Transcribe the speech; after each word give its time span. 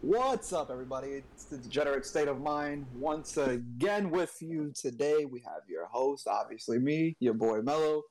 What's 0.00 0.52
up, 0.52 0.70
everybody? 0.70 1.08
It's 1.08 1.46
the 1.46 1.58
Degenerate 1.58 2.06
State 2.06 2.28
of 2.28 2.40
Mind. 2.40 2.86
Once 2.94 3.36
again 3.36 4.10
with 4.10 4.32
you 4.40 4.72
today, 4.72 5.24
we 5.24 5.40
have 5.40 5.62
your 5.68 5.86
host, 5.86 6.28
obviously 6.28 6.78
me, 6.78 7.16
your 7.18 7.34
boy 7.34 7.62
Mello. 7.62 8.02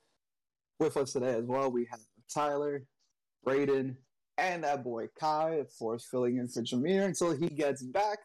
With 0.82 0.98
us 0.98 1.14
today 1.14 1.36
as 1.36 1.46
well, 1.46 1.72
we 1.72 1.88
have 1.90 2.02
Tyler, 2.32 2.84
Raiden, 3.48 3.96
and 4.38 4.66
that 4.66 4.84
boy 4.84 5.08
Kai, 5.18 5.52
of 5.52 5.70
course, 5.80 6.06
filling 6.12 6.36
in 6.36 6.50
for 6.50 6.62
Jameer 6.62 7.06
until 7.06 7.32
he 7.32 7.48
gets 7.48 7.84
back. 7.84 8.20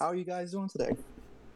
How 0.00 0.06
are 0.06 0.16
you 0.16 0.24
guys 0.24 0.50
doing 0.50 0.68
today? 0.68 0.96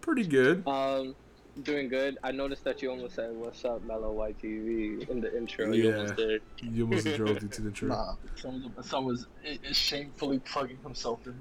Pretty 0.02 0.24
good. 0.24 0.62
Um, 0.68 1.16
doing 1.62 1.88
good. 1.88 2.18
I 2.22 2.32
noticed 2.32 2.64
that 2.64 2.82
you 2.82 2.90
almost 2.90 3.14
said 3.14 3.34
"What's 3.34 3.64
up, 3.64 3.82
Mello 3.84 4.14
YTV" 4.14 5.08
in 5.08 5.20
the 5.20 5.36
intro. 5.36 5.72
Yeah. 5.72 5.82
You 5.82 5.94
almost 5.96 6.16
did. 6.16 6.42
You 6.62 6.84
almost 6.84 7.06
drove 7.16 7.38
into 7.38 7.62
the 7.62 7.68
intro. 7.68 7.88
Nah, 7.94 8.14
Someone, 8.36 8.72
someone 8.82 9.12
was 9.14 9.26
i- 9.44 9.58
is 9.64 9.76
shamefully 9.76 10.38
plugging 10.40 10.78
himself 10.82 11.20
in. 11.26 11.34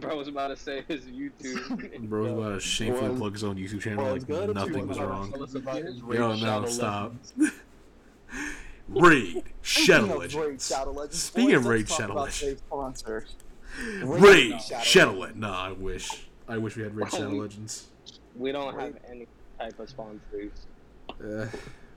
Bro 0.00 0.16
was 0.16 0.28
about 0.28 0.48
to 0.48 0.56
say 0.56 0.84
his 0.86 1.04
YouTube. 1.06 2.00
Bro 2.10 2.22
was 2.22 2.32
about 2.32 2.54
to 2.54 2.60
shamefully 2.60 3.16
plug 3.16 3.32
his 3.32 3.44
own 3.44 3.56
YouTube 3.56 3.80
channel 3.80 4.04
well, 4.04 4.12
like 4.14 4.26
good. 4.26 4.54
Nothing 4.54 4.86
was 4.86 4.98
wrong. 4.98 5.30
Tell 5.32 5.42
us 5.42 5.54
about 5.54 5.76
his 5.82 5.98
Yo, 5.98 6.04
Raid 6.04 6.42
no, 6.42 6.66
stop. 6.66 7.14
Raid 8.88 9.42
Shadow 9.62 10.26
Speaking 10.28 10.34
of 10.34 10.34
Raid 10.34 10.60
Legends. 10.96 11.22
Speaking 11.22 11.54
of 11.54 11.66
Raid 11.66 11.88
Shadow 11.88 12.14
Legends. 12.14 12.62
Raid 14.02 14.60
Shadow 14.62 14.82
Shadow 14.82 15.12
Legends. 15.12 15.20
Legends. 15.20 15.36
Nah, 15.40 15.66
I 15.68 15.72
wish. 15.72 16.28
I 16.48 16.58
wish 16.58 16.76
we 16.76 16.82
had 16.82 16.94
Raid 16.96 17.10
Shadow 17.10 17.28
Legends. 17.30 17.86
We 18.38 18.52
don't 18.52 18.78
have 18.78 18.94
any 19.10 19.26
type 19.58 19.78
of 19.80 19.90
sponsors. 19.90 20.52
Uh, 21.20 21.46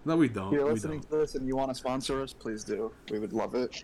no, 0.06 0.18
we 0.18 0.28
don't. 0.28 0.48
If 0.48 0.54
you're 0.54 0.74
listening 0.74 1.02
don't. 1.02 1.12
to 1.12 1.18
this 1.18 1.36
and 1.36 1.48
you 1.48 1.56
want 1.56 1.70
to 1.70 1.76
sponsor 1.76 2.22
us, 2.24 2.34
please 2.34 2.64
do. 2.64 2.92
We 3.12 3.20
would 3.20 3.32
love 3.32 3.54
it. 3.54 3.84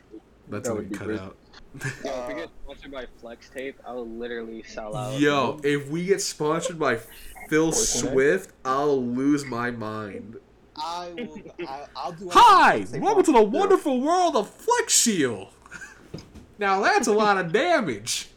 That's 0.50 0.68
that 0.68 0.74
what 0.74 0.84
would 0.84 0.90
we 0.90 0.90
be 0.90 0.98
cut 0.98 1.08
great. 1.08 1.20
out. 1.20 1.38
Yo, 2.04 2.12
if 2.12 2.28
we 2.28 2.34
get 2.34 2.50
sponsored 2.64 2.92
by 2.92 3.06
Flex 3.22 3.50
Tape, 3.50 3.80
I 3.86 3.92
will 3.92 4.08
literally 4.08 4.64
sell 4.64 4.96
out. 4.96 5.20
Yo, 5.20 5.60
if 5.64 5.88
we 5.90 6.06
get 6.06 6.20
sponsored 6.22 6.80
by 6.80 7.00
Phil 7.48 7.72
Swift, 7.72 8.54
I'll 8.66 9.06
lose 9.06 9.46
my 9.46 9.70
mind. 9.70 10.38
I 10.76 11.12
will. 11.16 11.42
I, 11.68 11.86
I'll 11.96 12.12
do. 12.14 12.30
Hi, 12.32 12.86
welcome 12.94 13.24
to 13.24 13.32
the 13.32 13.38
Flex 13.38 13.52
Tape. 13.52 13.54
wonderful 13.54 14.02
world 14.02 14.36
of 14.36 14.50
Flex 14.50 14.96
Seal. 14.96 15.52
Now 16.58 16.82
that's 16.82 17.08
a 17.08 17.14
lot 17.14 17.38
of 17.38 17.52
damage. 17.52 18.30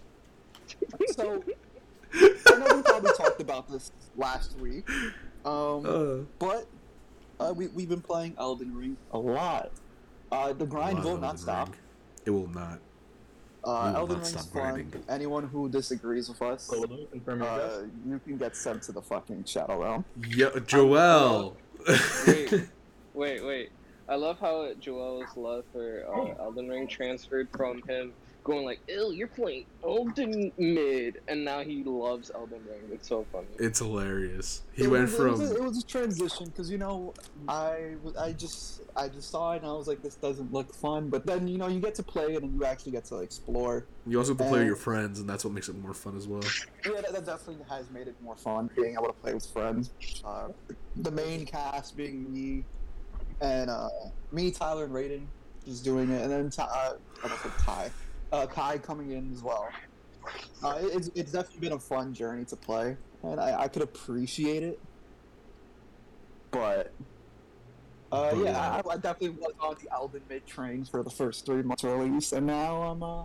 So, 1.12 1.42
I 2.12 2.58
know 2.58 2.76
we 2.76 2.82
probably 2.82 3.12
talked 3.16 3.40
about 3.40 3.70
this 3.70 3.92
last 4.20 4.56
week, 4.60 4.88
um, 5.44 5.84
Uh, 5.86 6.14
but 6.38 6.66
uh, 7.40 7.52
we 7.56 7.68
we've 7.68 7.88
been 7.88 8.02
playing 8.02 8.34
Elden 8.38 8.76
Ring 8.76 8.96
a 9.12 9.18
lot. 9.18 9.70
Uh, 10.30 10.52
the 10.52 10.66
grind 10.66 11.02
will 11.02 11.16
not 11.16 11.26
Elden 11.26 11.38
stop. 11.38 11.68
Ring. 11.70 11.78
It 12.26 12.30
will 12.30 12.48
not. 12.48 12.78
Uh, 13.64 13.90
will 13.92 13.96
Elden 13.96 14.16
not 14.18 14.24
Ring's 14.26 14.28
stop 14.28 14.44
fun. 14.52 14.72
grinding. 14.74 15.04
Anyone 15.08 15.44
who 15.48 15.68
disagrees 15.68 16.28
with 16.28 16.40
us, 16.42 16.62
Solo, 16.64 17.06
confirm 17.10 17.40
your 17.42 17.58
guess. 17.58 17.72
uh, 17.72 17.86
you 18.06 18.20
can 18.24 18.36
get 18.36 18.54
sent 18.56 18.82
to 18.84 18.92
the 18.92 19.02
fucking 19.02 19.44
Shadow 19.44 19.82
Realm. 19.82 20.04
Yo, 20.28 20.50
Joel. 20.60 21.56
Wait, 22.26 22.52
wait, 23.14 23.44
wait. 23.44 23.70
I 24.08 24.16
love 24.16 24.38
how 24.40 24.72
Joel's 24.80 25.36
love 25.36 25.64
for 25.72 26.04
uh, 26.08 26.42
Elden 26.44 26.68
Ring 26.68 26.86
transferred 26.88 27.48
from 27.56 27.80
him 27.88 28.12
going 28.44 28.64
like, 28.64 28.80
"Ew, 28.88 29.12
you're 29.12 29.28
playing 29.28 29.66
Elden 29.84 30.52
mid," 30.58 31.20
and 31.28 31.44
now 31.44 31.62
he 31.62 31.82
loves 31.84 32.30
Elden 32.34 32.60
Ring. 32.68 32.80
It's 32.92 33.08
so 33.08 33.26
funny. 33.32 33.46
it's 33.58 33.78
hilarious. 33.78 34.62
He 34.72 34.84
It 34.84 34.90
went 34.90 35.04
was, 35.04 35.14
from 35.16 35.26
It 35.26 35.30
was, 35.30 35.50
a, 35.52 35.54
it 35.56 35.62
was 35.62 35.78
a 35.78 35.86
transition 35.86 36.46
because 36.46 36.70
you 36.70 36.78
know 36.78 37.14
I 37.48 37.94
w- 38.04 38.14
I 38.18 38.32
just 38.32 38.82
I 38.96 39.08
just 39.08 39.30
saw 39.30 39.52
it 39.52 39.58
and 39.58 39.66
I 39.66 39.72
was 39.72 39.86
like 39.88 40.02
this 40.02 40.14
doesn't 40.16 40.52
look 40.52 40.74
fun, 40.74 41.08
but 41.08 41.26
then 41.26 41.46
you 41.48 41.58
know 41.58 41.68
you 41.68 41.80
get 41.80 41.94
to 41.96 42.02
play 42.02 42.34
it 42.34 42.42
and 42.42 42.52
you 42.54 42.64
actually 42.64 42.92
get 42.92 43.04
to 43.06 43.18
explore. 43.18 43.86
you 44.06 44.18
also 44.18 44.30
have 44.32 44.38
to 44.38 44.44
play 44.44 44.58
with 44.60 44.66
your 44.66 44.76
friends, 44.76 45.20
and 45.20 45.28
that's 45.28 45.44
what 45.44 45.52
makes 45.54 45.68
it 45.68 45.76
more 45.76 45.94
fun 45.94 46.16
as 46.16 46.26
well. 46.26 46.42
Yeah, 46.84 47.00
that, 47.02 47.12
that 47.12 47.26
definitely 47.26 47.64
has 47.68 47.90
made 47.90 48.08
it 48.08 48.14
more 48.22 48.36
fun 48.36 48.70
being 48.76 48.94
able 48.94 49.06
to 49.06 49.12
play 49.12 49.34
with 49.34 49.46
friends. 49.46 49.90
Uh, 50.24 50.48
the 50.96 51.10
main 51.10 51.46
cast 51.46 51.96
being 51.96 52.32
me 52.32 52.64
and 53.40 53.70
uh, 53.70 53.88
me, 54.32 54.50
Tyler, 54.50 54.84
and 54.84 54.92
Raiden 54.92 55.22
just 55.64 55.84
doing 55.84 56.10
it, 56.10 56.22
and 56.22 56.30
then 56.30 56.50
Ty, 56.50 56.64
uh, 56.64 56.92
I 57.20 57.22
almost 57.22 57.42
said 57.42 57.52
Ty, 57.58 57.90
uh, 58.32 58.46
Kai 58.46 58.78
coming 58.78 59.12
in 59.12 59.32
as 59.32 59.42
well. 59.42 59.68
Uh, 60.62 60.78
it's, 60.80 61.10
it's 61.14 61.32
definitely 61.32 61.60
been 61.60 61.72
a 61.76 61.78
fun 61.80 62.12
journey 62.12 62.44
to 62.44 62.56
play, 62.56 62.96
and 63.22 63.40
I, 63.40 63.62
I 63.62 63.68
could 63.68 63.82
appreciate 63.82 64.62
it. 64.62 64.78
But 66.50 66.92
uh, 68.12 68.34
But, 68.34 68.44
yeah, 68.44 68.82
I, 68.84 68.90
I 68.90 68.96
definitely 68.96 69.30
was 69.30 69.52
on 69.60 69.76
the 69.82 69.90
Elden 69.92 70.22
mid 70.28 70.46
train 70.46 70.84
for 70.84 71.02
the 71.02 71.10
first 71.10 71.46
three 71.46 71.62
months 71.62 71.84
release, 71.84 72.32
and 72.32 72.46
now 72.46 72.82
I'm 72.82 73.02
uh, 73.02 73.24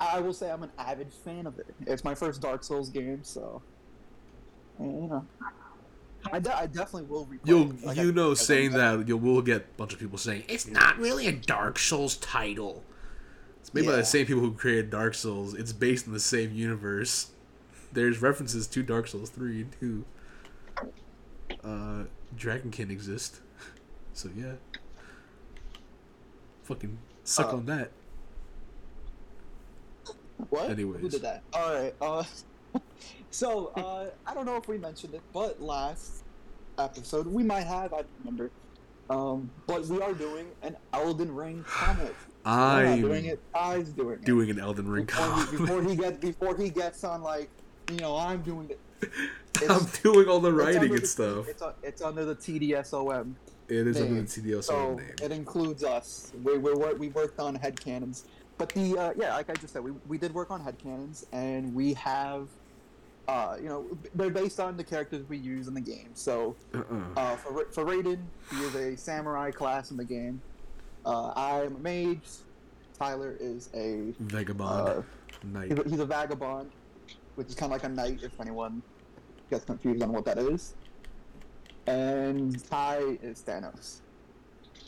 I 0.00 0.20
will 0.20 0.32
say 0.32 0.50
I'm 0.50 0.62
an 0.62 0.70
avid 0.78 1.12
fan 1.12 1.46
of 1.46 1.58
it. 1.58 1.66
It's 1.86 2.04
my 2.04 2.14
first 2.14 2.40
Dark 2.40 2.64
Souls 2.64 2.90
game, 2.90 3.24
so 3.24 3.62
you 4.78 4.86
know, 4.86 5.24
I, 6.32 6.38
de- 6.38 6.56
I 6.56 6.66
definitely 6.66 7.04
will. 7.04 7.26
Replay 7.26 7.38
You'll. 7.44 7.72
Like, 7.82 7.96
you 7.96 8.08
I- 8.08 8.12
know, 8.12 8.34
saying 8.34 8.72
that 8.72 9.08
you 9.08 9.16
will 9.16 9.42
get 9.42 9.62
a 9.62 9.64
bunch 9.76 9.92
of 9.92 9.98
people 9.98 10.18
saying 10.18 10.44
it's 10.48 10.66
not 10.66 10.98
really 10.98 11.26
a 11.26 11.32
Dark 11.32 11.78
Souls 11.78 12.16
title. 12.18 12.84
It's 13.64 13.72
made 13.72 13.86
by 13.86 13.96
the 13.96 14.04
same 14.04 14.26
people 14.26 14.42
who 14.42 14.52
created 14.52 14.90
Dark 14.90 15.14
Souls. 15.14 15.54
It's 15.54 15.72
based 15.72 16.06
in 16.06 16.12
the 16.12 16.20
same 16.20 16.52
universe. 16.52 17.30
There's 17.94 18.20
references 18.20 18.66
to 18.66 18.82
Dark 18.82 19.06
Souls 19.08 19.30
three 19.30 19.62
and 19.62 19.72
two. 19.80 20.04
Uh, 21.64 22.04
Dragonkin 22.36 22.90
exist, 22.90 23.40
so 24.12 24.28
yeah. 24.36 24.52
Fucking 26.64 26.98
suck 27.24 27.54
Uh, 27.54 27.56
on 27.56 27.64
that. 27.64 27.90
What? 30.50 30.68
Anyways. 30.68 31.00
who 31.00 31.08
did 31.08 31.22
that? 31.22 31.42
All 31.54 31.72
right. 31.74 31.94
Uh, 32.02 32.22
so 33.30 33.68
uh, 33.76 34.10
I 34.26 34.34
don't 34.34 34.44
know 34.44 34.56
if 34.56 34.68
we 34.68 34.76
mentioned 34.76 35.14
it, 35.14 35.22
but 35.32 35.62
last 35.62 36.22
episode 36.78 37.26
we 37.26 37.42
might 37.42 37.64
have. 37.66 37.94
I 37.94 37.98
don't 38.02 38.08
remember. 38.26 38.50
Um, 39.08 39.50
but 39.66 39.86
we 39.86 40.02
are 40.02 40.12
doing 40.12 40.48
an 40.60 40.76
Elden 40.92 41.34
Ring 41.34 41.64
comic. 41.66 42.14
I'm 42.44 43.00
doing 43.00 43.24
it. 43.26 43.40
Kai's 43.52 43.88
doing 43.90 44.14
it. 44.20 44.24
doing 44.24 44.50
an 44.50 44.58
Elden 44.58 44.88
Ring 44.88 45.06
before 45.06 45.36
he, 45.46 45.56
before 45.56 45.82
he 45.82 45.96
gets 46.02 46.18
before 46.18 46.56
he 46.56 46.68
gets 46.70 47.04
on 47.04 47.22
like 47.22 47.48
you 47.90 47.98
know 47.98 48.16
I'm 48.16 48.42
doing 48.42 48.70
it. 48.70 48.80
I'm 49.68 49.84
doing 50.02 50.28
all 50.28 50.40
the 50.40 50.52
writing 50.52 50.92
and 50.92 51.02
the- 51.02 51.06
stuff. 51.06 51.48
It's, 51.48 51.62
a, 51.62 51.74
it's 51.82 52.02
under 52.02 52.24
the 52.24 52.34
TDSOM. 52.34 53.34
It 53.68 53.86
is 53.86 53.96
under 54.00 54.22
the 54.22 54.42
name. 54.42 54.62
So 54.62 54.94
name. 54.96 55.10
it 55.22 55.32
includes 55.32 55.84
us. 55.84 56.32
We 56.42 56.58
we 56.58 56.72
we 56.74 57.08
worked 57.08 57.38
on 57.40 57.56
headcanons. 57.58 58.24
But 58.58 58.68
the 58.70 58.96
uh, 58.98 59.12
yeah, 59.16 59.34
like 59.34 59.50
I 59.50 59.54
just 59.54 59.72
said, 59.72 59.82
we, 59.82 59.92
we 60.06 60.18
did 60.18 60.32
work 60.34 60.50
on 60.50 60.62
headcanons, 60.62 61.24
and 61.32 61.74
we 61.74 61.94
have, 61.94 62.46
uh, 63.26 63.56
you 63.60 63.68
know, 63.68 63.86
they're 64.14 64.30
based 64.30 64.60
on 64.60 64.76
the 64.76 64.84
characters 64.84 65.28
we 65.28 65.38
use 65.38 65.66
in 65.66 65.74
the 65.74 65.80
game. 65.80 66.10
So 66.14 66.54
Uh-uh. 66.74 67.00
uh, 67.16 67.36
for 67.36 67.64
for 67.72 67.84
Raiden, 67.84 68.18
he 68.50 68.56
is 68.64 68.74
a 68.76 68.96
samurai 68.96 69.50
class 69.50 69.90
in 69.90 69.96
the 69.96 70.04
game. 70.04 70.40
Uh, 71.04 71.32
I'm 71.36 71.76
a 71.76 71.78
mage. 71.78 72.28
Tyler 72.98 73.36
is 73.40 73.68
a 73.74 74.14
Vagabond 74.20 74.88
uh, 74.88 75.02
Knight. 75.42 75.70
he's, 75.70 75.78
a, 75.78 75.88
he's 75.88 75.98
a 76.00 76.06
vagabond, 76.06 76.70
which 77.34 77.48
is 77.48 77.54
kind 77.54 77.72
of 77.72 77.82
like 77.82 77.90
a 77.90 77.92
knight 77.92 78.20
if 78.22 78.32
anyone 78.40 78.82
gets 79.50 79.64
confused 79.64 80.02
on 80.02 80.12
what 80.12 80.24
that 80.24 80.38
is. 80.38 80.76
And 81.86 82.56
Ty 82.70 82.98
is 83.20 83.42
Thanos. 83.42 84.00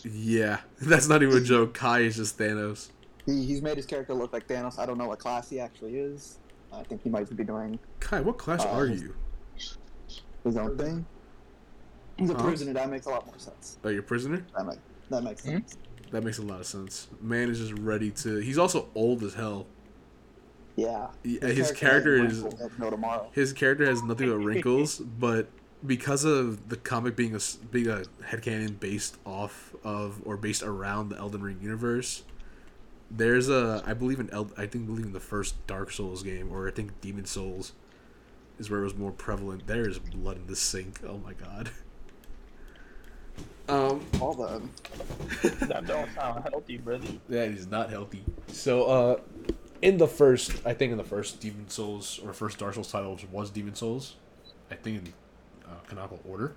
Yeah, 0.04 0.60
that's 0.80 1.08
not 1.08 1.22
even 1.22 1.36
a 1.36 1.40
joke. 1.44 1.74
Kai 1.74 2.00
is 2.00 2.16
just 2.16 2.38
Thanos. 2.38 2.90
He, 3.26 3.44
he's 3.44 3.60
made 3.60 3.76
his 3.76 3.86
character 3.86 4.14
look 4.14 4.32
like 4.32 4.46
Thanos. 4.46 4.78
I 4.78 4.86
don't 4.86 4.98
know 4.98 5.08
what 5.08 5.18
class 5.18 5.50
he 5.50 5.58
actually 5.58 5.96
is. 5.96 6.38
I 6.72 6.84
think 6.84 7.02
he 7.02 7.10
might 7.10 7.28
be 7.36 7.44
doing 7.44 7.78
Kai, 8.00 8.20
what 8.20 8.38
class 8.38 8.64
Uh, 8.64 8.68
are 8.70 8.86
you? 8.86 9.14
his 10.44 10.56
own 10.56 10.78
thing. 10.78 11.04
He's 12.16 12.30
a 12.30 12.34
Huh? 12.34 12.42
prisoner. 12.44 12.72
That 12.72 12.88
makes 12.88 13.06
a 13.06 13.10
lot 13.10 13.26
more 13.26 13.38
sense. 13.38 13.78
Are 13.84 13.90
you 13.90 13.98
a 13.98 14.02
prisoner? 14.02 14.46
That 14.56 14.64
makes 14.66 14.78
that 15.10 15.22
makes 15.22 15.42
Hmm? 15.44 15.50
sense. 15.50 15.76
That 16.12 16.22
makes 16.24 16.38
a 16.38 16.42
lot 16.42 16.60
of 16.60 16.66
sense. 16.66 17.08
Man 17.20 17.50
is 17.50 17.58
just 17.58 17.72
ready 17.74 18.10
to. 18.12 18.36
He's 18.36 18.58
also 18.58 18.88
old 18.94 19.22
as 19.22 19.34
hell. 19.34 19.66
Yeah. 20.76 21.08
He- 21.22 21.38
His, 21.40 21.72
character 21.72 22.22
has 22.22 22.38
is 22.44 22.54
No 22.78 22.90
tomorrow. 22.90 23.28
his 23.32 23.52
character 23.52 23.86
has 23.86 24.02
nothing 24.02 24.28
but 24.30 24.36
wrinkles, 24.44 24.98
but 24.98 25.48
because 25.86 26.24
of 26.24 26.68
the 26.68 26.76
comic 26.76 27.16
being 27.16 27.34
a 27.34 27.38
being 27.70 27.88
a 27.88 28.02
headcanon 28.24 28.78
based 28.80 29.16
off 29.24 29.74
of 29.84 30.20
or 30.24 30.36
based 30.36 30.62
around 30.62 31.08
the 31.10 31.16
Elden 31.18 31.42
Ring 31.42 31.58
universe, 31.62 32.22
there's 33.10 33.48
a 33.48 33.82
I 33.86 33.94
believe 33.94 34.20
in 34.20 34.30
El, 34.30 34.50
I 34.56 34.66
think 34.66 34.86
believe 34.86 35.06
in 35.06 35.12
the 35.12 35.20
first 35.20 35.66
Dark 35.66 35.90
Souls 35.90 36.22
game 36.22 36.50
or 36.52 36.68
I 36.68 36.70
think 36.72 37.00
Demon's 37.00 37.30
Souls 37.30 37.72
is 38.58 38.70
where 38.70 38.80
it 38.80 38.84
was 38.84 38.94
more 38.96 39.12
prevalent. 39.12 39.66
There 39.66 39.88
is 39.88 39.98
blood 39.98 40.36
in 40.36 40.46
the 40.46 40.56
sink. 40.56 41.00
Oh 41.06 41.18
my 41.18 41.32
god. 41.32 41.70
Um, 43.68 44.04
All 44.20 44.34
the 44.34 44.62
That 45.66 45.86
don't 45.86 46.12
sound 46.14 46.44
healthy, 46.50 46.78
brother. 46.78 47.08
That 47.28 47.48
is 47.48 47.66
not 47.66 47.90
healthy. 47.90 48.24
So, 48.48 48.84
uh, 48.84 49.20
in 49.82 49.98
the 49.98 50.06
first, 50.06 50.52
I 50.64 50.72
think 50.72 50.92
in 50.92 50.98
the 50.98 51.04
first 51.04 51.40
Demon's 51.40 51.74
Souls 51.74 52.20
or 52.24 52.32
first 52.32 52.58
Dark 52.58 52.74
Souls 52.74 52.90
title, 52.90 53.12
which 53.12 53.26
was 53.30 53.50
Demon's 53.50 53.78
Souls, 53.78 54.16
I 54.70 54.76
think 54.76 55.06
in 55.06 55.12
uh, 55.66 55.74
canonical 55.88 56.20
order. 56.24 56.54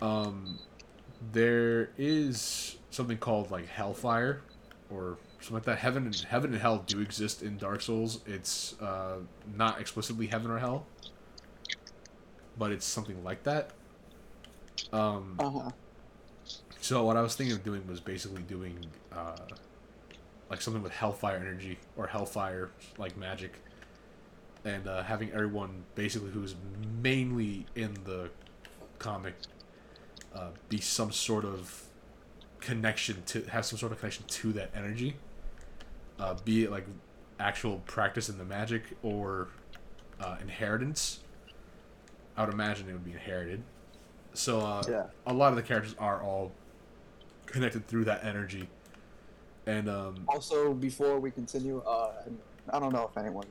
Um, 0.00 0.58
there 1.32 1.90
is 1.98 2.76
something 2.90 3.18
called 3.18 3.50
like 3.50 3.68
Hellfire, 3.68 4.40
or 4.90 5.18
something 5.40 5.54
like 5.54 5.64
that. 5.64 5.78
Heaven 5.78 6.06
and 6.06 6.14
heaven 6.16 6.52
and 6.52 6.60
hell 6.60 6.82
do 6.86 7.00
exist 7.00 7.42
in 7.42 7.58
Dark 7.58 7.82
Souls. 7.82 8.20
It's 8.26 8.80
uh, 8.80 9.16
not 9.56 9.80
explicitly 9.80 10.26
heaven 10.26 10.50
or 10.50 10.58
hell, 10.58 10.86
but 12.58 12.72
it's 12.72 12.86
something 12.86 13.22
like 13.24 13.42
that. 13.44 13.70
Um, 14.92 15.36
Uh 15.38 15.50
huh. 15.50 15.70
so 16.80 17.04
what 17.04 17.16
I 17.16 17.22
was 17.22 17.34
thinking 17.36 17.54
of 17.56 17.64
doing 17.64 17.86
was 17.86 18.00
basically 18.00 18.42
doing 18.42 18.78
uh, 19.12 19.36
like 20.50 20.60
something 20.60 20.82
with 20.82 20.92
hellfire 20.92 21.36
energy 21.36 21.78
or 21.96 22.06
hellfire 22.06 22.70
like 22.96 23.16
magic, 23.16 23.54
and 24.64 24.86
uh, 24.86 25.02
having 25.02 25.30
everyone 25.32 25.84
basically 25.94 26.30
who's 26.30 26.54
mainly 27.02 27.66
in 27.74 27.94
the 28.04 28.30
comic 28.98 29.34
uh, 30.34 30.50
be 30.68 30.80
some 30.80 31.12
sort 31.12 31.44
of 31.44 31.84
connection 32.60 33.22
to 33.26 33.42
have 33.44 33.64
some 33.64 33.78
sort 33.78 33.92
of 33.92 33.98
connection 33.98 34.24
to 34.26 34.52
that 34.52 34.70
energy, 34.74 35.16
uh, 36.18 36.34
be 36.44 36.64
it 36.64 36.70
like 36.70 36.86
actual 37.40 37.78
practice 37.86 38.28
in 38.28 38.38
the 38.38 38.44
magic 38.44 38.82
or 39.02 39.48
uh, 40.20 40.36
inheritance. 40.40 41.20
I 42.36 42.44
would 42.44 42.52
imagine 42.54 42.88
it 42.88 42.92
would 42.92 43.04
be 43.04 43.12
inherited. 43.12 43.62
So 44.38 44.60
uh, 44.60 44.82
Yeah. 44.88 45.06
a 45.26 45.32
lot 45.32 45.50
of 45.50 45.56
the 45.56 45.62
characters 45.62 45.96
are 45.98 46.22
all 46.22 46.52
connected 47.46 47.86
through 47.88 48.04
that 48.04 48.24
energy, 48.24 48.68
and 49.66 49.88
um, 49.88 50.24
Also, 50.28 50.72
before 50.72 51.18
we 51.18 51.30
continue, 51.32 51.80
uh, 51.80 52.12
I 52.70 52.78
don't 52.78 52.92
know 52.92 53.10
if 53.10 53.18
anyone 53.18 53.46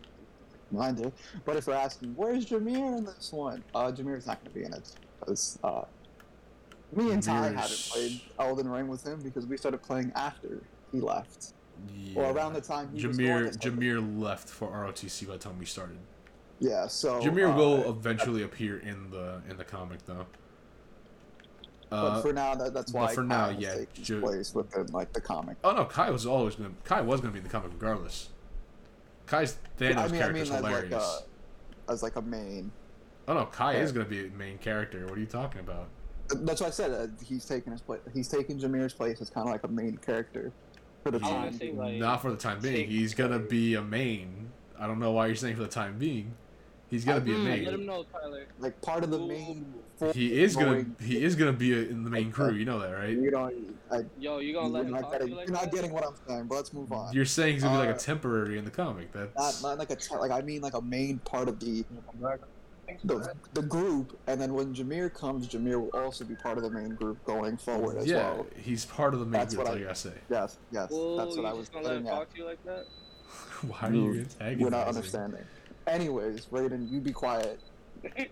minded, 0.72 1.12
but 1.44 1.57
if 1.57 1.68
we're 1.68 1.74
asking, 1.74 2.16
where's 2.16 2.45
Jameer 2.45 2.98
in 2.98 3.04
this 3.04 3.34
one? 3.34 3.63
Uh, 3.75 3.92
Jameer's 3.92 4.28
not 4.28 4.42
going 4.42 4.54
to 4.54 4.60
be 4.60 4.66
in 4.66 4.74
it 4.74 4.94
because 5.19 5.60
uh, 5.63 5.84
me 6.94 7.12
and 7.12 7.22
Ty 7.22 7.50
haven't 7.50 7.90
played 7.90 8.22
Elden 8.40 8.69
Ring 8.69 8.88
with 8.88 9.06
him 9.06 9.19
because 9.22 9.45
we 9.45 9.57
started 9.57 9.81
playing 9.81 10.13
after 10.16 10.62
he 10.94 11.01
left, 11.01 11.54
yeah. 11.94 12.22
or 12.22 12.31
around 12.31 12.54
the 12.54 12.62
time 12.62 12.90
he 12.94 13.04
Jameer 13.04 13.57
Jameer 13.57 14.22
left 14.22 14.48
for 14.48 14.69
ROTC 14.69 15.28
by 15.28 15.33
the 15.33 15.40
time 15.40 15.60
we 15.60 15.66
started. 15.66 15.98
Yeah, 16.60 16.88
so 16.88 17.19
Jameer 17.19 17.51
uh, 17.51 17.57
will 17.57 17.90
eventually 17.90 18.44
appear 18.44 18.78
in 18.78 19.12
the 19.12 19.42
in 19.50 19.57
the 19.57 19.66
comic 19.66 20.06
though. 20.06 20.25
But 21.89 21.95
Uh, 21.95 22.22
for 22.22 22.34
now, 22.34 22.54
that, 22.56 22.74
that's 22.74 22.92
but 22.92 23.00
why 23.01 23.13
for 23.16 23.22
Kai 23.24 23.28
now, 23.28 23.50
yeah, 23.50 23.75
taken 23.75 24.04
Ju- 24.04 24.19
place 24.22 24.54
within 24.54 24.88
like 24.88 25.13
the 25.13 25.22
comic. 25.22 25.57
oh 25.63 25.72
no, 25.72 25.86
Kai 25.86 26.10
was 26.10 26.25
always 26.25 26.56
gonna 26.56 26.72
Kai 26.84 27.01
was 27.01 27.22
gonna 27.22 27.31
be 27.31 27.38
in 27.39 27.44
the 27.44 27.50
comic 27.50 27.72
regardless. 27.72 28.30
Kai's 29.25 29.57
Thanos 29.78 29.98
I 29.98 30.07
mean, 30.07 30.16
I 30.16 30.18
character 30.18 30.34
mean, 30.34 30.44
is 30.44 30.51
as 30.51 30.62
like 30.62 30.92
a 30.92 31.19
as 31.89 32.04
like 32.04 32.16
a 32.18 32.22
main. 32.22 32.72
oh 33.28 33.34
no, 33.34 33.45
Kai 33.45 33.74
yeah. 33.74 33.80
is 33.84 33.92
gonna 33.92 34.06
be 34.06 34.28
a 34.28 34.30
main 34.31 34.57
character. 34.57 35.06
What 35.06 35.18
are 35.18 35.22
you 35.22 35.25
talking 35.28 35.62
about? 35.62 35.88
That's 36.30 36.60
what 36.60 36.68
I 36.68 36.72
said. 36.72 36.92
Uh, 36.92 37.07
he's 37.25 37.45
taking 37.45 37.72
his 37.72 37.81
place. 37.81 38.01
He's 38.13 38.28
taking 38.28 38.60
Jameer's 38.60 38.94
place 38.94 39.22
as 39.22 39.30
kind 39.30 39.48
of 39.48 39.51
like 39.54 39.63
a 39.63 39.69
main 39.69 39.95
character 39.98 40.51
for 41.04 41.12
the 41.12 41.19
I 41.19 41.30
time. 41.30 41.54
say, 41.57 41.72
like, 41.72 41.95
Not 41.95 42.22
for 42.22 42.31
the 42.31 42.38
time 42.38 42.60
being. 42.60 42.90
He's 42.90 43.13
gonna 43.13 43.40
be 43.40 43.75
a 43.75 43.81
main. 43.81 44.50
I 44.78 44.88
don't 44.88 45.00
know 45.00 45.13
why 45.13 45.28
you're 45.28 45.36
saying 45.38 45.56
for 45.56 45.62
the 45.63 45.69
time 45.69 45.98
being. 45.98 46.33
He's 46.89 47.04
gonna 47.04 47.19
be 47.19 47.34
a 47.34 47.36
Mm, 47.36 47.44
main. 47.44 47.66
let 47.66 47.74
him 47.74 47.86
know, 47.86 48.04
Tyler. 48.04 48.45
like 48.60 48.80
part 48.81 49.04
of 49.04 49.12
the 49.12 49.19
main. 49.19 49.74
force 49.98 50.16
He 50.16 50.42
is 50.42 50.56
gonna 50.56 50.86
he 51.01 51.22
is 51.24 51.36
gonna 51.36 51.51
be 51.54 51.74
a, 51.74 51.78
in 51.89 52.04
the 52.06 52.10
main 52.10 52.31
crew. 52.31 52.54
You 52.54 52.63
know 52.66 52.80
that, 52.80 52.92
right? 52.92 53.10
You 53.10 53.30
know, 53.31 53.51
I, 53.92 54.06
Yo, 54.19 54.39
you 54.39 54.54
gonna 54.54 54.68
you're 54.68 54.74
let 54.78 54.86
him 54.86 54.92
not, 54.92 55.01
talk 55.01 55.12
to 55.13 55.18
getting, 55.18 55.30
you 55.30 55.36
like 55.36 55.48
you're 55.48 55.57
not 55.57 55.72
getting 55.72 55.92
what 55.92 56.06
I'm 56.06 56.13
saying. 56.28 56.45
But 56.48 56.56
let's 56.56 56.72
move 56.74 56.92
on. 56.94 57.13
You're 57.13 57.25
saying 57.25 57.56
he's 57.56 57.63
gonna 57.63 57.75
be 57.81 57.88
like 57.88 57.95
Uh, 57.95 57.98
a 57.98 58.00
temporary 58.00 58.57
in 58.57 58.63
the 58.66 58.72
comic. 58.72 59.13
Not, 59.13 59.34
That's 59.36 59.62
not 59.63 59.78
like 59.80 59.89
a 59.89 59.95
te- 59.98 60.16
like 60.16 60.31
I 60.31 60.42
mean 60.42 60.62
like 60.62 60.75
a 60.75 60.81
main 60.81 61.18
part 61.19 61.50
of 61.50 61.60
the 61.60 61.84
the, 63.04 63.33
the 63.54 63.62
group, 63.63 64.18
and 64.28 64.40
then 64.40 64.54
when 64.54 64.74
Jameer 64.74 65.13
comes, 65.13 65.50
Jameer 65.50 65.81
will 65.81 65.90
also 66.01 66.24
be 66.24 66.36
part 66.36 66.57
of 66.57 66.63
the 66.63 66.69
main 66.69 66.92
group 66.92 67.22
going 67.25 67.57
forward 67.57 67.98
as 67.98 68.07
yeah. 68.07 68.31
well. 68.31 68.48
He's 68.56 68.86
part 68.86 69.13
of 69.13 69.19
the 69.19 69.25
main 69.25 69.33
That's 69.33 69.56
group. 69.56 69.68
what 69.68 69.78
That's 69.78 70.06
I- 70.06 70.10
what 70.10 70.13
I 70.13 70.13
gotta 70.13 70.19
say. 70.19 70.54
Yes, 70.54 70.57
yes, 70.72 70.90
Whoa, 70.92 71.18
that's 71.18 71.36
what 71.36 71.45
I 71.45 71.51
was 71.51 71.63
just 71.68 71.74
gonna 71.74 71.86
let 71.88 71.98
him 71.98 72.04
getting 72.04 72.16
at. 72.18 72.19
talk 72.19 72.33
to 72.33 72.38
you 72.40 72.45
like 72.45 72.63
that? 72.63 72.86
Why 73.68 73.90
are 73.90 73.94
you 73.94 74.25
You're 74.57 74.69
not 74.69 74.88
understanding. 74.88 75.44
Anyways, 75.88 76.45
Raiden, 76.48 76.92
you 76.92 77.00
be 77.00 77.12
quiet. 77.12 77.60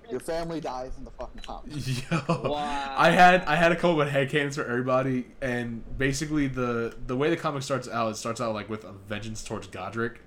Your 0.09 0.19
family 0.31 0.61
dies 0.61 0.91
in 0.97 1.05
the 1.05 1.11
fucking 1.11 1.41
comic. 1.41 1.71
Yo, 2.11 2.49
Wow. 2.49 2.95
I 2.97 3.09
had 3.09 3.43
I 3.45 3.55
had 3.55 3.71
a 3.71 3.75
couple 3.75 4.01
of 4.01 4.09
headcanons 4.09 4.55
for 4.55 4.65
everybody, 4.65 5.27
and 5.41 5.83
basically 5.97 6.47
the 6.47 6.95
the 7.07 7.15
way 7.15 7.29
the 7.29 7.37
comic 7.37 7.63
starts 7.63 7.87
out, 7.87 8.11
it 8.11 8.15
starts 8.17 8.39
out 8.41 8.53
like 8.53 8.69
with 8.69 8.83
a 8.83 8.91
vengeance 8.91 9.43
towards 9.43 9.67
Godrick. 9.67 10.17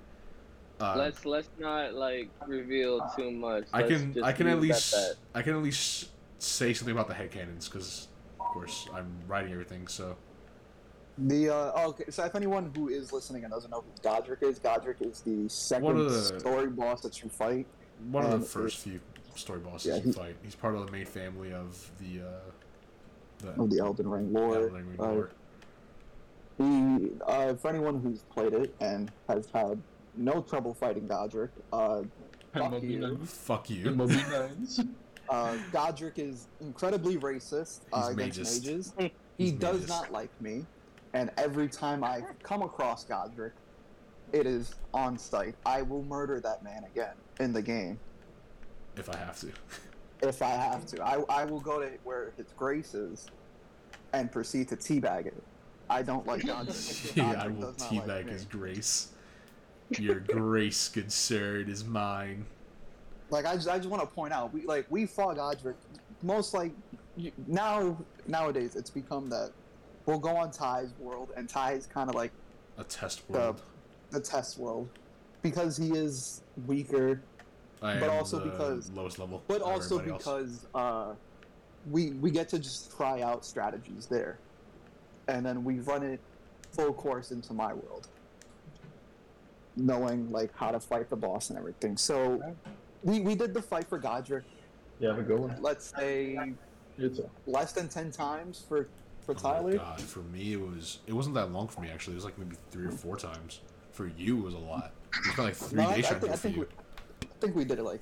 Uh, 0.79 0.95
let's 0.97 1.25
let's 1.25 1.49
not 1.59 1.93
like 1.93 2.29
reveal 2.47 3.07
too 3.15 3.31
much. 3.31 3.65
I 3.73 3.81
Let's 3.81 4.01
can 4.01 4.23
I 4.23 4.31
can 4.31 4.47
at 4.47 4.59
least 4.59 4.91
that. 4.91 5.15
I 5.35 5.41
can 5.41 5.53
at 5.55 5.61
least 5.61 6.09
say 6.39 6.73
something 6.73 6.93
about 6.93 7.07
the 7.07 7.13
head 7.13 7.31
headcanons 7.31 7.65
because 7.69 8.07
of 8.39 8.45
course 8.47 8.87
I'm 8.93 9.11
writing 9.27 9.51
everything. 9.51 9.87
So 9.87 10.15
The 11.23 11.49
uh, 11.49 11.71
oh, 11.75 11.89
okay, 11.89 12.05
so 12.09 12.23
if 12.25 12.35
anyone 12.35 12.71
who 12.75 12.87
is 12.89 13.11
listening 13.11 13.43
and 13.43 13.51
doesn't 13.51 13.69
know 13.71 13.81
who 13.83 14.07
Godrick 14.09 14.41
is, 14.43 14.59
Godrick 14.59 15.01
is 15.01 15.21
the 15.21 15.49
second 15.49 15.97
the- 16.07 16.39
story 16.39 16.67
boss 16.67 17.01
that 17.01 17.21
you 17.21 17.29
fight. 17.29 17.65
one 18.11 18.25
of 18.25 18.31
the 18.39 18.45
first 18.45 18.77
few 18.77 18.99
story 19.35 19.59
bosses 19.59 19.87
yeah, 19.87 19.95
you 19.97 20.01
he- 20.03 20.11
fight. 20.13 20.35
He's 20.43 20.55
part 20.55 20.75
of 20.75 20.85
the 20.85 20.91
main 20.91 21.05
family 21.05 21.51
of 21.53 21.91
the 21.99 22.25
uh, 22.25 22.31
the 23.39 23.61
of 23.61 23.69
the 23.69 23.79
Elden 23.79 24.07
Ring 24.09 24.31
lore. 24.33 24.55
Elden 24.69 24.73
Ring 24.97 24.99
Uh. 24.99 25.27
He, 26.57 27.11
uh, 27.25 27.53
for 27.55 27.69
anyone 27.69 28.01
who's 28.01 28.23
played 28.23 28.53
it 28.53 28.75
and 28.81 29.11
has 29.29 29.47
had 29.53 29.81
no 30.17 30.41
trouble 30.41 30.73
fighting 30.73 31.07
Godrick, 31.07 31.49
uh, 31.71 32.01
fuck 32.53 32.81
you. 32.83 32.99
nines. 32.99 33.31
Fuck 33.33 33.69
you. 33.69 33.97
Uh, 35.29 35.55
Godrick 35.71 36.17
is 36.17 36.47
incredibly 36.59 37.15
racist 37.17 37.81
uh, 37.93 38.09
against 38.11 38.39
mages. 38.39 38.65
mages. 38.65 38.93
He 38.97 39.11
He's 39.37 39.51
does 39.53 39.73
mages. 39.75 39.89
not 39.89 40.11
like 40.11 40.29
me, 40.41 40.65
and 41.13 41.31
every 41.37 41.67
time 41.67 42.03
I 42.03 42.21
come 42.43 42.61
across 42.61 43.05
Godrick, 43.05 43.51
it 44.31 44.45
is 44.45 44.75
on 44.93 45.17
sight. 45.17 45.55
I 45.65 45.81
will 45.81 46.03
murder 46.03 46.39
that 46.41 46.63
man 46.63 46.83
again 46.83 47.15
in 47.39 47.51
the 47.53 47.61
game 47.61 47.99
If 48.95 49.09
I 49.09 49.17
have 49.17 49.39
to. 49.39 49.51
if 50.21 50.41
I 50.41 50.49
have 50.49 50.85
to. 50.87 51.03
I, 51.03 51.23
I 51.29 51.45
will 51.45 51.61
go 51.61 51.79
to 51.79 51.89
where 52.03 52.31
his 52.37 52.47
grace 52.55 52.93
is 52.93 53.27
and 54.13 54.31
proceed 54.31 54.67
to 54.69 54.75
teabag 54.75 55.25
it. 55.27 55.43
I 55.89 56.03
don't 56.03 56.27
like 56.27 56.41
Godrick. 56.45 57.15
yeah, 57.15 57.41
I 57.41 57.47
will 57.47 57.71
not 57.71 57.79
like 57.81 57.89
teabag 57.91 58.29
his 58.29 58.45
grace. 58.45 59.09
Your 59.97 60.19
grace, 60.19 60.87
good 60.89 61.11
sir, 61.11 61.57
it 61.61 61.69
is 61.69 61.83
mine. 61.83 62.45
Like 63.31 63.45
I 63.45 63.55
just, 63.55 63.67
I 63.67 63.77
just 63.77 63.89
want 63.89 64.01
to 64.03 64.07
point 64.07 64.33
out, 64.33 64.53
we 64.53 64.65
like 64.65 64.85
we 64.89 65.07
fought 65.07 65.37
Godrick. 65.37 65.75
Most 66.21 66.53
like 66.53 66.71
now 67.47 67.97
nowadays, 68.27 68.75
it's 68.75 68.91
become 68.91 69.29
that 69.29 69.51
we'll 70.09 70.19
go 70.19 70.35
on 70.35 70.49
Ty's 70.51 70.89
world, 70.99 71.29
and 71.37 71.47
Ty's 71.47 71.85
kind 71.85 72.09
of 72.09 72.15
like 72.15 72.31
A 72.79 72.83
test 72.83 73.21
world. 73.29 73.61
the 74.09 74.19
test 74.19 74.57
world 74.57 74.89
because 75.43 75.77
he 75.77 75.91
is 75.91 76.41
weaker, 76.65 77.21
I 77.81 77.99
but 77.99 78.09
am 78.09 78.17
also 78.17 78.39
the 78.39 78.49
because- 78.49 78.89
lowest 78.89 79.19
level. 79.19 79.43
but 79.47 79.61
also 79.61 79.99
because 79.99 80.65
uh, 80.73 81.13
we 81.91 82.11
we 82.13 82.31
get 82.31 82.49
to 82.49 82.59
just 82.59 82.95
try 82.97 83.21
out 83.21 83.45
strategies 83.45 84.07
there, 84.07 84.39
and 85.27 85.45
then 85.45 85.63
we 85.63 85.79
run 85.79 86.01
it 86.03 86.19
full 86.71 86.91
course 86.93 87.31
into 87.31 87.53
my 87.53 87.73
world, 87.73 88.07
knowing 89.75 90.31
like 90.31 90.51
how 90.55 90.71
to 90.71 90.79
fight 90.79 91.09
the 91.09 91.15
boss 91.15 91.51
and 91.51 91.59
everything. 91.59 91.95
So 91.97 92.41
we 93.03 93.19
we 93.21 93.35
did 93.35 93.53
the 93.53 93.61
fight 93.61 93.87
for 93.87 93.99
Godrick. 93.99 94.43
Yeah, 94.99 95.09
have 95.09 95.19
a 95.19 95.23
good 95.23 95.39
one. 95.39 95.55
Let's 95.61 95.93
say 95.95 96.37
You 96.97 97.09
too. 97.09 97.29
less 97.47 97.71
than 97.71 97.87
ten 97.87 98.11
times 98.11 98.65
for 98.67 98.89
for 99.35 99.47
Oh 99.47 99.49
my 99.51 99.55
Tyler. 99.59 99.77
God, 99.77 100.01
for 100.01 100.19
me 100.19 100.53
it 100.53 100.59
was 100.61 100.99
it 101.07 101.13
wasn't 101.13 101.35
that 101.35 101.51
long 101.51 101.67
for 101.67 101.81
me 101.81 101.89
actually. 101.89 102.13
It 102.13 102.17
was 102.17 102.25
like 102.25 102.37
maybe 102.37 102.55
three 102.71 102.85
or 102.85 102.91
four 102.91 103.15
times. 103.17 103.59
For 103.91 104.07
you 104.17 104.39
it 104.39 104.43
was 104.43 104.53
a 104.53 104.59
lot. 104.59 104.91
It 105.13 105.25
was 105.25 105.37
like 105.37 105.55
three 105.55 105.77
No, 105.83 105.89
I, 105.89 105.93
I 105.93 105.95
days 105.95 106.07
think, 106.07 106.23
I 106.23 106.27
for 106.31 106.37
think 106.37 106.55
we, 106.55 106.61
you. 106.61 106.67
I 107.23 107.25
think 107.41 107.55
we 107.55 107.65
did 107.65 107.79
it 107.79 107.83
like 107.83 108.01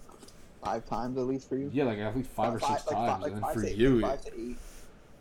five 0.63 0.85
times 0.85 1.17
at 1.17 1.25
least 1.25 1.49
for 1.49 1.57
you. 1.57 1.69
Yeah, 1.73 1.85
like 1.85 1.97
at 1.99 2.15
least 2.15 2.29
five 2.29 2.53
or 2.55 2.59
six 2.59 2.85
like 2.87 2.95
times, 2.95 3.23
like 3.23 3.33
and 3.33 3.43
then 3.43 3.53
for 3.53 3.65
eight, 3.65 3.75
you, 3.77 4.01
five 4.01 4.21
to 4.25 4.31
eight. 4.39 4.57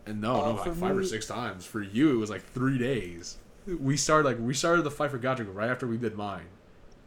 and 0.06 0.20
no, 0.20 0.34
Uh, 0.36 0.46
no, 0.46 0.52
like 0.54 0.64
for 0.64 0.74
five 0.74 0.96
or 0.96 1.04
six 1.04 1.26
times. 1.26 1.64
For 1.64 1.82
you, 1.82 2.12
it 2.12 2.16
was 2.16 2.30
like 2.30 2.44
three 2.52 2.78
days. 2.78 3.38
We 3.66 3.96
started 3.96 4.28
like 4.28 4.38
we 4.38 4.54
started 4.54 4.82
the 4.82 4.90
fight 4.90 5.10
for 5.10 5.18
Godrick 5.18 5.52
right 5.52 5.68
after 5.70 5.86
we 5.86 5.96
did 5.96 6.16
mine, 6.16 6.46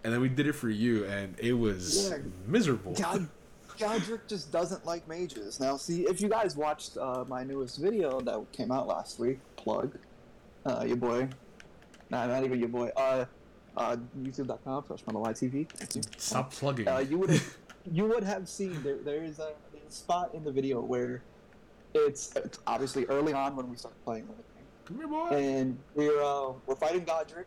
and 0.04 0.14
then 0.14 0.20
we 0.22 0.30
did 0.30 0.48
it 0.48 0.54
for 0.54 0.70
you, 0.70 1.06
and 1.06 1.36
it 1.40 1.54
was 1.54 2.10
Yeah. 2.12 2.18
miserable. 2.48 2.94
God, 2.94 3.30
Godrick 3.80 4.28
just 4.28 4.52
doesn't 4.52 4.86
like 4.86 5.08
mages. 5.08 5.60
Now, 5.60 5.78
see, 5.78 6.04
if 6.04 6.20
you 6.22 6.28
guys 6.28 6.56
watched 6.56 6.98
uh, 6.98 7.24
my 7.28 7.44
newest 7.44 7.78
video 7.78 8.20
that 8.22 8.52
came 8.52 8.72
out 8.72 8.88
last 8.88 9.20
week, 9.20 9.40
plug, 9.56 9.98
uh, 10.66 10.84
your 10.86 10.98
boy, 10.98 11.30
nah, 12.10 12.28
not 12.28 12.44
even 12.44 12.60
your 12.60 12.70
boy, 12.70 12.92
uh, 12.98 13.26
uh, 13.78 13.96
YouTube.com 14.22 14.84
slash 14.86 15.02
you. 15.42 15.66
Stop 16.18 16.52
plugging. 16.52 16.88
Uh, 16.88 17.00
you 17.00 17.18
would 17.18 17.42
you 17.92 18.06
would 18.06 18.24
have 18.24 18.50
seen 18.50 18.84
there, 18.84 18.98
there 18.98 19.24
is 19.24 19.40
a, 19.40 19.54
a 19.54 19.92
spot 19.92 20.32
in 20.34 20.44
the 20.44 20.52
video 20.52 20.82
where 20.82 21.22
it's, 21.94 22.36
it's 22.36 22.60
obviously 22.68 23.06
early 23.06 23.34
on 23.34 23.56
when 23.56 23.70
we 23.70 23.78
start 23.78 23.94
playing 24.04 24.28
with 24.28 24.40
it, 24.40 24.46
Come 24.86 24.98
here, 24.98 25.08
boy. 25.08 25.28
and 25.30 25.80
we're 25.96 26.22
uh, 26.22 26.52
we're 26.66 26.76
fighting 26.76 27.06
Godrick, 27.06 27.46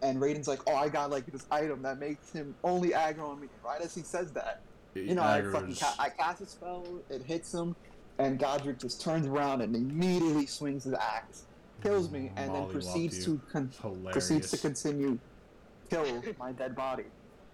and 0.00 0.20
Raiden's 0.20 0.46
like, 0.46 0.60
"Oh, 0.66 0.76
I 0.76 0.88
got 0.88 1.10
like 1.10 1.26
this 1.26 1.46
item 1.50 1.82
that 1.82 1.98
makes 1.98 2.30
him 2.30 2.54
only 2.62 2.90
aggro 2.90 3.30
on 3.30 3.40
me." 3.40 3.48
Right 3.64 3.80
as 3.80 3.94
he 3.94 4.02
says 4.02 4.30
that, 4.32 4.60
you 4.94 5.14
know, 5.14 5.22
I 5.22 5.42
fucking 5.42 5.74
ca- 5.76 5.94
I 5.98 6.08
cast 6.10 6.40
a 6.42 6.46
spell, 6.46 6.84
it 7.10 7.22
hits 7.22 7.52
him, 7.52 7.74
and 8.18 8.38
Godrick 8.38 8.78
just 8.78 9.00
turns 9.00 9.26
around 9.26 9.60
and 9.62 9.74
immediately 9.74 10.46
swings 10.46 10.84
his 10.84 10.94
axe 10.94 11.44
kills 11.82 12.10
me, 12.10 12.30
and 12.36 12.54
then 12.54 12.68
proceeds 12.68 13.24
to 13.24 13.40
con- 13.50 13.70
Hilarious. 13.80 14.12
proceeds 14.12 14.50
to 14.52 14.56
continue 14.58 15.18
kill 15.90 16.22
my 16.38 16.52
dead 16.52 16.74
body. 16.76 17.02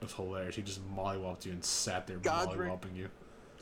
It 0.01 0.05
was 0.05 0.13
hilarious. 0.13 0.55
He 0.57 0.63
just 0.63 0.81
mollywopped 0.95 1.45
you 1.47 1.53
and 1.53 1.65
sat 1.65 2.07
there 2.07 2.19
mollywopping 2.19 2.95
you. 2.95 3.09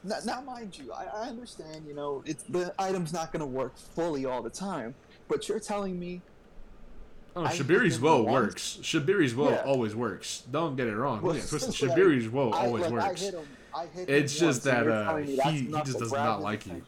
Now, 0.05 0.17
now 0.27 0.41
mind 0.43 0.77
you, 0.79 0.93
I, 0.93 1.05
I 1.05 1.29
understand. 1.29 1.87
You 1.87 1.95
know, 1.95 2.23
it's 2.27 2.43
the 2.45 2.75
item's 2.79 3.13
not 3.13 3.33
going 3.33 3.41
to 3.41 3.47
work 3.47 3.77
fully 3.79 4.27
all 4.27 4.43
the 4.43 4.51
time, 4.51 4.95
but 5.29 5.49
you're 5.49 5.61
telling 5.61 5.99
me 5.99 6.21
Oh, 7.35 7.45
I 7.45 7.53
hit 7.53 7.67
Shabriri's 7.67 7.97
him 7.97 8.03
woe 8.03 8.23
once. 8.23 8.33
works. 8.33 8.79
Shabriri's 8.83 9.35
woe 9.35 9.51
Yeah. 9.51 9.63
always 9.67 9.95
works. 9.95 10.43
Don't 10.51 10.75
get 10.75 10.87
it 10.87 10.97
wrong. 10.97 11.21
Well, 11.21 11.33
Don't 11.35 11.43
get 11.43 11.45
it 11.45 11.49
twisted. 11.51 11.91
Shabriri's 11.91 12.29
woe 12.31 12.51
I, 12.51 12.65
always 12.67 12.85
like, 12.85 12.93
works. 12.93 13.05
I 13.23 13.25
hit 13.27 13.35
him. 13.35 13.47
I 13.77 13.87
hit 13.87 14.09
It's 14.09 14.39
just 14.39 14.63
that, 14.65 14.89
uh, 14.89 15.05
telling 15.05 15.27
me 15.27 15.37
that's 15.37 15.51
he- 15.51 15.59
he 15.67 15.73
just 15.73 15.99
does 15.99 16.13
not 16.13 16.41
like 16.41 16.67
you. 16.67 16.83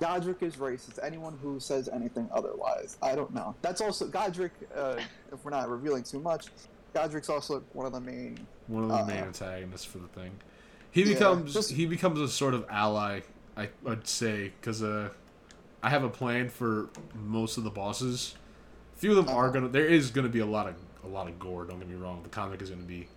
Godrick 0.00 0.42
is 0.42 0.56
racist. 0.56 0.98
Anyone 1.02 1.38
who 1.42 1.58
says 1.60 1.88
anything 1.88 2.28
otherwise, 2.32 2.96
I 3.02 3.14
don't 3.14 3.32
know. 3.34 3.54
That's 3.62 3.80
also 3.80 4.06
Godrick. 4.08 4.50
Uh, 4.74 4.96
if 5.32 5.44
we're 5.44 5.50
not 5.50 5.68
revealing 5.68 6.02
too 6.02 6.20
much, 6.20 6.46
Godrick's 6.94 7.28
also 7.28 7.62
one 7.72 7.86
of 7.86 7.92
the 7.92 8.00
main. 8.00 8.46
One 8.66 8.84
of 8.84 8.88
the 8.90 8.94
Uh, 8.96 9.04
main 9.06 9.16
antagonists 9.24 9.84
for 9.84 9.98
the 9.98 10.08
thing. 10.08 10.32
He 10.90 11.02
Yeah, 11.04 11.14
becomes 11.14 11.54
just- 11.54 11.72
he 11.72 11.86
becomes 11.86 12.20
a 12.20 12.28
sort 12.28 12.54
of 12.54 12.64
ally. 12.68 13.20
I 13.56 13.68
would 13.82 14.06
say 14.06 14.52
because 14.60 14.82
uh, 14.82 15.10
I 15.82 15.90
have 15.90 16.02
a 16.04 16.08
plan 16.10 16.48
for 16.48 16.88
most 17.14 17.56
of 17.58 17.64
the 17.64 17.70
bosses. 17.70 18.34
A 18.96 18.98
Few 18.98 19.10
of 19.10 19.16
them 19.16 19.34
are 19.34 19.44
Uh-huh. 19.44 19.52
gonna. 19.54 19.68
There 19.68 19.86
is 19.86 20.10
gonna 20.10 20.28
be 20.28 20.40
a 20.40 20.46
lot 20.46 20.66
of 20.68 20.74
a 21.04 21.08
lot 21.08 21.28
of 21.28 21.38
gore. 21.38 21.64
Don't 21.64 21.78
get 21.78 21.88
me 21.88 21.94
wrong. 21.94 22.22
The 22.22 22.28
comic 22.28 22.60
is 22.62 22.70
gonna 22.70 22.82
be 22.82 23.08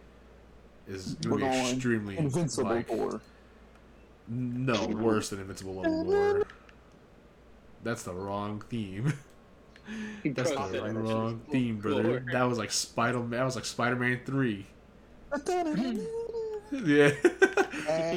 is 0.87 1.13
gonna 1.15 1.37
be 1.37 1.45
extremely 1.71 2.17
Invincible 2.17 2.69
like, 2.69 2.89
or 2.89 3.21
No, 4.27 4.87
worse 4.87 5.29
than 5.29 5.39
Invincible 5.39 5.75
Level 5.75 6.05
War. 6.05 6.43
That's 7.83 8.03
the 8.03 8.13
wrong 8.13 8.63
theme. 8.69 9.13
That's 10.23 10.51
the 10.51 10.69
said 10.71 10.95
wrong 10.95 11.41
theme, 11.51 11.79
brother. 11.79 12.03
War. 12.03 12.23
That 12.31 12.43
was 12.43 12.57
like 12.57 12.71
Spider 12.71 13.19
Man. 13.19 13.31
That 13.31 13.43
was 13.43 13.55
like 13.55 13.65
Spider 13.65 13.95
Man 13.97 14.21
three. 14.25 14.65
and 15.47 15.99
Yeah. 16.71 17.11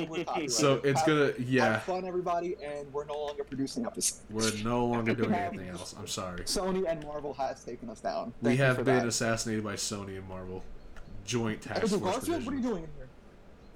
we're 0.08 0.24
copyrighted. 0.24 0.50
so 0.52 0.80
it's 0.84 1.02
gonna 1.02 1.32
yeah. 1.38 1.72
Have 1.74 1.82
fun, 1.82 2.04
everybody, 2.06 2.56
and 2.62 2.90
we're 2.92 3.04
no 3.04 3.14
longer 3.18 3.42
producing 3.44 3.84
episodes. 3.84 4.22
We're 4.30 4.62
no 4.62 4.86
longer 4.86 5.14
doing 5.16 5.34
anything 5.34 5.68
else. 5.70 5.94
I'm 5.98 6.06
sorry. 6.06 6.42
Sony 6.42 6.88
and 6.88 7.04
Marvel 7.04 7.34
has 7.34 7.64
taken 7.64 7.90
us 7.90 8.00
down. 8.00 8.32
We 8.40 8.50
Thank 8.50 8.58
you 8.60 8.64
have 8.64 8.76
been 8.76 8.84
that. 8.98 9.06
assassinated 9.06 9.64
by 9.64 9.74
Sony 9.74 10.16
and 10.18 10.28
Marvel. 10.28 10.62
Joint 11.26 11.62
task 11.62 11.80
force 11.80 12.00
Garfield, 12.00 12.44
what 12.46 12.52
are 12.54 12.56
you 12.56 12.62
doing 12.62 12.84
in 12.84 12.90
here? 12.96 13.08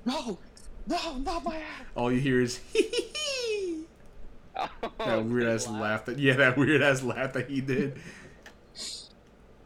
No, 0.05 0.39
no, 0.87 1.19
not 1.19 1.45
my 1.45 1.57
ass. 1.57 1.87
All 1.95 2.11
you 2.11 2.21
hear 2.21 2.41
is 2.41 2.57
hee 2.73 2.83
hee. 2.91 3.85
Oh, 4.57 4.69
that 4.99 5.25
weird 5.25 5.45
ass 5.45 5.69
laugh. 5.69 6.05
That 6.07 6.19
yeah, 6.19 6.35
that 6.35 6.57
weird 6.57 6.83
ass 6.83 7.03
laugh 7.03 7.33
that 7.35 7.49
he 7.49 7.61
did. 7.61 7.99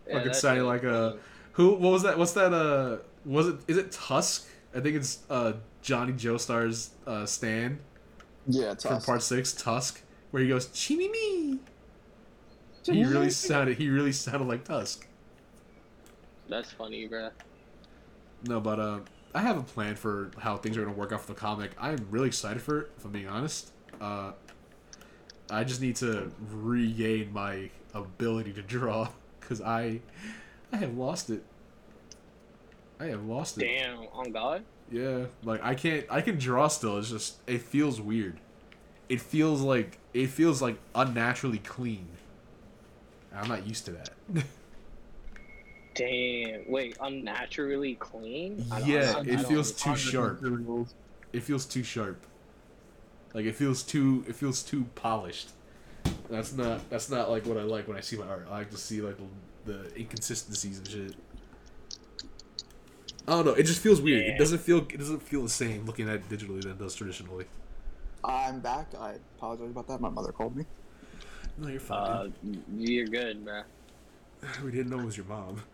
Yeah, 0.07 0.17
Fucking 0.17 0.29
that 0.33 0.37
sounded 0.37 0.65
like 0.65 0.83
was 0.83 1.15
a 1.15 1.19
who? 1.53 1.71
What 1.71 1.93
was 1.93 2.03
that? 2.03 2.19
What's 2.19 2.33
that? 2.33 2.53
Uh, 2.53 2.99
was 3.25 3.49
it? 3.49 3.57
Is 3.67 3.79
it 3.79 3.91
Tusk? 3.91 4.47
I 4.75 4.81
think 4.81 4.97
it's 4.97 5.21
uh 5.31 5.55
Johnny 5.81 6.13
Joestar's 6.13 6.91
uh 7.07 7.25
stand 7.25 7.79
Yeah, 8.47 8.75
from 8.75 9.01
part 9.01 9.23
six, 9.23 9.55
Tusk, 9.55 10.03
where 10.31 10.43
he 10.43 10.49
goes 10.51 10.67
chimmy 10.69 11.11
me. 11.11 11.59
He 12.85 13.03
really 13.03 13.31
sounded. 13.31 13.79
He 13.79 13.89
really 13.89 14.13
sounded 14.13 14.47
like 14.47 14.65
Tusk. 14.65 15.07
That's 16.51 16.71
funny, 16.73 17.09
bruh. 17.09 17.31
No, 18.47 18.61
but 18.61 18.79
uh, 18.79 19.01
I 19.35 19.41
have 19.41 19.57
a 19.57 19.63
plan 19.63 19.97
for 19.97 20.31
how 20.39 20.57
things 20.57 20.77
are 20.77 20.85
gonna 20.85 20.97
work 20.97 21.13
out 21.13 21.23
for 21.23 21.33
the 21.33 21.39
comic. 21.39 21.73
I'm 21.79 22.07
really 22.11 22.29
excited 22.29 22.63
for 22.63 22.83
it. 22.83 22.91
If 22.97 23.05
I'm 23.05 23.13
being 23.13 23.29
honest, 23.29 23.73
uh, 24.01 24.33
I 25.51 25.65
just 25.65 25.81
need 25.81 25.97
to 25.97 26.31
regain 26.51 27.33
my 27.33 27.71
ability 27.95 28.53
to 28.55 28.63
draw 28.63 29.09
because 29.41 29.61
I, 29.61 30.01
I 30.73 30.77
have 30.77 30.97
lost 30.97 31.31
it. 31.31 31.43
I 33.01 33.07
have 33.07 33.25
lost 33.25 33.59
it. 33.59 33.63
Damn, 33.67 34.07
on 34.13 34.31
God. 34.31 34.65
Yeah, 34.91 35.27
like 35.43 35.65
I 35.65 35.75
can't. 35.75 36.07
I 36.11 36.21
can 36.21 36.39
draw 36.39 36.69
still. 36.69 36.99
It's 36.99 37.11
just 37.11 37.39
it 37.47 37.63
feels 37.63 38.01
weird. 38.01 38.39
It 39.09 39.21
feels 39.21 39.63
like 39.63 39.99
it 40.13 40.29
feels 40.29 40.63
like 40.63 40.79
unnaturally 40.95 41.59
clean. 41.59 42.09
I'm 43.35 43.49
not 43.49 43.67
used 43.67 43.87
to 43.87 43.93
that. 43.93 44.11
Damn. 45.95 46.69
Wait, 46.71 46.97
unnaturally 47.01 47.95
clean? 47.97 48.65
I 48.71 48.81
don't- 48.81 48.89
Yeah, 48.89 49.15
I 49.17 49.21
it 49.21 49.27
don't- 49.27 49.47
feels 49.47 49.73
too 49.73 49.95
sharp. 49.97 50.43
it 51.33 51.43
feels 51.43 51.65
too 51.67 51.83
sharp. 51.83 52.25
Like 53.33 53.47
it 53.47 53.55
feels 53.55 53.83
too 53.83 54.25
it 54.29 54.37
feels 54.37 54.63
too 54.63 54.85
polished. 54.95 55.51
That's 56.31 56.53
not 56.53 56.89
that's 56.91 57.11
not 57.11 57.31
like 57.31 57.47
what 57.47 57.57
I 57.59 57.63
like 57.63 57.89
when 57.89 57.97
I 57.97 58.01
see 58.01 58.17
my 58.17 58.27
art. 58.27 58.47
I 58.51 58.59
like 58.59 58.71
to 58.71 58.77
see 58.77 59.01
like 59.01 59.17
the, 59.65 59.73
the 59.73 59.99
inconsistencies 60.01 60.79
and 60.79 60.89
shit. 60.89 61.15
I 63.27 63.33
don't 63.33 63.47
know. 63.47 63.53
It 63.55 63.65
just 63.65 63.81
feels 63.81 64.01
weird. 64.01 64.23
It 64.27 64.39
doesn't 64.39 64.59
feel 64.59 64.79
it 64.79 64.99
doesn't 64.99 65.23
feel 65.23 65.43
the 65.43 65.49
same 65.49 65.85
looking 65.87 66.09
at 66.09 66.17
it 66.17 66.29
digitally 66.29 66.63
than 66.63 66.73
it 66.73 66.79
does 66.79 66.95
traditionally. 66.95 67.47
I'm 68.23 68.61
back. 68.61 68.95
I 68.99 69.15
apologize 69.37 69.71
about 69.71 69.89
that. 69.89 70.01
My 70.01 70.09
mother 70.11 70.33
called 70.33 70.57
me. 70.57 70.65
No, 71.59 71.69
you're 71.69 71.81
Uh, 71.91 72.29
fine. 72.31 72.35
you're 72.77 73.07
good, 73.07 73.45
bruh. 73.45 73.65
Dude. 74.53 74.65
we 74.65 74.71
didn't 74.71 74.91
know 74.91 75.01
it 75.01 75.05
was 75.07 75.17
your 75.17 75.27
mom. 75.27 75.63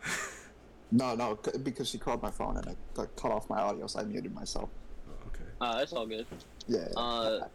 No, 0.93 1.15
no, 1.15 1.39
c- 1.45 1.57
because 1.63 1.89
she 1.89 1.99
called 1.99 2.21
my 2.21 2.33
phone 2.33 2.57
and 2.57 2.69
I 2.69 2.77
cut 2.97 3.15
cut 3.15 3.31
off 3.31 3.49
my 3.49 3.61
audio, 3.61 3.87
so 3.87 4.01
I 4.01 4.03
muted 4.03 4.35
myself. 4.35 4.71
Oh, 5.09 5.13
okay. 5.29 5.45
Uh, 5.61 5.79
that's 5.79 5.93
all 5.93 6.05
good. 6.05 6.27
Yeah. 6.67 6.89
Uh, 6.97 7.47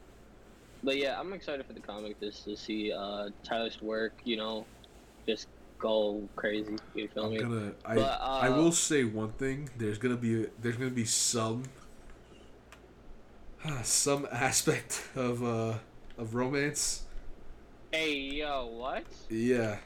But 0.81 0.95
yeah, 0.95 1.19
I'm 1.19 1.33
excited 1.33 1.65
for 1.65 1.73
the 1.73 1.81
comic 1.81 2.17
just 2.21 2.45
to 2.45 2.55
see 2.55 2.93
uh, 2.93 3.31
Tyler's 3.43 3.81
work, 3.81 4.21
you 4.23 4.37
know, 4.37 4.65
just 5.27 5.47
go 5.79 6.29
crazy. 6.37 6.77
You 6.93 7.09
feel 7.09 7.25
I'm 7.25 7.31
me? 7.31 7.39
gonna. 7.41 7.73
I 7.83 7.95
But, 7.95 8.21
uh, 8.21 8.39
I 8.43 8.49
will 8.51 8.71
say 8.71 9.03
one 9.03 9.33
thing. 9.33 9.67
There's 9.75 9.97
gonna 9.97 10.15
be 10.15 10.45
there's 10.61 10.77
gonna 10.77 10.91
be 10.91 11.03
some 11.05 11.63
some 13.83 14.27
aspect 14.31 15.09
of 15.15 15.43
uh 15.43 15.79
of 16.17 16.35
romance. 16.35 17.03
Hey, 17.91 18.15
yo, 18.15 18.67
what? 18.67 19.05
Yeah, 19.29 19.79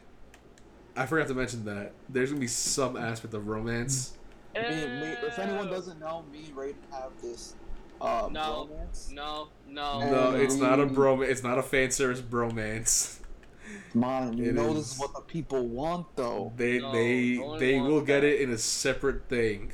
I 0.99 1.05
forgot 1.05 1.27
to 1.29 1.33
mention 1.33 1.63
that. 1.65 1.93
There's 2.09 2.29
gonna 2.29 2.41
be 2.41 2.47
some 2.47 2.97
aspect 2.97 3.33
of 3.33 3.47
romance. 3.47 4.17
me, 4.53 4.61
me, 4.61 5.15
if 5.25 5.39
anyone 5.39 5.67
doesn't 5.69 5.99
know, 5.99 6.25
me 6.31 6.45
and 6.47 6.55
Raiden 6.55 6.75
have 6.91 7.11
this 7.21 7.55
uh, 8.01 8.27
No. 8.29 8.67
romance. 8.69 9.09
No, 9.11 9.47
no. 9.67 9.99
No, 9.99 10.31
no. 10.31 10.35
it's 10.37 10.55
not 10.55 10.79
a 10.79 10.85
mm. 10.85 10.93
bro. 10.93 11.21
It's 11.21 11.41
not 11.43 11.57
a 11.57 11.63
fan 11.63 11.91
service 11.91 12.21
bromance. 12.21 13.19
Come 13.93 14.03
on, 14.03 14.37
you 14.37 14.45
It 14.49 14.55
know 14.55 14.71
is. 14.71 14.75
this 14.77 14.93
is 14.93 14.99
what 14.99 15.13
the 15.13 15.21
people 15.21 15.65
want, 15.67 16.07
though. 16.15 16.51
They 16.57 16.79
No, 16.79 16.91
they 16.91 17.37
no 17.37 17.57
they 17.59 17.75
wants 17.79 17.91
will 17.91 18.01
get 18.01 18.23
it 18.23 18.41
in 18.41 18.51
a 18.51 18.57
separate 18.57 19.29
thing, 19.29 19.71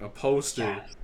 a 0.00 0.08
poster. 0.08 0.62
Yes. 0.62 0.96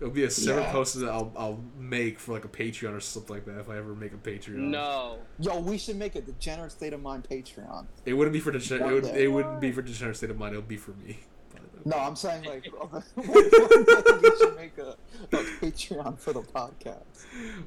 It'll 0.00 0.12
be 0.12 0.24
a 0.24 0.30
separate 0.30 0.62
Yeah. 0.64 0.72
poster 0.72 0.98
that 1.00 1.10
I'll 1.10 1.32
I'll 1.36 1.60
make 1.78 2.18
for 2.18 2.32
like 2.32 2.44
a 2.44 2.48
Patreon 2.48 2.96
or 2.96 3.00
something 3.00 3.34
like 3.36 3.44
that 3.46 3.58
if 3.58 3.68
I 3.70 3.76
ever 3.78 3.94
make 3.94 4.12
a 4.12 4.16
Patreon. 4.16 4.56
No. 4.56 5.18
Yo, 5.38 5.60
we 5.60 5.78
should 5.78 5.96
make 5.96 6.16
a 6.16 6.20
degenerate 6.20 6.72
state 6.72 6.92
of 6.92 7.00
mind 7.00 7.26
Patreon. 7.30 7.86
It 8.04 8.14
wouldn't 8.14 8.32
be 8.32 8.40
for 8.40 8.50
degenerate. 8.50 8.90
It, 8.90 8.94
would, 9.12 9.16
it 9.16 9.28
wouldn't 9.28 9.60
be 9.60 9.70
for 9.72 9.82
degenerate 9.82 10.16
state 10.16 10.30
of 10.30 10.38
mind. 10.38 10.54
It 10.54 10.58
would 10.58 10.68
be 10.68 10.76
for 10.76 10.90
me. 10.92 11.20
But- 11.52 11.86
No, 11.86 11.96
I'm 11.96 12.16
saying 12.16 12.44
like 12.44 12.64
we 13.16 14.36
should 14.38 14.56
make 14.56 14.76
a, 14.78 14.96
a 15.32 15.36
Patreon 15.60 16.18
for 16.18 16.32
the 16.32 16.42
podcast. 16.42 17.04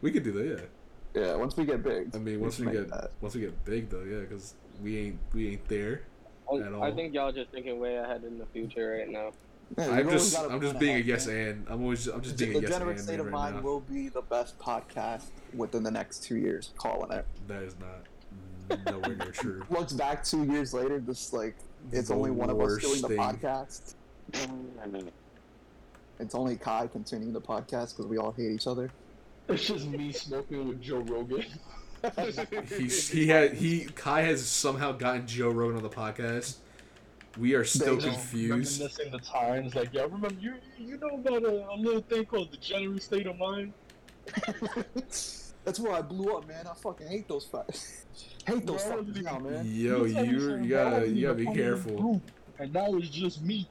we 0.01 0.11
could 0.11 0.23
do 0.23 0.31
that. 0.33 0.45
Yeah. 1.15 1.21
Yeah, 1.23 1.35
once 1.35 1.55
we 1.57 1.65
get 1.65 1.81
big. 1.81 2.13
I 2.15 2.19
mean, 2.19 2.41
once 2.41 2.57
should 2.57 2.65
we 2.67 2.73
get 2.73 2.89
that. 2.89 3.11
once 3.21 3.33
we 3.33 3.41
get 3.41 3.65
big 3.65 3.89
though, 3.89 4.03
yeah, 4.03 4.19
because 4.19 4.53
we 4.83 4.97
ain't 4.97 5.19
we 5.33 5.49
ain't 5.53 5.67
there. 5.67 6.03
I- 6.51 6.57
At 6.59 6.73
all. 6.73 6.83
I 6.83 6.91
think 6.91 7.13
y'all 7.13 7.31
just 7.31 7.49
thinking 7.51 7.79
way 7.79 7.95
ahead 7.95 8.23
in 8.23 8.37
the 8.37 8.45
future 8.47 8.97
right 8.99 9.09
now. 9.09 9.31
Yeah, 9.77 9.89
I'm 9.91 10.09
just 10.09 10.37
I'm 10.39 10.61
just 10.61 10.79
being 10.79 10.95
a 10.97 10.99
yes 10.99 11.27
man. 11.27 11.47
and. 11.47 11.65
I'm 11.69 11.83
always 11.83 12.07
I'm 12.07 12.21
just 12.21 12.37
The 12.37 12.45
being 12.45 12.57
a 12.57 12.61
yes 12.61 12.69
Degenerate 12.71 12.97
and 12.97 13.05
State 13.05 13.11
man 13.17 13.19
of 13.19 13.25
right 13.27 13.31
Mind 13.33 13.55
now. 13.55 13.61
will 13.61 13.79
be 13.81 14.09
the 14.09 14.21
best 14.21 14.57
podcast 14.59 15.23
within 15.53 15.83
the 15.83 15.91
next 15.91 16.23
two 16.23 16.37
years. 16.37 16.71
Calling 16.77 17.11
it. 17.11 17.25
That 17.47 17.63
is 17.63 17.75
not 17.79 18.85
nowhere 18.85 19.15
near 19.17 19.31
true. 19.31 19.63
Looks 19.69 19.93
back 19.93 20.23
two 20.23 20.43
years 20.45 20.73
later, 20.73 20.99
just 21.01 21.33
like 21.33 21.55
it's 21.91 22.07
The 22.09 22.15
only 22.15 22.31
one 22.31 22.49
of 22.49 22.59
us 22.61 22.77
doing 22.77 23.01
the 23.01 23.07
thing. 23.09 23.17
podcast. 23.17 23.93
It's 26.19 26.33
only 26.35 26.55
Kai 26.55 26.87
continuing 26.87 27.33
the 27.33 27.41
podcast 27.41 27.95
because 27.95 28.07
we 28.07 28.17
all 28.17 28.31
hate 28.31 28.51
each 28.51 28.67
other. 28.67 28.89
It's 29.47 29.65
just 29.67 29.85
me 29.87 30.11
smoking 30.11 30.67
with 30.67 30.81
Joe 30.81 30.99
Rogan. 30.99 31.45
He's, 32.77 33.09
he 33.09 33.27
had 33.27 33.53
he 33.53 33.85
Kai 33.85 34.21
has 34.23 34.45
somehow 34.45 34.91
gotten 34.91 35.25
Joe 35.27 35.49
Rogan 35.49 35.77
on 35.77 35.83
the 35.83 35.89
podcast. 35.89 36.55
We 37.37 37.53
are 37.53 37.63
still 37.63 37.97
They- 37.97 38.09
confused. 38.09 38.79
Reminiscing 38.81 39.11
the 39.11 39.19
times, 39.19 39.75
like, 39.75 39.89
yeah, 39.93 40.03
remember 40.03 40.29
you 40.39 40.55
you 40.79 40.97
know 40.97 41.09
about 41.09 41.43
a, 41.43 41.69
a 41.71 41.75
little 41.77 42.01
thing 42.01 42.25
called 42.25 42.51
the 42.51 42.57
general 42.57 42.99
state 42.99 43.27
of 43.27 43.37
mind? 43.37 43.73
That's 45.63 45.79
where 45.79 45.93
I 45.93 46.01
blew 46.01 46.35
up, 46.35 46.47
man. 46.47 46.65
I 46.67 46.73
fucking 46.73 47.07
hate 47.07 47.27
those 47.27 47.45
facts. 47.45 48.05
hate 48.45 48.65
those 48.65 48.83
Bro, 48.85 49.03
fuckers 49.03 49.21
now, 49.21 49.39
man. 49.39 49.65
Yo, 49.67 50.03
It's 50.05 50.13
you 50.15 50.39
some 50.39 50.63
you 50.63 50.69
gotta 50.69 51.07
you 51.07 51.27
gotta 51.27 51.35
be 51.39 51.45
careful. 51.47 51.95
group, 51.97 52.31
And 52.59 52.73
now 52.73 52.93
it's 52.95 53.09
just 53.09 53.41
me. 53.41 53.67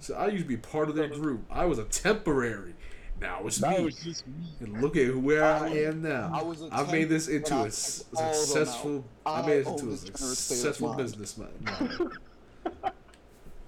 So 0.00 0.14
I 0.14 0.26
used 0.28 0.44
to 0.44 0.48
be 0.48 0.56
part 0.56 0.88
of 0.88 0.96
their 0.96 1.08
group. 1.08 1.44
I 1.50 1.64
was 1.66 1.78
a 1.78 1.84
temporary, 1.84 2.74
Now 3.20 3.46
it's 3.46 3.58
That 3.58 3.78
me. 3.78 3.84
was 3.84 3.96
just 3.96 4.26
me. 4.26 4.34
And 4.60 4.82
look 4.82 4.96
at 4.96 5.14
where 5.16 5.44
I, 5.44 5.68
I- 5.68 5.70
am 5.70 6.02
now. 6.02 6.30
I 6.34 6.42
was 6.42 6.62
a 6.62 6.68
I've 6.72 6.90
made 6.90 7.08
this 7.08 7.28
into 7.28 7.54
when 7.54 7.60
a 7.60 7.64
I 7.64 7.68
s- 7.68 8.04
took 8.10 8.18
all 8.20 8.24
of 8.26 8.34
them 8.34 8.44
successful. 8.44 9.04
I 9.24 9.38
out. 9.38 9.46
made 9.46 9.52
it 9.58 9.66
into 9.68 9.72
a 9.72 9.76
the 9.76 9.96
generous 9.96 9.98
state 10.00 10.14
of 10.20 10.36
successful 10.36 10.88
mind. 10.88 10.98
businessman. 10.98 11.48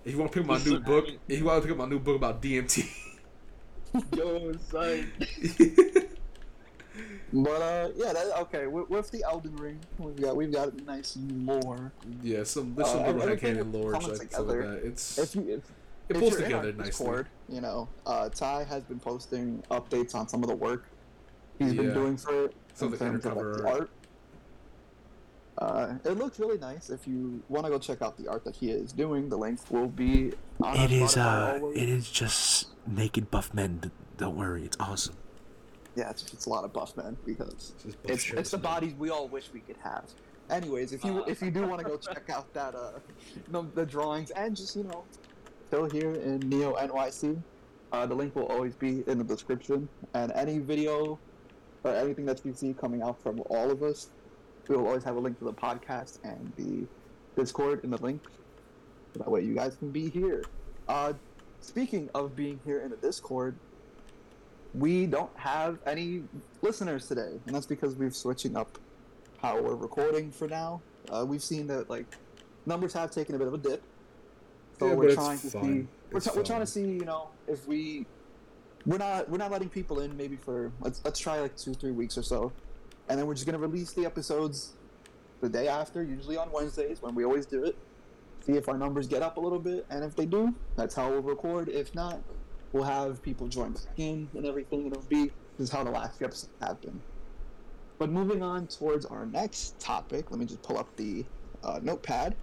if 0.07 0.13
you 0.13 0.19
want 0.19 0.33
to 0.33 0.39
pick 0.39 0.45
up 0.45 0.49
my 0.49 0.55
Listen, 0.55 0.73
new 0.73 0.81
book, 0.81 1.05
I 1.09 1.19
if 1.29 1.39
you 1.39 1.45
want 1.45 1.59
to 1.63 1.69
pick 1.69 1.73
up 1.73 1.79
my 1.79 1.87
new 1.91 1.99
book 1.99 2.17
about 2.17 2.41
DMT. 2.41 2.89
Yo, 4.17 4.53
son. 4.71 5.13
But 7.33 7.51
uh, 7.61 7.89
yeah, 7.97 8.13
that, 8.13 8.39
okay. 8.43 8.67
With, 8.69 8.89
with 8.89 9.11
the 9.11 9.25
Elden 9.25 9.57
Ring, 9.57 9.81
we've 9.99 10.17
got 10.17 10.37
we've 10.37 10.53
got 10.53 10.75
nice 10.87 11.19
lore. 11.21 11.93
yeah, 12.23 12.45
some 12.45 12.75
there's 12.75 12.89
some 12.89 13.03
Uh, 13.05 13.11
little 13.13 13.37
headcanon 13.37 13.73
lore 13.75 13.93
comes 13.93 14.05
stuff 14.05 14.19
like 14.19 14.31
that. 14.31 14.81
It's 14.85 15.19
If 15.19 15.35
you 15.35 15.43
if, 15.49 15.63
it 16.09 16.19
pulls 16.21 16.37
together 16.37 16.73
nicely. 16.73 16.85
Discord, 16.85 17.27
you 17.49 17.61
know, 17.61 17.89
uh, 18.07 18.29
Ty 18.29 18.65
has 18.65 18.85
been 18.85 19.01
posting 19.01 19.63
updates 19.73 20.15
on 20.15 20.29
some 20.29 20.43
of 20.45 20.49
the 20.49 20.55
work 20.55 20.85
he's 21.59 21.75
Yeah. 21.75 21.83
been 21.83 21.95
doing 21.95 22.17
for 22.17 22.45
it. 22.45 22.55
Some 22.75 22.89
in 22.89 22.95
of 22.95 22.99
the 23.01 23.05
terms 23.05 23.27
of, 23.27 23.37
like, 23.37 23.57
the 23.57 23.69
art. 23.69 23.91
Uh, 25.59 25.95
it 26.05 26.19
looks 26.19 26.39
really 26.39 26.59
nice. 26.59 26.91
If 26.91 27.07
you 27.07 27.43
want 27.49 27.65
to 27.65 27.71
go 27.71 27.79
check 27.79 28.03
out 28.03 28.17
the 28.19 28.29
art 28.29 28.45
that 28.45 28.57
he 28.57 28.71
is 28.71 28.93
doing, 28.93 29.29
the 29.29 29.39
link 29.39 29.59
will 29.71 29.89
be 29.89 30.33
on 30.63 30.77
It 30.77 30.79
our 30.79 31.05
is 31.05 31.15
Spotify 31.15 31.63
uh, 31.63 31.67
it 31.69 31.89
is 31.89 32.11
just 32.11 32.69
naked 32.87 33.31
buff 33.31 33.55
men. 33.55 33.91
Don't 34.19 34.37
worry, 34.37 34.65
it's 34.65 34.77
awesome. 34.79 35.17
Yeah, 35.95 36.11
it's, 36.11 36.31
it's 36.33 36.45
a 36.45 36.51
lot 36.51 36.65
of 36.65 36.75
buff 36.75 36.95
men 36.97 37.17
because 37.25 37.73
Just 37.83 38.03
buff 38.03 38.13
it's 38.13 38.31
it's 38.33 38.51
the 38.51 38.59
bodies 38.59 38.95
we 38.99 39.09
all 39.09 39.29
wish 39.29 39.51
we 39.53 39.61
could 39.61 39.79
have. 39.83 40.05
Anyways, 40.51 40.93
if 40.93 41.05
you 41.05 41.25
if 41.27 41.41
you 41.41 41.51
do 41.51 41.67
want 41.67 41.81
to 41.81 41.87
go 41.87 41.97
check 41.97 42.29
out 42.29 42.53
that 42.53 42.75
uh 42.75 42.93
the, 43.49 43.63
the 43.75 43.87
drawings 43.87 44.31
and 44.33 44.55
just 44.55 44.77
you 44.77 44.85
know 44.85 45.05
still 45.69 45.89
here 45.89 46.13
in 46.13 46.41
Neo 46.41 46.75
NYC, 46.77 47.43
uh, 47.93 48.07
the 48.07 48.15
link 48.15 48.35
will 48.37 48.47
always 48.47 48.75
be 48.75 49.03
in 49.07 49.19
the 49.19 49.25
description. 49.25 49.89
And 50.15 50.33
any 50.33 50.59
video 50.59 51.19
or 51.83 51.95
anything 51.95 52.27
that 52.27 52.45
you 52.45 52.53
see 52.55 52.75
coming 52.75 53.03
out 53.03 53.21
from 53.23 53.41
all 53.49 53.71
of 53.71 53.83
us, 53.83 54.11
we 54.69 54.77
will 54.77 54.87
always 54.87 55.05
have 55.05 55.17
a 55.17 55.21
link 55.21 55.39
to 55.39 55.45
the 55.45 55.53
podcast 55.53 56.19
and 56.25 56.53
the 56.57 56.87
Discord 57.41 57.85
in 57.85 57.91
the 57.91 57.99
link. 57.99 58.23
So 59.13 59.19
that 59.21 59.31
way 59.31 59.43
you 59.43 59.55
guys 59.55 59.77
can 59.77 59.91
be 59.91 60.09
here. 60.11 60.45
Uh, 60.89 61.13
speaking 61.61 62.09
of 62.15 62.37
being 62.37 62.61
here 62.65 62.81
in 62.81 62.91
the 62.91 62.97
Discord, 62.97 63.57
we 64.75 65.07
don't 65.07 65.31
have 65.37 65.79
any 65.87 66.23
listeners 66.63 67.09
today, 67.09 67.41
and 67.47 67.55
that's 67.55 67.67
because 67.67 67.95
we're 67.95 68.11
switching 68.11 68.57
up 68.57 68.79
how 69.41 69.61
we're 69.61 69.75
recording 69.75 70.31
for 70.31 70.49
now. 70.49 70.81
Uh, 71.11 71.25
we've 71.27 71.43
seen 71.43 71.67
that 71.69 71.89
like 71.89 72.07
numbers 72.67 72.93
have 72.93 73.11
taken 73.11 73.35
a 73.35 73.39
bit 73.39 73.47
of 73.47 73.55
a 73.55 73.59
dip, 73.59 73.83
so 74.79 74.89
Yeah, 74.89 74.95
we're 74.95 75.15
trying 75.15 75.39
to 75.39 75.51
see. 75.51 75.87
We're, 76.11 76.21
try- 76.21 76.35
we're 76.35 76.43
trying 76.45 76.61
to 76.61 76.67
see, 76.67 76.83
you 76.83 77.05
know, 77.05 77.29
if 77.49 77.67
we 77.67 78.07
we're 78.85 78.99
not 78.99 79.29
we're 79.29 79.39
not 79.39 79.51
letting 79.51 79.69
people 79.69 80.01
in 80.01 80.17
maybe 80.17 80.37
for 80.37 80.71
let's 80.81 81.01
let's 81.05 81.19
try 81.19 81.41
like 81.41 81.57
two 81.57 81.75
three 81.75 81.91
weeks 81.91 82.17
or 82.19 82.23
so, 82.23 82.53
and 83.09 83.19
then 83.19 83.27
we're 83.27 83.35
just 83.35 83.47
gonna 83.47 83.59
release 83.59 83.93
the 83.93 84.05
episodes 84.05 84.73
the 85.41 85.49
day 85.49 85.69
after, 85.69 86.03
usually 86.03 86.37
on 86.37 86.51
Wednesdays 86.51 87.03
when 87.03 87.15
we 87.15 87.25
always 87.25 87.47
do 87.47 87.65
it. 87.65 87.77
See 88.41 88.53
if 88.53 88.69
our 88.69 88.79
numbers 88.79 89.07
get 89.07 89.23
up 89.23 89.37
a 89.37 89.41
little 89.41 89.59
bit, 89.59 89.87
and 89.91 90.05
if 90.05 90.15
they 90.15 90.27
do, 90.27 90.55
that's 90.77 90.95
how 90.95 91.11
we'll 91.11 91.23
record. 91.23 91.69
If 91.69 91.95
not, 91.95 92.21
we'll 92.73 92.85
have 92.85 93.23
people 93.23 93.49
join 93.49 93.73
back 93.73 93.83
in 93.97 94.29
and 94.35 94.47
everything. 94.47 94.87
It'll 94.87 95.03
be 95.03 95.33
this 95.59 95.69
is 95.69 95.71
how 95.71 95.85
the 95.85 95.91
last 95.91 96.19
few 96.19 96.27
episodes 96.27 96.53
have 96.61 96.81
been. 96.81 97.01
But 97.99 98.11
moving 98.11 98.43
on 98.43 98.67
towards 98.67 99.07
our 99.07 99.25
next 99.27 99.81
topic, 99.81 100.31
let 100.31 100.39
me 100.39 100.45
just 100.47 100.63
pull 100.63 100.77
up 100.79 100.95
the 100.97 101.25
uh, 101.65 101.81
notepad. 101.83 102.37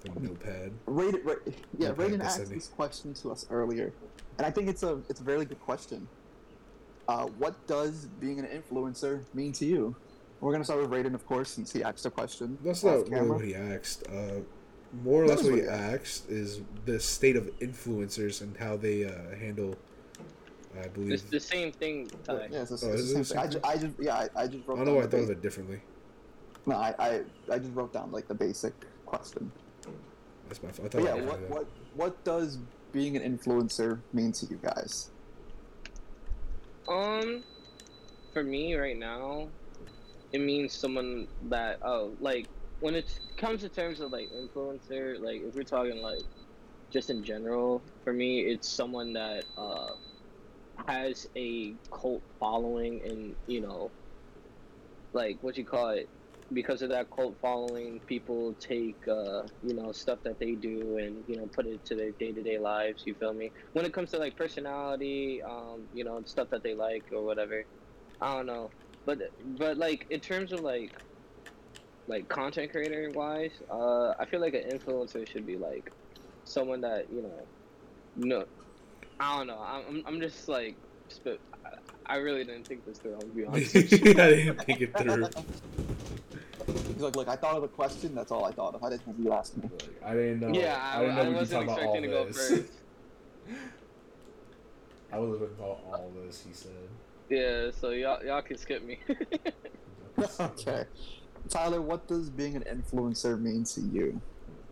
The 0.00 0.08
notepad. 0.20 0.72
Raiden, 0.86 1.24
Ra- 1.24 1.34
yeah, 1.78 1.88
Notepad 1.88 2.12
Raiden 2.12 2.24
asked 2.24 2.48
this 2.48 2.68
question 2.68 3.12
to 3.14 3.30
us 3.30 3.46
earlier, 3.50 3.92
and 4.38 4.46
I 4.46 4.50
think 4.50 4.68
it's 4.68 4.82
a 4.82 5.00
it's 5.08 5.20
a 5.20 5.24
very 5.24 5.44
good 5.44 5.60
question. 5.60 6.08
Uh, 7.08 7.26
what 7.38 7.54
does 7.66 8.06
being 8.20 8.38
an 8.38 8.46
influencer 8.46 9.22
mean 9.34 9.52
to 9.52 9.64
you? 9.64 9.94
We're 10.40 10.52
gonna 10.52 10.64
start 10.64 10.80
with 10.82 10.90
Raiden, 10.90 11.14
of 11.14 11.24
course, 11.26 11.50
since 11.50 11.72
he 11.72 11.82
asked 11.82 12.02
the 12.04 12.10
question. 12.10 12.58
That's 12.62 12.84
not 12.84 13.06
camera. 13.08 13.36
what 13.36 13.44
he 13.44 13.54
asked. 13.54 14.06
Uh, 14.08 14.40
more 15.02 15.24
or 15.24 15.28
That 15.28 15.36
less 15.36 15.44
what 15.44 15.54
he 15.54 15.60
what 15.62 15.70
asked 15.70 16.28
is 16.30 16.60
the 16.84 16.98
state 17.00 17.36
of 17.36 17.44
influencers 17.60 18.40
and 18.42 18.56
how 18.56 18.76
they 18.76 19.04
uh, 19.04 19.36
handle. 19.38 19.74
I 20.74 20.80
It's 20.80 20.88
believe. 20.88 21.30
the 21.30 21.40
same 21.40 21.72
thing, 21.72 22.10
Ty. 22.24 22.48
Yeah, 22.50 22.62
it's, 22.62 22.80
the- 22.80 22.86
Oh, 22.86 22.92
it's 22.92 23.12
the 23.14 23.24
same 23.24 23.42
the 23.44 23.50
thing. 23.50 23.62
I, 23.64 23.68
I 23.70 23.76
just 23.78 23.94
yeah, 23.98 24.14
I, 24.36 24.42
I 24.42 24.46
just 24.46 24.64
I 24.68 24.72
wrote 24.72 24.76
don't 24.76 24.76
down 24.76 24.86
know. 24.86 24.94
why 24.96 25.02
I 25.02 25.06
the 25.06 25.10
thought 25.16 25.22
of 25.24 25.30
it 25.30 25.42
differently. 25.42 25.80
No, 26.66 26.76
I, 26.76 26.94
I 26.98 27.20
I 27.50 27.58
just 27.58 27.74
wrote 27.74 27.92
down 27.92 28.10
like 28.12 28.28
the 28.28 28.34
basic 28.34 28.74
question. 29.06 29.50
That's 30.48 30.62
my. 30.62 30.70
fault. 30.70 30.94
I 30.94 30.98
But 30.98 31.06
thought 31.08 31.16
yeah, 31.18 31.24
what 31.24 31.40
what 31.48 31.66
what 31.94 32.24
does 32.24 32.58
being 32.92 33.16
an 33.16 33.22
influencer 33.38 34.00
mean 34.12 34.32
to 34.32 34.46
you 34.46 34.58
guys? 34.62 35.10
Um, 36.88 37.44
for 38.32 38.44
me 38.44 38.74
right 38.74 38.96
now, 38.96 39.54
it 40.32 40.40
means 40.40 40.74
someone 40.76 41.28
that 41.42 41.78
oh, 41.82 42.16
like 42.20 42.50
when 42.80 42.94
it 42.96 43.18
comes 43.38 43.62
to 43.62 43.70
terms 43.70 44.00
of 44.00 44.12
like 44.12 44.30
influencer, 44.30 45.20
like 45.20 45.42
if 45.42 45.54
we're 45.54 45.64
talking 45.64 45.98
like 46.02 46.26
just 46.92 47.10
in 47.10 47.24
general, 47.24 47.86
for 48.04 48.12
me, 48.12 48.40
it's 48.46 48.68
someone 48.68 49.14
that 49.14 49.46
uh 49.56 49.96
has 50.88 51.26
a 51.36 51.78
cult 51.92 52.24
following, 52.40 53.02
and 53.04 53.36
you 53.46 53.60
know, 53.60 53.94
like 55.12 55.38
what 55.42 55.56
you 55.56 55.66
call 55.66 55.90
it. 55.90 56.10
Because 56.52 56.80
of 56.82 56.90
that 56.90 57.08
cult 57.10 57.36
following, 57.42 58.00
people 58.06 58.54
take 58.60 58.96
uh, 59.08 59.42
you 59.62 59.74
know 59.74 59.90
stuff 59.92 60.20
that 60.24 60.38
they 60.38 60.54
do 60.54 60.96
and 60.98 61.24
you 61.26 61.36
know 61.36 61.48
put 61.54 61.66
it 61.66 61.84
to 61.86 61.96
their 61.96 62.12
day 62.12 62.32
to 62.32 62.42
day 62.42 62.58
lives. 62.58 63.02
You 63.04 63.14
feel 63.14 63.34
me? 63.34 63.50
when 63.72 63.84
it 63.84 63.92
comes 63.92 64.10
to 64.10 64.18
like 64.18 64.34
personality, 64.36 65.42
um, 65.46 65.86
you 65.92 66.02
know, 66.02 66.22
stuff 66.24 66.48
that 66.50 66.62
they 66.62 66.74
like 66.74 67.04
or 67.12 67.22
whatever. 67.22 67.62
I 68.22 68.34
don't 68.34 68.46
know, 68.46 68.70
but 69.04 69.18
but 69.58 69.76
like 69.76 70.06
in 70.08 70.20
terms 70.20 70.52
of 70.52 70.60
like 70.60 70.92
like 72.08 72.26
content 72.28 72.70
creator 72.70 73.10
wise, 73.14 73.52
uh, 73.70 74.14
I 74.18 74.24
feel 74.30 74.40
like 74.40 74.54
an 74.54 74.70
influencer 74.70 75.28
should 75.28 75.46
be 75.46 75.58
like 75.58 75.92
someone 76.44 76.80
that 76.80 77.12
you 77.12 77.22
know, 77.22 77.46
no, 78.16 78.44
I 79.20 79.36
don't 79.36 79.46
know. 79.46 79.58
I'm 79.60 80.02
I'm 80.06 80.20
just 80.20 80.48
like, 80.48 80.78
I 82.06 82.16
really 82.16 82.44
didn't 82.44 82.66
think 82.66 82.86
this 82.86 82.98
through. 82.98 83.14
I'll 83.14 83.26
be 83.26 83.44
honest. 83.44 83.76
I 83.76 83.78
didn't 83.78 84.64
think 84.64 84.80
it 84.80 84.96
through. 84.96 85.28
He's 86.96 87.02
like, 87.02 87.14
look, 87.14 87.28
I 87.28 87.36
thought 87.36 87.58
of 87.58 87.62
a 87.62 87.68
question. 87.68 88.14
That's 88.14 88.32
all 88.32 88.46
I 88.46 88.52
thought 88.52 88.74
of. 88.74 88.82
I 88.82 88.88
didn't 88.88 89.02
think 89.02 89.18
you 89.20 89.30
asked 89.30 89.54
me. 89.58 89.68
Like, 89.70 90.02
I 90.02 90.14
didn't 90.14 90.40
know. 90.40 90.48
yeah, 90.48 90.80
I, 90.80 90.96
I 90.96 91.00
didn't 91.00 91.16
know 91.16 91.20
I 91.20 91.28
we'd 91.28 91.34
wasn't 91.34 91.50
talking 91.50 91.68
about 91.68 91.78
expecting 91.78 92.02
to 92.02 92.08
go 92.08 92.24
this. 92.24 92.48
first. 92.48 92.72
I 95.12 95.18
would 95.18 95.40
have 95.42 95.50
about 95.50 95.80
all 95.92 96.10
this. 96.24 96.42
He 96.48 96.54
said. 96.54 96.70
Yeah, 97.28 97.70
so 97.78 97.90
y'all 97.90 98.24
y'all 98.24 98.40
can 98.40 98.56
skip 98.56 98.82
me. 98.82 98.98
okay, 100.40 100.84
Tyler, 101.50 101.82
what 101.82 102.06
does 102.08 102.30
being 102.30 102.56
an 102.56 102.62
influencer 102.62 103.38
mean 103.38 103.64
to 103.64 103.82
you? 103.82 104.18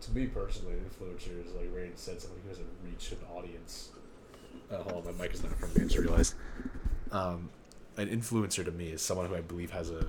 To 0.01 0.11
me 0.11 0.25
personally, 0.25 0.73
an 0.73 0.85
influencer 0.89 1.45
is 1.45 1.53
like 1.53 1.69
Ray 1.75 1.91
said, 1.93 2.19
someone 2.19 2.39
who 2.41 2.49
has 2.49 2.57
a 2.57 2.63
reach 2.83 3.11
an 3.11 3.19
audience. 3.37 3.89
Uh, 4.71 4.77
hold 4.77 5.05
on, 5.05 5.15
my 5.15 5.23
mic 5.25 5.35
is 5.35 5.43
not 5.43 5.55
from 5.59 5.69
me. 5.75 5.81
I 5.81 5.83
just 5.83 5.97
realized. 5.99 6.33
Um, 7.11 7.51
an 7.97 8.09
influencer 8.09 8.65
to 8.65 8.71
me 8.71 8.89
is 8.89 9.03
someone 9.03 9.27
who 9.27 9.35
I 9.35 9.41
believe 9.41 9.69
has 9.69 9.91
a, 9.91 10.07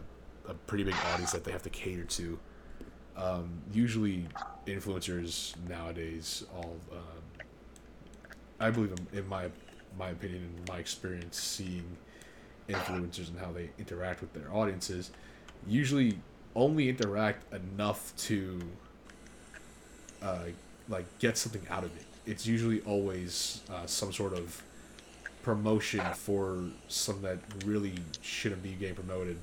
a 0.49 0.55
pretty 0.55 0.85
big 0.85 0.95
audience 1.13 1.33
that 1.33 1.45
they 1.45 1.53
have 1.53 1.63
to 1.63 1.71
cater 1.71 2.05
to. 2.05 2.39
Um, 3.17 3.51
usually, 3.73 4.27
influencers 4.67 5.55
nowadays 5.69 6.45
all. 6.55 6.77
Um, 6.93 7.47
I 8.61 8.71
believe, 8.71 8.95
in, 9.13 9.29
my 9.29 9.51
my 9.99 10.11
opinion, 10.11 10.43
in 10.57 10.73
my 10.73 10.79
experience, 10.79 11.41
seeing 11.41 11.97
influencers 12.69 13.29
and 13.29 13.39
how 13.39 13.53
they 13.53 13.71
interact 13.79 14.21
with 14.21 14.33
their 14.33 14.53
audiences, 14.53 15.11
usually 15.67 16.19
only 16.55 16.89
interact 16.89 17.53
enough 17.53 18.15
to 18.17 18.61
uh, 20.23 20.45
like 20.89 21.07
get 21.19 21.39
something 21.39 21.63
out 21.71 21.85
of 21.85 21.97
it. 21.97 22.05
It's 22.27 22.47
usually 22.47 22.81
always 22.81 23.63
uh, 23.71 23.87
some 23.87 24.13
sort 24.13 24.33
of 24.33 24.63
promotion 25.43 26.03
for 26.15 26.65
something 26.89 27.23
that 27.23 27.39
really 27.65 27.95
shouldn't 28.21 28.63
be 28.63 28.73
getting 28.73 28.97
promoted. 28.97 29.39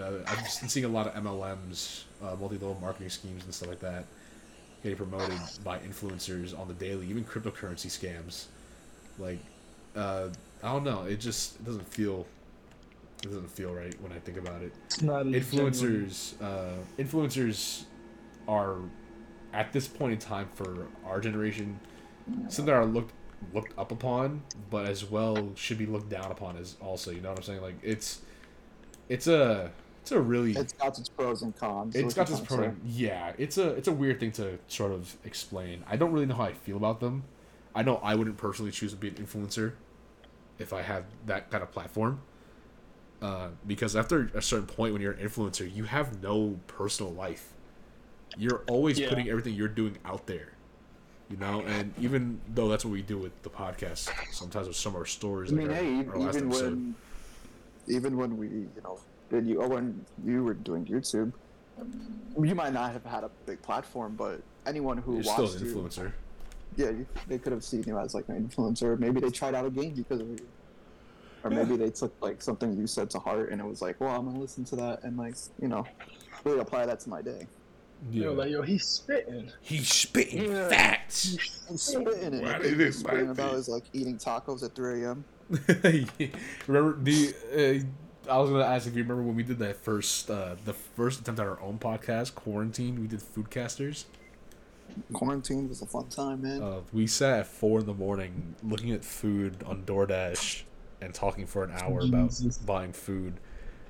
Uh, 0.00 0.18
I've 0.26 0.42
just 0.44 0.60
been 0.60 0.68
seeing 0.68 0.86
a 0.86 0.88
lot 0.88 1.06
of 1.06 1.14
MLMs, 1.14 2.04
uh, 2.22 2.36
multi-level 2.36 2.78
marketing 2.80 3.10
schemes, 3.10 3.44
and 3.44 3.54
stuff 3.54 3.68
like 3.68 3.80
that 3.80 4.04
getting 4.82 4.96
promoted 4.96 5.38
by 5.64 5.78
influencers 5.80 6.56
on 6.56 6.68
the 6.68 6.74
daily, 6.74 7.06
even 7.08 7.24
cryptocurrency 7.24 7.88
scams. 7.88 8.44
Like, 9.18 9.40
uh, 9.96 10.28
I 10.62 10.72
don't 10.72 10.84
know. 10.84 11.02
It 11.02 11.18
just 11.18 11.56
it 11.56 11.64
doesn't 11.64 11.88
feel 11.88 12.26
it 13.22 13.26
doesn't 13.28 13.50
feel 13.50 13.74
right 13.74 13.94
when 14.00 14.12
I 14.12 14.18
think 14.18 14.38
about 14.38 14.62
it 14.62 14.72
It's 14.86 15.02
not 15.02 15.26
influencers 15.26 16.40
uh, 16.40 16.76
influencers 16.98 17.84
are 18.46 18.76
at 19.52 19.72
this 19.72 19.88
point 19.88 20.12
in 20.12 20.18
time 20.18 20.48
for 20.54 20.86
our 21.06 21.20
generation 21.20 21.78
something 22.48 22.66
that 22.66 22.74
are 22.74 22.86
looked 22.86 23.12
looked 23.54 23.76
up 23.78 23.92
upon 23.92 24.42
but 24.70 24.86
as 24.86 25.04
well 25.04 25.50
should 25.54 25.78
be 25.78 25.86
looked 25.86 26.08
down 26.10 26.30
upon 26.30 26.56
as 26.56 26.76
also 26.80 27.10
you 27.10 27.20
know 27.20 27.30
what 27.30 27.38
i'm 27.38 27.44
saying 27.44 27.62
like 27.62 27.76
it's 27.82 28.20
it's 29.08 29.26
a 29.26 29.70
it's 30.08 30.12
a 30.12 30.20
really 30.20 30.52
It's 30.52 30.72
got 30.72 30.98
its 30.98 31.08
pros 31.08 31.42
and 31.42 31.54
cons. 31.56 31.94
it's 31.94 32.14
got 32.14 32.28
you're 32.28 32.38
this 32.38 32.46
trying 32.46 32.60
to 32.60 32.64
program. 32.70 32.80
Yeah, 32.86 33.32
it's 33.38 33.58
a 33.58 33.70
it's 33.70 33.88
a 33.88 33.92
weird 33.92 34.20
thing 34.20 34.32
to 34.32 34.58
sort 34.68 34.92
of 34.92 35.16
explain. 35.24 35.84
I 35.88 35.96
don't 35.96 36.12
really 36.12 36.26
know 36.26 36.34
how 36.34 36.44
I 36.44 36.52
feel 36.54 36.76
about 36.76 37.00
them. 37.00 37.24
I 37.74 37.82
know 37.82 37.96
I 38.02 38.14
wouldn't 38.14 38.36
personally 38.38 38.70
choose 38.72 38.92
to 38.92 38.96
be 38.96 39.08
an 39.08 39.14
influencer. 39.14 39.72
if 40.58 40.72
I 40.72 40.82
had 40.82 41.04
that 41.26 41.50
kind 41.52 41.62
of 41.62 41.70
platform. 41.70 42.20
Uh, 43.22 43.48
because 43.66 43.94
after 43.94 44.28
a 44.34 44.42
certain 44.42 44.66
point, 44.66 44.92
when 44.92 45.00
you're 45.02 45.12
an 45.12 45.24
influencer, 45.28 45.72
you 45.72 45.84
have 45.84 46.20
no 46.22 46.58
personal 46.66 47.12
life. 47.12 47.52
You're 48.36 48.62
always 48.68 48.98
Yeah. 48.98 49.08
putting 49.08 49.28
everything 49.28 49.54
you're 49.54 49.68
doing 49.68 49.98
out 50.04 50.26
there, 50.26 50.52
you 51.30 51.36
know. 51.36 51.62
And 51.62 51.94
even 52.00 52.40
though 52.52 52.68
that's 52.68 52.84
what 52.84 52.90
we 52.92 53.02
do 53.02 53.18
with 53.18 53.40
the 53.42 53.50
podcast, 53.50 54.10
sometimes 54.32 54.66
with 54.66 54.76
some 54.76 54.94
of 54.94 55.00
our 55.00 55.06
stories, 55.06 55.52
I 55.52 55.54
mean, 55.56 55.70
hey, 55.70 56.00
even 56.00 56.22
episode. 56.28 56.48
when, 56.72 56.94
even 57.86 58.16
when 58.16 58.36
we, 58.36 58.48
you 58.48 58.70
know, 58.82 58.98
did 59.30 59.46
you, 59.46 59.60
oh, 59.60 59.64
or 59.64 59.68
when 59.68 60.04
you 60.24 60.42
were 60.44 60.54
doing 60.54 60.84
YouTube, 60.86 61.32
you 62.42 62.54
might 62.54 62.72
not 62.72 62.92
have 62.92 63.04
had 63.04 63.24
a 63.24 63.30
big 63.46 63.62
platform, 63.62 64.16
but 64.16 64.40
anyone 64.66 64.98
who 64.98 65.14
you're 65.14 65.22
still 65.24 65.44
watched 65.44 65.60
an 65.60 65.66
you, 65.66 65.74
influencer. 65.74 66.12
yeah, 66.76 66.90
you, 66.90 67.06
they 67.26 67.38
could 67.38 67.52
have 67.52 67.64
seen 67.64 67.84
you 67.86 67.98
as 67.98 68.14
like 68.14 68.24
an 68.28 68.48
influencer. 68.48 68.98
Maybe 68.98 69.20
they 69.20 69.30
tried 69.30 69.54
out 69.54 69.66
a 69.66 69.70
game 69.70 69.94
because 69.94 70.20
of 70.20 70.28
you, 70.28 70.48
or 71.44 71.50
maybe 71.50 71.76
they 71.76 71.90
took 71.90 72.14
like 72.20 72.42
something 72.42 72.76
you 72.76 72.86
said 72.86 73.10
to 73.10 73.18
heart, 73.18 73.50
and 73.52 73.60
it 73.60 73.64
was 73.64 73.80
like, 73.80 74.00
well, 74.00 74.10
I'm 74.18 74.26
gonna 74.26 74.38
listen 74.40 74.64
to 74.66 74.76
that 74.76 75.00
and 75.04 75.16
like, 75.16 75.34
you 75.60 75.68
know, 75.68 75.84
really 76.44 76.60
apply 76.60 76.86
that 76.86 77.00
to 77.00 77.08
my 77.08 77.22
day. 77.22 77.46
You 78.10 78.20
Yeah, 78.22 78.26
know, 78.28 78.32
like 78.34 78.50
yo, 78.50 78.62
he's 78.62 78.84
spitting. 78.86 79.50
he's 79.60 79.88
spitting 79.92 80.50
Yeah. 80.52 80.68
facts. 80.68 81.36
I'm 81.68 81.76
spitting 81.76 82.34
it. 82.34 82.42
Why 82.44 82.58
did 82.58 82.72
what 82.72 82.80
it 82.80 82.84
he's 82.86 82.98
spitting 82.98 83.30
about 83.30 83.52
be? 83.52 83.58
is 83.58 83.68
like 83.68 83.84
eating 83.92 84.18
tacos 84.18 84.62
at 84.64 84.74
3 84.74 85.04
a.m. 85.04 85.24
remember 86.68 87.02
the? 87.02 87.34
I 88.28 88.38
was 88.38 88.50
gonna 88.50 88.64
ask 88.64 88.86
if 88.86 88.94
you 88.94 89.02
remember 89.02 89.22
when 89.22 89.36
we 89.36 89.42
did 89.42 89.58
that 89.58 89.76
first, 89.76 90.30
uh, 90.30 90.56
the 90.64 90.72
first 90.72 91.20
attempt 91.20 91.40
at 91.40 91.46
our 91.46 91.60
own 91.60 91.78
podcast, 91.78 92.34
quarantine. 92.34 93.00
We 93.00 93.06
did 93.06 93.20
Foodcasters. 93.20 94.04
Quarantine 95.12 95.68
was 95.68 95.82
a 95.82 95.86
fun 95.86 96.08
time, 96.08 96.42
man. 96.42 96.62
Uh, 96.62 96.80
we 96.92 97.06
sat 97.06 97.40
at 97.40 97.46
four 97.46 97.80
in 97.80 97.86
the 97.86 97.94
morning 97.94 98.54
looking 98.62 98.90
at 98.92 99.04
food 99.04 99.62
on 99.64 99.82
DoorDash 99.84 100.62
and 101.00 101.14
talking 101.14 101.46
for 101.46 101.64
an 101.64 101.72
hour 101.72 102.02
Jesus. 102.02 102.56
about 102.56 102.66
buying 102.66 102.92
food. 102.92 103.34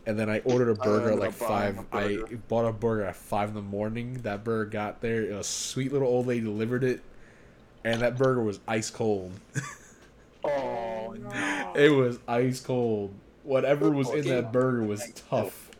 And 0.06 0.18
then 0.18 0.30
I 0.30 0.40
ordered 0.40 0.70
a 0.70 0.74
burger 0.74 1.12
at 1.12 1.18
like 1.18 1.32
five. 1.32 1.84
I 1.92 2.18
bought 2.48 2.66
a 2.66 2.72
burger 2.72 3.04
at 3.04 3.16
five 3.16 3.50
in 3.50 3.54
the 3.54 3.62
morning. 3.62 4.14
That 4.22 4.42
burger 4.44 4.70
got 4.70 5.00
there. 5.00 5.24
A 5.24 5.44
sweet 5.44 5.92
little 5.92 6.08
old 6.08 6.26
lady 6.26 6.40
delivered 6.40 6.82
it, 6.82 7.02
and 7.84 8.00
that 8.00 8.16
burger 8.16 8.42
was 8.42 8.60
ice 8.66 8.90
cold. 8.90 9.32
Oh 10.44 11.14
no. 11.18 11.72
It 11.74 11.90
was 11.90 12.18
ice 12.28 12.60
cold. 12.60 13.12
Whatever 13.48 13.90
was 13.90 14.10
in 14.10 14.28
that 14.28 14.52
burger 14.52 14.82
was 14.84 15.10
tough. 15.30 15.70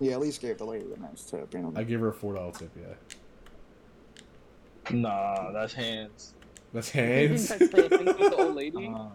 Yeah, 0.00 0.12
at 0.12 0.20
least 0.20 0.40
gave 0.40 0.56
the 0.56 0.64
lady 0.64 0.86
a 0.90 0.98
nice 0.98 1.22
tip. 1.24 1.52
You 1.52 1.60
know? 1.60 1.72
I 1.76 1.84
gave 1.84 2.00
her 2.00 2.08
a 2.08 2.12
four 2.14 2.32
dollar 2.34 2.52
tip. 2.52 2.70
Yeah, 2.74 2.94
Nah, 4.90 5.52
that's 5.52 5.74
hands. 5.74 6.32
that's 6.72 6.88
hands. 6.90 7.48
That's 7.48 7.70
the 7.70 7.88
thing 7.90 8.04
with 8.06 8.16
the 8.18 8.36
old 8.36 8.54
lady. 8.62 8.86
Uh, 8.86 9.08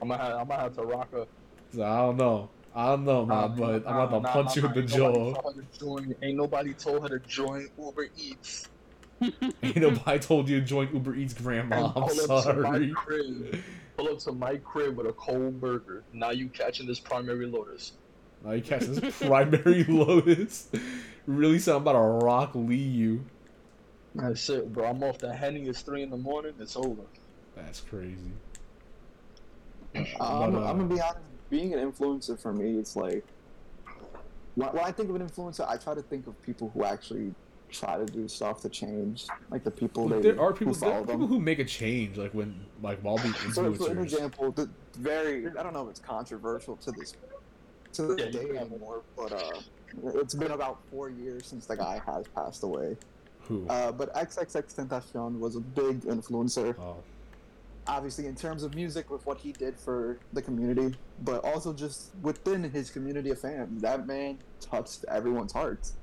I'm 0.00 0.08
gonna 0.08 0.18
have, 0.18 0.32
I'm 0.40 0.46
gonna 0.48 0.62
have 0.62 0.76
to 0.76 0.82
rock 0.82 1.12
a. 1.14 1.26
So 1.74 1.82
I 1.82 1.96
don't 1.98 2.16
know. 2.16 2.48
I 2.76 2.86
don't 2.90 3.04
know, 3.04 3.26
man, 3.26 3.38
Nah, 3.38 3.48
but 3.48 3.88
I'm 3.88 3.94
nah, 3.96 4.04
about 4.04 4.10
to 4.16 4.20
nah, 4.20 4.32
punch 4.32 4.56
nah, 4.56 4.62
you 4.62 4.62
in 4.62 4.68
nah, 4.68 4.74
the 4.74 4.80
ain't 4.80 4.90
jaw. 4.90 5.12
told 5.34 5.56
her 5.56 5.62
to 5.62 5.78
join- 5.78 6.14
Ain't 6.22 6.36
nobody 6.36 6.74
told 6.74 7.02
her 7.10 7.18
to 7.18 7.26
join 7.26 7.68
Uber 7.78 8.08
Eats. 8.16 8.68
Ain't 9.62 9.76
nobody 9.76 10.18
told 10.20 10.48
you 10.48 10.60
to 10.60 10.66
join 10.66 10.88
Uber 10.92 11.14
Eats, 11.16 11.34
Grandma. 11.34 11.76
and 11.76 11.84
I'm 11.86 11.92
pull 11.92 12.32
up 12.32 12.44
to 12.44 12.54
my 12.54 12.70
sorry. 12.70 12.92
crib. 12.94 13.62
Pull 13.96 14.08
up 14.08 14.18
to 14.20 14.32
my 14.32 14.56
crib 14.56 14.96
with 14.96 15.06
a 15.06 15.12
cold 15.12 15.60
burger. 15.60 16.02
Now 16.12 16.30
you 16.30 16.48
catching 16.48 16.86
this 16.86 16.98
primary 16.98 17.46
lotus. 17.46 17.92
Now 18.44 18.52
you 18.52 18.62
catching 18.62 18.94
this 18.94 19.18
primary 19.22 19.84
lotus. 19.84 20.68
Really 21.26 21.58
sound 21.58 21.82
about 21.82 21.92
to 21.92 22.26
rock 22.26 22.50
Lee 22.54 22.76
you. 22.76 23.24
That's 24.14 24.48
it, 24.48 24.72
bro. 24.72 24.86
I'm 24.86 25.02
off 25.02 25.18
the 25.18 25.34
henny. 25.34 25.62
It's 25.68 25.82
three 25.82 26.02
in 26.02 26.10
the 26.10 26.16
morning. 26.16 26.54
It's 26.60 26.76
over. 26.76 27.02
That's 27.56 27.80
crazy. 27.80 28.16
I'm, 29.94 30.06
But, 30.18 30.20
uh, 30.20 30.40
I'm 30.40 30.52
gonna 30.52 30.84
be 30.84 31.00
honest. 31.00 31.18
Being 31.50 31.74
an 31.74 31.92
influencer 31.92 32.38
for 32.38 32.52
me, 32.52 32.78
it's 32.78 32.96
like 32.96 33.24
when, 34.54 34.68
when 34.70 34.84
I 34.84 34.90
think 34.92 35.08
of 35.10 35.16
an 35.16 35.26
influencer, 35.28 35.68
I 35.68 35.76
try 35.76 35.94
to 35.94 36.02
think 36.02 36.26
of 36.26 36.40
people 36.42 36.70
who 36.74 36.84
actually 36.84 37.34
try 37.74 37.98
to 37.98 38.06
do 38.06 38.28
stuff 38.28 38.60
to 38.62 38.68
change, 38.68 39.24
like 39.50 39.64
the 39.64 39.70
people 39.70 40.06
Like, 40.06 40.22
they 40.22 40.30
there 40.30 40.40
are 40.40 40.52
people, 40.52 40.74
who 40.74 40.80
there 40.80 40.92
are 40.92 41.04
people 41.04 41.26
who 41.26 41.40
make 41.40 41.58
a 41.58 41.64
change, 41.64 42.16
like 42.16 42.32
when, 42.32 42.66
like 42.80 43.00
while 43.00 43.18
being 43.18 43.34
So, 43.34 43.74
for 43.74 43.90
an 43.90 43.98
example, 43.98 44.52
the 44.52 44.68
very 44.96 45.46
I 45.46 45.62
don't 45.62 45.72
know 45.72 45.84
if 45.84 45.90
it's 45.90 46.00
controversial 46.00 46.76
to 46.78 46.92
this 46.92 47.14
to 47.94 48.02
this 48.02 48.20
Yeah, 48.20 48.30
day 48.42 48.56
anymore, 48.56 49.04
but 49.16 49.32
uh, 49.32 49.60
it's 50.14 50.34
been 50.34 50.52
about 50.52 50.78
four 50.90 51.10
years 51.10 51.48
since 51.48 51.66
the 51.66 51.76
guy 51.76 52.00
has 52.06 52.26
passed 52.28 52.62
away. 52.64 52.96
Who? 53.42 53.66
Uh, 53.68 53.92
but 53.92 54.12
XXX 54.14 54.74
Tentacion 54.74 55.38
was 55.38 55.56
a 55.56 55.60
big 55.60 56.02
influencer. 56.02 56.74
oh, 56.78 57.04
obviously 57.86 58.26
in 58.26 58.34
terms 58.34 58.62
of 58.62 58.74
music 58.74 59.10
with 59.10 59.24
what 59.26 59.38
he 59.38 59.52
did 59.52 59.78
for 59.78 60.20
the 60.32 60.42
community, 60.42 60.96
but 61.18 61.44
also 61.44 61.72
just 61.74 62.14
within 62.20 62.64
his 62.64 62.90
community 62.90 63.30
of 63.30 63.40
fans. 63.40 63.82
That 63.82 64.06
man 64.06 64.38
touched 64.60 65.04
everyone's 65.10 65.52
hearts. 65.52 65.98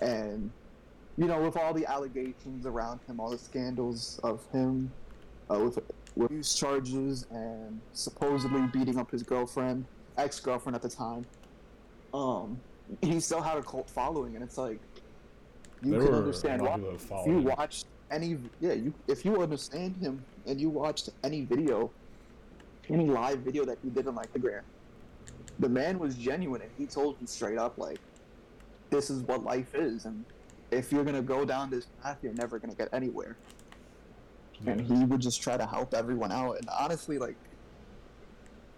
And 0.00 0.52
you 1.20 1.26
know, 1.26 1.38
with 1.38 1.58
all 1.58 1.74
the 1.74 1.84
allegations 1.84 2.64
around 2.64 2.98
him, 3.06 3.20
all 3.20 3.28
the 3.28 3.36
scandals 3.36 4.18
of 4.24 4.40
him 4.52 4.90
uh, 5.50 5.58
with 5.58 5.78
abuse 6.16 6.54
charges 6.54 7.26
and 7.30 7.78
supposedly 7.92 8.62
beating 8.72 8.98
up 8.98 9.10
his 9.10 9.22
girlfriend, 9.22 9.84
ex-girlfriend 10.16 10.74
at 10.74 10.80
the 10.80 10.88
time, 10.88 11.26
um, 12.14 12.58
he 13.02 13.20
still 13.20 13.42
had 13.42 13.58
a 13.58 13.62
cult 13.62 13.90
following, 13.90 14.34
and 14.34 14.42
it's 14.42 14.56
like 14.56 14.80
you 15.82 15.90
there 15.90 16.06
can 16.06 16.14
understand 16.14 16.62
why 16.62 16.70
of 16.70 16.80
people 16.80 16.96
that 16.98 17.20
if 17.20 17.26
you 17.26 17.38
watched 17.40 17.86
any 18.10 18.36
yeah 18.60 18.72
you 18.72 18.92
if 19.06 19.24
you 19.24 19.40
understand 19.40 19.96
him 19.96 20.22
and 20.46 20.60
you 20.60 20.68
watched 20.68 21.08
any 21.22 21.44
video 21.44 21.90
any 22.90 23.06
live 23.06 23.38
video 23.38 23.64
that 23.64 23.78
he 23.82 23.88
did 23.88 24.06
on 24.06 24.14
like 24.14 24.30
the 24.32 24.38
gram 24.38 24.62
the 25.60 25.68
man 25.68 25.98
was 25.98 26.16
genuine 26.16 26.60
and 26.60 26.70
he 26.76 26.86
told 26.86 27.16
you 27.20 27.26
straight 27.26 27.56
up 27.56 27.78
like 27.78 27.98
this 28.90 29.08
is 29.08 29.22
what 29.22 29.42
life 29.42 29.74
is 29.74 30.04
and 30.04 30.24
if 30.70 30.92
you're 30.92 31.04
gonna 31.04 31.22
go 31.22 31.44
down 31.44 31.70
this 31.70 31.86
path 32.02 32.18
you're 32.22 32.32
never 32.34 32.58
gonna 32.58 32.74
get 32.74 32.88
anywhere. 32.92 33.36
And 34.66 34.80
he 34.80 34.92
mm-hmm. 34.92 35.08
would 35.08 35.20
just 35.20 35.42
try 35.42 35.56
to 35.56 35.64
help 35.66 35.94
everyone 35.94 36.32
out. 36.32 36.58
And 36.58 36.68
honestly 36.68 37.18
like 37.18 37.36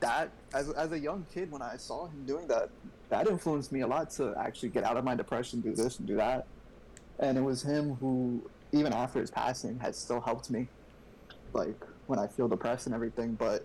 that 0.00 0.30
as, 0.54 0.70
as 0.70 0.90
a 0.92 0.98
young 0.98 1.24
kid 1.32 1.48
when 1.52 1.62
i 1.62 1.76
saw 1.76 2.08
him 2.08 2.24
doing 2.26 2.48
that 2.48 2.68
that 3.08 3.28
influenced 3.28 3.70
me 3.70 3.82
a 3.82 3.86
lot 3.86 4.10
to 4.10 4.34
actually 4.36 4.68
get 4.68 4.82
out 4.82 4.96
of 4.96 5.04
my 5.04 5.14
depression 5.14 5.60
do 5.60 5.74
this 5.74 5.98
and 5.98 6.08
do 6.08 6.16
that. 6.16 6.46
And 7.18 7.38
it 7.38 7.42
was 7.42 7.62
him 7.62 7.96
who 7.96 8.42
even 8.72 8.92
after 8.92 9.20
his 9.20 9.30
passing 9.30 9.78
has 9.80 9.96
still 9.96 10.20
helped 10.20 10.50
me 10.50 10.68
like 11.52 11.84
when 12.06 12.18
i 12.18 12.26
feel 12.26 12.48
depressed 12.48 12.86
and 12.86 12.94
everything. 12.94 13.34
But 13.34 13.64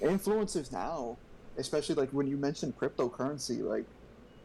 influencers 0.00 0.72
now 0.72 1.18
especially 1.58 1.94
like 1.94 2.10
when 2.10 2.26
you 2.26 2.36
mentioned 2.36 2.76
cryptocurrency 2.78 3.62
like 3.62 3.84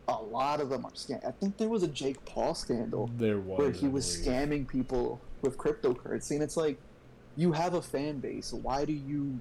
a 0.08 0.13
lot 0.15 0.62
of 0.62 0.70
them 0.70 0.86
are 0.86 0.91
scam 0.91 1.26
i 1.28 1.32
think 1.32 1.58
there 1.58 1.70
was 1.70 1.84
a 1.84 1.88
jake 1.88 2.24
paul 2.26 2.54
scandal 2.54 3.10
There 3.18 3.39
was. 3.39 3.58
where 3.60 3.72
he 3.72 3.88
was 3.88 4.06
scamming 4.06 4.68
people 4.68 5.20
with 5.41 5.58
cryptocurrency 5.58 6.32
and 6.32 6.44
it's 6.44 6.58
like 6.58 6.78
you 7.36 7.52
have 7.52 7.74
a 7.74 7.82
fan 7.82 8.20
base 8.20 8.54
why 8.54 8.86
do 8.86 8.94
you 8.94 9.39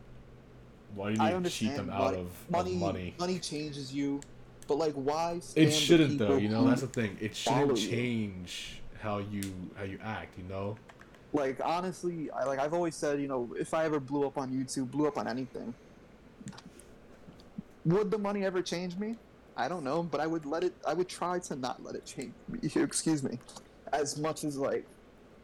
Why 0.95 1.13
do 1.13 1.21
you 1.21 1.23
i 1.27 1.31
to 1.31 1.37
understand 1.37 1.71
cheat 1.73 1.77
them 1.77 1.91
out 1.91 2.01
money, 2.15 2.19
of 2.21 2.51
money, 2.51 2.77
money? 2.77 3.15
money 3.19 3.39
changes 3.39 3.93
you 3.95 4.21
but 4.67 4.77
like 4.79 4.95
why 4.95 5.41
It 5.57 5.71
shouldn't 5.71 6.19
though. 6.19 6.37
You 6.39 6.49
know 6.49 6.67
that's 6.67 6.81
the 6.81 6.87
thing. 6.87 7.19
It 7.21 7.37
shouldn't 7.37 7.79
you? 7.79 7.91
change 7.91 8.81
how 8.99 9.19
you 9.19 9.43
how 9.77 9.85
you 9.85 9.99
act. 10.03 10.39
You 10.39 10.45
know. 10.45 10.77
like 11.35 11.61
honestly 11.63 12.31
i 12.31 12.45
like 12.45 12.59
i've 12.59 12.73
always 12.73 12.95
said 12.95 13.21
you 13.21 13.29
know 13.29 13.55
if 13.59 13.75
i 13.75 13.85
ever 13.85 14.01
blew 14.01 14.27
up 14.27 14.39
on 14.39 14.51
youtube 14.51 14.91
blew 14.91 15.07
up 15.07 15.19
on 15.19 15.29
anything 15.29 15.75
would 17.85 18.11
the 18.11 18.17
money 18.19 18.45
ever 18.45 18.63
change 18.63 18.97
me 18.97 19.17
i 19.57 19.69
don't 19.69 19.85
know 19.85 20.03
but 20.03 20.21
i 20.21 20.27
would 20.27 20.47
let 20.47 20.65
it 20.65 20.75
i 20.87 20.95
would 20.95 21.09
try 21.09 21.39
to 21.39 21.57
not 21.57 21.83
let 21.83 21.95
it 21.95 22.05
change 22.05 22.33
me 22.49 22.59
excuse 22.83 23.23
me 23.23 23.39
as 23.93 24.19
much 24.19 24.45
as 24.45 24.57
like 24.57 24.85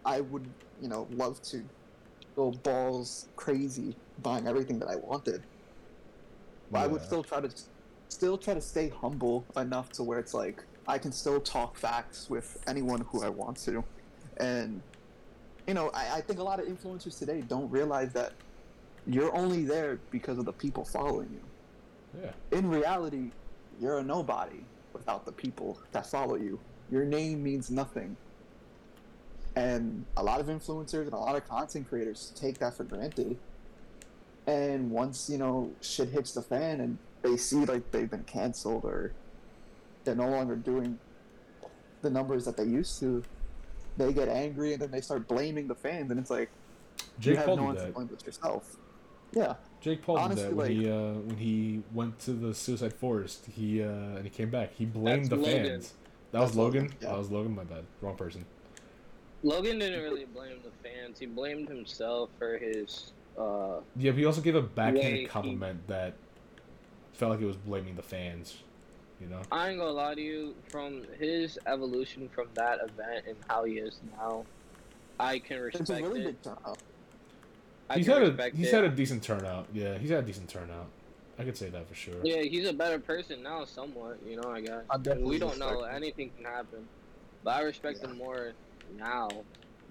i 0.05 0.21
would 0.21 0.47
you 0.81 0.89
know 0.89 1.07
love 1.13 1.41
to 1.43 1.63
go 2.37 2.51
balls 2.51 3.29
crazy 3.37 3.95
buying 4.23 4.47
everything 4.47 4.79
that 4.79 4.89
i 4.89 4.97
wanted 4.97 5.43
but 6.71 6.81
i 6.81 6.87
would 6.87 7.03
still 7.03 7.23
try 7.23 7.41
to 7.41 7.51
still 8.09 8.37
try 8.37 8.55
to 8.55 8.61
stay 8.61 8.89
humble 8.89 9.45
enough 9.57 9.91
to 9.91 10.03
where 10.03 10.19
it's 10.19 10.35
like 10.35 10.63
i 10.89 10.99
can 10.99 11.13
still 11.13 11.41
talk 11.41 11.77
facts 11.77 12.29
with 12.29 12.59
anyone 12.67 13.01
who 13.11 13.23
i 13.23 13.29
want 13.29 13.57
to 13.57 13.85
and 14.39 14.81
you 15.67 15.75
know, 15.75 15.91
I, 15.95 16.17
I 16.17 16.21
think 16.21 16.41
a 16.41 16.43
lot 16.43 16.59
of 16.59 16.67
influencers 16.67 17.17
today 17.17 17.43
don't 17.43 17.71
realize 17.71 18.13
that 18.15 18.33
you're 19.07 19.35
only 19.37 19.65
there 19.65 20.01
because 20.11 20.37
of 20.39 20.45
the 20.45 20.53
people 20.53 20.85
following 20.85 21.29
you. 21.31 22.23
Yeah. 22.23 22.59
In 22.59 22.69
reality, 22.69 23.31
you're 23.81 23.99
a 23.99 24.03
nobody 24.03 24.65
without 24.93 25.25
the 25.25 25.33
people 25.33 25.79
that 25.93 26.07
follow 26.07 26.37
you. 26.37 26.61
Your 26.91 27.05
name 27.05 27.43
means 27.43 27.71
nothing. 27.71 28.17
And 29.57 30.05
a 30.17 30.23
lot 30.23 30.41
of 30.41 30.47
influencers 30.47 31.05
and 31.05 31.13
a 31.13 31.19
lot 31.19 31.35
of 31.35 31.49
content 31.49 31.89
creators 31.89 32.33
take 32.37 32.59
that 32.59 32.77
for 32.77 32.85
granted. 32.85 33.37
And 34.47 34.91
once, 34.91 35.29
you 35.31 35.39
know, 35.39 35.73
shit 35.81 36.09
hits 36.09 36.33
the 36.33 36.43
fan 36.43 36.81
and 36.81 36.99
they 37.23 37.37
see 37.37 37.65
like 37.65 37.91
they've 37.91 38.11
been 38.11 38.25
canceled 38.25 38.85
or 38.85 39.13
they're 40.05 40.15
no 40.15 40.29
longer 40.29 40.57
doing 40.57 40.99
the 42.03 42.11
numbers 42.11 42.45
that 42.45 42.57
they 42.57 42.65
used 42.65 42.99
to, 43.01 43.23
they 43.97 44.13
get 44.13 44.29
angry 44.29 44.73
and 44.73 44.83
then 44.83 44.91
they 44.91 45.01
start 45.01 45.29
blaming 45.29 45.69
the 45.69 45.75
fans 45.75 46.11
and 46.11 46.19
it's 46.19 46.31
like 46.31 46.51
Jake 47.19 47.33
you 47.33 47.37
have 47.37 47.47
no 47.49 47.65
one 47.65 47.77
to 47.77 47.87
blame 47.87 48.07
but 48.07 48.25
yourself. 48.25 48.77
Yeah, 49.33 49.55
Jake 49.81 50.03
Paul 50.03 50.19
Honestly, 50.19 50.43
did 50.45 50.51
that 50.51 50.57
when 50.57 50.67
like- 50.69 50.77
he 50.77 50.91
uh, 50.91 51.13
when 51.13 51.37
he 51.37 51.83
went 51.93 52.19
to 52.21 52.33
the 52.33 52.55
Suicide 52.55 52.93
Forest. 52.93 53.47
He 53.55 53.83
uh, 53.83 53.87
and 53.89 54.25
he 54.25 54.31
came 54.31 54.51
back. 54.51 54.75
He 54.75 54.85
blamed 54.85 55.31
the 55.31 55.37
Logan. 55.37 55.65
fans. 55.67 55.95
That 56.33 56.41
was 56.43 56.55
Logan. 56.55 56.83
Logan, 56.85 56.97
yeah. 57.01 57.09
That 57.09 57.19
was 57.19 57.31
Logan. 57.31 57.55
My 57.55 57.65
bad. 57.65 57.85
Wrong 58.01 58.17
person. 58.17 58.45
Logan 59.43 59.79
didn't 59.79 60.03
really 60.03 60.27
blame 60.27 60.59
the 60.63 60.71
fans. 60.89 61.19
He 61.19 61.27
blamed 61.27 61.69
himself 61.69 62.29
for 62.39 62.59
his. 62.59 63.13
Uh, 63.39 63.81
Yeah, 63.97 64.11
but 64.11 64.19
he 64.19 64.27
also 64.27 64.41
gave 64.43 64.55
a 64.55 64.61
backhanded 64.63 65.21
he- 65.21 65.27
compliment 65.27 65.87
that 65.89 66.15
felt 67.15 67.33
like 67.33 67.41
it 67.41 67.47
was 67.47 67.57
blaming 67.57 67.97
the 67.97 68.03
fans. 68.03 68.59
You 69.21 69.29
know. 69.29 69.41
I 69.53 69.71
ain't 69.71 69.79
gonna 69.79 69.91
lie 69.93 70.15
to 70.15 70.21
you. 70.21 70.55
From 70.69 71.05
his 71.19 71.59
evolution 71.67 72.29
from 72.35 72.49
that 72.55 72.79
event 72.83 73.25
and 73.29 73.37
how 73.49 73.65
he 73.65 73.75
is 73.75 74.01
now, 74.19 74.45
I 75.19 75.39
can 75.39 75.59
it's 75.59 75.79
respect 75.81 76.01
a 76.05 76.09
really 76.09 76.21
it. 76.23 76.25
big 76.27 76.43
turnout. 76.43 76.79
I 77.91 77.99
he's 77.99 78.07
had 78.07 78.23
a 78.23 78.51
he's 78.51 78.69
it. 78.69 78.75
had 78.75 78.85
a 78.85 78.89
decent 78.89 79.23
turnout. 79.23 79.67
Yeah, 79.73 79.99
he's 79.99 80.11
had 80.11 80.21
a 80.21 80.27
decent 80.27 80.49
turnout. 80.49 80.87
I 81.39 81.45
could 81.45 81.57
say 81.57 81.71
that 81.71 81.89
for 81.89 81.95
sure. 81.95 82.15
Yeah, 82.23 82.43
he's 82.43 82.69
a 82.69 82.73
better 82.73 83.01
person 83.01 83.43
now, 83.43 83.65
somewhat. 83.65 84.19
You 84.25 84.37
know, 84.41 84.51
I 84.51 84.61
guess. 84.61 84.83
I 84.89 84.97
we 85.19 85.39
don't 85.39 85.59
know. 85.59 85.83
him. 85.85 85.95
Anything 85.95 86.31
can 86.37 86.45
happen, 86.45 86.87
but 87.43 87.51
I 87.57 87.63
respect 87.63 87.99
Yeah. 88.03 88.11
him 88.11 88.19
more 88.19 88.53
now. 88.97 89.29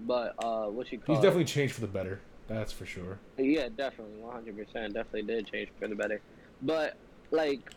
But 0.00 0.34
uh, 0.42 0.66
what 0.68 0.90
you 0.90 0.98
call? 0.98 1.14
He's 1.14 1.22
it? 1.22 1.26
definitely 1.26 1.44
changed 1.44 1.74
for 1.74 1.82
the 1.82 1.88
better. 1.88 2.20
That's 2.48 2.72
for 2.72 2.86
sure. 2.86 3.18
Yeah, 3.36 3.68
definitely, 3.68 4.16
one 4.16 4.32
hundred 4.32 4.56
percent, 4.56 4.94
definitely 4.94 5.22
did 5.22 5.46
change 5.46 5.68
for 5.78 5.86
the 5.88 5.94
better. 5.94 6.22
But 6.62 6.96
like, 7.30 7.70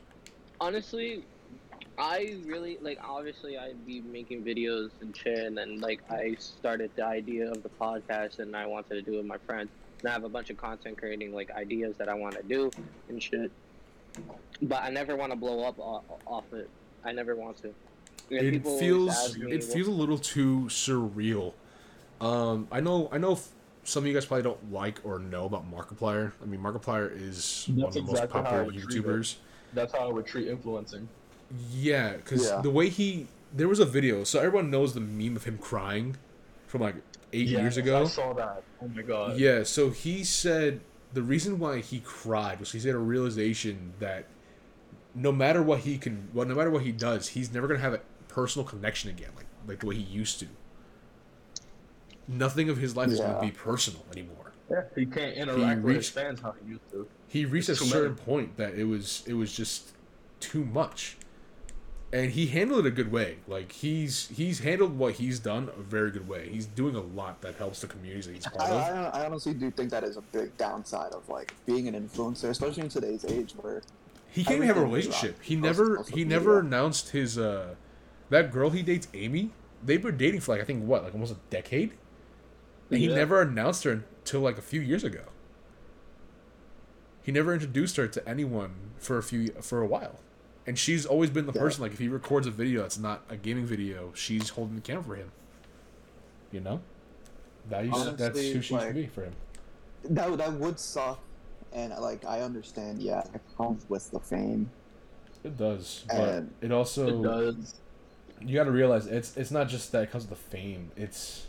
honestly, 0.62 1.26
I 1.98 2.38
really 2.46 2.78
like. 2.80 2.98
Obviously, 3.04 3.58
I'd 3.58 3.86
be 3.86 4.00
making 4.02 4.44
videos 4.44 4.92
and 5.02 5.16
shit, 5.16 5.40
and 5.40 5.58
then 5.58 5.82
like 5.82 6.00
I 6.10 6.36
started 6.40 6.92
the 6.96 7.06
idea 7.06 7.52
of 7.52 7.62
the 7.62 7.70
podcast, 7.70 8.40
and 8.40 8.56
I 8.56 8.66
wanted 8.68 8.96
to 8.96 9.02
do 9.02 9.16
it 9.16 9.18
with 9.18 9.26
my 9.26 9.38
friends. 9.46 9.70
And 10.04 10.10
I 10.10 10.14
have 10.14 10.26
a 10.26 10.30
bunch 10.30 10.50
of 10.50 10.58
content 10.58 10.98
creating 10.98 11.34
like 11.34 11.50
ideas 11.52 11.96
that 11.98 12.10
I 12.10 12.14
want 12.14 12.36
to 12.36 12.44
do 12.44 12.70
and 13.08 13.24
shit. 13.24 13.50
But 14.62 14.84
I 14.84 14.90
never 14.90 15.16
want 15.16 15.32
to 15.32 15.38
blow 15.38 15.64
up 15.64 15.80
o- 15.80 16.04
off 16.28 16.52
it. 16.54 16.70
I 17.06 17.14
never 17.14 17.36
want 17.36 17.58
to. 17.62 17.74
And 18.30 18.56
it 18.56 18.64
feels 18.66 19.38
me, 19.38 19.52
it 19.54 19.64
feels 19.64 19.88
a 19.88 19.92
little 19.92 20.18
too 20.18 20.66
surreal. 20.68 21.54
Um, 22.20 22.68
I 22.72 22.80
know 22.82 23.08
I 23.12 23.18
know 23.18 23.40
some 23.86 24.04
of 24.04 24.08
you 24.08 24.14
guys 24.14 24.26
probably 24.26 24.44
don't 24.44 24.72
like 24.74 25.00
or 25.06 25.20
know 25.20 25.46
about 25.46 25.70
Markiplier. 25.72 26.34
I 26.42 26.46
mean, 26.46 26.60
Markiplier 26.60 27.10
is 27.20 27.66
one 27.74 27.88
of 27.88 27.94
the 27.94 28.02
most 28.02 28.12
exactly 28.12 28.42
how 28.42 28.46
I 28.48 28.52
popular 28.52 28.66
would 28.66 28.76
treat 28.76 28.98
it. 28.98 29.04
YouTubers. 29.06 29.36
That's 29.74 29.94
how 29.94 30.10
I 30.10 30.12
would 30.12 30.26
treat 30.26 30.48
influencing. 30.48 31.08
Yeah, 31.72 32.18
because 32.18 32.46
Yeah. 32.50 32.62
the 32.62 32.70
way 32.70 32.90
he 32.90 33.28
there 33.56 33.68
was 33.70 33.80
a 33.80 33.86
video, 33.86 34.24
so 34.26 34.40
everyone 34.40 34.70
knows 34.70 34.94
the 34.94 35.00
meme 35.00 35.36
of 35.38 35.44
him 35.46 35.58
crying 35.58 36.18
from 36.68 36.82
like 36.82 36.96
eight 37.34 37.48
years 37.48 37.78
ago. 37.78 38.04
I 38.04 38.08
saw 38.08 38.34
that. 38.34 38.64
Oh 38.82 38.88
my 38.88 39.02
god. 39.02 39.38
Yeah, 39.38 39.64
so 39.64 39.90
he 39.90 40.24
said 40.24 40.80
the 41.14 41.22
reason 41.24 41.60
why 41.60 41.80
he 41.80 42.00
cried 42.00 42.60
was 42.60 42.72
he 42.72 42.80
had 42.80 42.96
a 42.96 43.00
realization 43.00 43.94
that 44.00 44.26
no 45.16 45.32
matter 45.32 45.62
what 45.62 45.80
he 45.80 45.98
can, 45.98 46.30
well, 46.34 46.48
no 46.48 46.56
matter 46.56 46.70
what 46.72 46.84
he 46.84 46.92
does, 46.92 47.30
he's 47.30 47.54
never 47.54 47.68
gonna 47.68 47.80
have 47.80 47.94
a 47.94 48.02
personal 48.28 48.66
connection 48.68 49.10
again, 49.10 49.30
like 49.36 49.46
like 49.68 49.80
the 49.80 49.86
way 49.88 49.96
he 49.96 50.02
used 50.04 50.40
to. 50.40 50.48
Nothing 52.28 52.70
of 52.70 52.78
his 52.78 52.96
life 52.96 53.10
is 53.10 53.20
gonna 53.20 53.42
be 53.42 53.52
personal 53.52 54.04
anymore. 54.12 54.54
Yeah, 54.72 54.84
he 54.96 55.06
can't 55.06 55.36
interact 55.36 55.82
with 55.82 55.96
his 55.96 56.06
reached- 56.08 56.14
fans 56.14 56.42
how 56.42 56.54
he 56.64 56.72
used 56.72 56.90
to. 56.92 57.08
He 57.28 57.46
reached 57.46 57.70
a 57.70 57.74
It's 57.74 57.82
too 57.82 57.88
certain 57.88 58.14
many. 58.14 58.26
point 58.26 58.58
that 58.58 58.76
it 58.76 58.86
was 58.86 59.24
it 59.28 59.34
was 59.34 59.52
just 59.56 59.92
too 60.40 60.64
much, 60.66 61.18
and 62.14 62.32
he 62.32 62.48
handled 62.48 62.86
it 62.86 62.90
a 62.90 62.92
good 62.92 63.12
way. 63.12 63.40
Like 63.48 63.74
he's 63.74 64.30
he's 64.30 64.60
handled 64.60 64.98
what 64.98 65.16
he's 65.16 65.40
done 65.40 65.70
a 65.78 65.82
very 65.82 66.12
good 66.12 66.30
way. 66.30 66.50
He's 66.50 66.66
doing 66.68 66.96
a 66.96 67.02
lot 67.02 67.42
that 67.42 67.56
helps 67.56 67.82
the 67.82 67.88
communities 67.88 68.28
that 68.28 68.36
he's 68.36 68.48
part 68.48 68.70
I, 68.70 68.70
of. 68.72 68.90
I, 68.90 69.10
I 69.22 69.26
honestly 69.26 69.54
do 69.54 69.72
think 69.72 69.92
that 69.92 70.04
is 70.04 70.18
a 70.18 70.22
big 70.22 70.58
downside 70.58 71.12
of 71.14 71.28
like 71.30 71.56
being 71.66 71.88
an 71.88 71.96
influencer, 71.96 72.50
especially 72.50 72.84
in 72.84 72.90
today's 72.90 73.26
age 73.26 73.54
where 73.56 73.82
He 74.28 74.44
can't 74.44 74.58
even 74.58 74.68
have 74.68 74.78
a 74.78 74.82
relationship. 74.82 75.42
He 75.42 75.56
never 75.56 76.04
he 76.10 76.26
media. 76.26 76.26
never 76.26 76.60
announced 76.60 77.10
his 77.12 77.38
uh 77.38 77.76
that 78.30 78.52
girl 78.52 78.70
he 78.72 78.84
dates, 78.84 79.08
Amy. 79.14 79.56
They've 79.82 80.02
been 80.02 80.18
dating 80.18 80.42
for 80.42 80.54
like 80.54 80.62
I 80.62 80.66
think 80.66 80.86
what, 80.86 81.04
like 81.04 81.14
almost 81.14 81.34
a 81.34 81.40
decade? 81.50 81.98
And 82.92 83.00
he 83.00 83.08
Yeah. 83.08 83.16
never 83.16 83.42
announced 83.42 83.84
her 83.86 83.92
until 83.92 84.42
like 84.42 84.58
a 84.58 84.62
few 84.62 84.82
years 84.82 85.04
ago. 85.04 85.26
He 87.24 87.32
never 87.32 87.54
introduced 87.54 87.96
her 87.98 88.08
to 88.08 88.30
anyone 88.30 88.94
for 89.00 89.18
a 89.18 89.24
few 89.24 89.48
for 89.62 89.82
a 89.82 89.88
while. 89.88 90.20
And 90.66 90.80
she's 90.80 91.06
always 91.06 91.30
been 91.30 91.46
the 91.46 91.54
Yeah. 91.54 91.62
person 91.62 91.82
like 91.82 91.92
if 91.94 92.00
he 92.00 92.08
records 92.08 92.48
a 92.48 92.52
video 92.52 92.82
that's 92.82 92.98
not 92.98 93.24
a 93.30 93.36
gaming 93.36 93.66
video, 93.66 94.12
she's 94.14 94.50
holding 94.50 94.76
the 94.76 94.82
camera 94.82 95.04
for 95.04 95.16
him. 95.16 95.32
You 96.52 96.62
know? 96.62 96.82
That 97.70 97.86
used, 97.86 98.18
that's 98.18 98.38
who 98.40 98.62
she 98.62 98.74
used 98.76 98.88
to 98.88 98.94
be 98.94 99.08
for 99.08 99.24
him. 99.24 99.34
that 100.04 100.38
that 100.38 100.54
would 100.54 100.80
suck, 100.80 101.20
and 101.72 101.94
like 102.00 102.26
I 102.26 102.42
understand, 102.42 103.02
yeah, 103.02 103.24
it 103.34 103.42
comes 103.58 103.86
with 103.90 104.12
the 104.12 104.20
fame. 104.20 104.70
It 105.44 105.58
does. 105.58 106.04
But 106.08 106.18
And 106.18 106.54
it 106.62 106.72
also 106.72 107.08
It 107.08 107.24
does. 107.24 107.76
you 108.42 108.54
got 108.56 108.66
to 108.66 108.72
realize 108.72 109.08
it's 109.08 109.36
it's 109.38 109.52
not 109.52 109.70
just 109.70 109.92
that 109.94 110.04
it 110.04 110.12
comes 110.12 110.24
with 110.30 110.38
the 110.40 110.50
fame. 110.58 110.92
It's 110.98 111.48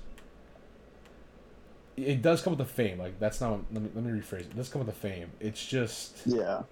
it 1.96 2.22
does 2.22 2.42
come 2.42 2.52
with 2.56 2.58
the 2.66 2.72
fame. 2.72 2.98
Like 2.98 3.18
that's 3.20 3.40
not. 3.40 3.60
Let 3.72 3.82
me 3.82 3.90
let 3.94 4.04
me 4.04 4.10
rephrase 4.20 4.40
it. 4.40 4.46
It 4.46 4.56
does 4.56 4.68
come 4.68 4.84
with 4.84 4.94
the 4.94 5.00
fame. 5.00 5.30
It's 5.40 5.64
just 5.64 6.18
Yeah, 6.26 6.62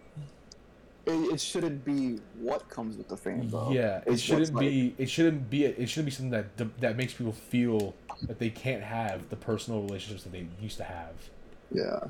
it, 1.07 1.11
it 1.35 1.41
shouldn't 1.41 1.85
be 1.85 2.21
what 2.39 2.69
comes 2.69 2.97
with 2.97 3.09
the 3.09 3.17
fame, 3.17 3.49
though. 3.49 3.71
yeah. 3.73 3.99
It 4.07 4.13
It's 4.15 4.23
shouldn't 4.23 4.55
like- 4.55 4.61
be. 4.61 4.95
It 4.99 5.11
shouldn't 5.11 5.51
be. 5.51 5.65
It 5.65 5.89
shouldn't 5.89 6.07
be 6.07 6.11
something 6.13 6.31
that 6.31 6.81
that 6.81 6.97
makes 6.97 7.13
people 7.15 7.33
feel 7.33 7.95
that 8.23 8.39
they 8.39 8.51
can't 8.51 8.83
have 8.83 9.29
the 9.29 9.37
personal 9.37 9.83
relationships 9.83 10.23
that 10.25 10.33
they 10.33 10.47
used 10.61 10.77
to 10.79 10.85
have. 10.85 11.15
Yeah, 11.73 12.05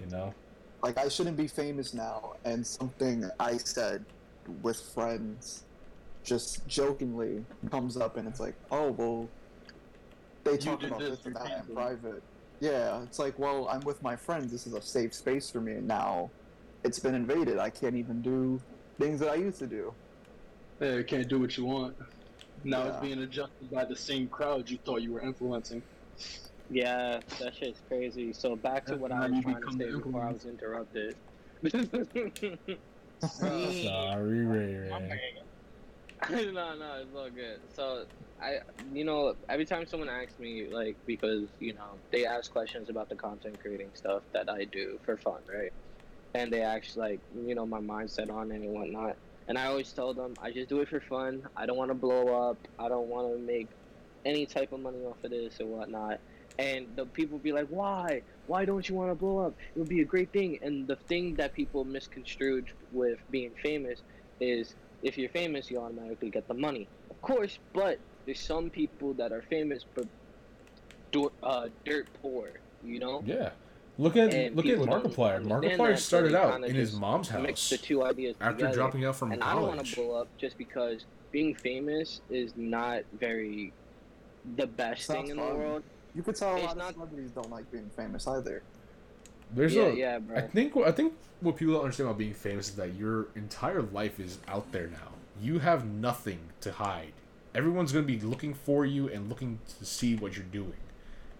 You 0.00 0.06
know. 0.10 0.34
like 0.82 0.98
I 0.98 1.08
shouldn't 1.08 1.36
be 1.36 1.46
famous 1.46 1.94
now, 1.94 2.34
and 2.44 2.66
something 2.66 3.30
I 3.40 3.56
said 3.58 4.04
with 4.62 4.78
friends, 4.80 5.64
just 6.24 6.66
jokingly 6.66 7.44
comes 7.70 7.96
up, 7.96 8.16
and 8.16 8.26
it's 8.28 8.40
like, 8.40 8.54
oh 8.70 8.90
well, 8.90 9.28
they 10.44 10.56
talk 10.56 10.82
about 10.82 10.98
this 10.98 11.18
this 11.18 11.26
and 11.26 11.36
that 11.36 11.64
in 11.68 11.74
private. 11.74 12.22
Yeah, 12.60 13.02
it's 13.02 13.18
like, 13.18 13.38
well, 13.38 13.68
I'm 13.68 13.80
with 13.80 14.02
my 14.02 14.16
friends. 14.16 14.50
This 14.52 14.66
is 14.66 14.74
a 14.74 14.82
safe 14.82 15.14
space 15.14 15.48
for 15.50 15.60
me, 15.60 15.72
and 15.72 15.86
now 15.86 16.30
it's 16.86 17.00
been 17.00 17.14
invaded. 17.14 17.58
I 17.58 17.70
can't 17.70 17.96
even 17.96 18.22
do 18.22 18.62
things 18.98 19.20
that 19.20 19.30
I 19.30 19.34
used 19.34 19.58
to 19.58 19.66
do. 19.66 19.96
Yeah, 20.80 20.96
you 20.96 21.04
can't 21.04 21.28
do 21.28 21.40
what 21.40 21.56
you 21.56 21.64
want. 21.64 21.96
Now 22.62 22.84
Yeah. 22.84 22.88
it's 22.90 23.00
being 23.00 23.18
adjusted 23.18 23.70
by 23.70 23.84
the 23.84 23.96
same 23.96 24.28
crowd 24.28 24.70
you 24.70 24.78
thought 24.78 25.02
you 25.02 25.12
were 25.12 25.20
influencing. 25.20 25.82
Yeah, 26.68 27.20
that 27.38 27.54
shit's 27.54 27.80
crazy. 27.88 28.32
So 28.32 28.56
back 28.56 28.86
to 28.86 28.92
That's 28.92 29.02
what 29.02 29.12
I 29.12 29.28
was 29.28 29.42
trying 29.42 29.62
to 29.62 29.72
say 29.72 29.90
before 29.90 30.22
I 30.24 30.32
was 30.32 30.44
interrupted. 30.46 31.16
Sorry, 33.22 34.46
Ray 34.46 34.74
Ray. 34.74 34.88
no, 36.30 36.76
no, 36.76 37.02
it's 37.02 37.14
all 37.14 37.30
good. 37.30 37.60
So 37.72 38.06
I, 38.40 38.60
you 38.92 39.04
know, 39.04 39.36
every 39.48 39.64
time 39.66 39.86
someone 39.86 40.08
asks 40.08 40.38
me, 40.38 40.68
like, 40.70 40.98
because 41.06 41.50
you 41.58 41.74
know, 41.74 42.02
they 42.10 42.26
ask 42.26 42.50
questions 42.50 42.90
about 42.90 43.08
the 43.08 43.16
content 43.16 43.60
creating 43.60 43.92
stuff 43.94 44.24
that 44.32 44.48
I 44.50 44.64
do 44.64 44.98
for 45.04 45.16
fun, 45.18 45.44
right? 45.48 45.72
And 46.36 46.52
they 46.52 46.60
actually 46.62 47.08
like, 47.12 47.20
you 47.34 47.54
know, 47.54 47.66
my 47.66 47.80
mindset 47.80 48.30
on 48.30 48.52
it 48.52 48.56
and 48.56 48.72
whatnot. 48.74 49.16
And 49.48 49.56
I 49.56 49.66
always 49.66 49.92
tell 49.92 50.12
them, 50.12 50.34
I 50.38 50.52
just 50.52 50.68
do 50.68 50.80
it 50.80 50.88
for 50.88 51.00
fun. 51.00 51.44
I 51.56 51.64
don't 51.66 51.78
want 51.78 51.90
to 51.90 51.94
blow 51.94 52.50
up. 52.50 52.58
I 52.78 52.88
don't 52.90 53.08
want 53.08 53.32
to 53.32 53.38
make 53.42 53.70
any 54.24 54.46
type 54.46 54.72
of 54.72 54.80
money 54.80 54.98
off 54.98 55.24
of 55.24 55.30
this 55.30 55.60
or 55.60 55.66
whatnot. 55.66 56.20
And 56.58 56.94
the 56.96 57.06
people 57.06 57.38
be 57.38 57.52
like, 57.52 57.68
why? 57.68 58.22
Why 58.44 58.66
don't 58.66 58.86
you 58.86 58.94
want 58.94 59.10
to 59.12 59.14
blow 59.14 59.38
up? 59.46 59.54
It 59.74 59.78
would 59.78 59.88
be 59.88 60.02
a 60.02 60.06
great 60.06 60.32
thing. 60.32 60.58
And 60.60 60.86
the 60.86 60.96
thing 61.08 61.36
that 61.36 61.54
people 61.54 61.84
misconstrued 61.84 62.68
with 62.90 63.18
being 63.30 63.54
famous 63.62 64.02
is 64.40 64.74
if 65.02 65.16
you're 65.16 65.30
famous, 65.30 65.70
you 65.70 65.80
automatically 65.80 66.30
get 66.30 66.48
the 66.48 66.54
money. 66.54 66.90
Of 67.10 67.20
course, 67.22 67.58
but 67.72 68.00
there's 68.26 68.44
some 68.44 68.70
people 68.70 69.14
that 69.14 69.32
are 69.32 69.42
famous 69.42 69.86
but 69.94 70.06
uh, 71.42 71.68
dirt 71.84 72.08
poor, 72.20 72.52
you 72.82 72.98
know? 72.98 73.22
Yeah. 73.24 73.52
Look 73.98 74.16
at 74.16 74.32
And 74.34 74.54
look 74.54 74.66
at 74.66 74.72
people 74.72 74.86
don't 74.86 75.04
Markiplier. 75.04 75.42
Markiplier 75.44 75.78
that, 75.92 75.98
so 75.98 76.04
started 76.04 76.34
out 76.34 76.62
in 76.64 76.74
his 76.74 76.90
just 76.90 77.00
mom's 77.00 77.30
Mix 77.32 77.44
house 77.62 77.70
the 77.70 77.78
two 77.78 78.02
ideas 78.04 78.36
after 78.40 78.56
together. 78.58 78.74
dropping 78.74 79.04
out 79.06 79.16
from 79.16 79.32
and 79.32 79.42
I 79.42 79.54
don't 79.54 79.66
want 79.68 79.84
to 79.86 79.96
blow 79.96 80.20
up 80.20 80.28
just 80.36 80.58
because 80.58 81.04
being 81.32 81.54
famous 81.54 82.20
is 82.30 82.52
not 82.56 83.02
very 83.18 83.72
the 84.56 84.66
best 84.66 85.06
Sounds 85.06 85.22
thing 85.22 85.30
in 85.30 85.36
the 85.36 85.42
world. 85.54 85.82
You 86.14 86.22
could 86.22 86.36
tell 86.36 86.52
a 86.52 86.56
It's 86.56 86.66
lot 86.66 86.76
not- 86.76 86.88
of 86.90 86.94
celebrities 86.94 87.30
don't 87.30 87.50
like 87.50 87.70
being 87.72 87.90
famous 87.96 88.26
either. 88.26 88.62
There's 89.54 89.74
yeah, 89.74 89.82
a 89.84 89.94
yeah, 89.94 90.18
bro. 90.18 90.36
I 90.36 90.40
think 90.42 90.76
I 90.76 90.92
think 90.92 91.14
what 91.40 91.56
people 91.56 91.74
don't 91.74 91.84
understand 91.84 92.08
about 92.08 92.18
being 92.18 92.34
famous 92.34 92.68
is 92.70 92.74
that 92.76 92.94
your 92.94 93.28
entire 93.34 93.82
life 93.82 94.18
is 94.20 94.38
out 94.48 94.70
there 94.72 94.88
now. 94.88 95.12
You 95.40 95.58
have 95.60 95.86
nothing 95.86 96.38
to 96.62 96.72
hide. 96.72 97.12
Everyone's 97.54 97.92
going 97.92 98.06
to 98.06 98.12
be 98.12 98.20
looking 98.20 98.54
for 98.54 98.84
you 98.84 99.08
and 99.08 99.28
looking 99.28 99.58
to 99.78 99.84
see 99.84 100.16
what 100.16 100.34
you're 100.36 100.44
doing. 100.46 100.74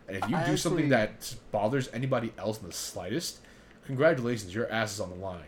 And 0.08 0.16
if 0.16 0.30
you 0.30 0.36
I 0.36 0.46
do 0.46 0.56
something 0.56 0.88
that 0.90 1.34
bothers 1.50 1.88
anybody 1.92 2.32
else 2.38 2.60
in 2.60 2.66
the 2.66 2.72
slightest, 2.72 3.40
congratulations, 3.86 4.54
your 4.54 4.70
ass 4.70 4.94
is 4.94 5.00
on 5.00 5.10
the 5.10 5.16
line. 5.16 5.40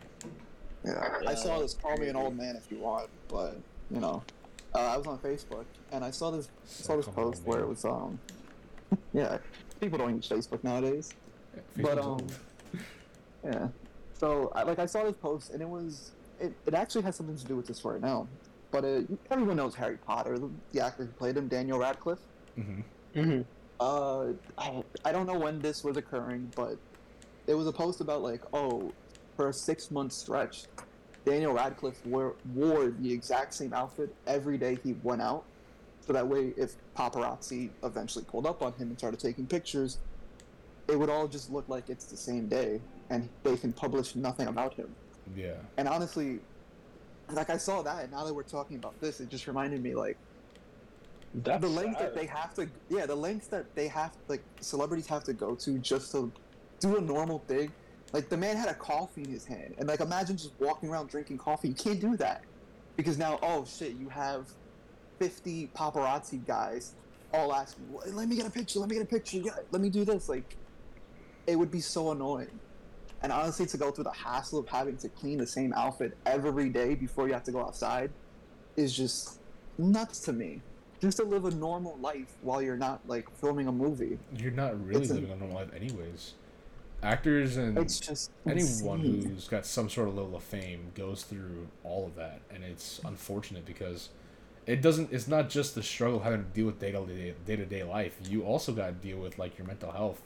Yeah, 0.85 1.19
Yeah, 1.23 1.31
I 1.31 1.35
saw 1.35 1.61
this. 1.61 1.75
Call 1.75 1.97
me 1.97 2.09
an 2.09 2.17
old 2.17 2.37
man 2.37 2.57
if 2.57 2.71
you 2.71 2.79
want, 2.79 3.09
but 3.29 3.57
you 3.91 4.01
know, 4.01 4.23
uh, 4.75 4.79
I 4.79 4.97
was 4.97 5.07
on 5.07 5.19
Facebook 5.19 5.65
and 5.93 6.05
I 6.05 6.11
saw 6.11 6.31
this 6.31 6.49
saw 6.65 6.97
this 6.97 7.07
Call 7.07 7.15
post 7.15 7.43
old 7.45 7.47
where 7.47 7.61
it 7.61 7.69
was 7.69 7.85
um, 7.85 8.19
yeah, 9.13 9.39
people 9.81 9.99
don't 9.99 10.15
use 10.17 10.29
Facebook 10.29 10.63
nowadays. 10.65 11.15
Yeah, 11.55 11.83
But, 11.83 11.99
um. 11.99 12.27
Yeah. 13.45 13.69
So, 14.15 14.51
I, 14.55 14.65
like, 14.65 14.81
I 14.81 14.87
saw 14.87 15.05
this 15.05 15.15
post, 15.15 15.53
and 15.53 15.63
it 15.63 15.69
was 15.69 16.11
it, 16.41 16.53
it 16.67 16.75
actually 16.75 17.03
has 17.03 17.15
something 17.17 17.37
to 17.37 17.45
do 17.45 17.55
with 17.57 17.67
this 17.67 17.85
right 17.85 18.01
now. 18.01 18.27
But 18.71 18.85
uh, 18.85 19.01
everyone 19.31 19.57
knows 19.57 19.75
Harry 19.77 19.97
Potter, 19.97 20.39
the, 20.39 20.51
the 20.73 20.81
actor 20.85 21.05
who 21.05 21.13
played 21.13 21.37
him, 21.37 21.49
Daniel 21.49 21.79
Radcliffe. 21.79 22.19
hmm 22.57 22.81
Mm-hmm. 23.15 23.41
Uh, 23.81 24.33
I, 24.57 24.83
I 25.05 25.13
don't 25.13 25.27
know 25.27 25.39
when 25.39 25.61
this 25.61 25.85
was 25.85 25.97
occurring, 25.97 26.53
but 26.57 26.77
it 27.47 27.55
was 27.55 27.67
a 27.67 27.73
post 27.73 28.01
about 28.01 28.23
like, 28.23 28.43
oh, 28.53 28.93
for 29.37 29.49
a 29.49 29.53
six 29.53 29.91
month 29.91 30.13
stretch, 30.13 30.65
Daniel 31.25 31.53
Radcliffe 31.53 32.05
wore, 32.07 32.35
wore 32.55 32.91
the 32.91 33.13
exact 33.13 33.55
same 33.55 33.73
outfit 33.73 34.15
every 34.27 34.59
day 34.59 34.79
he 34.83 34.95
went 35.03 35.23
out, 35.23 35.45
so 36.09 36.15
that 36.15 36.27
way, 36.27 36.55
if 36.57 36.75
paparazzi 36.97 37.69
eventually 37.85 38.25
pulled 38.25 38.47
up 38.47 38.63
on 38.63 38.73
him 38.73 38.89
and 38.89 38.99
started 38.99 39.21
taking 39.21 39.47
pictures, 39.47 39.99
it 40.89 40.99
would 40.99 41.11
all 41.11 41.29
just 41.29 41.53
look 41.53 41.69
like 41.69 41.91
it's 41.91 42.07
the 42.07 42.17
same 42.17 42.49
day, 42.49 42.81
and 43.11 43.29
they 43.43 43.59
can 43.59 43.75
publish 43.75 44.17
nothing 44.17 44.49
about 44.49 44.73
him. 44.73 44.89
Yeah. 45.37 45.57
And 45.77 45.87
honestly, 45.87 46.41
like 47.31 47.51
I 47.51 47.59
saw 47.59 47.83
that, 47.83 48.05
and 48.05 48.11
now 48.11 48.25
that 48.25 48.33
we're 48.33 48.43
talking 48.43 48.79
about 48.79 48.99
this, 49.03 49.21
it 49.21 49.29
just 49.29 49.47
reminded 49.47 49.83
me 49.83 49.95
like 49.95 50.17
That's 51.35 51.61
the 51.61 51.69
length 51.69 51.99
that 51.99 52.15
they 52.15 52.27
have 52.27 52.55
to 52.55 52.69
yeah 52.89 53.07
the 53.07 53.15
length 53.15 53.51
that 53.51 53.75
they 53.75 53.89
have 53.89 54.13
like 54.29 54.43
celebrities 54.61 55.07
have 55.07 55.25
to 55.25 55.33
go 55.33 55.55
to 55.57 55.79
just 55.79 56.13
to 56.13 56.33
do 56.81 56.97
a 56.97 57.01
normal 57.01 57.41
thing. 57.47 57.71
Like 58.13 58.31
the 58.31 58.37
man 58.37 58.57
had 58.57 58.69
a 58.69 58.75
coffee 58.75 59.23
in 59.23 59.31
his 59.31 59.45
hand 59.45 59.75
and 59.79 59.89
like 59.89 60.01
imagine 60.01 60.37
just 60.37 60.53
walking 60.59 60.89
around 60.89 61.11
drinking 61.11 61.39
coffee. 61.39 61.69
You 61.69 61.75
can't 61.75 62.01
do 62.01 62.17
that 62.17 62.43
because 62.97 63.19
now 63.19 63.39
oh 63.43 63.67
shit 63.67 63.93
you 63.93 64.09
have 64.09 64.49
50 65.19 65.71
paparazzi 65.77 66.45
guys 66.47 66.95
all 67.35 67.55
asking 67.55 67.93
"Well, 67.93 68.05
let 68.13 68.27
me 68.27 68.37
get 68.37 68.47
a 68.47 68.51
picture 68.51 68.79
let 68.79 68.89
me 68.89 68.97
get 68.97 69.03
a 69.03 69.07
picture 69.07 69.39
yeah, 69.39 69.53
let 69.71 69.83
me 69.83 69.91
do 69.91 70.05
this. 70.07 70.29
Like 70.31 70.57
it 71.47 71.57
would 71.57 71.71
be 71.71 71.81
so 71.81 72.11
annoying. 72.13 72.59
And 73.21 73.33
honestly 73.33 73.67
to 73.67 73.77
go 73.77 73.91
through 73.91 74.05
the 74.05 74.13
hassle 74.13 74.61
of 74.61 74.69
having 74.69 74.97
to 74.99 75.11
clean 75.11 75.39
the 75.39 75.47
same 75.47 75.75
outfit 75.75 76.17
every 76.25 76.71
day 76.71 76.95
before 76.95 77.27
you 77.27 77.35
have 77.35 77.45
to 77.45 77.53
go 77.53 77.61
outside 77.61 78.11
is 78.77 78.97
just 78.97 79.41
nuts 79.77 80.21
to 80.21 80.33
me 80.33 80.63
just 81.01 81.17
to 81.19 81.25
live 81.25 81.45
a 81.45 81.51
normal 81.53 81.97
life 81.99 82.37
while 82.43 82.61
you're 82.63 82.77
not 82.77 83.01
like 83.07 83.29
filming 83.37 83.69
a 83.69 83.73
movie. 83.73 84.19
You're 84.37 84.51
not 84.53 84.85
really 84.85 85.03
It's 85.03 85.11
living 85.11 85.31
a 85.31 85.37
normal 85.37 85.57
life, 85.57 85.73
anyways. 85.75 86.35
Actors 87.03 87.57
and 87.57 87.79
It's 87.79 88.01
just 88.01 88.31
anyone 88.47 89.01
insane. 89.01 89.31
who's 89.31 89.47
got 89.47 89.65
some 89.65 89.89
sort 89.89 90.09
of 90.09 90.17
level 90.17 90.35
of 90.37 90.43
fame 90.43 90.91
goes 90.97 91.23
through 91.23 91.69
all 91.85 92.07
of 92.07 92.17
that, 92.17 92.41
and 92.53 92.65
it's 92.65 93.01
unfortunate 93.05 93.65
because 93.65 94.09
it 94.67 94.83
doesn't. 94.83 95.13
It's 95.13 95.29
not 95.29 95.49
just 95.49 95.75
the 95.77 95.83
struggle 95.83 96.19
having 96.21 96.41
to 96.45 96.51
deal 96.51 96.67
with 96.67 96.81
day 96.81 96.91
to 96.91 97.07
day 97.07 97.35
day 97.47 97.57
to 97.57 97.65
day 97.65 97.85
life. 97.85 98.17
You 98.29 98.43
also 98.43 98.73
got 98.73 98.87
to 98.87 98.93
deal 98.93 99.19
with 99.19 99.39
like 99.39 99.57
your 99.57 99.67
mental 99.67 99.93
health. 99.93 100.21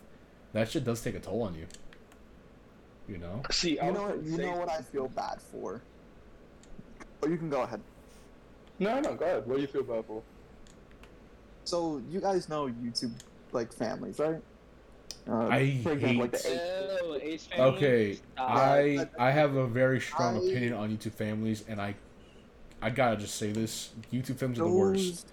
That 0.54 0.70
shit 0.70 0.84
does 0.84 1.02
take 1.02 1.14
a 1.14 1.20
toll 1.20 1.42
on 1.42 1.54
you. 1.54 1.66
You 3.06 3.18
know. 3.18 3.42
See, 3.50 3.78
I 3.78 3.86
You 3.88 3.92
know, 3.92 4.08
gonna 4.08 4.22
you 4.22 4.36
say- 4.36 4.42
know 4.46 4.56
what 4.56 4.70
I 4.70 4.80
feel 4.80 5.08
bad 5.08 5.42
for. 5.42 5.82
Oh, 7.22 7.28
you 7.28 7.36
can 7.36 7.50
go 7.50 7.62
ahead. 7.62 7.80
No, 8.78 8.98
no, 9.00 9.14
go 9.14 9.24
ahead. 9.26 9.46
What 9.46 9.56
do 9.56 9.60
you 9.60 9.68
feel 9.68 9.82
bad 9.82 10.04
for? 10.06 10.22
So 11.64 12.02
you 12.10 12.20
guys 12.20 12.48
know 12.48 12.66
YouTube 12.66 13.12
like 13.52 13.72
families, 13.72 14.18
right? 14.18 14.40
Uh, 15.28 15.46
I 15.46 15.80
like 15.84 16.00
the 16.00 16.06
hate- 16.06 16.34
H- 16.34 16.58
Oh, 17.02 17.18
Ace 17.22 17.46
family. 17.46 17.76
Okay, 17.76 18.14
Stop. 18.14 18.50
I 18.50 19.08
I 19.18 19.30
have 19.30 19.54
a 19.54 19.66
very 19.66 20.00
strong 20.00 20.36
I- 20.36 20.38
opinion 20.40 20.72
on 20.72 20.90
YouTube 20.96 21.12
families, 21.14 21.64
and 21.68 21.80
I 21.80 21.94
I 22.80 22.90
gotta 22.90 23.16
just 23.16 23.36
say 23.36 23.52
this: 23.52 23.90
YouTube 24.12 24.36
families 24.36 24.58
are 24.60 24.64
the 24.64 24.70
worst. 24.70 25.04
those- 25.04 25.24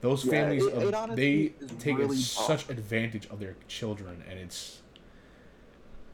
Those 0.00 0.24
Yeah, 0.26 0.30
families, 0.30 0.64
it- 0.64 0.72
of- 0.74 1.10
it 1.10 1.16
they 1.16 1.52
take 1.80 1.98
really 1.98 2.16
such 2.16 2.68
advantage 2.70 3.26
of 3.30 3.40
their 3.40 3.56
children, 3.66 4.22
and 4.30 4.38
it's 4.38 4.80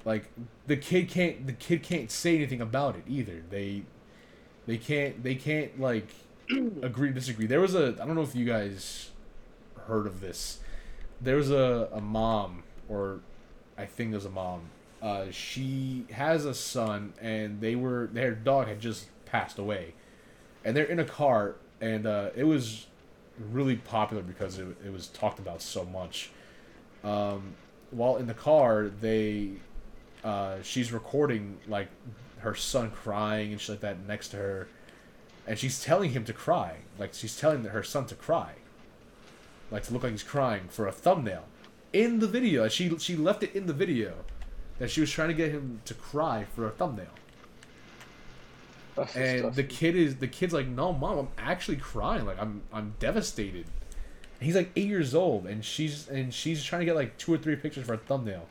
like 0.07 0.31
the 0.67 0.77
kid 0.77 1.09
can't 1.09 1.47
the 1.47 1.53
kid 1.53 1.83
can't 1.83 2.11
say 2.11 2.35
anything 2.37 2.61
about 2.63 2.97
it 2.97 3.05
either. 3.09 3.43
They 3.51 3.85
they 4.67 4.77
can't 4.79 5.23
they 5.23 5.35
can't 5.35 5.79
like 5.81 6.09
agree 6.83 7.11
disagree. 7.13 7.47
There 7.47 7.61
was 7.61 7.75
a 7.75 7.97
I 8.01 8.07
don't 8.07 8.15
know 8.15 8.23
if 8.23 8.35
you 8.35 8.45
guys 8.47 9.11
heard 9.87 10.07
of 10.07 10.21
this. 10.21 10.59
There 11.21 11.37
was 11.37 11.51
a, 11.51 11.89
a 11.93 12.01
mom 12.01 12.65
or 12.89 13.21
I 13.77 13.87
think 13.87 14.11
there's 14.11 14.25
a 14.25 14.31
mom. 14.31 14.63
Uh, 15.03 15.27
she 15.31 16.07
has 16.13 16.45
a 16.45 16.55
son, 16.55 17.13
and 17.21 17.61
they 17.61 17.75
were 17.75 18.09
their 18.13 18.33
dog 18.33 18.69
had 18.69 18.81
just 18.81 19.07
passed 19.27 19.59
away, 19.59 19.95
and 20.65 20.77
they're 20.77 20.85
in 20.85 20.99
a 20.99 21.05
car, 21.05 21.57
and 21.81 22.07
uh, 22.07 22.31
it 22.35 22.45
was 22.45 22.87
really 23.51 23.77
popular 23.77 24.23
because 24.23 24.59
it, 24.59 24.67
it 24.85 24.93
was 24.93 25.09
talked 25.09 25.39
about 25.39 25.61
so 25.61 25.85
much. 25.85 26.31
Um, 27.03 27.55
while 27.91 28.17
in 28.17 28.27
the 28.27 28.35
car, 28.35 28.91
they 29.01 29.51
uh, 30.23 30.63
she's 30.63 30.93
recording 30.93 31.59
like 31.69 31.89
her 32.39 32.55
son 32.55 32.91
crying 32.91 33.53
and 33.53 33.61
shit 33.61 33.75
like 33.75 33.81
that 33.81 34.07
next 34.07 34.29
to 34.29 34.37
her, 34.39 34.69
and 35.47 35.59
she's 35.59 35.83
telling 35.83 36.11
him 36.13 36.25
to 36.25 36.33
cry, 36.33 36.77
like 36.99 37.13
she's 37.13 37.39
telling 37.39 37.65
her 37.65 37.83
son 37.83 38.07
to 38.07 38.15
cry, 38.15 38.53
like 39.71 39.83
to 39.85 39.93
look 39.93 40.03
like 40.03 40.13
he's 40.13 40.23
crying 40.23 40.69
for 40.69 40.87
a 40.87 40.93
thumbnail 40.93 41.45
in 41.93 42.19
the 42.19 42.27
video. 42.27 42.69
She 42.69 42.97
she 42.99 43.17
left 43.17 43.43
it 43.43 43.55
in 43.55 43.67
the 43.67 43.73
video 43.73 44.15
that 44.79 44.91
she 44.91 45.01
was 45.01 45.11
trying 45.11 45.29
to 45.29 45.35
get 45.35 45.51
him 45.51 45.81
to 45.85 45.95
cry 45.95 46.45
for 46.55 46.67
a 46.67 46.71
thumbnail. 46.71 47.07
That's 48.97 49.17
And 49.17 49.55
the 49.55 49.65
kid 49.65 49.97
is 49.97 50.17
the 50.17 50.29
kid's 50.29 50.53
like, 50.53 50.67
"No, 50.67 50.93
mom, 50.93 51.19
I'm 51.19 51.29
actually 51.39 51.77
crying. 51.79 52.27
Like 52.27 52.39
I'm 52.39 52.63
I'm 52.73 52.95
devastated." 52.99 53.67
And 54.41 54.47
he's 54.47 54.57
like 54.57 54.71
8 54.75 54.87
years 54.87 55.15
old 55.15 55.47
and 55.47 55.65
she's 55.65 56.09
and 56.09 56.35
she's 56.35 56.65
trying 56.65 56.81
to 56.81 56.87
get 56.87 56.97
like 56.97 57.17
two 57.19 57.33
or 57.33 57.39
three 57.39 57.57
pictures 57.57 57.87
for 57.87 57.95
a 57.95 57.99
thumbnail. 57.99 58.47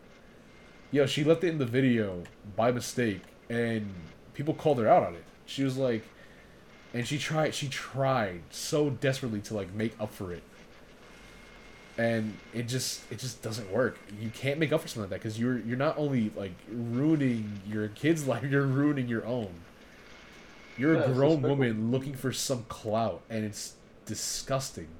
Yo, 0.91 1.05
she 1.05 1.23
left 1.23 1.43
it 1.43 1.49
in 1.49 1.57
the 1.57 1.65
video 1.65 2.23
by 2.55 2.71
mistake 2.71 3.21
and 3.49 3.93
people 4.33 4.53
called 4.53 4.79
her 4.79 4.87
out 4.87 5.03
on 5.03 5.13
it. 5.13 5.23
She 5.45 5.63
was 5.63 5.77
like 5.77 6.03
and 6.93 7.05
she 7.05 7.17
tried 7.17 7.53
she 7.53 7.67
tried 7.67 8.41
so 8.49 8.89
desperately 8.89 9.41
to 9.41 9.53
like 9.53 9.73
make 9.73 9.93
up 9.99 10.13
for 10.13 10.31
it 10.31 10.43
and 11.97 12.39
it 12.53 12.63
just 12.63 13.09
it 13.11 13.19
just 13.19 13.41
doesn't 13.41 13.69
work. 13.71 13.99
You 14.19 14.29
can't 14.31 14.59
make 14.59 14.71
up 14.73 14.81
for 14.81 14.87
something 14.87 15.03
like 15.03 15.09
that 15.11 15.21
because 15.21 15.39
you're 15.39 15.59
you're 15.59 15.77
not 15.77 15.97
only 15.97 16.31
like 16.35 16.53
ruining 16.67 17.61
your 17.65 17.87
kid's 17.89 18.27
life 18.27 18.43
you're 18.43 18.67
ruining 18.67 19.07
your 19.07 19.25
own. 19.25 19.65
You're 20.75 20.95
Yeah, 20.95 21.05
a 21.05 21.09
grown 21.09 21.43
woman 21.43 21.91
looking 21.91 22.15
for 22.15 22.31
some 22.33 22.65
clout 22.65 23.23
and 23.29 23.45
it's 23.45 23.75
disgusting. 24.05 24.99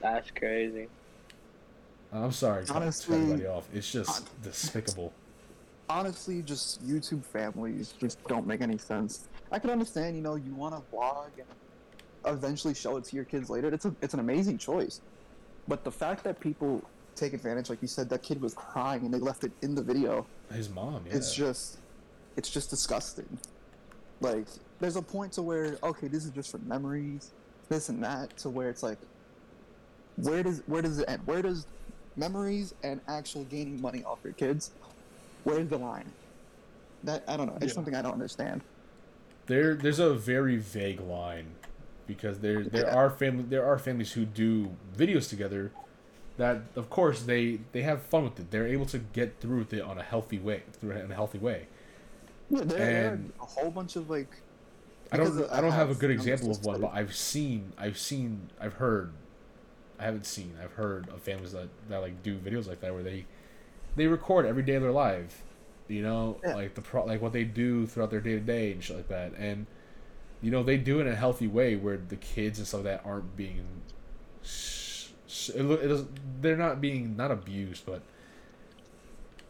That's 0.00 0.30
crazy. 0.30 0.90
i'm 2.12 2.32
sorry 2.32 2.66
Honestly, 2.68 3.14
everybody 3.14 3.46
off. 3.46 3.68
It's 3.72 3.90
just 3.90 4.30
despicable. 4.42 5.16
honestly, 5.88 6.42
just 6.42 6.84
YouTube 6.86 7.24
families 7.24 7.92
just 7.92 8.18
don't 8.26 8.46
make 8.46 8.60
any 8.60 8.78
sense. 8.78 9.28
I 9.52 9.58
can 9.58 9.70
understand, 9.70 10.16
you 10.16 10.22
know, 10.22 10.34
you 10.36 10.54
want 10.54 10.74
to 10.74 10.82
vlog 10.96 11.30
and 11.38 11.48
eventually 12.36 12.74
show 12.74 12.96
it 12.96 13.04
to 13.04 13.16
your 13.16 13.24
kids 13.24 13.48
later. 13.50 13.68
It's 13.72 13.84
a, 13.84 13.94
it's 14.02 14.14
an 14.14 14.20
amazing 14.20 14.58
choice, 14.58 15.00
but 15.68 15.84
the 15.84 15.90
fact 15.92 16.24
that 16.24 16.40
people 16.40 16.82
take 17.14 17.32
advantage, 17.32 17.70
like 17.70 17.80
you 17.82 17.88
said, 17.88 18.08
that 18.10 18.22
kid 18.22 18.40
was 18.40 18.54
crying 18.54 19.04
and 19.04 19.12
they 19.14 19.18
left 19.18 19.44
it 19.44 19.52
in 19.62 19.74
the 19.74 19.82
video. 19.82 20.26
his 20.52 20.68
mom 20.68 21.04
yeah 21.06 21.16
It's 21.16 21.34
just, 21.34 21.78
it's 22.36 22.50
just 22.50 22.70
disgusting. 22.70 23.38
Like, 24.20 24.46
there's 24.80 24.96
a 24.96 25.02
point 25.02 25.32
to 25.34 25.42
where 25.42 25.78
okay, 25.82 26.08
this 26.08 26.24
is 26.24 26.30
just 26.30 26.50
for 26.50 26.58
memories, 26.58 27.32
this 27.68 27.88
and 27.88 28.02
that, 28.04 28.36
to 28.38 28.50
where 28.50 28.68
it's 28.70 28.82
like, 28.82 28.98
where 30.16 30.42
does 30.42 30.62
where 30.66 30.82
does 30.82 30.98
it 30.98 31.08
end? 31.08 31.22
Where 31.26 31.42
does 31.42 31.66
memories 32.16 32.72
and 32.82 33.00
actual 33.08 33.44
gaining 33.44 33.80
money 33.80 34.02
off 34.04 34.20
your 34.24 34.32
kids? 34.32 34.70
Where's 35.44 35.68
the 35.68 35.78
line? 35.78 36.10
That 37.02 37.24
I 37.28 37.36
don't 37.36 37.46
know. 37.46 37.56
It's 37.60 37.66
Yeah. 37.66 37.74
something 37.74 37.94
I 37.94 38.02
don't 38.02 38.12
understand. 38.14 38.62
there 39.46 39.74
there's 39.74 39.98
a 40.00 40.14
very 40.14 40.56
vague 40.56 41.00
line 41.00 41.56
because 42.06 42.40
there 42.40 42.64
there 42.64 42.86
Yeah. 42.86 42.90
are 42.90 43.10
family 43.10 43.44
there 43.44 43.64
are 43.64 43.78
families 43.78 44.12
who 44.12 44.24
do 44.24 44.76
videos 44.96 45.28
together 45.28 45.72
that 46.36 46.62
of 46.76 46.90
course 46.90 47.22
they 47.22 47.60
they 47.72 47.82
have 47.82 48.02
fun 48.02 48.24
with 48.24 48.38
it 48.40 48.50
they're 48.50 48.66
able 48.66 48.86
to 48.86 48.98
get 48.98 49.40
through 49.40 49.58
with 49.60 49.72
it 49.72 49.82
on 49.82 49.98
a 49.98 50.02
healthy 50.02 50.38
way 50.38 50.62
through 50.80 50.90
it 50.92 51.04
in 51.04 51.10
a 51.12 51.14
healthy 51.14 51.38
way 51.38 51.66
Yeah, 52.48 52.64
there, 52.64 52.78
there 52.78 53.12
are 53.12 53.20
a 53.40 53.46
whole 53.46 53.70
bunch 53.70 53.96
of 53.96 54.08
like. 54.10 54.42
i 55.12 55.16
don't 55.16 55.50
i 55.52 55.60
don't 55.60 55.72
have 55.72 55.90
a 55.90 55.94
good 55.94 56.10
example 56.10 56.50
of 56.50 56.62
one 56.64 56.80
but 56.80 56.90
i've 56.92 57.14
seen 57.14 57.72
i've 57.78 57.98
seen 57.98 58.50
i've 58.60 58.74
heard 58.74 59.12
i 59.98 60.04
haven't 60.04 60.26
seen 60.26 60.54
i've 60.62 60.72
heard 60.72 61.08
of 61.08 61.20
families 61.22 61.52
that 61.52 61.68
that 61.88 61.98
like 61.98 62.22
do 62.22 62.38
videos 62.38 62.66
like 62.68 62.80
that 62.80 62.92
where 62.92 63.02
they 63.02 63.24
they 63.96 64.06
record 64.06 64.46
every 64.46 64.62
day 64.62 64.74
of 64.74 64.82
their 64.82 64.92
life 64.92 65.42
you 65.88 66.02
know 66.02 66.38
Yeah. 66.44 66.54
like 66.54 66.74
the 66.74 66.82
pro 66.82 67.04
like 67.04 67.22
what 67.22 67.32
they 67.32 67.44
do 67.44 67.86
throughout 67.86 68.10
their 68.10 68.20
day 68.20 68.32
to 68.34 68.40
day 68.40 68.72
and 68.72 68.82
shit 68.82 68.96
like 68.96 69.08
that 69.08 69.32
and 69.38 69.66
you 70.42 70.50
know 70.50 70.62
they 70.62 70.76
do 70.76 70.98
it 71.00 71.06
in 71.06 71.12
a 71.12 71.16
healthy 71.16 71.46
way 71.46 71.76
where 71.76 71.96
the 71.96 72.16
kids 72.16 72.58
and 72.58 72.66
stuff 72.68 72.84
like 72.84 73.02
that 73.02 73.06
aren't 73.08 73.36
being 73.36 73.64
sh- 74.42 75.08
sh- 75.26 75.50
it, 75.50 75.62
does, 75.88 76.04
they're 76.40 76.56
not 76.56 76.80
being 76.80 77.16
not 77.16 77.30
abused 77.30 77.84
but 77.86 78.02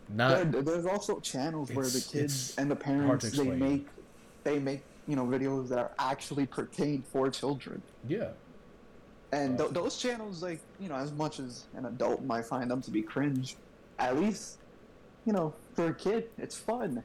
not 0.09 0.51
There, 0.53 0.63
there's 0.63 0.87
also 0.87 1.19
channels 1.21 1.71
where 1.73 1.87
the 1.87 2.01
kids 2.01 2.55
and 2.57 2.71
the 2.71 2.77
parents 2.77 3.31
they 3.31 3.51
make 3.51 3.89
they 4.45 4.59
make 4.59 4.83
you 5.09 5.17
know 5.17 5.27
videos 5.27 5.69
that 5.69 5.79
are 5.79 5.93
actually 5.99 6.47
pertain 6.47 7.03
for 7.03 7.31
children. 7.31 7.83
yeah 8.07 8.31
And 9.33 9.59
th- 9.59 9.71
those 9.71 9.97
channels, 9.99 10.43
like 10.43 10.61
you 10.79 10.89
know, 10.89 10.95
as 10.97 11.13
much 11.13 11.41
as 11.41 11.67
an 11.75 11.87
adult 11.87 12.23
might 12.23 12.45
find 12.47 12.71
them 12.71 12.81
to 12.83 12.91
be 12.91 13.03
cringe, 13.03 13.57
at 13.99 14.17
least 14.17 14.59
you 15.25 15.33
know 15.33 15.57
for 15.75 15.89
a 15.89 15.95
kid, 15.95 16.31
it's 16.39 16.57
fun. 16.57 17.03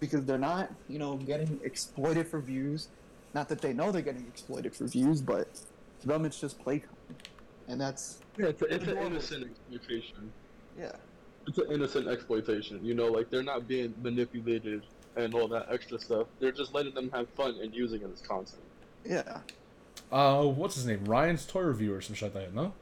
because 0.00 0.24
they're 0.24 0.38
not, 0.38 0.70
you 0.88 0.98
know, 0.98 1.16
getting 1.16 1.60
exploited 1.62 2.26
for 2.26 2.40
views. 2.40 2.88
Not 3.34 3.48
that 3.48 3.60
they 3.60 3.72
know 3.72 3.90
they're 3.92 4.02
getting 4.02 4.26
exploited 4.26 4.74
for 4.74 4.86
views, 4.86 5.20
but 5.22 5.48
to 6.00 6.06
them 6.06 6.24
it's 6.24 6.40
just 6.40 6.58
playtime, 6.60 6.88
and 7.68 7.80
that's 7.80 8.18
Yeah, 8.38 8.46
it's, 8.46 8.62
a, 8.62 8.64
it's 8.74 8.86
an 8.86 8.98
innocent 8.98 9.46
exploitation. 9.50 10.32
yeah. 10.78 10.92
It's 11.46 11.58
an 11.58 11.72
innocent 11.72 12.06
exploitation. 12.08 12.84
You 12.84 12.94
know, 12.94 13.06
like 13.08 13.28
they're 13.30 13.42
not 13.42 13.66
being 13.66 13.92
manipulated 14.02 14.82
and 15.16 15.34
all 15.34 15.48
that 15.48 15.66
extra 15.72 15.98
stuff. 15.98 16.28
They're 16.38 16.52
just 16.52 16.72
letting 16.72 16.94
them 16.94 17.10
have 17.12 17.28
fun 17.30 17.56
and 17.60 17.74
using 17.74 18.00
it 18.02 18.10
as 18.12 18.20
content. 18.20 18.62
Yeah. 19.04 19.38
Uh, 20.12 20.44
what's 20.44 20.76
his 20.76 20.86
name? 20.86 21.04
Ryan's 21.04 21.44
Toy 21.44 21.62
Review 21.62 21.94
or 21.94 22.00
some 22.00 22.14
shit 22.14 22.32
like 22.34 22.44
that. 22.44 22.54
No, 22.54 22.72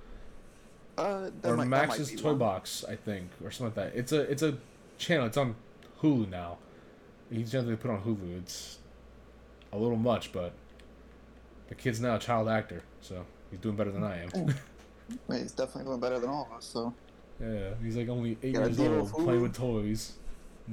Uh, 0.98 1.30
that 1.40 1.48
or 1.50 1.56
might, 1.56 1.64
that 1.64 1.70
might 1.70 1.88
Max's 1.88 2.10
be 2.10 2.16
Toy 2.18 2.30
one. 2.30 2.38
Box, 2.38 2.84
I 2.86 2.96
think, 2.96 3.30
or 3.42 3.50
something 3.50 3.82
like 3.82 3.92
that. 3.94 3.98
It's 3.98 4.12
a 4.12 4.20
it's 4.22 4.42
a 4.42 4.58
channel. 4.98 5.24
It's 5.26 5.38
on 5.38 5.54
Hulu 6.02 6.28
now. 6.28 6.58
He's 7.32 7.50
generally 7.50 7.76
put 7.76 7.90
on 7.90 8.02
Hulu. 8.02 8.38
It's 8.40 8.76
a 9.72 9.78
little 9.78 9.96
much, 9.96 10.32
but 10.32 10.52
the 11.68 11.74
kid's 11.74 12.00
now 12.00 12.16
a 12.16 12.18
child 12.18 12.48
actor, 12.48 12.82
so 13.00 13.24
he's 13.50 13.60
doing 13.60 13.76
better 13.76 13.90
than 13.92 14.02
I 14.04 14.22
am. 14.22 14.30
I 14.34 14.38
mean, 14.38 14.54
he's 15.42 15.52
definitely 15.52 15.84
doing 15.84 16.00
better 16.00 16.18
than 16.18 16.30
all 16.30 16.48
of 16.50 16.56
us. 16.58 16.64
So 16.64 16.92
yeah, 17.40 17.70
he's 17.82 17.96
like 17.96 18.08
only 18.08 18.36
eight 18.42 18.54
years 18.54 18.78
old, 18.78 19.02
with 19.02 19.12
playing 19.12 19.42
with 19.42 19.56
toys. 19.56 20.12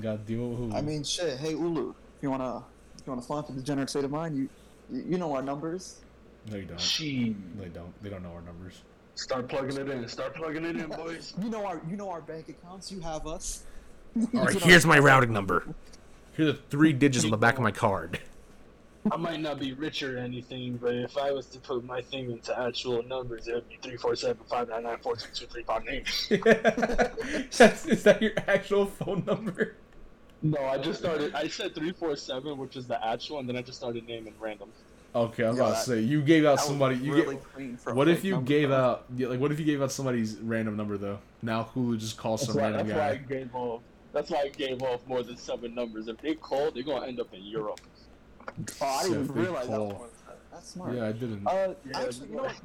Got 0.01 0.11
to 0.27 0.33
deal 0.33 0.49
with 0.49 0.59
Hulu. 0.59 0.75
I 0.75 0.81
mean, 0.81 1.03
shit. 1.03 1.39
Hey, 1.39 1.53
Ulu, 1.53 1.89
if 1.89 1.95
you 2.21 2.29
wanna, 2.29 2.57
if 2.99 3.07
you 3.07 3.11
wanna 3.11 3.21
sponsor 3.21 3.53
the 3.53 3.61
Degenerate 3.61 3.89
State 3.89 4.03
of 4.03 4.11
Mind, 4.11 4.37
you, 4.37 4.49
you 4.91 5.03
you 5.09 5.17
know 5.17 5.33
our 5.33 5.41
numbers. 5.41 6.01
no, 6.49 6.57
you 6.57 6.65
don't. 6.65 6.79
She 6.79 7.35
They 7.55 7.69
don't. 7.69 7.93
They 8.03 8.09
don't 8.09 8.21
know 8.21 8.33
our 8.33 8.41
numbers. 8.41 8.81
start 9.15 9.47
plugging 9.49 9.77
it 9.77 9.89
in. 9.89 10.07
Start 10.07 10.35
plugging 10.35 10.65
it 10.65 10.75
in, 10.75 10.89
boys. 10.89 11.33
You 11.41 11.49
know 11.49 11.65
our, 11.65 11.81
you 11.89 11.95
know 11.95 12.09
our 12.09 12.21
bank 12.21 12.49
accounts. 12.49 12.91
You 12.91 12.99
have 12.99 13.25
us. 13.25 13.63
All 14.35 14.45
right, 14.45 14.55
here's 14.61 14.85
my 14.85 14.99
routing 14.99 15.31
number. 15.33 15.63
Here's 16.33 16.53
the 16.53 16.61
three 16.69 16.93
digits 16.93 17.25
on 17.25 17.31
the 17.31 17.37
back 17.37 17.55
of 17.55 17.61
my 17.61 17.71
card. 17.71 18.19
I 19.11 19.17
might 19.17 19.39
not 19.39 19.59
be 19.59 19.73
rich 19.73 20.03
or 20.03 20.17
anything, 20.17 20.77
but 20.77 20.93
if 20.95 21.17
I 21.17 21.31
was 21.31 21.47
to 21.47 21.59
put 21.59 21.83
my 21.83 22.01
thing 22.01 22.31
into 22.31 22.57
actual 22.59 23.03
numbers, 23.03 23.47
it 23.47 23.55
would 23.55 23.69
be 23.69 23.77
three 23.81 23.97
four 23.97 24.15
seven 24.15 24.43
five 24.49 24.69
nine 24.69 24.83
nine 24.83 24.97
four 24.99 25.15
two 25.15 25.29
two 25.33 25.45
three 25.47 25.63
five 25.63 25.83
eight. 25.87 26.05
That's, 27.51 27.85
is 27.85 28.03
that 28.03 28.21
your 28.21 28.33
actual 28.47 28.85
phone 28.85 29.23
number? 29.25 29.75
No, 30.41 30.63
I 30.65 30.77
just 30.77 30.99
started. 30.99 31.33
I 31.33 31.47
said 31.47 31.73
three 31.75 31.91
four 31.91 32.15
seven, 32.15 32.57
which 32.57 32.75
is 32.75 32.87
the 32.87 33.03
actual, 33.05 33.39
and 33.39 33.49
then 33.49 33.55
I 33.55 33.61
just 33.61 33.77
started 33.77 34.07
naming 34.07 34.33
random. 34.39 34.69
Okay, 35.15 35.45
I 35.45 35.49
was 35.49 35.57
yeah, 35.57 35.63
about 35.63 35.77
to 35.77 35.83
say 35.83 35.99
you 36.01 36.21
gave 36.21 36.45
out 36.45 36.59
somebody. 36.59 36.97
You 36.97 37.13
really 37.13 37.35
get, 37.35 37.53
clean 37.53 37.79
what 37.93 38.07
if 38.07 38.23
you 38.23 38.41
gave 38.41 38.69
though. 38.69 38.75
out 38.75 39.05
yeah, 39.15 39.27
like 39.27 39.39
what 39.39 39.51
if 39.51 39.59
you 39.59 39.65
gave 39.65 39.81
out 39.81 39.91
somebody's 39.91 40.35
random 40.37 40.77
number 40.77 40.97
though? 40.97 41.19
Now 41.41 41.69
Hulu 41.73 41.97
just 41.97 42.17
calls 42.17 42.41
That's 42.41 42.53
some 42.53 42.61
why, 42.61 42.69
random 42.69 42.87
that's 42.87 42.99
why 42.99 43.09
I 43.09 43.15
gave 43.15 43.55
off. 43.55 43.81
That's 44.13 44.29
why 44.29 44.41
I 44.41 44.49
gave 44.49 44.81
off 44.83 45.01
more 45.07 45.23
than 45.23 45.37
seven 45.37 45.73
numbers. 45.73 46.07
If 46.07 46.21
they 46.21 46.35
call, 46.35 46.71
they're 46.71 46.83
gonna 46.83 47.07
end 47.07 47.19
up 47.19 47.33
in 47.33 47.43
Europe. 47.43 47.79
Oh, 48.81 48.85
I 48.85 49.03
didn't 49.03 49.23
even 49.25 49.35
realize 49.35 49.67
that. 49.67 49.75
call. 49.77 49.87
was- 49.89 50.11
That's 50.51 50.69
smart. 50.69 50.93
Yeah, 50.95 51.07
I 51.07 51.11
didn't. 51.11 51.45
Uh, 51.47 51.73
Yeah, 51.85 51.99
actually, 51.99 52.29
you 52.29 52.35
know, 52.37 52.43
what, 52.43 52.55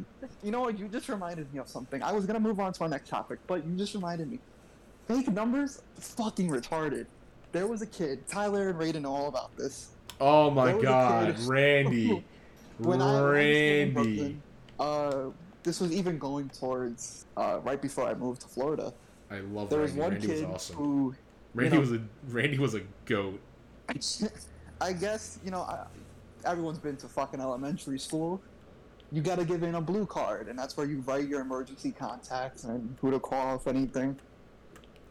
you 0.43 0.51
know 0.51 0.61
what? 0.63 0.79
You 0.79 0.89
just 0.89 1.09
reminded 1.09 1.53
me 1.53 1.59
of 1.61 1.69
something. 1.69 2.03
I 2.03 2.13
was 2.13 2.25
gonna 2.27 2.41
move 2.41 2.59
on 2.61 2.73
to 2.73 2.83
our 2.85 2.89
next 2.89 3.09
topic, 3.09 3.39
but 3.47 3.65
you 3.67 3.77
just 3.77 3.95
reminded 3.95 4.31
me. 4.31 4.39
Fake 5.09 5.29
numbers, 5.29 5.83
fucking 5.97 6.49
retarded. 6.49 7.07
There 7.53 7.67
was 7.67 7.83
a 7.83 7.87
kid, 7.87 8.27
Tyler 8.29 8.71
and 8.71 8.79
Raiden 8.79 9.03
know 9.03 9.13
all 9.15 9.29
about 9.29 9.55
this. 9.57 9.91
oh 10.21 10.51
my 10.51 10.67
there 10.67 10.75
was 10.77 10.83
a 10.85 10.87
God, 10.87 11.37
kid- 11.37 11.45
Randy, 11.47 12.07
When 12.09 12.23
I, 12.23 12.89
when 12.89 13.03
I 13.03 13.21
was 13.23 13.33
staying 13.35 13.89
in 13.89 13.95
Brooklyn, 13.95 14.43
uh, 14.81 15.25
this 15.63 15.81
was 15.81 15.93
even 15.93 16.19
going 16.19 16.49
towards 16.49 17.27
uh, 17.37 17.61
right 17.63 17.81
before 17.83 18.07
I 18.09 18.15
moved 18.15 18.41
to 18.43 18.49
Florida. 18.49 18.93
I 19.31 19.41
love 19.41 19.69
There 19.71 19.81
was 19.81 19.91
Randy. 19.93 20.01
one 20.03 20.11
Randy 20.13 20.27
kid 20.29 20.45
was 20.47 20.55
awesome. 20.55 20.77
who, 20.77 21.15
Randy 21.55 21.77
know- 21.77 21.81
was 21.81 21.93
a 21.93 22.01
Randy 22.29 22.59
was 22.59 22.75
a 22.75 22.81
goat. 23.05 23.39
I 24.83 24.93
guess 24.93 25.39
you 25.45 25.51
know, 25.53 25.61
I, 25.63 25.85
everyone's 26.45 26.79
been 26.79 26.97
to 26.97 27.09
fucking 27.09 27.41
elementary 27.41 27.99
school. 27.99 28.43
You 29.13 29.21
got 29.23 29.39
to 29.39 29.45
give 29.45 29.63
in 29.63 29.75
a 29.77 29.81
blue 29.81 30.07
card, 30.07 30.49
and 30.49 30.59
that's 30.59 30.77
where 30.77 30.87
you 30.87 31.01
write 31.07 31.29
your 31.29 31.41
emergency 31.41 31.93
contacts 31.93 32.65
and 32.65 32.97
who 33.01 33.11
to 33.11 33.21
call 33.21 33.57
if 33.57 33.67
anything. 33.69 34.19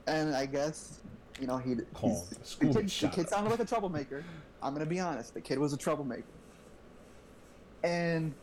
And 0.07 0.35
I 0.35 0.45
guess, 0.47 0.99
you 1.39 1.47
know, 1.47 1.57
he 1.57 1.75
he's- 2.01 2.27
the 2.59 2.65
the 2.67 2.73
kid, 2.81 2.89
the 2.89 3.07
kid 3.07 3.29
sounded 3.29 3.49
like 3.51 3.59
a 3.59 3.65
troublemaker. 3.65 4.23
I'm 4.61 4.73
gonna 4.73 4.85
be 4.85 4.99
honest. 4.99 5.33
The 5.33 5.41
kid 5.41 5.57
was 5.57 5.71
a 5.71 5.77
troublemaker, 5.77 6.23
and 7.83 8.33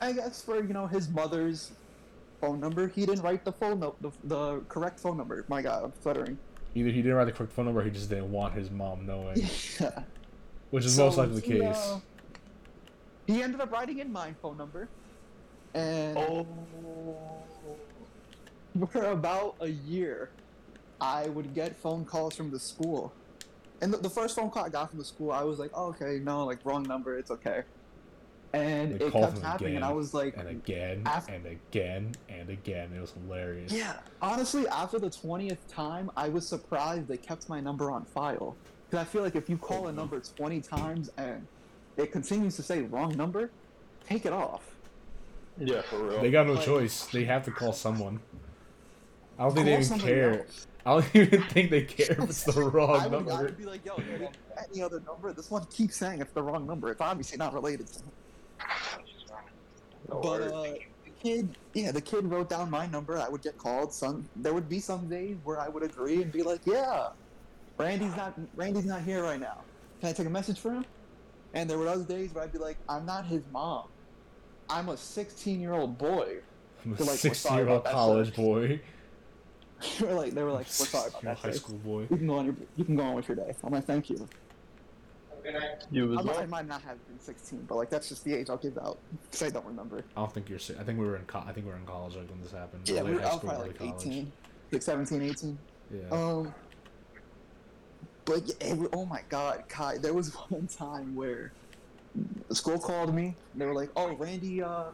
I 0.00 0.12
guess 0.12 0.42
for 0.42 0.56
you 0.62 0.74
know 0.74 0.86
his 0.86 1.08
mother's 1.08 1.72
phone 2.40 2.60
number, 2.60 2.88
he 2.88 3.06
didn't 3.06 3.22
write 3.22 3.44
the 3.44 3.52
phone 3.52 3.80
no- 3.80 3.94
the, 4.00 4.10
the 4.24 4.60
correct 4.68 5.00
phone 5.00 5.16
number. 5.16 5.44
My 5.48 5.62
God, 5.62 5.84
I'm 5.84 5.92
stuttering. 6.00 6.36
Either 6.74 6.90
he 6.90 6.96
didn't 7.02 7.14
write 7.14 7.26
the 7.26 7.32
correct 7.32 7.52
phone 7.52 7.64
number, 7.66 7.80
or 7.80 7.84
he 7.84 7.90
just 7.90 8.10
didn't 8.10 8.30
want 8.30 8.52
his 8.54 8.70
mom 8.70 9.06
knowing, 9.06 9.36
yeah. 9.80 10.02
Which 10.74 10.84
is 10.84 10.96
So 10.96 11.04
most 11.04 11.18
likely 11.18 11.36
the 11.40 11.46
he, 11.46 11.60
case. 11.60 11.76
uh, 11.76 12.00
he 13.28 13.42
ended 13.44 13.60
up 13.60 13.70
writing 13.70 14.00
in 14.00 14.10
my 14.10 14.32
phone 14.42 14.56
number, 14.56 14.88
and 15.72 16.18
Oh, 16.18 16.44
for 18.90 19.04
about 19.04 19.54
a 19.60 19.68
year, 19.68 20.30
I 21.00 21.28
would 21.28 21.54
get 21.54 21.76
phone 21.76 22.04
calls 22.04 22.34
from 22.34 22.50
the 22.50 22.58
school. 22.58 23.12
And 23.82 23.92
the, 23.92 23.98
the 23.98 24.10
first 24.10 24.34
phone 24.34 24.50
call 24.50 24.64
I 24.64 24.68
got 24.68 24.90
from 24.90 24.98
the 24.98 25.04
school, 25.04 25.30
I 25.30 25.44
was 25.44 25.60
like, 25.60 25.70
oh, 25.74 25.90
okay, 25.90 26.18
no, 26.20 26.44
like 26.44 26.58
wrong 26.64 26.82
number, 26.82 27.16
it's 27.16 27.30
okay. 27.30 27.62
And 28.52 28.98
They 28.98 29.06
it 29.06 29.12
kept 29.12 29.36
him 29.36 29.42
happening, 29.44 29.76
and 29.76 29.84
I 29.84 29.92
was 29.92 30.12
like, 30.12 30.36
and 30.36 30.48
again 30.48 31.02
af- 31.06 31.28
and 31.28 31.46
again 31.46 32.14
and 32.28 32.50
again. 32.50 32.92
It 32.96 33.00
was 33.00 33.12
hilarious. 33.12 33.70
yeah. 33.72 33.94
Honestly, 34.22 34.66
after 34.68 34.98
the 34.98 35.10
twentieth 35.10 35.66
time, 35.68 36.10
I 36.16 36.28
was 36.28 36.48
surprised 36.48 37.06
they 37.06 37.16
kept 37.16 37.48
my 37.48 37.60
number 37.60 37.90
on 37.92 38.04
file. 38.04 38.56
Because 38.94 39.08
I 39.08 39.10
feel 39.10 39.22
like 39.24 39.34
if 39.34 39.48
you 39.50 39.56
call 39.56 39.88
a 39.88 39.92
number 39.92 40.20
twenty 40.20 40.60
times 40.60 41.10
and 41.16 41.44
it 41.96 42.12
continues 42.12 42.54
to 42.54 42.62
say 42.62 42.82
wrong 42.82 43.16
number, 43.16 43.50
take 44.08 44.24
it 44.24 44.32
off. 44.32 44.62
yeah, 45.58 45.82
for 45.82 45.98
real. 45.98 46.20
They 46.22 46.30
got 46.30 46.46
no 46.46 46.52
Like- 46.52 46.64
choice. 46.64 47.06
They 47.06 47.24
have 47.24 47.44
to 47.46 47.50
call 47.50 47.72
someone. 47.72 48.20
I 49.36 49.42
don't 49.42 49.54
think 49.56 49.66
they 49.66 49.80
even 49.80 49.98
care. 49.98 50.38
else. 50.44 50.66
I 50.86 50.90
don't 50.92 51.06
even 51.16 51.42
think 51.42 51.72
they 51.72 51.82
care 51.82 52.12
if 52.22 52.30
it's 52.30 52.44
the 52.44 52.52
wrong 52.70 52.90
I 53.00 53.08
would, 53.08 53.14
I 53.14 53.18
number. 53.30 53.42
would 53.42 53.58
be 53.58 53.64
like, 53.64 53.84
yo, 53.84 53.96
you 53.96 54.04
have 54.28 54.66
any 54.72 54.80
other 54.80 55.00
number? 55.00 55.32
This 55.32 55.50
one 55.50 55.64
keeps 55.64 55.96
saying 55.96 56.20
it's 56.20 56.32
the 56.32 56.42
wrong 56.44 56.64
number. 56.64 56.88
It's 56.92 57.00
obviously 57.00 57.36
not 57.36 57.52
related 57.52 57.88
to 57.88 57.98
me. 57.98 58.10
No 60.08 60.20
But 60.20 60.40
uh, 60.42 60.62
the 60.62 61.10
kid, 61.20 61.48
yeah, 61.72 61.90
the 61.90 62.00
kid 62.00 62.26
wrote 62.30 62.48
down 62.48 62.70
my 62.70 62.86
number. 62.86 63.18
I 63.18 63.28
would 63.28 63.42
get 63.42 63.58
called. 63.58 63.92
Some 63.92 64.28
there 64.36 64.54
would 64.54 64.68
be 64.68 64.78
some 64.78 65.08
days 65.08 65.36
where 65.42 65.58
I 65.58 65.68
would 65.68 65.82
agree 65.82 66.22
and 66.22 66.30
be 66.30 66.44
like, 66.44 66.60
yeah, 66.64 67.08
Randy's 67.78 68.16
not 68.16 68.34
Randy's 68.54 68.84
not 68.84 69.02
here 69.02 69.22
right 69.22 69.40
now. 69.40 69.62
Can 70.00 70.10
I 70.10 70.12
take 70.12 70.26
a 70.26 70.30
message 70.30 70.58
for 70.60 70.72
him? 70.72 70.84
And 71.54 71.68
there 71.70 71.78
were 71.78 71.84
those 71.84 72.04
days 72.04 72.32
where 72.34 72.44
I'd 72.44 72.52
be 72.52 72.58
like, 72.58 72.76
I'm 72.88 73.06
not 73.06 73.26
his 73.26 73.42
mom. 73.52 73.88
I'm 74.68 74.88
a 74.88 74.96
16 74.96 75.60
year 75.60 75.72
old 75.72 75.98
boy. 75.98 76.36
I'm 76.84 76.92
a 76.92 76.96
They're 76.96 77.06
like, 77.06 77.16
sixteen-year-old 77.18 77.84
college 77.84 78.34
sir." 78.34 78.42
boy. 78.42 78.80
they 80.00 80.06
were 80.06 80.12
like, 80.14 80.32
they 80.34 80.42
were 80.42 80.52
like, 80.52 80.66
we're 80.66 80.86
sorry 80.86 81.08
about 81.08 81.22
You're 81.22 81.32
a 81.32 81.34
that. 81.34 81.40
high 81.40 81.50
sir. 81.52 81.58
school 81.58 81.78
boy. 81.78 82.00
You 82.10 82.16
can 82.16 82.26
go 82.26 82.34
on 82.38 82.44
your, 82.46 82.56
you 82.76 82.84
can 82.84 82.96
go 82.96 83.02
on 83.04 83.14
with 83.14 83.28
your 83.28 83.36
day. 83.36 83.54
I'm 83.64 83.72
like, 83.72 83.84
thank 83.84 84.10
you. 84.10 84.28
you 85.90 86.16
I 86.16 86.20
as 86.20 86.24
might, 86.26 86.34
I 86.34 86.38
well. 86.40 86.46
might 86.48 86.66
not 86.66 86.82
have 86.82 87.06
been 87.08 87.18
16, 87.20 87.64
but 87.68 87.76
like 87.76 87.90
that's 87.90 88.08
just 88.08 88.24
the 88.24 88.34
age 88.34 88.50
I'll 88.50 88.56
give 88.56 88.76
out. 88.78 88.98
'cause 89.30 89.42
I 89.42 89.50
don't 89.50 89.64
remember. 89.66 90.04
I 90.16 90.20
don't 90.20 90.32
think 90.32 90.48
you're. 90.48 90.58
I 90.78 90.82
think 90.84 90.98
we 90.98 91.06
were 91.06 91.16
in. 91.16 91.24
Co- 91.24 91.44
I 91.46 91.52
think 91.52 91.66
we 91.66 91.72
were 91.72 91.78
in 91.78 91.86
college 91.86 92.16
like 92.16 92.28
when 92.30 92.40
this 92.42 92.52
happened. 92.52 92.88
Yeah, 92.88 93.02
we 93.02 93.14
were 93.14 93.20
high 93.20 93.28
I 93.28 93.32
was 93.34 93.40
probably 93.44 93.66
like 93.68 93.78
college. 93.78 94.06
18, 94.06 94.32
like 94.72 94.82
17, 94.82 95.22
18. 95.22 95.58
Yeah. 95.90 96.00
Um, 96.10 96.54
but 98.24 98.42
oh 98.92 99.04
my 99.06 99.20
God, 99.28 99.64
Kai! 99.68 99.98
There 99.98 100.14
was 100.14 100.32
one 100.48 100.66
time 100.66 101.14
where 101.14 101.52
the 102.48 102.54
school 102.54 102.78
called 102.78 103.14
me. 103.14 103.34
And 103.52 103.60
they 103.60 103.66
were 103.66 103.74
like, 103.74 103.90
"Oh, 103.96 104.12
Randy, 104.14 104.62
uh, 104.62 104.84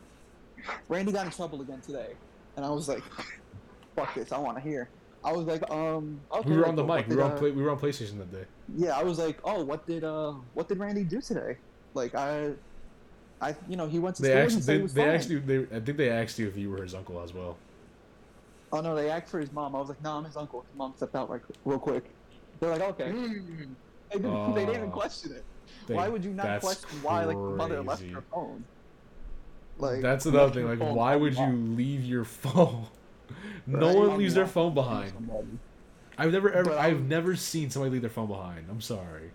Randy 0.89 1.13
got 1.13 1.27
in 1.27 1.33
trouble 1.33 1.61
again 1.61 1.81
today," 1.81 2.15
and 2.57 2.65
I 2.65 2.71
was 2.71 2.89
like, 2.89 3.03
"Fuck 3.97 4.15
this! 4.15 4.33
I 4.33 4.39
want 4.39 4.57
to 4.57 4.63
hear." 4.63 4.89
I 5.23 5.33
was 5.33 5.47
like, 5.47 5.69
"Um, 5.71 6.19
okay, 6.33 6.49
we 6.51 6.57
were 6.57 6.67
on 6.67 6.77
the 6.77 6.85
mic. 6.85 7.07
We 7.09 7.17
were 7.17 7.23
on. 7.25 7.33
uh, 7.33 7.39
Play- 7.39 7.51
we 7.51 7.63
were 7.63 7.71
on 7.71 7.79
PlayStation 7.79 8.19
that 8.19 8.33
day. 8.33 8.45
yeah, 8.77 8.97
I 8.99 9.03
was 9.03 9.19
like, 9.19 9.39
"Oh, 9.45 9.63
what 9.65 9.87
did 9.87 10.03
uh, 10.05 10.33
what 10.55 10.69
did 10.69 10.79
Randy 10.79 11.05
do 11.05 11.21
today?" 11.21 11.59
Like 11.93 12.15
I, 12.15 12.53
I, 13.41 13.55
you 13.69 13.77
know, 13.77 13.87
he 13.87 13.99
went 13.99 14.17
to 14.17 14.23
They 14.23 14.29
school 14.29 14.39
actually. 14.43 14.55
and 14.57 14.65
said 14.65 14.81
he 14.81 14.87
They, 14.87 15.05
they 15.05 15.09
actually. 15.11 15.39
They. 15.67 15.77
I 15.77 15.81
think 15.81 15.99
they 15.99 16.11
asked 16.11 16.39
you 16.39 16.49
if 16.49 16.57
you 16.57 16.71
were 16.71 16.83
his 16.83 16.95
uncle 16.95 17.21
as 17.21 17.35
well. 17.35 17.57
Oh 18.73 18.81
no, 18.81 18.95
they 18.95 19.11
asked 19.11 19.29
for 19.29 19.41
his 19.41 19.53
mom. 19.53 19.75
I 19.75 19.79
was 19.81 19.89
like, 19.91 20.03
"No, 20.03 20.13
I'm 20.13 20.25
his 20.25 20.37
uncle." 20.37 20.63
His 20.63 20.77
mom 20.79 20.95
stepped 20.97 21.15
out 21.17 21.29
like 21.29 21.43
real 21.67 21.79
quick. 21.79 22.05
They're 22.61 22.71
like, 22.71 22.83
"Okay." 22.83 23.11
They 23.13 24.19
didn't, 24.19 24.55
they 24.55 24.61
didn't 24.67 24.75
even 24.77 24.89
Oh. 24.89 24.93
question 24.93 25.33
it. 25.33 25.45
They- 25.87 25.95
why 25.95 26.09
would 26.09 26.25
you 26.25 26.33
not 26.33 26.45
that's 26.47 26.65
question 26.65 27.03
why 27.03 27.25
like 27.25 27.37
the 27.37 27.43
mother 27.43 27.83
left 27.83 28.03
her 28.03 28.23
phone? 28.33 28.65
Like 29.79 30.03
That's 30.03 30.27
another 30.27 30.53
thing. 30.53 30.67
Like, 30.67 30.79
why 30.95 31.17
would 31.17 31.35
you 31.35 31.41
mom. 31.41 31.77
leave 31.77 32.05
your 32.05 32.25
phone? 32.25 32.87
no 33.67 33.87
Right. 33.89 33.97
one 33.97 34.19
leaves 34.19 34.35
their 34.35 34.47
phone 34.47 34.75
behind. 34.75 35.13
I've 36.19 36.33
never 36.33 36.53
ever. 36.53 36.71
But 36.71 36.79
I 36.79 36.89
I've 36.89 37.03
never 37.07 37.35
seen 37.35 37.71
somebody 37.71 37.93
leave 37.93 38.03
their 38.03 38.11
phone 38.11 38.27
behind. 38.29 38.67
I'm 38.71 38.81
sorry. 38.83 39.31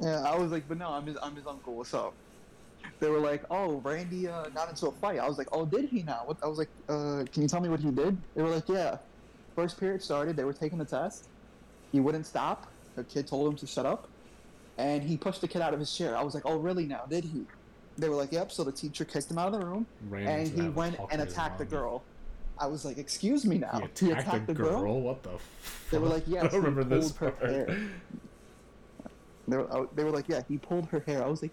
Yeah, 0.00 0.22
I 0.22 0.34
was 0.36 0.50
like, 0.50 0.66
but 0.66 0.78
no, 0.78 0.88
I'm 0.90 1.06
his, 1.06 1.16
I'm 1.22 1.36
his 1.36 1.46
uncle. 1.46 1.76
What's 1.76 1.94
up? 1.94 2.14
They 2.98 3.08
were 3.10 3.18
like, 3.20 3.44
oh, 3.50 3.76
Randy 3.84 4.26
uh, 4.26 4.44
got 4.48 4.70
into 4.70 4.86
a 4.86 4.92
fight. 4.92 5.18
I 5.20 5.28
was 5.28 5.36
like, 5.38 5.48
oh, 5.52 5.66
did 5.66 5.84
he 5.90 6.02
now? 6.02 6.22
What? 6.24 6.38
I 6.42 6.46
was 6.46 6.56
like, 6.58 6.70
uh, 6.88 7.24
can 7.30 7.42
you 7.42 7.48
tell 7.48 7.60
me 7.60 7.68
what 7.68 7.80
he 7.80 7.90
did? 7.90 8.16
They 8.34 8.42
were 8.42 8.48
like, 8.48 8.66
yeah. 8.68 8.96
First 9.54 9.78
period 9.78 10.02
started. 10.02 10.36
They 10.36 10.44
were 10.44 10.54
taking 10.54 10.78
the 10.78 10.84
test. 10.86 11.28
He 11.92 12.00
wouldn't 12.00 12.26
stop. 12.26 12.66
The 12.96 13.04
kid 13.04 13.26
told 13.26 13.48
him 13.52 13.56
to 13.58 13.66
shut 13.66 13.86
up. 13.86 14.08
and 14.78 15.02
he 15.02 15.16
pushed 15.16 15.40
the 15.42 15.48
kid 15.48 15.60
out 15.60 15.74
of 15.74 15.80
his 15.80 15.94
chair. 15.94 16.16
I 16.16 16.22
was 16.22 16.34
like, 16.34 16.44
"Oh, 16.46 16.56
really? 16.56 16.86
Now 16.86 17.04
did 17.08 17.24
he?" 17.24 17.44
They 17.98 18.08
were 18.08 18.16
like, 18.16 18.32
"Yep." 18.32 18.50
So 18.52 18.64
the 18.64 18.72
teacher 18.72 19.04
kicked 19.04 19.30
him 19.30 19.36
out 19.38 19.52
of 19.52 19.60
the 19.60 19.66
room, 19.66 19.86
Ran 20.08 20.26
and 20.26 20.48
he 20.48 20.68
went 20.70 20.96
and 21.10 21.20
attacked 21.20 21.58
the 21.58 21.64
girl. 21.66 22.02
I 22.58 22.66
was 22.66 22.84
like, 22.84 22.96
"Excuse 22.96 23.44
me 23.44 23.58
now." 23.58 23.82
He 23.98 24.10
attacked, 24.12 24.46
the 24.46 24.54
girl? 24.54 25.00
What 25.00 25.22
the? 25.22 25.30
They 25.90 25.98
were 25.98 26.08
like, 26.08 26.24
yes, 26.26 26.44
I 26.46 26.48
don't 26.48 26.62
remember 26.62 26.84
this 26.84 27.12
pulled 27.12 27.32
her 27.32 27.36
part. 27.36 27.50
hair. 27.50 27.78
They 29.48 29.56
were, 29.56 29.66
oh, 29.74 29.88
they 29.94 30.04
were 30.04 30.10
like, 30.10 30.26
"Yeah, 30.28 30.42
he 30.48 30.58
pulled 30.58 30.86
her 30.86 31.00
hair." 31.00 31.22
I 31.22 31.26
was 31.26 31.42
like, 31.42 31.52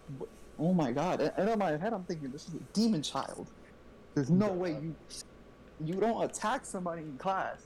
"Oh 0.59 0.73
my 0.73 0.91
god!" 0.91 1.19
And- 1.19 1.33
And 1.37 1.49
in 1.49 1.59
my 1.59 1.71
head, 1.77 1.93
I'm 1.93 2.03
thinking, 2.03 2.29
"This 2.31 2.47
is 2.47 2.53
a 2.53 2.59
demon 2.73 3.01
child. 3.01 3.47
There's 4.13 4.29
no 4.29 4.49
way 4.53 4.71
you 4.81 4.95
you 5.83 5.93
don't 5.95 6.23
attack 6.23 6.65
somebody 6.65 7.01
in 7.03 7.17
class 7.17 7.61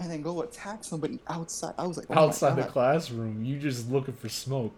and 0.00 0.10
then 0.10 0.22
go 0.22 0.42
attack 0.42 0.84
somebody 0.84 1.18
outside." 1.28 1.74
I 1.78 1.86
was 1.86 1.96
like, 1.96 2.06
oh 2.10 2.14
Outside 2.26 2.56
the 2.56 2.64
classroom, 2.64 3.44
you 3.44 3.58
just 3.58 3.88
looking 3.90 4.14
for 4.14 4.28
smoke. 4.28 4.76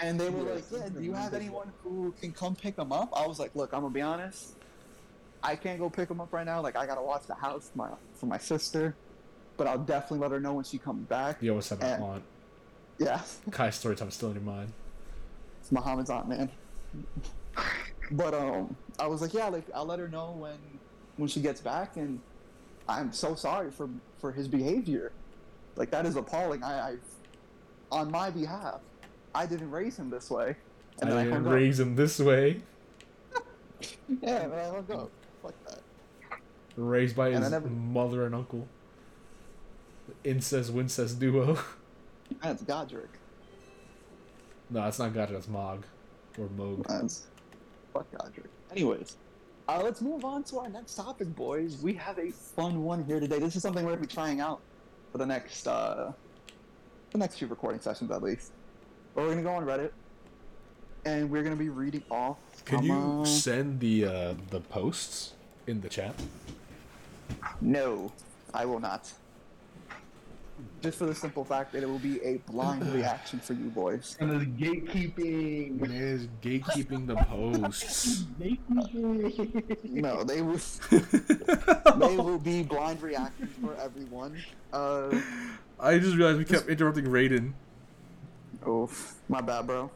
And 0.00 0.18
they 0.20 0.30
were 0.30 0.46
Yeah, 0.46 0.54
like, 0.54 0.64
"Yeah, 0.70 0.88
do 0.90 1.02
you 1.02 1.12
have 1.12 1.34
anyone 1.34 1.72
who 1.82 2.14
can 2.20 2.32
come 2.32 2.54
pick 2.54 2.76
them 2.76 2.92
up?" 2.92 3.10
I 3.16 3.26
was 3.26 3.38
like, 3.40 3.54
"Look, 3.56 3.72
I'm 3.72 3.80
gonna 3.82 3.92
be 3.92 4.00
honest. 4.02 4.54
I 5.42 5.56
can't 5.56 5.78
go 5.78 5.88
pick 5.90 6.08
them 6.08 6.20
up 6.20 6.32
right 6.32 6.46
now. 6.46 6.60
Like, 6.60 6.76
I 6.76 6.86
gotta 6.86 7.02
watch 7.02 7.26
the 7.26 7.34
house 7.34 7.70
for 7.72 7.78
my 7.78 7.90
for 8.14 8.26
my 8.26 8.38
sister, 8.38 8.94
but 9.56 9.66
I'll 9.66 9.78
definitely 9.78 10.20
let 10.20 10.30
her 10.30 10.40
know 10.40 10.54
when 10.54 10.64
she 10.64 10.78
comes 10.78 11.06
back." 11.08 11.42
You 11.42 11.50
always 11.50 11.68
have 11.70 11.80
an 11.82 11.86
And- 11.94 12.02
aunt. 12.04 12.22
Yeah, 12.98 13.20
Kai 13.52 13.70
story 13.70 13.94
time 13.96 14.10
still 14.10 14.28
in 14.30 14.34
your 14.36 14.44
mind. 14.44 14.72
it's 15.60 15.70
Muhammad's 15.70 16.10
aunt, 16.10 16.28
man. 16.28 16.50
but 18.12 18.34
um, 18.34 18.74
I 18.98 19.06
was 19.06 19.20
like, 19.20 19.34
"Yeah, 19.34 19.48
like 19.48 19.64
I'll 19.74 19.84
let 19.84 19.98
her 19.98 20.08
know 20.08 20.32
when 20.38 20.58
when 21.16 21.28
she 21.28 21.40
gets 21.40 21.60
back." 21.60 21.96
And 21.96 22.20
I'm 22.88 23.12
so 23.12 23.34
sorry 23.34 23.70
for 23.70 23.88
for 24.18 24.32
his 24.32 24.48
behavior. 24.48 25.12
Like 25.76 25.90
that 25.90 26.06
is 26.06 26.16
appalling. 26.16 26.62
I, 26.62 26.90
I 26.92 26.96
on 27.92 28.10
my 28.10 28.30
behalf, 28.30 28.80
I 29.34 29.46
didn't 29.46 29.70
raise 29.70 29.98
him 29.98 30.10
this 30.10 30.30
way. 30.30 30.56
I 31.02 31.06
then 31.06 31.26
didn't 31.26 31.46
up. 31.46 31.52
raise 31.52 31.78
him 31.80 31.94
this 31.96 32.18
way. 32.18 32.60
Yeah, 34.22 34.38
and 34.44 34.52
I 34.54 34.64
hung 34.64 34.86
up. 34.90 35.10
Fuck 35.42 35.54
that. 35.68 35.78
Raised 36.76 37.14
by 37.14 37.28
And 37.28 37.42
his 37.44 37.50
never- 37.52 37.68
mother 37.68 38.26
and 38.26 38.34
uncle. 38.34 38.66
Incest 40.24 40.72
wincest 40.72 41.20
duo. 41.20 41.58
That's 42.42 42.62
Godrick. 42.64 43.08
no, 44.70 44.80
that's 44.82 44.98
not 44.98 45.12
Godrick. 45.12 45.32
that's 45.32 45.46
Mohg. 45.46 45.82
Or 46.38 46.46
Moog. 46.48 46.86
That's 46.88 47.26
fuck 47.92 48.06
Godrick. 48.12 48.48
Anyways, 48.70 49.16
uh, 49.68 49.82
let's 49.84 50.00
move 50.00 50.24
on 50.24 50.42
to 50.44 50.58
our 50.58 50.68
next 50.68 50.94
topic, 50.94 51.34
boys. 51.36 51.78
We 51.82 51.92
have 51.94 52.18
a 52.18 52.30
fun 52.30 52.82
one 52.82 53.04
here 53.04 53.20
today. 53.20 53.38
This 53.38 53.54
is 53.54 53.62
something 53.62 53.84
we're 53.84 53.92
gonna 53.92 54.00
be 54.00 54.12
trying 54.12 54.40
out 54.40 54.60
for 55.12 55.18
the 55.18 55.26
next 55.26 55.68
uh, 55.68 56.12
the 57.10 57.18
next 57.18 57.38
few 57.38 57.46
recording 57.46 57.80
sessions 57.80 58.10
at 58.10 58.22
least. 58.22 58.52
But 59.14 59.24
we're 59.24 59.30
gonna 59.30 59.42
go 59.42 59.52
on 59.52 59.64
Reddit, 59.64 59.90
and 61.04 61.30
we're 61.30 61.42
gonna 61.42 61.56
be 61.56 61.68
reading 61.68 62.02
off. 62.10 62.38
Can 62.64 62.82
you 62.82 63.26
send 63.26 63.80
the 63.80 64.06
uh, 64.06 64.34
the 64.50 64.60
posts 64.60 65.34
in 65.66 65.82
the 65.82 65.88
chat? 65.88 66.14
No, 67.60 68.10
I 68.54 68.64
will 68.64 68.80
not. 68.80 69.12
Just 70.80 70.98
for 70.98 71.06
the 71.06 71.14
simple 71.14 71.44
fact 71.44 71.72
that 71.72 71.82
it 71.82 71.88
will 71.88 71.98
be 71.98 72.20
a 72.22 72.36
blind 72.50 72.86
reaction 72.94 73.40
for 73.40 73.52
you 73.54 73.68
boys. 73.70 74.16
And 74.20 74.30
the 74.30 74.44
gatekeeping. 74.46 75.80
Is 75.90 76.28
gatekeeping 76.42 77.06
the 77.06 77.16
posts. 77.16 78.24
No, 79.84 80.22
they 80.24 80.42
will. 80.42 80.60
they 80.90 82.16
will 82.16 82.38
be 82.38 82.62
blind 82.62 83.02
reactions 83.02 83.50
for 83.60 83.74
everyone. 83.80 84.36
Uh, 84.72 85.10
I 85.80 85.98
just 85.98 86.16
realized 86.16 86.38
we 86.38 86.44
kept 86.44 86.68
interrupting 86.68 87.04
Raiden. 87.06 87.52
oh, 88.66 88.90
my 89.28 89.40
bad, 89.40 89.66
bro. 89.66 89.90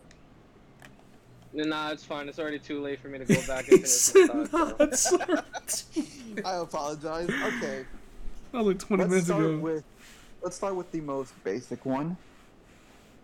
Nah, 1.55 1.91
it's 1.91 2.05
fine. 2.05 2.29
It's 2.29 2.39
already 2.39 2.59
too 2.59 2.81
late 2.81 2.99
for 3.01 3.09
me 3.09 3.19
to 3.19 3.25
go 3.27 3.35
back 3.47 3.69
and 3.69 3.87
finish 3.87 4.11
It's 4.15 4.15
my 4.15 4.45
thoughts. 4.75 5.01
so. 5.11 5.17
not. 5.17 5.85
I 6.45 6.57
apologize. 6.57 7.29
Okay, 7.29 7.85
That 8.53 8.65
was 8.65 8.67
like 8.69 8.79
20 8.79 9.03
let's 9.03 9.11
minutes 9.11 9.27
start 9.27 9.45
ago. 9.45 9.59
with 9.59 9.85
let's 10.43 10.57
start 10.57 10.75
with 10.75 10.91
the 10.93 11.01
most 11.01 11.33
basic 11.45 11.85
one. 11.87 12.17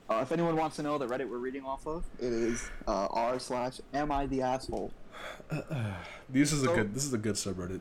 Uh, 0.08 0.20
if 0.22 0.32
anyone 0.32 0.56
wants 0.56 0.76
to 0.76 0.82
know 0.82 0.96
the 0.96 1.06
Reddit 1.06 1.28
we're 1.28 1.36
reading 1.38 1.64
off 1.64 1.86
of, 1.86 2.04
it 2.18 2.32
is 2.32 2.70
uh, 2.86 3.08
r 3.10 3.38
slash 3.38 3.80
am 3.92 4.10
I 4.10 4.26
the 4.26 4.42
asshole? 4.42 4.92
This 6.30 6.52
is 6.52 6.62
a 6.62 6.66
good. 6.66 6.94
This 6.94 7.04
is 7.04 7.12
a 7.12 7.18
good 7.18 7.34
subreddit. 7.34 7.80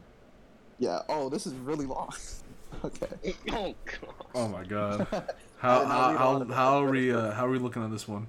Yeah. 0.79 1.01
Oh, 1.09 1.29
this 1.29 1.45
is 1.45 1.53
really 1.53 1.85
long. 1.85 2.13
okay. 2.83 3.35
Oh 3.51 3.75
god. 3.85 4.25
Oh 4.35 4.47
my 4.47 4.63
god. 4.63 5.07
How 5.57 5.85
how 5.85 6.11
read 6.11 6.21
a 6.21 6.23
lot 6.23 6.47
how, 6.47 6.53
how 6.53 6.83
are 6.83 6.91
we 6.91 7.11
uh, 7.11 7.31
how 7.31 7.47
are 7.47 7.49
we 7.49 7.57
looking 7.57 7.81
on 7.81 7.91
this 7.91 8.07
one? 8.07 8.27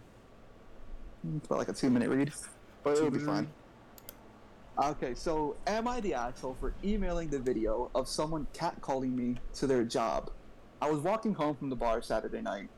It's 1.37 1.47
about 1.47 1.59
like 1.59 1.69
a 1.69 1.75
two 1.75 1.91
minute 1.91 2.09
read, 2.09 2.33
but 2.83 2.97
it'll 2.97 3.11
be 3.11 3.19
fine. 3.19 3.49
Okay, 4.83 5.15
so 5.15 5.57
am 5.67 5.89
I 5.89 6.01
the 6.01 6.15
asshole 6.15 6.57
for 6.59 6.73
emailing 6.83 7.29
the 7.29 7.39
video 7.39 7.91
of 7.95 8.09
someone 8.09 8.47
catcalling 8.55 9.15
me 9.15 9.37
to 9.55 9.67
their 9.67 9.85
job? 9.85 10.31
I 10.81 10.91
was 10.91 11.01
walking 11.01 11.35
home 11.35 11.57
from 11.57 11.71
the 11.71 11.77
bar 11.77 12.03
Saturday 12.03 12.41
night, 12.41 12.69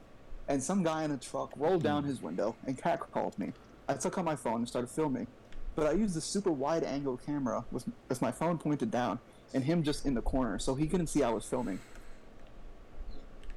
and 0.48 0.62
some 0.62 0.82
guy 0.82 1.04
in 1.04 1.10
a 1.10 1.16
truck 1.16 1.52
rolled 1.56 1.82
down 1.82 2.02
hmm. 2.02 2.08
his 2.08 2.22
window 2.22 2.56
and 2.66 2.80
catcalled 2.80 3.38
me. 3.38 3.52
I 3.88 3.94
took 3.94 4.18
out 4.18 4.24
my 4.24 4.36
phone 4.36 4.56
and 4.56 4.68
started 4.68 4.88
filming, 4.88 5.26
but 5.74 5.86
I 5.86 5.92
used 5.92 6.16
a 6.16 6.20
super 6.20 6.50
wide 6.50 6.84
angle 6.84 7.16
camera 7.16 7.64
with, 7.70 7.86
with 8.08 8.22
my 8.22 8.30
phone 8.30 8.58
pointed 8.58 8.90
down 8.90 9.18
and 9.52 9.64
him 9.64 9.82
just 9.82 10.06
in 10.06 10.14
the 10.14 10.22
corner, 10.22 10.58
so 10.58 10.74
he 10.74 10.86
couldn't 10.86 11.08
see 11.08 11.22
I 11.22 11.30
was 11.30 11.44
filming. 11.44 11.78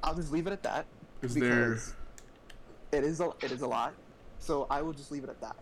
I'll 0.02 0.14
just 0.14 0.32
leave 0.32 0.46
it 0.46 0.52
at 0.52 0.62
that. 0.64 0.86
Is 1.22 1.34
there 1.34 1.70
because 1.70 1.94
It 2.92 3.04
is 3.04 3.20
a 3.20 3.30
it 3.40 3.50
is 3.50 3.62
a 3.62 3.66
lot, 3.66 3.94
so 4.38 4.66
I 4.68 4.82
will 4.82 4.92
just 4.92 5.10
leave 5.10 5.24
it 5.24 5.30
at 5.30 5.40
that. 5.40 5.56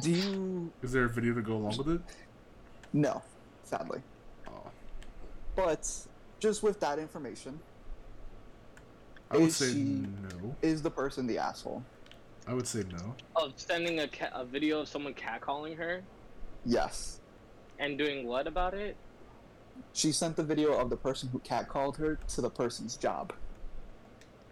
Do 0.00 0.10
you? 0.10 0.72
is 0.82 0.92
there 0.92 1.04
a 1.04 1.08
video 1.08 1.34
to 1.34 1.42
go 1.42 1.54
along 1.56 1.76
with 1.76 1.88
it? 1.88 2.00
No, 2.92 3.22
sadly. 3.64 4.00
Oh, 4.48 4.70
But 5.54 5.88
just 6.44 6.62
with 6.62 6.78
that 6.80 6.98
information, 6.98 7.58
I 9.30 9.38
would 9.38 9.46
Is 9.46 9.56
say 9.56 9.72
she- 9.72 9.82
no. 9.82 10.54
is 10.60 10.82
the 10.82 10.90
person 10.90 11.26
the 11.26 11.38
asshole? 11.38 11.82
I 12.46 12.52
would 12.52 12.66
say 12.66 12.84
no. 12.92 13.14
Of 13.34 13.54
sending 13.56 14.00
a, 14.00 14.08
ca- 14.08 14.28
a 14.34 14.44
video 14.44 14.80
of 14.80 14.88
someone 14.88 15.14
catcalling 15.14 15.74
her 15.78 16.02
Yes. 16.66 17.20
and 17.78 17.96
doing 17.96 18.26
what 18.26 18.46
about 18.46 18.74
it? 18.74 18.94
She 19.94 20.12
sent 20.12 20.36
the 20.36 20.42
video 20.44 20.74
of 20.78 20.90
the 20.90 20.96
person 20.98 21.30
who 21.30 21.38
catcalled 21.38 21.96
her 21.96 22.16
to 22.34 22.40
the 22.42 22.50
person's 22.50 22.98
job. 22.98 23.32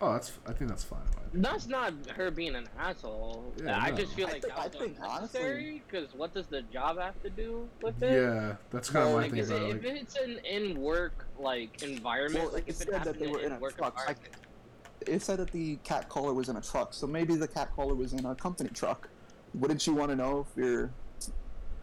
Oh, 0.04 0.12
that's. 0.14 0.32
I 0.46 0.52
think 0.52 0.68
that's 0.68 0.82
fine. 0.82 0.98
That's 1.32 1.68
not 1.68 1.94
her 2.16 2.32
being 2.32 2.56
an 2.56 2.66
asshole. 2.76 3.54
Yeah, 3.64 3.78
I 3.78 3.90
no. 3.90 3.96
just 3.98 4.14
feel 4.14 4.26
I 4.26 4.32
like 4.32 4.42
think- 4.42 4.52
I 4.58 4.62
that 4.68 4.72
was 4.74 4.82
think, 4.82 4.96
unnecessary. 5.00 5.82
Because 5.88 6.12
what 6.14 6.34
does 6.34 6.46
the 6.48 6.62
job 6.62 6.98
have 6.98 7.22
to 7.22 7.30
do 7.30 7.68
with 7.80 8.02
it? 8.02 8.12
Yeah, 8.12 8.56
that's 8.70 8.90
kind 8.90 9.04
of 9.06 9.10
Well, 9.12 9.16
my 9.18 9.22
Like, 9.22 9.30
thing 9.30 9.38
is 9.40 9.50
it, 9.50 9.56
about 9.56 9.70
it. 9.70 9.76
if 9.76 9.84
Like, 9.84 10.02
it's 10.02 10.16
an 10.16 10.38
in-work 10.44 11.26
like 11.38 11.82
environment, 11.84 12.44
Well, 12.46 12.52
like 12.54 12.64
it 12.66 12.70
if 12.70 12.80
it 12.82 12.88
said 12.90 13.04
that 13.04 13.18
they 13.18 13.28
were 13.28 13.40
in 13.40 13.52
a 13.52 13.58
work 13.60 13.76
truck. 13.76 13.96
I- 14.08 14.16
It 15.06 15.22
said 15.22 15.38
that 15.38 15.52
the 15.52 15.76
catcaller 15.84 16.34
was 16.34 16.48
in 16.48 16.56
a 16.56 16.60
truck, 16.60 16.92
so 16.94 17.06
maybe 17.06 17.36
the 17.36 17.48
catcaller 17.48 17.96
was 17.96 18.12
in 18.12 18.26
a 18.26 18.34
company 18.34 18.70
truck. 18.70 19.08
Wouldn't 19.54 19.86
you 19.86 19.94
want 19.94 20.10
to 20.10 20.16
know 20.16 20.46
if 20.50 20.56
your 20.56 20.90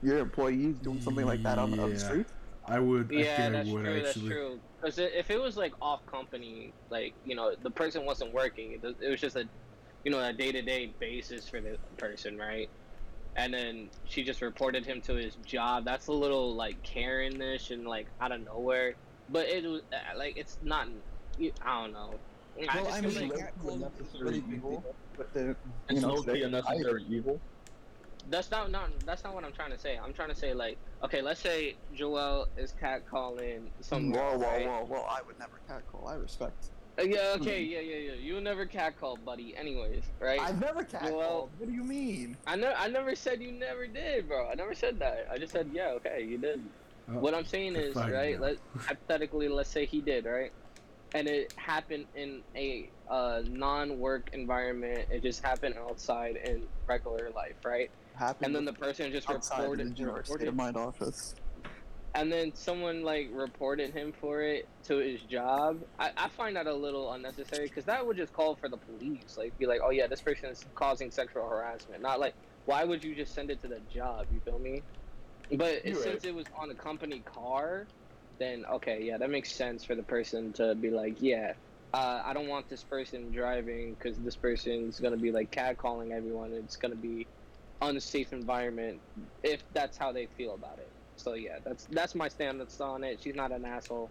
your 0.03 0.17
employee 0.20 0.67
is 0.67 0.80
doing 0.80 1.01
something 1.01 1.26
like 1.26 1.41
that 1.43 1.57
on, 1.57 1.78
on 1.80 1.89
the 1.89 1.99
street? 1.99 2.28
I 2.65 2.80
would. 2.80 3.11
I 3.11 3.15
yeah, 3.15 3.36
think 3.38 3.53
that's 3.53 3.70
I 3.70 3.72
would 3.74 3.84
true. 3.86 3.93
That's 3.95 4.07
actually. 4.09 4.30
true. 4.30 4.59
Because 4.82 4.97
if 4.97 5.30
it 5.30 5.39
was 5.41 5.57
like 5.57 5.73
off 5.82 6.05
company, 6.05 6.75
like 6.89 7.15
you 7.23 7.36
know, 7.36 7.55
the 7.55 7.71
person 7.71 8.05
wasn't 8.05 8.34
working. 8.34 8.73
It 8.73 8.97
it 9.01 9.09
was 9.09 9.19
just 9.21 9.36
a, 9.36 9.49
you 10.03 10.11
know, 10.11 10.23
a 10.23 10.34
day 10.34 10.51
to 10.51 10.61
day 10.61 10.95
basis 10.99 11.49
for 11.49 11.61
the 11.61 11.80
person, 11.97 12.38
right? 12.38 12.69
And 13.36 13.53
then 13.53 13.91
she 14.05 14.23
just 14.23 14.41
reported 14.41 14.86
him 14.86 15.01
to 15.03 15.15
his 15.15 15.36
job. 15.36 15.86
That's 15.86 16.07
a 16.07 16.13
little 16.13 16.55
like 16.55 16.82
Karen-ish 16.84 17.69
and 17.71 17.86
like 17.86 18.09
out 18.19 18.32
of 18.32 18.41
nowhere. 18.41 18.97
But 19.27 19.47
it 19.47 19.65
was 19.65 19.84
uh, 19.91 20.17
like 20.17 20.34
it's 20.38 20.57
not. 20.61 20.88
I 21.61 21.82
don't 21.82 21.93
know. 21.93 22.21
I 22.69 22.82
Well, 22.82 22.86
just 22.86 22.97
I 22.97 23.01
mean, 23.01 23.30
like 23.30 23.39
catcalling 23.55 23.75
is 23.75 23.82
necessary 23.99 24.38
evil. 24.39 24.84
but 25.15 25.32
the, 25.34 25.57
you 25.63 25.73
It's 25.89 26.01
know, 26.01 26.13
low 26.15 26.23
key 26.23 26.32
they- 26.34 26.41
unnecessary 26.43 27.03
evil. 27.03 27.41
That's 28.30 28.51
not 28.51 28.71
not 28.71 29.05
that's 29.05 29.23
not 29.23 29.34
what 29.34 29.43
I'm 29.45 29.53
trying 29.53 29.71
to 29.71 29.77
say. 29.80 29.97
I'm 29.97 30.13
trying 30.13 30.30
to 30.30 30.36
say 30.36 30.53
like, 30.53 30.80
okay, 31.03 31.21
let's 31.21 31.41
say 31.41 31.80
Joel 31.91 32.47
is 32.55 32.73
catcalling 32.73 33.73
some 33.82 34.11
Whoa, 34.11 34.38
girl, 34.38 34.39
whoa, 34.39 34.45
right? 34.47 34.65
whoa, 34.65 34.86
whoa! 34.86 35.01
I 35.03 35.21
would 35.21 35.38
never 35.38 35.59
catcall. 35.67 36.07
I 36.07 36.15
respect. 36.15 36.71
Uh, 36.99 37.03
yeah, 37.03 37.36
okay, 37.38 37.63
yeah, 37.63 37.80
yeah, 37.80 37.95
yeah. 37.95 38.13
You 38.13 38.41
never 38.41 38.67
catcall, 38.67 39.17
buddy. 39.17 39.55
Anyways, 39.55 40.11
right? 40.19 40.39
I've 40.39 40.59
never 40.59 40.84
catcalled. 40.84 41.17
Well- 41.17 41.53
what 41.55 41.67
do 41.67 41.73
you 41.73 41.84
mean? 41.84 42.39
I 42.45 42.55
never, 42.57 42.75
I 42.75 42.88
never 42.88 43.15
said 43.15 43.41
you 43.41 43.53
never 43.53 43.88
did, 43.88 44.27
bro. 44.27 44.49
I 44.49 44.55
never 44.55 44.73
said 44.73 44.99
that. 44.99 45.30
I 45.32 45.38
just 45.38 45.53
said, 45.53 45.69
yeah, 45.71 45.91
okay, 45.93 46.23
you 46.23 46.38
did. 46.39 46.73
Oh, 47.07 47.19
what 47.19 47.34
I'm 47.34 47.45
saying 47.45 47.75
is, 47.75 47.93
fine, 47.93 48.11
right? 48.11 48.34
yeah. 48.34 48.39
Let 48.39 48.57
hypothetically, 48.77 49.47
let's 49.47 49.71
say 49.71 49.86
he 49.86 50.01
did, 50.01 50.25
right? 50.25 50.51
And 51.13 51.27
it 51.27 51.53
happened 51.57 52.07
in 52.13 52.43
a 52.55 52.91
uh, 53.07 53.43
non-work 53.45 54.30
environment. 54.34 55.07
It 55.09 55.23
just 55.23 55.41
happened 55.41 55.75
outside 55.75 56.36
in 56.36 56.69
regular 56.88 57.32
life, 57.32 57.57
right? 57.65 57.89
Happened 58.20 58.47
And 58.47 58.55
then 58.55 58.65
the 58.65 58.74
person 58.74 59.13
just 59.13 59.30
reported. 59.30 59.95
the 59.95 60.03
New 60.03 60.24
State 60.26 60.47
of 60.49 60.55
Mind 60.55 60.76
office. 60.76 61.34
and 62.15 62.30
then 62.30 62.53
someone 62.53 63.01
like 63.01 63.30
reported 63.32 63.93
him 63.93 64.11
for 64.20 64.41
it 64.41 64.67
to 64.84 64.97
his 64.97 65.22
job. 65.22 65.80
I, 65.97 66.11
I 66.17 66.28
find 66.28 66.57
that 66.57 66.67
a 66.67 66.74
little 66.74 67.13
unnecessary 67.13 67.67
because 67.67 67.86
that 67.86 68.05
would 68.05 68.17
just 68.17 68.34
call 68.34 68.57
for 68.57 68.67
the 68.67 68.76
police. 68.76 69.38
Like, 69.38 69.57
be 69.57 69.65
like, 69.67 69.80
oh 69.82 69.91
yeah, 69.91 70.07
this 70.07 70.20
person 70.20 70.49
is 70.49 70.65
causing 70.76 71.11
sexual 71.11 71.47
harassment. 71.47 72.01
Not 72.01 72.20
like, 72.20 72.34
why 72.65 72.84
would 72.84 73.05
you 73.05 73.15
just 73.15 73.34
send 73.34 73.51
it 73.51 73.61
to 73.61 73.70
the 73.70 73.80
job? 73.89 74.26
You 74.34 74.41
feel 74.41 74.59
me? 74.59 74.84
But 75.51 75.82
it, 75.86 75.93
right. 75.93 76.03
since 76.03 76.26
it 76.26 76.36
was 76.36 76.45
on 76.59 76.70
a 76.72 76.76
company 76.76 77.22
car, 77.22 77.88
then 78.38 78.65
okay, 78.70 78.99
yeah, 79.01 79.17
that 79.17 79.30
makes 79.30 79.53
sense 79.53 79.86
for 79.86 79.95
the 79.95 80.03
person 80.03 80.51
to 80.53 80.76
be 80.76 80.89
like, 80.89 81.22
yeah, 81.22 81.53
uh, 81.93 82.22
I 82.26 82.34
don't 82.34 82.49
want 82.49 82.67
this 82.67 82.84
person 82.84 83.32
driving 83.32 83.93
because 83.93 84.17
this 84.17 84.36
person's 84.36 84.99
gonna 84.99 85.15
be 85.15 85.32
like 85.32 85.51
catcalling 85.51 86.11
everyone. 86.11 86.51
It's 86.51 86.76
gonna 86.76 86.95
be 86.95 87.28
unsafe 87.82 88.34
environment 88.34 88.99
if 89.43 89.63
that's 89.73 89.97
how 89.97 90.11
they 90.11 90.27
feel 90.38 90.55
about 90.55 90.80
it. 90.80 90.91
So 91.15 91.34
yeah, 91.34 91.57
that's 91.63 91.86
that's 91.91 92.15
my 92.15 92.27
stance 92.27 92.80
on 92.80 93.03
it. 93.03 93.19
She's 93.21 93.36
not 93.36 93.51
an 93.51 93.65
asshole. 93.65 94.09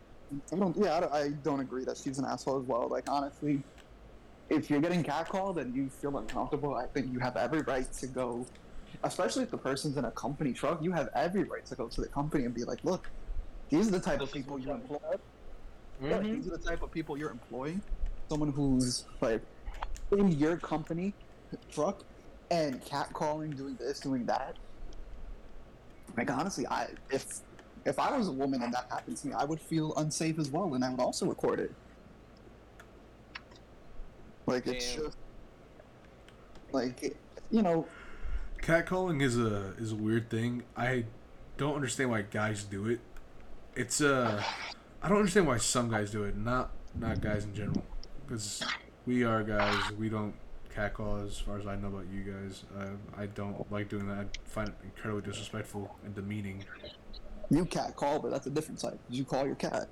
I 0.53 0.57
don't. 0.57 0.77
Yeah, 0.77 0.97
I 0.97 1.01
don't, 1.01 1.13
I 1.13 1.29
don't 1.43 1.61
agree 1.61 1.85
that 1.85 1.97
she's 1.97 2.19
an 2.19 2.27
asshole 2.27 2.61
as 2.61 2.67
well. 2.67 2.89
Like 2.89 3.05
honestly, 3.09 3.63
if 4.51 4.69
you're 4.69 4.81
getting 4.81 5.03
catcalled 5.03 5.59
and 5.59 5.75
you 5.75 5.89
feel 5.89 6.19
uncomfortable, 6.19 6.75
I 6.75 6.87
think 6.87 7.13
you 7.13 7.19
have 7.19 7.37
every 7.37 7.63
right 7.63 7.91
to 7.95 8.07
go. 8.07 8.47
Especially 9.05 9.43
if 9.43 9.51
the 9.51 9.59
person's 9.59 9.97
in 9.97 10.07
a 10.07 10.11
company 10.13 10.53
truck, 10.53 10.83
you 10.83 10.93
have 10.93 11.09
every 11.15 11.45
right 11.45 11.65
to 11.67 11.75
go 11.75 11.89
to 11.89 12.01
the 12.01 12.09
company 12.09 12.45
and 12.45 12.55
be 12.55 12.65
like, 12.65 12.83
"Look, 12.85 13.11
these 13.71 13.89
are 13.89 13.93
the 13.93 14.01
type 14.01 14.21
of 14.21 14.29
This 14.29 14.29
is 14.29 14.43
people 14.43 14.59
you 14.59 14.73
employ. 14.73 14.99
Mm-hmm. 16.03 16.11
Yeah, 16.11 16.19
these 16.21 16.47
are 16.47 16.57
the 16.57 16.59
type 16.59 16.83
of 16.83 16.91
people 16.91 17.17
you're 17.17 17.31
employing. 17.31 17.83
Someone 18.29 18.53
who's 18.53 19.05
like 19.21 19.43
in 20.13 20.33
your 20.33 20.57
company 20.57 21.15
truck 21.71 22.03
and 22.51 22.83
catcalling, 22.85 23.57
doing 23.57 23.77
this, 23.77 24.01
doing 24.01 24.25
that. 24.27 24.57
Like 26.17 26.31
honestly, 26.31 26.67
I 26.67 26.89
if 27.11 27.41
if 27.85 27.99
I 27.99 28.17
was 28.17 28.29
a 28.29 28.33
woman 28.33 28.63
and 28.63 28.73
that 28.73 28.87
happened 28.91 29.17
to 29.19 29.29
me, 29.29 29.35
I 29.35 29.45
would 29.45 29.61
feel 29.61 29.95
unsafe 29.97 30.39
as 30.39 30.51
well, 30.51 30.75
and 30.75 30.85
I 30.85 30.91
would 30.91 31.01
also 31.01 31.27
record 31.27 31.61
it. 31.61 31.73
Like 34.47 34.67
it's 34.67 34.95
just 34.95 35.17
like 36.73 37.17
you 37.51 37.63
know, 37.63 37.87
Catcalling 38.63 39.23
is 39.23 39.39
a 39.39 39.75
is 39.79 39.93
a 39.93 39.97
weird 39.97 40.31
thing. 40.31 40.63
I 40.77 41.05
don't 41.57 41.75
understand 41.75 42.11
why 42.11 42.23
guys 42.23 42.65
do 42.65 42.89
it. 42.89 43.01
It's 43.77 44.01
uh, 44.01 44.43
I 45.03 45.09
don't 45.09 45.19
understand 45.19 45.47
why 45.47 45.59
some 45.59 45.91
guys 45.91 46.11
do 46.11 46.25
it, 46.25 46.37
not 46.37 46.71
not 46.95 47.21
guys 47.21 47.45
in 47.45 47.55
general. 47.55 47.85
Because 48.27 48.63
we 49.07 49.25
are 49.25 49.43
guys, 49.43 49.91
we 49.99 50.09
don't 50.09 50.35
catcall 50.83 51.17
as 51.27 51.39
far 51.39 51.59
as 51.59 51.67
I 51.67 51.75
know 51.77 51.89
about 51.89 52.05
you 52.13 52.21
guys. 52.33 52.63
Uh, 52.79 52.91
I 53.17 53.27
don't 53.27 53.71
like 53.73 53.89
doing 53.89 54.07
that. 54.09 54.19
I 54.19 54.27
find 54.49 54.69
it 54.69 54.75
incredibly 54.85 55.29
disrespectful 55.29 55.97
and 56.05 56.15
demeaning. 56.15 56.65
you 57.51 57.65
cat 57.65 57.97
call, 57.97 58.21
but 58.21 58.31
that's 58.31 58.47
a 58.47 58.51
different 58.51 58.81
type. 58.81 58.99
Did 59.11 59.17
you 59.19 59.25
call 59.25 59.45
your 59.45 59.57
cat. 59.57 59.89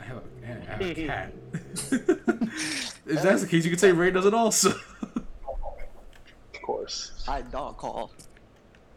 I 0.00 0.04
have 0.04 0.16
a, 0.16 0.22
I 0.42 0.46
have 0.64 0.80
a 0.80 0.94
cat. 0.94 1.32
if 1.92 3.22
that's 3.22 3.42
the 3.42 3.48
case, 3.48 3.64
you 3.64 3.70
could 3.70 3.80
say 3.80 3.92
Ray 3.92 4.10
does 4.10 4.24
it 4.24 4.32
also. 4.34 4.70
Of 4.70 6.62
course. 6.62 7.12
I 7.28 7.42
dog 7.42 7.76
call. 7.76 8.10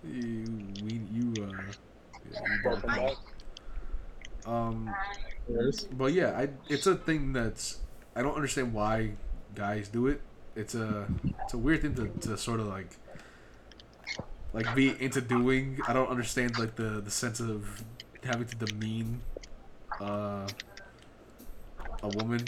you, 0.05 0.45
we, 0.85 1.01
you, 1.11 1.33
uh, 1.43 1.51
yeah, 2.31 2.39
you 2.39 2.59
Welcome 2.63 2.95
don't- 2.95 3.17
back. 4.45 4.47
um, 4.47 4.95
But 5.91 6.13
yeah, 6.13 6.37
I 6.37 6.49
it's 6.69 6.87
a 6.87 6.95
thing 6.95 7.33
that's 7.33 7.79
I 8.15 8.21
don't 8.21 8.35
understand 8.35 8.73
why 8.73 9.11
guys 9.55 9.89
do 9.89 10.07
it. 10.07 10.21
It's 10.57 10.75
a 10.75 11.07
it's 11.43 11.53
a 11.53 11.57
weird 11.57 11.81
thing 11.83 11.93
to, 11.95 12.07
to 12.27 12.37
sort 12.37 12.59
of 12.59 12.67
like 12.67 12.89
like 14.53 14.73
be 14.75 14.95
into 14.99 15.21
doing. 15.21 15.79
I 15.87 15.93
don't 15.93 16.09
understand 16.09 16.57
like 16.57 16.75
the 16.75 17.01
the 17.01 17.11
sense 17.11 17.39
of 17.39 17.83
having 18.23 18.47
to 18.47 18.55
demean 18.55 19.21
uh 20.01 20.47
a 22.03 22.07
woman 22.09 22.43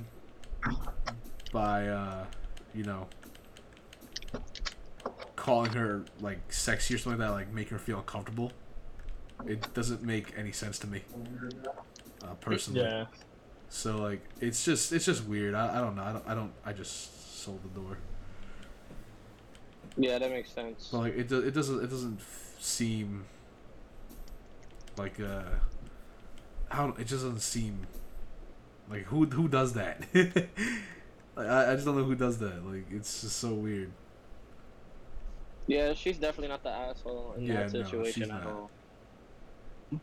by 1.54 1.88
uh 1.88 2.26
you 2.74 2.84
know 2.84 3.08
calling 5.36 5.72
her 5.74 6.04
like 6.20 6.40
sexy 6.52 6.96
or 6.96 6.98
something 6.98 7.20
like 7.20 7.30
that 7.30 7.34
like 7.34 7.54
making 7.54 7.78
her 7.78 7.80
feel 7.80 8.00
uncomfortable. 8.00 8.52
It 9.46 9.74
doesn't 9.74 10.04
make 10.04 10.34
any 10.38 10.52
sense 10.52 10.80
to 10.80 10.88
me. 10.88 11.04
Uh, 12.24 12.34
personally. 12.42 12.82
Yeah. 12.82 13.06
So 13.70 13.98
like 13.98 14.22
it's 14.42 14.66
just 14.66 14.92
it's 14.92 15.06
just 15.06 15.26
weird. 15.26 15.54
I, 15.54 15.78
I 15.78 15.82
don't 15.82 15.96
know. 15.96 16.04
I 16.04 16.12
don't 16.12 16.28
I 16.28 16.34
don't 16.34 16.52
I 16.66 16.74
just 16.74 17.12
sold 17.40 17.64
the 17.64 17.70
door. 17.70 17.98
Yeah, 19.98 20.18
that 20.20 20.32
makes 20.32 20.52
sense. 20.52 20.90
But 20.92 20.98
like 21.00 21.18
it 21.18 21.28
do, 21.28 21.40
it 21.40 21.54
doesn't 21.54 21.84
it 21.84 21.88
doesn't 21.90 22.20
seem 22.60 23.26
like 24.98 25.20
uh 25.20 25.44
how 26.70 26.90
it 26.90 27.06
just 27.08 27.24
doesn't 27.24 27.42
seem 27.42 27.88
like 28.90 29.04
who 29.06 29.26
who 29.26 29.48
does 29.48 29.74
that. 29.74 30.06
like, 30.14 30.50
I 31.48 31.72
I 31.72 31.76
just 31.76 31.86
don't 31.86 31.98
know 31.98 32.04
who 32.04 32.16
does 32.16 32.40
that. 32.40 32.66
Like 32.66 32.88
it's 32.92 33.22
just 33.22 33.38
so 33.38 33.54
weird. 33.56 33.92
Yeah, 35.68 35.94
she's 35.94 36.20
definitely 36.20 36.50
not 36.50 36.64
the 36.64 36.70
asshole 36.70 37.34
in 37.34 37.46
Yeah, 37.46 37.54
that 37.54 37.72
no, 37.72 38.04
situation 38.04 38.04
she's 38.04 38.32
at 38.32 38.44
not. 38.44 38.46
all. 38.46 38.72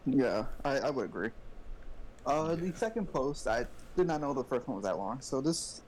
Yeah, 0.05 0.47
I, 0.65 0.79
I 0.79 0.91
would 0.91 1.05
agree. 1.07 1.31
Uh, 2.27 2.57
the 2.57 2.73
second 2.75 3.09
post, 3.09 3.47
I 3.49 3.67
did 3.97 4.07
not 4.07 4.21
know 4.21 4.35
the 4.35 4.45
first 4.45 4.69
one 4.69 4.77
was 4.77 4.85
that 4.85 4.99
long. 4.99 5.21
So 5.21 5.41
this, 5.41 5.83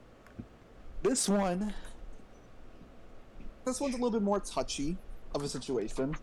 this 1.03 1.27
one, 1.29 1.73
this 3.65 3.79
one's 3.79 3.93
a 3.93 3.97
little 3.97 4.11
bit 4.11 4.21
more 4.21 4.39
touchy 4.39 4.97
of 5.33 5.43
a 5.43 5.49
situation. 5.49 6.15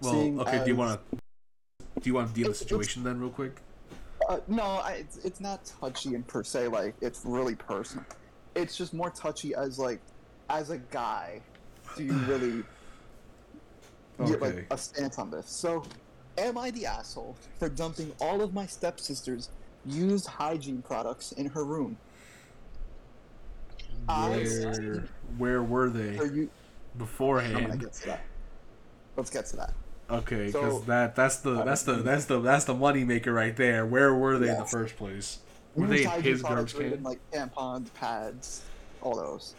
Well, 0.00 0.12
Seeing 0.12 0.40
okay. 0.40 0.60
Do 0.64 0.70
you 0.70 0.76
want 0.76 1.00
to 1.10 1.16
do 2.00 2.10
you 2.10 2.14
want 2.14 2.28
to 2.28 2.34
deal 2.34 2.48
with 2.48 2.58
the 2.58 2.62
It's- 2.62 2.62
it's- 2.62 2.68
situation 2.68 3.04
then, 3.04 3.20
real 3.20 3.30
quick? 3.30 3.60
Uh, 4.28 4.38
no, 4.46 4.62
I, 4.62 4.92
it's 4.92 5.16
it's 5.18 5.40
not 5.40 5.64
touchy 5.80 6.14
in 6.14 6.22
per 6.22 6.42
se. 6.44 6.68
Like 6.68 6.94
it's 7.00 7.24
really 7.24 7.54
personal. 7.56 8.04
It's 8.54 8.76
just 8.76 8.94
more 8.94 9.10
touchy 9.10 9.54
as 9.54 9.78
like, 9.78 10.00
as 10.48 10.70
a 10.70 10.78
guy, 10.78 11.40
do 11.96 12.04
you 12.04 12.12
really 12.28 12.62
get 14.26 14.40
like 14.40 14.66
a 14.70 14.78
stance 14.78 15.18
on 15.18 15.30
this? 15.30 15.48
So, 15.48 15.82
am 16.38 16.56
I 16.56 16.70
the 16.70 16.86
asshole 16.86 17.36
for 17.58 17.68
dumping 17.68 18.12
all 18.20 18.42
of 18.42 18.54
my 18.54 18.66
stepsister's 18.66 19.50
used 19.84 20.26
hygiene 20.26 20.82
products 20.82 21.32
in 21.32 21.46
her 21.46 21.64
room? 21.64 21.96
I 24.08 24.28
Where 24.30 25.04
where 25.38 25.62
were 25.62 25.90
they 25.90 26.18
Are 26.18 26.26
you? 26.26 26.50
Beforehand? 26.98 27.80
get 27.80 27.92
to 27.94 28.06
that. 28.06 28.24
Let's 29.16 29.30
get 29.30 29.46
to 29.46 29.56
that. 29.56 29.74
Okay, 30.10 30.46
because 30.46 30.72
So- 30.74 30.78
that 30.86 31.14
that's 31.16 31.36
the 31.38 31.62
that's 31.64 31.82
the 31.82 31.94
that's 31.94 32.24
the 32.26 32.40
that's 32.40 32.64
the 32.64 32.74
money 32.74 33.04
maker 33.04 33.32
right 33.32 33.56
there. 33.56 33.86
Where 33.86 34.14
were 34.14 34.38
they 34.38 34.50
in 34.50 34.58
the 34.58 34.64
first 34.64 34.96
place? 34.96 35.38
Were 35.74 35.86
they 35.86 36.04
in 36.04 36.22
his 36.22 36.42
garbage 36.42 36.74
can? 36.74 37.02
like 37.02 37.18
tampons, 37.30 37.92
pads, 37.94 38.62
all 39.00 39.16
those. 39.16 39.54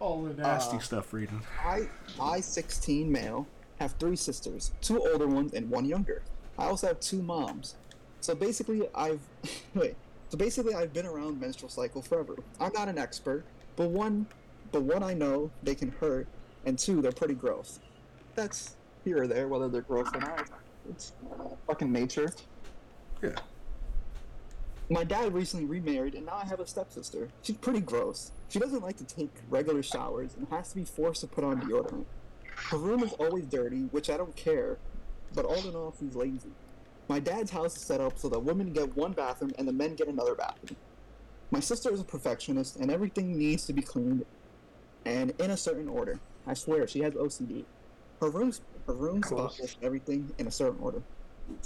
All 0.00 0.22
the 0.24 0.34
nasty 0.34 0.76
Uh, 0.76 0.80
stuff, 0.80 1.14
reading. 1.14 1.40
I, 1.64 1.88
I, 2.20 2.40
16 2.40 3.10
male, 3.10 3.46
have 3.80 3.92
three 3.92 4.16
sisters, 4.16 4.72
two 4.82 5.00
older 5.08 5.26
ones 5.26 5.54
and 5.54 5.70
one 5.70 5.86
younger. 5.86 6.20
I 6.58 6.66
also 6.66 6.88
have 6.88 7.00
two 7.00 7.22
moms. 7.22 7.76
So 8.20 8.34
basically, 8.34 8.86
I've 8.94 9.20
wait. 9.74 9.94
So 10.28 10.36
basically, 10.36 10.74
I've 10.74 10.92
been 10.92 11.06
around 11.06 11.40
menstrual 11.40 11.70
cycle 11.70 12.02
forever. 12.02 12.36
I'm 12.60 12.72
not 12.72 12.88
an 12.88 12.98
expert, 12.98 13.44
but 13.76 13.90
one, 13.90 14.26
but 14.72 14.82
one 14.82 15.02
I 15.02 15.14
know 15.14 15.50
they 15.62 15.74
can 15.74 15.92
hurt, 15.92 16.26
and 16.64 16.78
two, 16.78 17.00
they're 17.00 17.12
pretty 17.12 17.34
gross. 17.34 17.78
That's 18.34 18.76
here 19.04 19.22
or 19.22 19.26
there, 19.28 19.46
whether 19.46 19.68
they're 19.68 19.82
gross 19.82 20.08
or 20.12 20.20
not. 20.20 20.50
It's 20.90 21.12
fucking 21.66 21.92
nature. 21.92 22.28
Yeah. 23.22 23.36
My 24.88 25.04
dad 25.04 25.32
recently 25.32 25.66
remarried, 25.66 26.14
and 26.14 26.26
now 26.26 26.40
I 26.42 26.46
have 26.46 26.60
a 26.60 26.66
stepsister. 26.66 27.28
She's 27.42 27.56
pretty 27.56 27.80
gross. 27.80 28.32
She 28.48 28.58
doesn't 28.58 28.82
like 28.82 28.96
to 28.98 29.04
take 29.04 29.30
regular 29.48 29.82
showers 29.82 30.34
and 30.36 30.46
has 30.50 30.70
to 30.70 30.76
be 30.76 30.84
forced 30.84 31.22
to 31.22 31.26
put 31.26 31.44
on 31.44 31.60
deodorant. 31.60 32.04
Her 32.70 32.78
room 32.78 33.02
is 33.02 33.12
always 33.14 33.46
dirty, 33.46 33.82
which 33.90 34.10
I 34.10 34.16
don't 34.16 34.34
care, 34.34 34.78
but 35.34 35.44
all 35.44 35.58
in 35.68 35.74
all, 35.74 35.94
she's 35.98 36.14
lazy. 36.14 36.52
My 37.08 37.20
dad's 37.20 37.50
house 37.50 37.76
is 37.76 37.82
set 37.82 38.00
up 38.00 38.18
so 38.18 38.28
that 38.28 38.40
women 38.40 38.72
get 38.72 38.96
one 38.96 39.12
bathroom 39.12 39.52
and 39.58 39.66
the 39.68 39.72
men 39.72 39.94
get 39.94 40.08
another 40.08 40.34
bathroom. 40.34 40.76
My 41.50 41.60
sister 41.60 41.92
is 41.92 42.00
a 42.00 42.04
perfectionist, 42.04 42.76
and 42.76 42.90
everything 42.90 43.38
needs 43.38 43.66
to 43.66 43.72
be 43.72 43.82
cleaned 43.82 44.24
and 45.04 45.32
in 45.38 45.52
a 45.52 45.56
certain 45.56 45.88
order. 45.88 46.18
I 46.46 46.54
swear, 46.54 46.88
she 46.88 47.00
has 47.00 47.14
OCD. 47.14 47.64
Her 48.20 48.30
room's 48.30 48.60
her 48.86 48.94
room's 48.94 49.26
spotless, 49.28 49.76
everything 49.82 50.32
in 50.38 50.46
a 50.46 50.50
certain 50.50 50.78
order. 50.80 51.02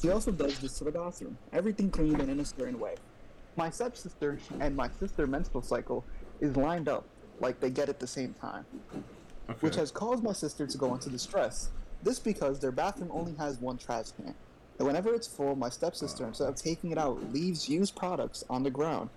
She 0.01 0.11
also 0.11 0.31
does 0.31 0.59
this 0.59 0.77
to 0.79 0.85
the 0.85 0.91
bathroom. 0.93 1.39
Everything 1.53 1.91
cleaned 1.91 2.21
and 2.21 2.31
in 2.31 2.41
a 2.41 2.45
certain 2.45 2.79
way. 2.79 2.97
My 3.57 3.71
stepsister 3.71 4.39
and 4.59 4.77
my 4.77 4.89
sister 4.99 5.27
menstrual 5.27 5.63
cycle 5.63 6.05
is 6.41 6.57
lined 6.57 6.89
up 6.89 7.05
like 7.41 7.61
they 7.61 7.71
get 7.71 7.89
at 7.89 7.99
the 7.99 8.07
same 8.07 8.35
time, 8.35 8.65
Okay. 9.49 9.59
which 9.61 9.77
has 9.77 9.91
caused 9.91 10.23
my 10.23 10.33
sister 10.33 10.67
to 10.67 10.79
go 10.79 10.93
into 10.95 11.09
distress. 11.09 11.71
This 12.03 12.19
because 12.19 12.59
their 12.61 12.73
bathroom 12.73 13.11
only 13.13 13.35
has 13.37 13.59
one 13.59 13.79
trash 13.79 14.11
can. 14.13 14.35
And 14.81 14.87
whenever 14.87 15.13
it's 15.13 15.27
full, 15.27 15.55
my 15.57 15.69
stepsister, 15.69 16.27
instead 16.27 16.49
of 16.49 16.55
taking 16.55 16.91
it 16.91 16.97
out, 16.97 17.35
leaves 17.35 17.69
used 17.69 17.95
products 17.95 18.45
on 18.49 18.63
the 18.63 18.71
ground, 18.71 19.11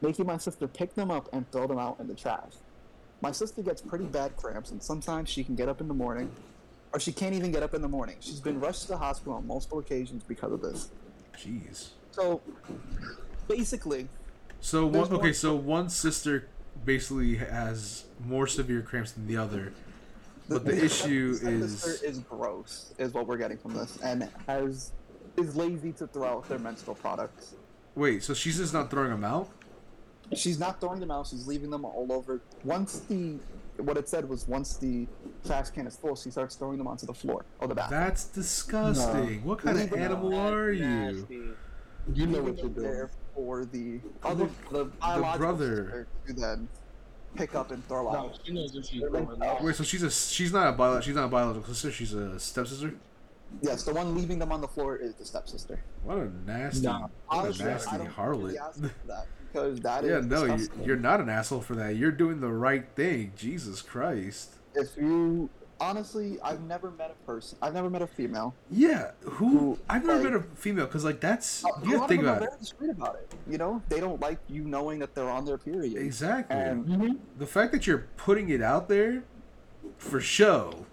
making 0.00 0.24
my 0.24 0.38
sister 0.38 0.66
pick 0.66 0.94
them 0.94 1.10
up 1.10 1.28
and 1.34 1.48
throw 1.52 1.66
them 1.66 1.78
out 1.78 2.00
in 2.00 2.08
the 2.08 2.14
trash. 2.14 2.54
My 3.20 3.30
sister 3.30 3.60
gets 3.60 3.82
pretty 3.82 4.06
bad 4.06 4.34
cramps, 4.38 4.70
and 4.70 4.82
sometimes 4.82 5.28
she 5.28 5.44
can 5.44 5.56
get 5.56 5.68
up 5.68 5.82
in 5.82 5.88
the 5.88 5.94
morning 5.94 6.30
or 6.94 6.98
she 7.00 7.12
can't 7.12 7.34
even 7.34 7.52
get 7.52 7.62
up 7.62 7.74
in 7.74 7.82
the 7.82 7.88
morning. 7.88 8.16
She's 8.20 8.40
been 8.40 8.60
rushed 8.60 8.82
to 8.82 8.88
the 8.88 8.96
hospital 8.96 9.34
on 9.34 9.46
multiple 9.46 9.78
occasions 9.78 10.22
because 10.26 10.52
of 10.52 10.62
this. 10.62 10.88
Jeez. 11.36 11.90
So 12.12 12.40
basically, 13.46 14.08
So 14.60 14.86
one, 14.86 15.12
okay, 15.12 15.34
so 15.34 15.54
one 15.54 15.90
sister 15.90 16.48
basically 16.86 17.36
has 17.36 18.04
more 18.24 18.46
severe 18.46 18.80
cramps 18.80 19.12
than 19.12 19.26
the 19.26 19.36
other, 19.36 19.74
but 20.48 20.64
the 20.64 20.82
issue 20.84 21.36
is 21.42 22.02
is 22.02 22.20
gross, 22.20 22.94
is 22.96 23.12
what 23.12 23.26
we're 23.26 23.36
getting 23.36 23.58
from 23.58 23.74
this, 23.74 23.98
and 24.02 24.26
has 24.46 24.92
is 25.36 25.56
lazy 25.56 25.92
to 25.92 26.06
throw 26.06 26.26
out 26.28 26.48
their 26.48 26.58
menstrual 26.58 26.96
products. 26.96 27.54
wait. 27.94 28.22
So 28.22 28.34
she's 28.34 28.56
just 28.58 28.72
not 28.72 28.90
throwing 28.90 29.10
them 29.10 29.24
out. 29.24 29.48
She's 30.34 30.58
not 30.60 30.80
throwing 30.80 31.00
them 31.00 31.10
out. 31.10 31.26
She's 31.26 31.46
leaving 31.46 31.70
them 31.70 31.84
all 31.84 32.06
over. 32.12 32.40
Once 32.64 33.00
the 33.00 33.38
what 33.78 33.96
it 33.96 34.08
said 34.08 34.28
was 34.28 34.46
once 34.46 34.76
the 34.76 35.06
trash 35.46 35.70
can 35.70 35.86
is 35.86 35.96
full, 35.96 36.14
she 36.14 36.30
starts 36.30 36.54
throwing 36.54 36.78
them 36.78 36.86
onto 36.86 37.06
the 37.06 37.14
floor 37.14 37.44
or 37.58 37.66
the 37.68 37.74
bathroom. 37.74 38.00
That's 38.00 38.24
disgusting. 38.26 39.42
What 39.44 39.58
kind 39.58 39.76
of 39.78 39.84
Leave 39.90 39.92
it 39.94 39.98
animal 40.04 40.30
That's 40.30 40.52
are 40.52 40.72
you? 40.72 40.84
nasty. 40.86 41.40
You 42.14 42.26
know 42.26 42.42
what 42.42 42.58
you're 42.58 42.68
doing. 42.68 42.86
there 42.90 43.10
for 43.34 43.64
the 43.64 44.00
other 44.22 44.48
the 44.70 44.84
biological 44.84 45.38
brother. 45.38 46.06
to 46.26 46.32
then 46.32 46.68
pick 47.34 47.54
up 47.54 47.70
and 47.70 47.84
throw 47.88 48.04
No, 48.12 48.18
out. 48.18 48.38
she 48.44 48.52
knows 48.52 48.74
what 48.74 48.84
she's 48.86 49.00
doing. 49.00 49.28
Wait, 49.62 49.74
so 49.74 49.82
she's 49.84 50.02
a 50.02 50.10
she's 50.10 50.52
not 50.52 50.68
a 50.68 50.72
bio, 50.72 51.00
she's 51.00 51.14
not 51.14 51.24
a 51.24 51.28
biological 51.28 51.72
sister. 51.74 51.90
She's 51.90 52.12
a 52.14 52.38
stepsister. 52.38 52.94
Yes, 53.62 53.84
the 53.84 53.92
one 53.92 54.14
leaving 54.16 54.38
them 54.38 54.52
on 54.52 54.60
the 54.60 54.68
floor 54.68 54.96
is 54.96 55.14
the 55.14 55.24
stepsister. 55.24 55.80
What 56.04 56.18
a 56.18 56.30
nasty, 56.46 56.86
Nah, 56.86 57.02
what 57.02 57.10
Honestly, 57.28 57.64
a 57.66 57.68
nasty 57.68 57.90
I 57.90 57.98
don't 57.98 58.10
harlot. 58.10 58.50
he 58.52 58.88
that 59.06 59.26
because 59.52 59.80
that 59.82 60.04
is 60.04 60.10
yeah, 60.10 60.20
no, 60.28 60.44
you, 60.44 60.52
disgusting. 60.56 60.84
you're 60.84 60.96
not 60.96 61.20
an 61.20 61.28
asshole 61.28 61.60
for 61.60 61.74
that. 61.74 61.96
You're 61.96 62.12
doing 62.12 62.40
the 62.40 62.52
right 62.52 62.86
thing. 62.94 63.32
Jesus 63.36 63.82
Christ. 63.82 64.54
If 64.74 64.96
you 64.96 65.50
honestly, 65.80 66.38
I've 66.42 66.60
never 66.62 66.90
met 66.92 67.10
a 67.10 67.26
person. 67.26 67.58
I've 67.62 67.74
never 67.74 67.90
met 67.90 68.02
a 68.02 68.06
female. 68.06 68.54
Yeah, 68.70 69.12
who? 69.22 69.48
Who, 69.48 69.78
I've 69.88 70.04
never 70.04 70.22
like- 70.22 70.32
met 70.32 70.40
a 70.40 70.56
female 70.56 70.86
because 70.86 71.04
like 71.04 71.20
that's 71.20 71.64
A 71.64 71.66
you 71.66 71.72
lot 71.72 71.82
gotta 71.84 72.02
of 72.02 72.08
think 72.08 72.22
them 72.22 72.30
are 72.30 72.36
about 72.36 72.52
it. 72.52 72.60
discreet 72.60 72.90
about 72.90 73.14
it. 73.16 73.34
You 73.48 73.58
know, 73.58 73.82
they 73.88 74.00
don't 74.00 74.20
like 74.20 74.38
you 74.48 74.62
knowing 74.64 74.98
that 75.00 75.14
they're 75.14 75.30
on 75.30 75.44
their 75.44 75.58
period. 75.58 75.96
Exactly. 75.96 76.56
And 76.56 76.86
mm-hmm. 76.86 77.14
the 77.38 77.46
fact 77.46 77.72
that 77.72 77.86
you're 77.86 78.06
putting 78.16 78.50
it 78.50 78.62
out 78.62 78.88
there 78.88 79.24
for 79.96 80.20
show, 80.20 80.86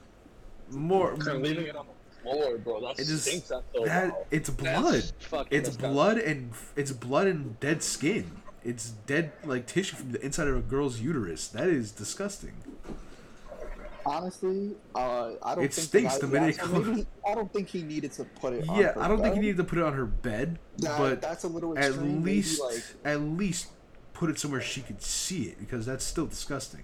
more 0.71 1.13
And 1.13 1.43
leaving 1.43 1.67
it 1.67 1.75
on 1.75 1.85
the 1.87 1.93
floor, 2.31 2.57
bro. 2.57 2.81
That 2.81 2.99
It 2.99 3.05
just- 3.05 3.25
stinks. 3.25 3.47
That 3.49 3.63
so 3.73 3.85
that 3.85 4.09
loud. 4.09 4.25
it's 4.31 4.49
blood. 4.49 5.03
fucking 5.19 5.57
It's 5.57 5.69
disgusting. 5.69 5.93
blood 5.93 6.17
and 6.17 6.51
it's 6.75 6.91
blood 6.91 7.27
and 7.27 7.59
dead 7.59 7.83
skin. 7.83 8.31
It's 8.63 8.89
dead 9.05 9.31
like 9.45 9.65
tissue 9.67 9.95
from 9.95 10.11
the 10.11 10.23
inside 10.25 10.47
of 10.47 10.57
a 10.57 10.61
girl's 10.61 10.99
uterus. 10.99 11.47
That 11.49 11.67
is 11.67 11.91
disgusting. 11.91 12.53
honestly, 14.05 14.73
uh, 14.95 15.31
I 15.43 15.55
don't 15.55 15.65
It 15.65 15.73
think 15.73 15.87
stinks 15.87 16.17
the 16.19 16.27
minute 16.27 16.55
yeah, 16.57 16.63
it 16.63 16.67
so 16.67 16.81
comes- 16.81 16.97
he- 16.99 17.07
I 17.29 17.35
don't 17.35 17.51
think 17.51 17.67
he 17.67 17.83
needed 17.83 18.13
to 18.13 18.23
put 18.23 18.53
it. 18.53 18.67
on 18.69 18.77
Yeah, 18.79 18.93
her 18.93 19.01
I 19.01 19.07
don't 19.09 19.21
think 19.21 19.35
you 19.35 19.41
bed. 19.41 19.47
need 19.47 19.57
to 19.57 19.63
put 19.65 19.77
it 19.79 19.83
on 19.83 19.93
her 19.93 20.05
bed, 20.05 20.59
That, 20.77 20.97
but 20.97 21.21
that's 21.21 21.43
a 21.43 21.47
little 21.49 21.77
at 21.77 21.85
extreme. 21.87 22.23
maybe, 22.23 22.35
least 22.37 22.61
like, 22.61 22.83
at 23.03 23.19
least 23.21 23.67
put 24.13 24.29
it 24.29 24.39
somewhere 24.39 24.61
she 24.61 24.81
could 24.81 25.01
see 25.01 25.43
it 25.43 25.59
because 25.59 25.85
that's 25.85 26.05
still 26.05 26.25
disgusting. 26.25 26.83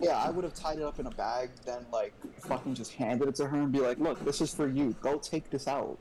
Yeah, 0.00 0.16
I 0.18 0.30
would 0.30 0.44
have 0.44 0.54
tied 0.54 0.78
it 0.78 0.84
up 0.84 0.98
in 1.00 1.06
a 1.06 1.10
bag, 1.10 1.50
then 1.64 1.84
like 1.92 2.12
fucking 2.40 2.74
just 2.74 2.92
handed 2.94 3.28
it 3.28 3.34
to 3.36 3.46
her 3.46 3.56
and 3.58 3.72
be 3.72 3.80
like, 3.80 3.98
"Look, 3.98 4.24
this 4.24 4.40
is 4.40 4.52
for 4.54 4.68
you. 4.68 4.94
Go 5.00 5.18
take 5.18 5.50
this 5.50 5.66
out." 5.68 5.98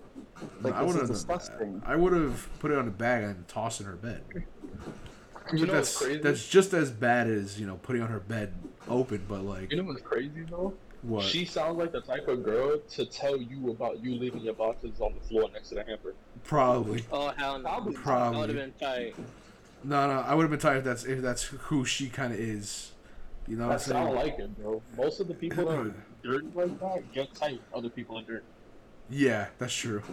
Like 0.62 0.74
I 0.76 0.84
this 0.84 0.93
would 0.93 1.04
is 1.04 1.10
disgusting. 1.10 1.82
I 1.86 1.95
would 1.95 2.14
have 2.14 2.48
put 2.60 2.72
it 2.72 2.78
on 2.78 2.88
a 2.88 2.91
bag 2.91 3.24
and 3.24 3.48
tossed 3.48 3.80
in 3.82 3.88
her 3.88 3.95
bed. 3.95 4.24
You 5.54 5.60
But 5.60 5.68
know 5.68 5.74
what's 5.76 5.89
that's 5.89 5.98
crazy? 5.98 6.20
that's 6.22 6.48
just 6.48 6.74
as 6.74 6.91
bad 6.91 7.28
as 7.28 7.60
you 7.60 7.66
know 7.66 7.78
putting 7.78 8.02
on 8.02 8.10
her 8.10 8.20
bed 8.20 8.54
open, 8.88 9.26
but 9.28 9.41
like 9.43 9.72
You 9.72 9.78
know 9.78 9.84
what's 9.84 10.02
crazy 10.02 10.43
though? 10.50 10.74
what? 11.02 11.24
She 11.24 11.45
sounds 11.45 11.78
like 11.78 11.91
the 11.91 12.02
type 12.02 12.28
of 12.28 12.43
girl 12.43 12.80
to 12.80 13.06
tell 13.06 13.38
you 13.38 13.70
about 13.72 14.04
you 14.04 14.16
leaving 14.16 14.41
your 14.41 14.56
boxes 14.56 15.00
on 15.00 15.14
the 15.14 15.22
floor 15.22 15.50
next 15.54 15.70
to 15.70 15.76
the 15.76 15.84
hamper. 15.84 16.14
Probably. 16.43 17.06
Oh 17.12 17.30
hell 17.38 17.60
no! 17.60 17.91
Probably. 17.93 17.93
That 17.93 18.34
would 18.39 18.50
have 18.50 18.58
been 18.58 18.74
tight. 18.80 19.16
No, 19.84 20.08
no. 20.08 20.20
I 20.20 20.34
would 20.34 20.41
have 20.43 20.52
been 20.52 20.60
tired 20.60 20.80
if 20.80 20.84
that's 20.84 21.06
if 21.06 21.22
that's 21.22 21.43
who 21.43 21.86
she 21.86 22.10
kind 22.10 22.34
of 22.34 22.39
is. 22.39 22.91
You 23.48 23.56
know 23.56 23.68
what 23.68 23.74
I'm 23.74 23.78
That's 23.78 23.88
not 23.88 24.14
like 24.14 24.39
it, 24.39 24.56
bro. 24.58 24.84
Most 24.95 25.20
of 25.22 25.28
the 25.28 25.36
people 25.36 25.66
that 25.66 25.78
are 25.80 25.95
dirty 26.24 26.48
like 26.54 26.80
that 26.80 27.12
get 27.14 27.34
tight. 27.34 27.62
Other 27.74 27.89
people 27.89 28.18
are 28.18 28.24
dirty. 28.24 28.45
Yeah, 29.10 29.48
that's 29.58 29.74
true. 29.74 30.04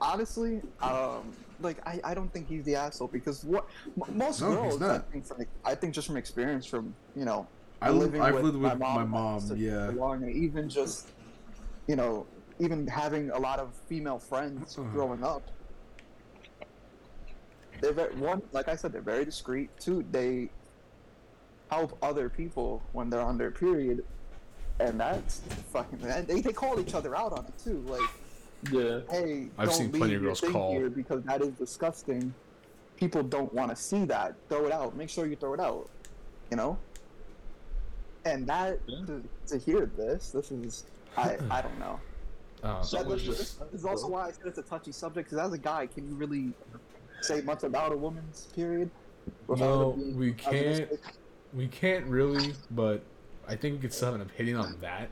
Honestly, 0.00 0.60
um, 0.82 1.36
like 1.60 1.78
I, 1.86 2.00
I 2.04 2.14
don't 2.14 2.32
think 2.32 2.48
he's 2.48 2.64
the 2.64 2.74
asshole 2.74 3.08
because 3.08 3.44
what 3.44 3.64
m- 3.86 4.16
most 4.16 4.40
No, 4.40 4.62
he's 4.64 4.78
girls, 4.78 4.82
I 4.82 4.86
not. 4.88 5.10
think, 5.12 5.26
from, 5.26 5.38
I 5.64 5.74
think 5.74 5.94
just 5.94 6.06
from 6.06 6.16
experience, 6.16 6.66
from 6.66 6.94
you 7.14 7.24
know, 7.24 7.46
I 7.82 7.90
live, 7.90 8.08
living 8.08 8.22
I've 8.22 8.34
with 8.34 8.44
lived 8.44 8.56
with 8.56 8.72
my 8.78 8.94
my 8.94 9.04
mom, 9.04 9.48
mom. 9.48 9.56
yeah. 9.56 9.88
long, 9.90 10.22
and 10.24 10.34
even 10.34 10.68
just, 10.70 11.12
you 11.86 11.96
know, 11.96 12.26
even 12.60 12.86
having 12.88 13.30
a 13.30 13.38
lot 13.38 13.58
of 13.60 13.76
female 13.88 14.18
friends 14.18 14.76
Uh-huh. 14.78 14.88
growing 14.90 15.22
up. 15.22 15.42
They're 17.80 17.92
very, 17.92 18.14
one, 18.16 18.40
like 18.52 18.68
I 18.68 18.76
said, 18.76 18.92
they're 18.92 19.02
very 19.02 19.24
discreet. 19.26 19.68
Two, 19.78 20.02
they 20.10 20.48
help 21.74 21.98
other 22.02 22.28
people 22.28 22.82
when 22.92 23.10
they're 23.10 23.20
on 23.20 23.36
their 23.38 23.50
period, 23.50 24.04
and 24.80 24.98
that's 24.98 25.40
fucking. 25.72 25.98
And 26.02 26.26
they, 26.26 26.40
they 26.40 26.52
call 26.52 26.80
each 26.80 26.94
other 26.94 27.16
out 27.16 27.32
on 27.32 27.44
it 27.46 27.54
too, 27.62 27.78
like 27.88 28.00
Yeah. 28.72 29.00
hey, 29.10 29.48
I've 29.58 29.68
don't 29.68 29.76
seen 29.76 29.92
leave 29.92 30.00
plenty 30.00 30.14
of 30.14 30.22
girls 30.22 30.40
call. 30.40 30.72
here 30.72 30.88
because 30.90 31.22
that 31.24 31.42
is 31.42 31.50
disgusting. 31.50 32.32
People 32.96 33.22
don't 33.22 33.52
want 33.52 33.70
to 33.70 33.76
see 33.76 34.04
that. 34.06 34.34
Throw 34.48 34.66
it 34.66 34.72
out. 34.72 34.96
Make 34.96 35.10
sure 35.10 35.26
you 35.26 35.36
throw 35.36 35.54
it 35.54 35.60
out. 35.60 35.88
You 36.50 36.56
know. 36.56 36.78
And 38.24 38.46
that 38.46 38.78
Yeah. 38.86 39.04
to, 39.06 39.22
to 39.48 39.58
hear 39.58 39.86
this, 39.86 40.30
this 40.30 40.50
is 40.50 40.84
I 41.16 41.36
I 41.50 41.60
don't 41.62 41.78
know. 41.78 42.00
Uh, 42.62 42.80
So- 42.82 42.98
That, 43.02 43.08
this, 43.10 43.22
just- 43.22 43.60
this 43.72 43.80
is 43.80 43.84
also 43.84 44.08
why 44.08 44.26
I 44.28 44.30
said 44.32 44.46
it's 44.46 44.58
a 44.58 44.62
touchy 44.62 44.92
subject 44.92 45.28
because 45.30 45.44
as 45.46 45.52
a 45.52 45.58
guy, 45.58 45.86
can 45.86 46.08
you 46.08 46.14
really 46.14 46.52
say 47.20 47.42
much 47.42 47.62
about 47.64 47.92
a 47.92 47.96
woman's 47.96 48.46
period? 48.54 48.90
No, 49.48 49.98
we 50.14 50.32
can't. 50.32 50.88
We 51.54 51.66
can't 51.68 52.06
really, 52.06 52.54
but 52.70 53.02
I 53.48 53.56
think 53.56 53.74
we 53.76 53.80
could 53.80 53.92
still 53.92 54.06
have 54.12 54.14
an 54.16 54.22
opinion 54.22 54.56
on 54.56 54.76
that 54.80 55.08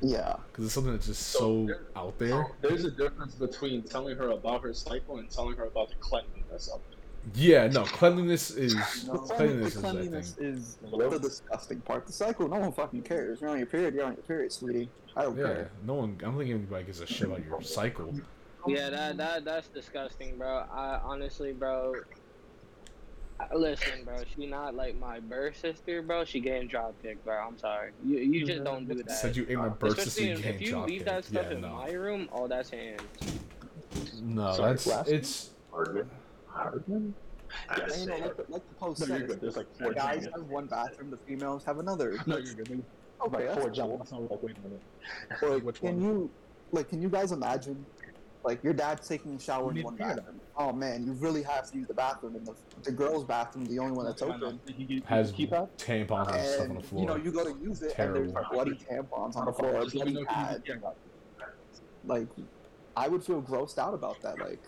Yeah. 0.00 0.36
because 0.48 0.64
it's 0.66 0.74
something 0.74 0.92
that's 0.92 1.06
just 1.06 1.22
So 1.28 1.38
so 1.38 1.66
there- 1.66 1.80
out 1.96 2.18
there. 2.18 2.46
There's 2.62 2.84
a 2.84 2.90
difference 2.90 3.34
between 3.34 3.82
telling 3.82 4.16
her 4.16 4.30
about 4.30 4.62
her 4.62 4.72
cycle 4.72 5.18
and 5.18 5.30
telling 5.30 5.56
her 5.56 5.64
about 5.64 5.88
the 5.90 5.96
cleanliness 5.96 6.68
of 6.68 6.80
it. 6.90 6.96
Yeah, 7.34 7.66
no, 7.66 7.84
cleanliness 7.84 8.50
is 8.50 8.74
The 9.04 9.18
cleanliness 9.18 9.76
cleanliness, 9.76 10.28
is 10.38 10.78
I 10.86 10.88
think. 10.90 11.02
is 11.02 11.10
the 11.12 11.18
disgusting 11.18 11.80
part. 11.82 12.06
The 12.06 12.12
cycle, 12.14 12.48
no 12.48 12.58
one 12.60 12.72
fucking 12.72 13.02
cares. 13.02 13.42
You're 13.42 13.50
on 13.50 13.58
your 13.58 13.66
period. 13.66 13.94
You're 13.94 14.06
on 14.06 14.14
your 14.14 14.22
period, 14.22 14.52
sweetie. 14.52 14.88
I 15.14 15.24
don't 15.24 15.36
Yeah, 15.36 15.44
care. 15.44 15.70
no 15.84 15.94
one. 15.94 16.16
I 16.20 16.24
don't 16.24 16.38
think 16.38 16.48
anybody 16.50 16.84
gives 16.84 17.00
a 17.02 17.06
shit 17.06 17.26
about 17.26 17.44
your 17.44 17.60
cycle. 17.60 18.14
Yeah, 18.66 18.88
that 18.90 19.16
that 19.18 19.44
that's 19.44 19.68
disgusting, 19.68 20.38
bro. 20.38 20.64
I 20.72 20.98
honestly, 21.02 21.52
bro. 21.52 21.94
I- 23.40 23.54
Listen, 23.54 24.04
bro. 24.04 24.16
She 24.36 24.46
not 24.46 24.74
like 24.74 24.98
my 24.98 25.20
birth 25.20 25.56
sister, 25.58 26.02
bro. 26.02 26.24
She 26.24 26.40
getting 26.40 26.68
drop 26.68 26.94
kicked, 27.02 27.24
bro. 27.24 27.36
I'm 27.38 27.58
sorry. 27.58 27.92
You 28.04 28.18
you 28.18 28.40
just 28.46 28.56
mm-hmm. 28.58 28.64
don't 28.64 28.88
do 28.88 28.94
that. 29.02 29.10
Said 29.10 29.36
you 29.36 29.46
ate 29.48 29.56
my 29.58 29.68
birth 29.68 29.98
Especially 29.98 30.10
sister, 30.10 30.22
you 30.24 30.32
if, 30.32 30.38
if 30.38 30.44
can't 30.44 30.60
you 30.60 30.78
leave 30.80 31.04
that 31.04 31.24
stuff 31.24 31.46
Yeah, 31.48 31.54
in 31.56 31.60
no. 31.62 31.68
my 31.74 31.90
room, 31.92 32.28
oh, 32.32 32.46
that's 32.46 32.70
hands. 32.70 33.02
No, 34.22 34.52
Sorry, 34.52 34.70
that's 34.70 34.86
last- 34.86 35.08
it's. 35.08 35.50
Hardman? 35.72 36.10
Hardman? 36.46 37.14
And, 37.68 37.92
you 38.00 38.06
know, 38.06 38.16
like, 38.18 38.36
the- 38.36 38.44
like 38.48 38.68
the 38.68 38.74
post 38.74 39.00
No, 39.00 39.06
you're 39.06 39.18
says, 39.18 39.28
good. 39.28 39.40
There's 39.40 39.56
like 39.56 39.72
the 39.76 39.84
four 39.84 39.92
guys 39.92 40.28
have 40.32 40.48
one 40.48 40.66
bathroom, 40.66 41.10
the 41.10 41.16
females 41.16 41.64
have 41.64 41.78
another. 41.78 42.16
No, 42.26 42.36
you're 42.36 42.54
good. 42.54 42.66
There's 42.68 42.80
Okay, 43.22 43.46
like 43.48 43.54
four 43.54 43.62
cool. 43.64 43.70
John. 43.72 43.98
That's 43.98 44.12
like, 44.12 44.42
wait 44.42 44.56
a 44.56 44.60
minute. 44.68 44.82
Like, 45.42 45.62
Which 45.64 45.80
can 45.80 46.00
one? 46.00 46.02
you, 46.04 46.30
like, 46.72 46.88
can 46.88 47.02
you 47.02 47.08
guys 47.08 47.32
imagine, 47.32 47.84
like, 48.44 48.62
your 48.64 48.72
dad's 48.72 49.06
taking 49.06 49.36
a 49.36 49.40
shower 49.40 49.64
You 49.64 49.68
in 49.70 49.74
need 49.76 49.84
one 49.84 49.96
to 49.98 50.04
bathroom? 50.04 50.40
Oh 50.56 50.72
man, 50.72 51.04
you 51.04 51.14
really 51.14 51.42
have 51.42 51.70
to 51.70 51.78
use 51.78 51.86
the 51.86 51.94
bathroom, 51.94 52.36
and 52.36 52.46
the, 52.46 52.54
the 52.84 52.92
girls' 52.92 53.24
bathroom, 53.24 53.66
the 53.66 53.78
only 53.78 53.92
one 53.92 54.06
that's 54.06 54.22
open. 54.22 54.60
Has 55.06 55.32
keep 55.32 55.50
tampons 55.50 56.32
and 56.34 56.44
stuff 56.46 56.70
on 56.70 56.76
the 56.76 56.82
floor. 56.82 57.02
you 57.02 57.06
know, 57.08 57.16
you 57.16 57.32
go 57.32 57.44
to 57.44 57.58
use 57.62 57.82
it, 57.82 57.98
and 57.98 58.14
there's 58.16 58.32
bloody 58.50 58.72
tampons 58.72 59.36
on 59.36 59.46
the 59.46 59.52
floor, 59.52 59.82
Just 59.82 59.94
bloody 59.94 60.12
know 60.14 60.24
pad. 60.24 60.62
like 62.04 62.28
I 62.96 63.08
would 63.08 63.24
feel 63.24 63.42
grossed 63.42 63.78
out 63.78 63.94
about 63.94 64.20
that 64.22 64.38
like 64.38 64.60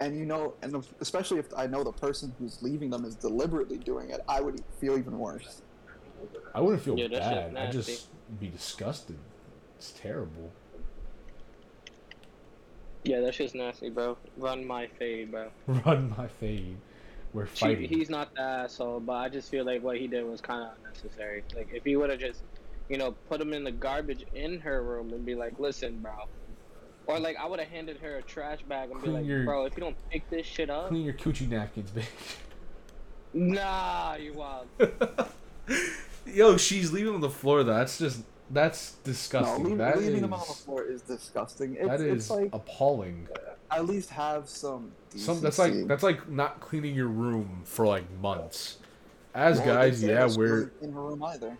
and 0.00 0.18
you 0.18 0.24
know 0.24 0.56
and 0.62 0.84
especially 1.00 1.38
if 1.38 1.46
I 1.56 1.66
know 1.66 1.84
the 1.84 1.92
person 1.92 2.34
who's 2.38 2.60
leaving 2.62 2.90
them 2.90 3.04
is 3.04 3.16
deliberately 3.16 3.78
doing 3.78 4.10
it 4.10 4.20
I 4.28 4.40
would 4.40 4.60
feel 4.80 4.96
even 4.98 5.18
worse 5.18 5.62
I 6.54 6.60
wouldn't 6.60 6.82
feel 6.82 6.98
Yeah, 6.98 7.08
bad. 7.08 7.56
I'd 7.56 7.72
just 7.72 8.10
be 8.38 8.48
disgusted. 8.48 9.18
It's 9.76 9.92
terrible. 9.92 10.52
Yeah, 13.04 13.20
that's 13.20 13.36
just 13.36 13.54
nasty, 13.54 13.90
bro. 13.90 14.16
Run 14.36 14.64
my 14.66 14.86
fade, 14.86 15.30
bro. 15.32 15.48
Run 15.66 16.14
my 16.16 16.28
fade. 16.28 16.76
We're 17.32 17.46
fighting. 17.46 17.88
he's 17.88 18.10
not 18.10 18.34
the 18.34 18.42
asshole, 18.42 19.00
but 19.00 19.14
I 19.14 19.28
just 19.28 19.50
feel 19.50 19.64
like 19.64 19.82
what 19.82 19.96
he 19.96 20.06
did 20.06 20.24
was 20.24 20.40
kind 20.42 20.62
of 20.64 20.76
unnecessary. 20.78 21.42
Like 21.56 21.68
if 21.72 21.82
he 21.84 21.96
would 21.96 22.10
have 22.10 22.18
just, 22.20 22.42
you 22.90 22.98
know, 22.98 23.12
put 23.28 23.40
him 23.40 23.54
in 23.54 23.64
the 23.64 23.72
garbage 23.72 24.24
in 24.34 24.60
her 24.60 24.82
room 24.82 25.12
and 25.14 25.24
be 25.24 25.34
like, 25.34 25.58
"Listen, 25.58 25.98
bro," 26.00 26.12
or 27.06 27.18
like 27.18 27.36
I 27.38 27.46
would 27.46 27.58
have 27.58 27.70
handed 27.70 27.96
her 27.98 28.18
a 28.18 28.22
trash 28.22 28.60
bag 28.68 28.90
and 28.90 29.02
be 29.02 29.08
like, 29.08 29.24
your- 29.24 29.44
"Bro, 29.44 29.64
if 29.64 29.76
you 29.76 29.82
don't 29.82 29.96
pick 30.10 30.28
this 30.28 30.46
shit 30.46 30.68
up, 30.68 30.88
Clean 30.88 31.04
your 31.04 31.14
coochie 31.14 31.48
napkins, 31.48 31.90
bitch. 31.90 32.04
nah, 33.32 34.14
you 34.16 34.34
wild." 34.34 34.66
Yo, 36.26 36.56
she's 36.56 36.92
leaving 36.92 37.14
on 37.14 37.20
the 37.22 37.30
floor. 37.30 37.64
Though. 37.64 37.74
That's 37.74 37.98
just 37.98 38.20
That's 38.52 38.92
No, 39.04 39.10
disgusting. 39.12 39.64
leave, 39.64 39.78
That 39.78 39.98
leaving 39.98 40.20
them 40.20 40.32
on 40.34 40.40
the 40.40 40.52
is 40.52 40.58
floor 40.60 40.84
is 40.84 41.02
disgusting. 41.02 41.76
It's, 41.78 41.88
that 41.88 42.00
it's 42.00 42.30
like 42.30 42.50
appalling. 42.52 43.26
at 43.70 43.86
least 43.86 44.10
have 44.10 44.48
some. 44.48 44.92
Some 45.16 45.40
that's 45.40 45.58
like 45.58 45.86
that's 45.86 46.02
like 46.02 46.28
not 46.28 46.60
cleaning 46.60 46.94
your 46.94 47.08
room 47.08 47.62
for 47.64 47.86
like 47.86 48.04
months. 48.20 48.76
As 49.34 49.58
guys, 49.60 50.02
yeah, 50.02 50.28
we're 50.36 50.70
in 50.82 50.92
her 50.92 51.00
room 51.00 51.22
either. 51.24 51.56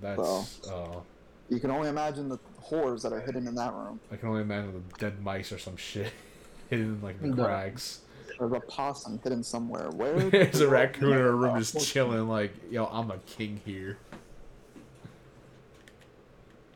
that's. 0.00 0.60
Uh, 0.68 1.00
You 1.48 1.58
can 1.58 1.72
only 1.72 1.88
imagine 1.88 2.28
the 2.28 2.38
horrors 2.60 3.02
that 3.02 3.12
are 3.12 3.20
hidden 3.20 3.48
in 3.48 3.56
that 3.56 3.72
room. 3.74 3.98
I 4.12 4.16
can 4.16 4.28
only 4.28 4.42
imagine 4.42 4.72
the 4.72 4.98
dead 4.98 5.20
mice 5.20 5.50
or 5.50 5.58
some 5.58 5.76
shit 5.76 6.12
hidden 6.70 6.86
in 6.86 7.02
like 7.02 7.20
the 7.20 7.26
No. 7.28 7.44
crags. 7.44 8.02
There's 8.38 8.52
a 8.52 8.60
possum 8.60 9.18
hidden 9.24 9.42
somewhere. 9.42 9.90
Where? 9.90 10.16
There's 10.30 10.60
a 10.60 10.68
raccoon 10.68 11.12
in 11.12 11.18
her 11.18 11.34
room 11.34 11.58
just 11.58 11.80
chilling, 11.88 12.28
like, 12.28 12.52
yo, 12.70 12.86
I'm 12.86 13.10
a 13.10 13.18
king 13.18 13.60
here. 13.66 13.98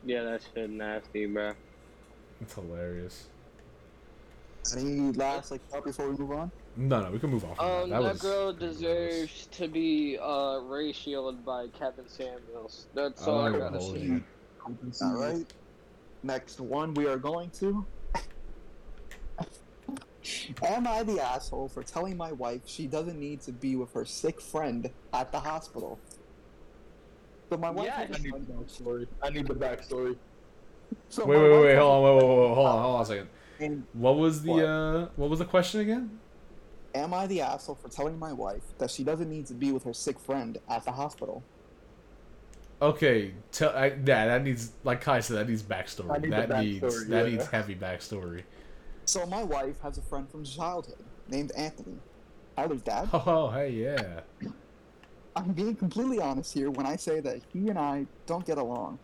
Yeah, 0.05 0.23
that 0.23 0.41
shit 0.53 0.69
nasty, 0.69 1.25
bro. 1.25 1.53
It's 2.39 2.53
hilarious. 2.53 3.27
Any 4.75 5.11
last 5.13 5.51
like 5.51 5.67
thought 5.69 5.83
before 5.83 6.09
we 6.09 6.17
move 6.17 6.31
on? 6.31 6.51
No, 6.75 7.01
no, 7.01 7.11
we 7.11 7.19
can 7.19 7.29
move 7.29 7.45
on. 7.45 7.51
Um, 7.51 7.89
that. 7.89 8.01
that, 8.01 8.03
that 8.03 8.13
was 8.13 8.21
girl 8.21 8.47
ridiculous. 8.47 8.77
deserves 8.77 9.47
to 9.51 9.67
be 9.67 10.17
uh 10.21 10.59
ratioed 10.61 11.43
by 11.43 11.67
Kevin 11.77 12.07
Samuels. 12.07 12.87
That's 12.93 13.27
I 13.27 13.31
all 13.31 13.39
I 13.39 13.57
gotta 13.57 13.81
say. 13.81 14.21
All 15.01 15.15
right. 15.15 15.45
Next 16.23 16.59
one, 16.59 16.93
we 16.95 17.07
are 17.07 17.17
going 17.17 17.49
to. 17.51 17.85
Am 20.63 20.87
I 20.87 21.03
the 21.03 21.19
asshole 21.19 21.67
for 21.69 21.83
telling 21.83 22.17
my 22.17 22.31
wife 22.31 22.61
she 22.65 22.87
doesn't 22.87 23.19
need 23.19 23.41
to 23.41 23.51
be 23.51 23.75
with 23.75 23.93
her 23.93 24.05
sick 24.05 24.41
friend 24.41 24.89
at 25.13 25.31
the 25.31 25.39
hospital? 25.39 25.99
So 27.49 27.57
my 27.57 27.69
wife. 27.69 27.85
Yeah, 27.85 28.05
has 28.05 28.09
a 28.09 28.13
I 28.15 28.17
need 28.19 28.33
the 28.33 28.53
backstory. 28.53 29.07
I 29.21 29.29
need 29.29 29.47
the 29.47 29.53
backstory. 29.55 30.15
so 31.09 31.25
Wait, 31.25 31.37
wait, 31.37 31.51
wait, 31.51 31.61
wait, 31.61 31.75
hold 31.77 31.91
on, 31.91 32.03
wait, 32.03 32.15
wait, 32.15 32.29
wait, 32.29 32.37
friend- 32.45 32.55
hold 32.55 32.67
on, 32.67 32.81
hold 32.81 32.95
on 32.95 33.01
a 33.01 33.05
second. 33.05 33.29
And 33.59 33.83
What 33.93 34.17
was 34.17 34.43
the 34.43 34.51
What? 34.51 34.65
uh, 34.65 35.07
what 35.15 35.29
was 35.29 35.39
the 35.39 35.45
question 35.45 35.79
again? 35.81 36.19
Am 36.93 37.13
I 37.13 37.27
the 37.27 37.41
asshole 37.41 37.75
for 37.75 37.89
telling 37.89 38.17
my 38.17 38.31
wife 38.33 38.63
that 38.77 38.89
she 38.89 39.03
doesn't 39.03 39.29
need 39.29 39.45
to 39.47 39.53
be 39.53 39.71
with 39.71 39.83
her 39.83 39.93
sick 39.93 40.17
friend 40.19 40.57
at 40.69 40.83
the 40.85 40.91
hospital? 40.91 41.43
Okay, 42.81 43.33
tell 43.51 43.75
I, 43.75 43.87
yeah, 44.05 44.25
that 44.27 44.43
needs 44.43 44.71
like 44.83 45.01
Kai 45.01 45.19
said, 45.21 45.37
that 45.37 45.47
needs 45.49 45.63
backstory. 45.63 46.21
Need 46.21 46.31
the 46.31 46.35
that 46.47 46.59
needs 46.61 46.83
backstory, 46.83 47.07
that 47.09 47.25
needs 47.29 47.47
heavy 47.47 47.75
backstory. 47.75 48.43
So 49.05 49.25
my 49.25 49.43
wife 49.43 49.79
has 49.81 49.97
a 49.97 50.01
friend 50.01 50.29
from 50.29 50.43
childhood 50.43 50.97
named 51.29 51.51
Anthony. 51.55 51.97
Tyler's 52.57 52.81
dad. 52.81 53.09
Oh, 53.13 53.49
hey, 53.49 53.69
yeah. 53.69 54.21
I'm 55.35 55.51
being 55.51 55.75
completely 55.75 56.19
honest 56.19 56.53
here 56.53 56.69
when 56.71 56.85
I 56.85 56.95
say 56.95 57.19
that 57.19 57.41
he 57.51 57.69
and 57.69 57.77
I 57.77 58.05
don't 58.25 58.45
get 58.45 58.57
along. 58.57 58.99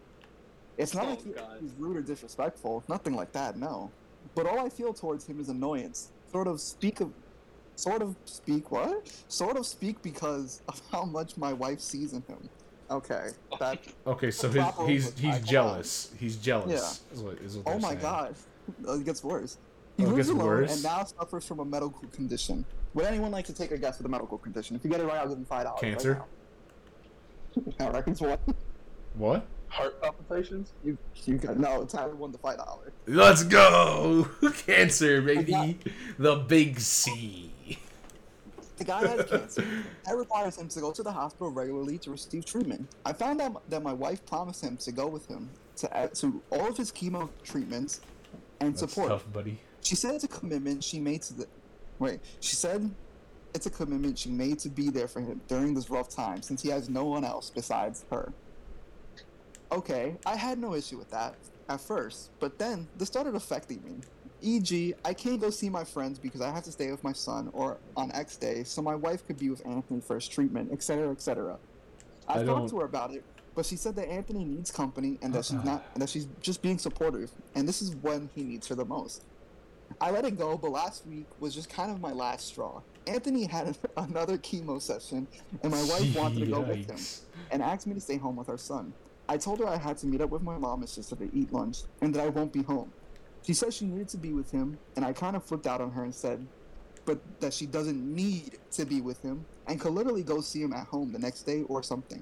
It's 0.78 0.94
not 0.94 1.06
Oh, 1.06 1.10
like 1.10 1.24
he- 1.24 1.34
he's 1.62 1.74
rude 1.78 1.98
or 1.98 2.02
disrespectful, 2.02 2.84
nothing 2.88 3.14
like 3.16 3.32
that, 3.34 3.58
no. 3.58 3.92
But 4.36 4.46
all 4.48 4.60
I 4.60 4.70
feel 4.70 4.94
towards 4.94 5.26
him 5.26 5.40
is 5.40 5.50
annoyance. 5.50 6.10
Sort 6.32 6.48
of 6.48 6.62
speak 6.62 7.02
of, 7.02 7.12
sort 7.76 8.02
of 8.02 8.16
speak 8.26 8.72
what? 8.72 9.12
Sort 9.28 9.58
of 9.58 9.66
speak 9.66 10.02
because 10.02 10.62
of 10.70 10.82
how 10.92 11.04
much 11.04 11.36
my 11.38 11.52
wife 11.52 11.82
sees 11.82 12.14
in 12.14 12.22
him. 12.24 12.50
Okay, 12.90 13.30
that. 13.60 13.80
Okay, 14.08 14.32
so 14.32 14.50
his, 14.50 14.64
he's 14.86 15.14
he's 15.20 15.22
come 15.22 15.32
on. 15.32 15.44
jealous. 15.44 16.12
He's 16.18 16.36
jealous. 16.38 17.02
Yeah. 17.12 17.16
Is 17.18 17.24
what, 17.24 17.38
is 17.40 17.58
what 17.58 17.68
Oh 17.76 17.80
my 17.80 17.90
saying. 17.90 18.00
god, 18.02 18.36
it 18.88 19.06
gets 19.06 19.24
worse. 19.24 19.58
He 19.98 20.04
Oh, 20.04 20.08
it 20.08 20.10
lives 20.16 20.28
gets 20.28 20.30
alone 20.30 20.48
worse? 20.48 20.74
and 20.76 20.84
now 20.84 21.04
suffers 21.04 21.46
from 21.46 21.60
a 21.60 21.66
medical 21.66 22.08
condition. 22.14 22.66
Would 22.94 23.06
anyone 23.06 23.32
like 23.32 23.46
to 23.46 23.54
take 23.54 23.72
a 23.72 23.78
guess 23.78 23.98
at 23.98 24.04
the 24.04 24.10
medical 24.10 24.38
condition? 24.38 24.76
If 24.76 24.84
you 24.84 24.90
get 24.92 25.00
it 25.00 25.06
right, 25.06 25.18
I'll 25.18 25.30
give 25.30 25.40
you 25.40 25.46
five 25.46 25.64
dollars. 25.66 25.80
Cancer? 25.82 26.22
Right 27.56 27.80
now. 27.80 27.86
All 27.88 27.92
right, 27.94 28.08
it's 28.08 28.22
what? 28.22 28.40
What? 29.16 29.46
Heart 29.70 30.02
palpitations? 30.02 30.74
You 30.84 30.98
you 31.26 31.38
got 31.38 31.58
no. 31.58 31.86
Tyler 31.86 32.16
won 32.16 32.32
the 32.32 32.38
five 32.38 32.58
dollars. 32.58 32.92
Let's 33.08 33.44
go! 33.44 34.28
Cancer, 34.66 35.22
got- 35.22 35.26
baby. 35.46 35.80
The 36.18 36.36
big 36.36 36.80
C. 36.80 37.52
The 38.78 38.86
guy 38.86 39.08
has 39.08 39.30
cancer. 39.30 39.64
That 40.06 40.16
requires 40.16 40.58
him 40.58 40.68
to 40.70 40.80
go 40.80 40.92
to 40.92 41.04
the 41.04 41.12
hospital 41.12 41.52
regularly 41.52 42.00
to 42.00 42.10
receive 42.10 42.46
treatment. 42.46 42.90
I 43.06 43.14
found 43.14 43.40
out 43.40 43.70
that 43.70 43.84
my 43.84 43.94
wife 43.94 44.26
promised 44.26 44.64
him 44.64 44.76
to 44.78 44.92
go 44.92 45.06
with 45.08 45.28
him 45.28 45.52
to 45.78 45.96
uh, 45.96 46.08
to 46.08 46.42
all 46.50 46.68
of 46.68 46.78
his 46.78 46.92
chemo 46.92 47.30
treatments 47.44 48.02
and 48.60 48.74
That's 48.74 48.80
support. 48.92 49.10
tough, 49.10 49.32
buddy. 49.32 49.60
She 49.84 49.94
said 49.96 50.16
it's 50.16 50.24
a 50.24 50.28
commitment 50.28 50.84
she 50.84 51.00
made 51.00 51.22
to 51.24 51.34
the. 51.36 51.48
Wait, 52.02 52.20
she 52.40 52.56
said 52.56 52.90
it's 53.54 53.68
a 53.68 53.70
commitment 53.70 54.18
she 54.18 54.32
made 54.32 54.58
to 54.58 54.70
be 54.70 54.90
there 54.90 55.08
for 55.08 55.22
him 55.22 55.40
during 55.48 55.76
this 55.76 55.92
rough 55.92 56.10
time 56.10 56.42
since 56.42 56.60
he 56.60 56.68
has 56.70 56.90
no 56.90 57.06
one 57.06 57.24
else 57.24 57.52
besides 57.52 58.06
her. 58.10 58.34
Okay, 59.72 60.16
I 60.26 60.36
had 60.36 60.58
no 60.58 60.74
issue 60.74 60.98
with 60.98 61.12
that 61.12 61.36
at 61.70 61.80
first, 61.80 62.32
but 62.40 62.58
then 62.58 62.88
this 62.98 63.08
started 63.08 63.36
affecting 63.36 63.84
me. 63.84 64.00
E.g., 64.42 64.96
I 65.06 65.14
can't 65.14 65.40
go 65.40 65.52
see 65.52 65.70
my 65.70 65.84
friends 65.84 66.18
because 66.18 66.42
I 66.42 66.50
have 66.50 66.64
to 66.64 66.72
stay 66.72 66.90
with 66.90 67.04
my 67.04 67.14
son 67.14 67.52
or 67.54 67.78
on 67.96 68.12
X 68.14 68.36
day, 68.36 68.64
so 68.64 68.82
my 68.82 68.96
wife 68.96 69.26
could 69.28 69.38
be 69.38 69.52
with 69.52 69.64
Anthony 69.64 70.02
for 70.02 70.16
his 70.16 70.28
treatment, 70.28 70.72
etc., 70.72 71.12
etc. 71.12 71.60
I, 72.28 72.40
I 72.40 72.44
talked 72.44 72.72
to 72.72 72.80
her 72.80 72.86
about 72.86 73.14
it, 73.14 73.24
but 73.54 73.68
she 73.68 73.76
said 73.76 73.96
that 73.98 74.10
Anthony 74.10 74.44
needs 74.44 74.72
company 74.72 75.20
and 75.22 75.32
that 75.36 75.46
she's 75.46 75.64
not, 75.64 75.86
and 75.94 76.02
that 76.02 76.10
she's 76.10 76.28
just 76.42 76.64
being 76.64 76.80
supportive, 76.80 77.30
and 77.54 77.68
this 77.68 77.84
is 77.84 77.96
when 77.98 78.32
he 78.34 78.42
needs 78.42 78.68
her 78.70 78.74
the 78.76 78.86
most. 78.86 79.24
I 80.00 80.12
let 80.12 80.26
it 80.26 80.38
go, 80.38 80.58
but 80.58 80.72
last 80.72 81.06
week 81.08 81.26
was 81.40 81.54
just 81.54 81.70
kind 81.70 81.92
of 81.92 82.00
my 82.00 82.12
last 82.12 82.48
straw. 82.48 82.82
Anthony 83.08 83.46
had 83.46 83.78
another 83.98 84.38
chemo 84.38 84.82
session, 84.82 85.28
and 85.64 85.72
my 85.72 85.84
wife 85.84 86.16
wanted 86.16 86.40
to 86.40 86.46
go 86.46 86.62
with 86.62 86.90
him 86.90 87.00
and 87.52 87.62
asked 87.62 87.88
me 87.88 87.94
to 87.96 88.02
stay 88.02 88.18
home 88.18 88.36
with 88.36 88.50
our 88.50 88.58
son. 88.58 88.94
I 89.28 89.38
told 89.38 89.60
her 89.60 89.68
I 89.68 89.78
had 89.78 89.98
to 90.00 90.08
meet 90.08 90.22
up 90.22 90.30
with 90.30 90.42
my 90.42 90.58
mom 90.58 90.82
and 90.82 90.90
sister 90.90 91.16
to 91.16 91.30
eat 91.34 91.52
lunch, 91.52 91.84
and 92.02 92.14
that 92.14 92.22
I 92.22 92.30
won't 92.30 92.54
be 92.54 92.64
home. 92.64 92.92
She 93.44 93.54
said 93.54 93.74
she 93.74 93.86
needed 93.86 94.10
to 94.10 94.18
be 94.18 94.34
with 94.34 94.52
him, 94.52 94.78
and 94.96 95.04
I 95.04 95.14
kind 95.14 95.36
of 95.36 95.44
flipped 95.44 95.68
out 95.68 95.82
on 95.82 95.92
her 95.92 96.04
and 96.04 96.14
said, 96.14 96.46
but 97.06 97.20
that 97.40 97.54
she 97.54 97.66
doesn't 97.66 98.16
need 98.16 98.60
to 98.72 98.86
be 98.86 99.02
with 99.02 99.22
him, 99.22 99.46
and 99.68 99.80
could 99.80 99.94
literally 99.94 100.24
go 100.24 100.42
see 100.42 100.62
him 100.62 100.74
at 100.74 100.86
home 100.88 101.12
the 101.12 101.20
next 101.20 101.44
day 101.44 101.64
or 101.64 101.82
something. 101.82 102.22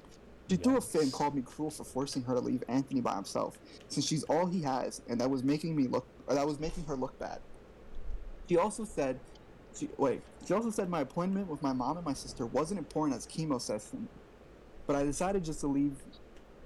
She 0.50 0.56
threw 0.56 0.78
a 0.78 0.80
fit 0.80 1.02
and 1.02 1.12
called 1.12 1.36
me 1.36 1.42
cruel 1.42 1.70
for 1.70 1.84
forcing 1.84 2.22
her 2.22 2.34
to 2.34 2.40
leave 2.40 2.64
Anthony 2.68 3.00
by 3.00 3.14
himself, 3.14 3.58
since 3.88 4.06
she's 4.06 4.24
all 4.24 4.46
he 4.46 4.62
has, 4.62 5.02
and 5.08 5.20
that 5.20 5.30
was 5.30 5.44
making 5.44 5.76
me 5.76 5.86
look, 5.86 6.06
that 6.28 6.46
was 6.46 6.58
making 6.58 6.84
her 6.84 6.96
look 6.96 7.16
bad. 7.18 7.38
She 8.50 8.56
also 8.56 8.84
said, 8.84 9.20
she, 9.78 9.88
wait, 9.96 10.22
she 10.44 10.54
also 10.54 10.70
said 10.70 10.90
my 10.90 11.02
appointment 11.02 11.46
with 11.46 11.62
my 11.62 11.72
mom 11.72 11.98
and 11.98 12.04
my 12.04 12.14
sister 12.14 12.46
wasn't 12.46 12.80
important 12.80 13.16
as 13.16 13.24
chemo 13.24 13.60
session, 13.60 14.08
but 14.88 14.96
I 14.96 15.04
decided 15.04 15.44
just 15.44 15.60
to 15.60 15.68
leave. 15.68 15.92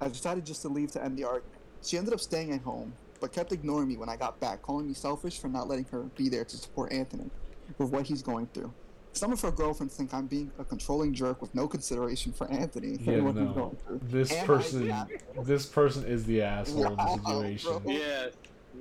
I 0.00 0.08
decided 0.08 0.46
just 0.46 0.62
to 0.62 0.68
leave 0.68 0.92
to 0.92 1.04
end 1.04 1.18
the 1.18 1.24
argument. 1.24 1.60
She 1.82 1.98
ended 1.98 2.14
up 2.14 2.20
staying 2.20 2.52
at 2.52 2.62
home, 2.62 2.94
but 3.20 3.32
kept 3.32 3.52
ignoring 3.52 3.86
me 3.86 3.98
when 3.98 4.08
I 4.08 4.16
got 4.16 4.40
back, 4.40 4.62
calling 4.62 4.88
me 4.88 4.94
selfish 4.94 5.38
for 5.38 5.48
not 5.48 5.68
letting 5.68 5.84
her 5.92 6.04
be 6.16 6.30
there 6.30 6.46
to 6.46 6.56
support 6.56 6.90
Anthony 6.90 7.28
with 7.76 7.90
what 7.90 8.06
he's 8.06 8.22
going 8.22 8.46
through. 8.54 8.72
Some 9.12 9.30
of 9.30 9.42
her 9.42 9.50
girlfriends 9.50 9.94
think 9.94 10.14
I'm 10.14 10.26
being 10.26 10.50
a 10.58 10.64
controlling 10.64 11.12
jerk 11.12 11.42
with 11.42 11.54
no 11.54 11.68
consideration 11.68 12.32
for 12.32 12.50
Anthony 12.50 12.96
Yeah, 12.98 13.12
and 13.12 13.26
what 13.26 13.36
he's 13.36 13.52
going 13.52 13.76
through. 13.86 14.00
This 14.04 14.32
Am 14.32 14.44
I 14.44 14.46
person, 14.46 15.06
this 15.42 15.66
person 15.66 16.06
is 16.06 16.24
the 16.24 16.40
asshole 16.40 16.86
in 16.86 16.96
the 16.96 17.16
situation. 17.18 17.78
bro. 17.82 17.92
Yes. 17.92 18.32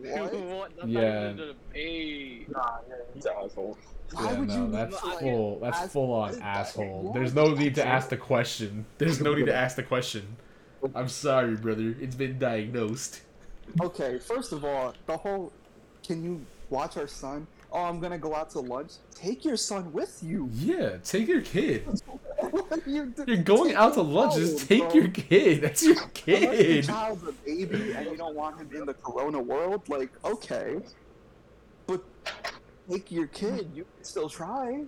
What? 0.01 0.33
what? 0.49 0.71
That's 0.77 0.87
Yeah. 0.87 1.01
not 1.01 1.33
even 1.33 1.39
a 1.39 1.53
debate. 1.53 2.49
Nah, 2.51 2.77
yeah, 2.89 2.95
he's 3.13 3.25
an 3.25 3.31
asshole. 3.43 3.77
Why 4.13 4.23
Yeah, 4.31 4.39
would 4.39 4.47
no, 4.49 4.55
you 4.65 4.71
that's 4.71 5.03
need 5.03 5.09
like, 5.09 5.19
full. 5.19 5.59
That's 5.59 5.77
ask- 5.79 5.91
full 5.91 6.03
on 6.13 6.19
what 6.21 6.31
is 6.31 6.37
that? 6.37 6.45
asshole. 6.45 7.11
There's 7.13 7.33
no 7.33 7.53
need 7.53 7.75
to 7.75 7.85
ask 7.85 8.09
the 8.09 8.17
question. 8.17 8.85
There's 8.97 9.21
no 9.21 9.33
need 9.33 9.45
to 9.47 9.55
ask 9.55 9.75
the 9.75 9.83
question. 9.83 10.37
I'm 10.93 11.07
sorry, 11.09 11.55
brother. 11.55 11.95
It's 11.99 12.15
been 12.15 12.37
diagnosed. 12.37 13.21
Okay, 13.81 14.19
first 14.19 14.51
of 14.51 14.65
all, 14.65 14.93
the 15.05 15.15
whole 15.17 15.51
can 16.05 16.23
you 16.23 16.45
watch 16.69 16.97
our 16.97 17.07
son? 17.07 17.47
Oh, 17.73 17.85
I'm 17.85 17.99
gonna 17.99 18.19
go 18.19 18.35
out 18.35 18.51
to 18.51 18.59
lunch. 18.59 18.91
Take 19.15 19.43
your 19.43 19.57
son 19.57 19.91
with 19.91 20.19
you. 20.21 20.47
Yeah, 20.53 20.97
take 21.03 21.27
your 21.27 21.41
kid. 21.41 21.87
You 22.85 23.05
do- 23.05 23.23
You're 23.25 23.37
going 23.37 23.69
take 23.69 23.77
out 23.77 23.93
to 23.93 24.01
your 24.01 24.09
lunch. 24.09 24.35
Just 24.35 24.67
take 24.67 24.81
bro. 24.81 24.93
your 24.93 25.07
kid. 25.07 25.61
That's 25.61 25.83
your 25.83 25.95
Unless 26.27 26.67
your 26.67 26.81
child's 26.83 27.23
a 27.23 27.31
baby 27.31 27.93
and 27.93 28.05
you 28.11 28.17
don't 28.17 28.35
want 28.35 28.59
him 28.59 28.69
in 28.75 28.85
the 28.85 28.93
corona 28.93 29.39
world, 29.39 29.87
like, 29.87 30.11
okay. 30.25 30.79
But 31.87 32.03
take 32.89 33.11
your 33.11 33.27
kid, 33.27 33.71
you 33.73 33.85
can 33.85 34.03
still 34.03 34.29
try. 34.29 34.83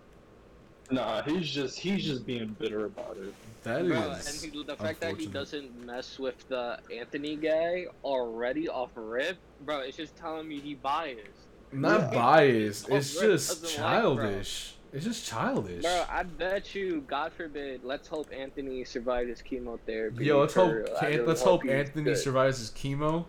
Nah, 0.91 1.23
he's 1.23 1.49
just 1.49 1.79
he's 1.79 2.03
just 2.03 2.25
being 2.25 2.55
bitter 2.59 2.85
about 2.85 3.17
it. 3.17 3.33
That 3.63 3.87
Bro, 3.87 3.97
and 3.97 4.53
he, 4.53 4.63
the 4.63 4.75
fact 4.75 4.99
that 4.99 5.17
he 5.17 5.25
doesn't 5.25 5.83
mess 5.85 6.19
with 6.19 6.47
the 6.49 6.77
Anthony 6.95 7.35
guy 7.35 7.87
already 8.03 8.69
off 8.69 8.91
rip, 8.95 9.37
bro, 9.61 9.79
it's 9.79 9.97
just 9.97 10.15
telling 10.17 10.47
me 10.47 10.59
he 10.59 10.75
biased. 10.75 11.44
Not 11.75 12.11
Yeah. 12.13 12.19
biased. 12.19 12.89
It's 12.89 13.19
just 13.19 13.61
doesn't 13.63 13.63
like, 13.63 13.75
bro. 14.03 14.15
childish. 14.25 14.71
It's 14.93 15.03
just 15.05 15.25
childish. 15.27 15.83
Bro, 15.83 16.05
I 16.09 16.23
bet 16.23 16.73
you, 16.73 17.01
God 17.07 17.33
forbid, 17.33 17.83
let's 17.83 18.07
hope 18.07 18.27
Anthony 18.31 18.83
survives 18.85 19.29
his 19.29 19.41
chemotherapy. 19.41 20.25
Yo, 20.25 20.39
let's 20.39 20.53
hope. 20.53 20.69
for 20.71 20.75
real. 20.83 20.95
Can- 20.99 21.09
really 21.11 21.25
let's 21.25 21.41
hope 21.41 21.63
he's 21.63 21.71
Anthony 21.71 22.03
good. 22.05 22.17
survives 22.17 22.59
his 22.59 22.71
chemo, 22.71 23.25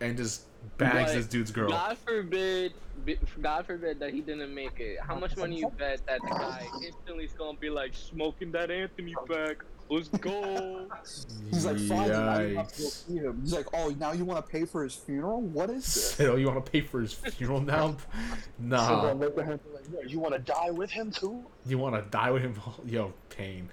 and 0.00 0.16
just 0.16 0.44
bags 0.78 1.12
But 1.12 1.16
this 1.18 1.26
dude's 1.26 1.50
girl. 1.50 1.68
God 1.70 1.98
forbid, 1.98 2.72
God 3.42 3.66
forbid 3.66 3.98
that 4.00 4.14
he 4.14 4.20
didn't 4.22 4.54
make 4.54 4.80
it. 4.80 5.00
How 5.00 5.14
much 5.18 5.36
money 5.36 5.58
you 5.58 5.70
bet 5.76 6.00
that 6.06 6.20
the 6.22 6.28
guy 6.28 6.66
instantly 6.84 7.24
is 7.24 7.32
gonna 7.32 7.58
be 7.58 7.68
like 7.68 7.92
smoking 7.94 8.50
that 8.52 8.70
Anthony 8.70 9.14
back? 9.28 9.58
Let's 9.92 10.08
go. 10.08 10.86
He's 11.50 11.66
like, 11.66 11.78
fine, 11.78 12.08
now 12.08 12.38
you 12.40 12.56
have 12.56 12.72
to 12.72 12.82
go 12.82 12.88
Yikes. 12.88 13.06
see 13.06 13.16
him. 13.18 13.40
He's 13.42 13.52
like, 13.52 13.66
oh, 13.74 13.94
now 13.98 14.12
you 14.12 14.24
want 14.24 14.44
to 14.44 14.50
pay 14.50 14.64
for 14.64 14.82
his 14.84 14.94
funeral? 14.94 15.42
What 15.42 15.68
is 15.70 15.84
this? 16.16 16.20
Oh, 16.28 16.36
you 16.36 16.46
want 16.46 16.64
to 16.64 16.70
pay 16.72 16.80
for 16.80 17.00
his 17.02 17.12
funeral 17.12 17.60
now? 17.60 17.96
Nah. 18.58 18.86
Someone 18.88 19.18
look 19.18 19.36
at 19.38 19.44
him 19.44 19.60
and 19.84 19.94
like, 19.94 20.10
you 20.10 20.18
want 20.18 20.32
to 20.34 20.40
die 20.40 20.70
with 20.70 20.90
him 20.90 21.10
too? 21.10 21.44
You 21.66 21.76
want 21.78 21.94
to 21.94 22.02
die 22.10 22.30
with 22.30 22.42
him? 22.42 22.54
Yo, 22.86 23.12
pain. 23.28 23.68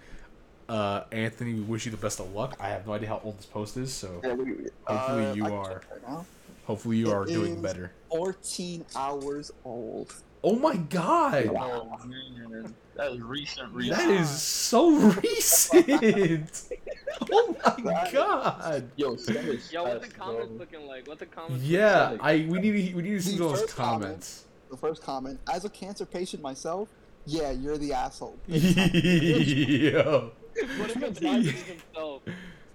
Uh, 0.68 1.04
Anthony, 1.12 1.54
we 1.54 1.62
wish 1.62 1.86
you 1.86 1.92
the 1.92 1.98
best 1.98 2.20
of 2.20 2.34
luck. 2.34 2.56
I 2.60 2.70
have 2.70 2.86
no 2.86 2.94
idea 2.94 3.10
how 3.10 3.22
old 3.24 3.38
this 3.38 3.46
post 3.46 3.78
is, 3.78 3.94
so 3.94 4.20
Yeah, 4.24 4.34
we- 4.34 4.68
Hopefully 4.86 5.26
uh, 5.26 5.34
you 5.34 5.46
I 5.46 5.52
are. 5.52 5.82
right 6.06 6.26
hopefully 6.66 6.98
you 6.98 7.10
It 7.10 7.14
are 7.14 7.26
doing 7.26 7.62
better. 7.62 7.92
14 8.12 8.86
hours 8.96 9.52
old. 9.66 10.14
Oh 10.44 10.56
my 10.56 10.76
god! 10.78 11.48
Oh 11.56 11.98
man, 12.06 12.74
that 12.96 13.12
is 13.12 13.22
recent. 13.22 13.74
recent. 13.74 13.98
That 13.98 14.10
is 14.10 14.30
so 14.30 14.90
recent! 14.98 16.64
oh 17.32 17.56
my 17.84 18.10
god! 18.12 18.90
Yo, 18.96 19.16
that 19.16 19.36
is 19.46 19.72
Yo, 19.72 19.84
what 19.84 20.02
the 20.02 20.08
comments 20.08 20.48
bro. 20.48 20.58
looking 20.58 20.88
like? 20.88 21.08
What 21.08 21.20
the 21.20 21.26
comments? 21.26 21.64
Yeah, 21.64 22.12
pathetic. 22.18 22.22
I 22.24 22.34
we 22.50 22.60
need 22.60 22.72
to, 22.90 22.96
we 22.96 23.02
need 23.02 23.12
to 23.12 23.22
see 23.22 23.34
The 23.38 23.44
those 23.44 23.62
first 23.62 23.76
comment- 23.76 24.02
comments. 24.04 24.46
The 24.72 24.78
first 24.78 25.02
comment, 25.02 25.40
as 25.52 25.66
a 25.66 25.70
cancer 25.70 26.06
patient 26.06 26.42
myself, 26.42 26.90
yeah, 27.26 27.52
you're 27.52 27.78
the 27.78 27.92
asshole. 27.94 28.38
Yo, 28.48 30.32
What 30.78 30.90
if 30.92 31.04
it's 31.04 31.22
Anthony 31.22 31.52
himself? 31.52 32.22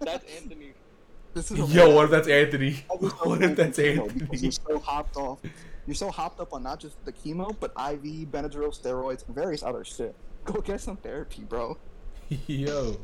That's 0.01 0.25
Anthony. 0.37 0.73
This 1.33 1.51
is 1.51 1.75
yo, 1.75 1.95
what 1.95 2.05
if 2.07 2.11
that's 2.11 2.29
Anthony? 2.29 2.85
I 2.91 2.95
was 2.97 3.12
What 3.25 3.43
if 3.43 3.57
that's 3.57 3.77
hoping, 3.79 3.91
you 3.93 3.97
know, 3.97 4.07
because 4.09 4.21
Anthony? 4.21 4.39
You're 4.43 4.53
so 4.53 4.79
hopped 4.81 5.17
off. 5.17 5.39
You're 5.87 5.95
so 5.95 6.11
hopped 6.11 6.41
up 6.41 6.53
on 6.53 6.62
not 6.62 6.80
just 6.80 7.03
the 7.05 7.12
chemo, 7.12 7.55
but 7.61 7.70
IV, 7.72 8.30
Benadryl, 8.30 8.70
steroids, 8.78 9.26
and 9.26 9.35
various 9.35 9.62
other 9.62 9.85
shit. 9.85 10.14
Go 10.45 10.61
get 10.61 10.80
some 10.80 10.97
therapy, 10.97 11.43
bro. 11.43 11.76
Yo, 12.47 12.99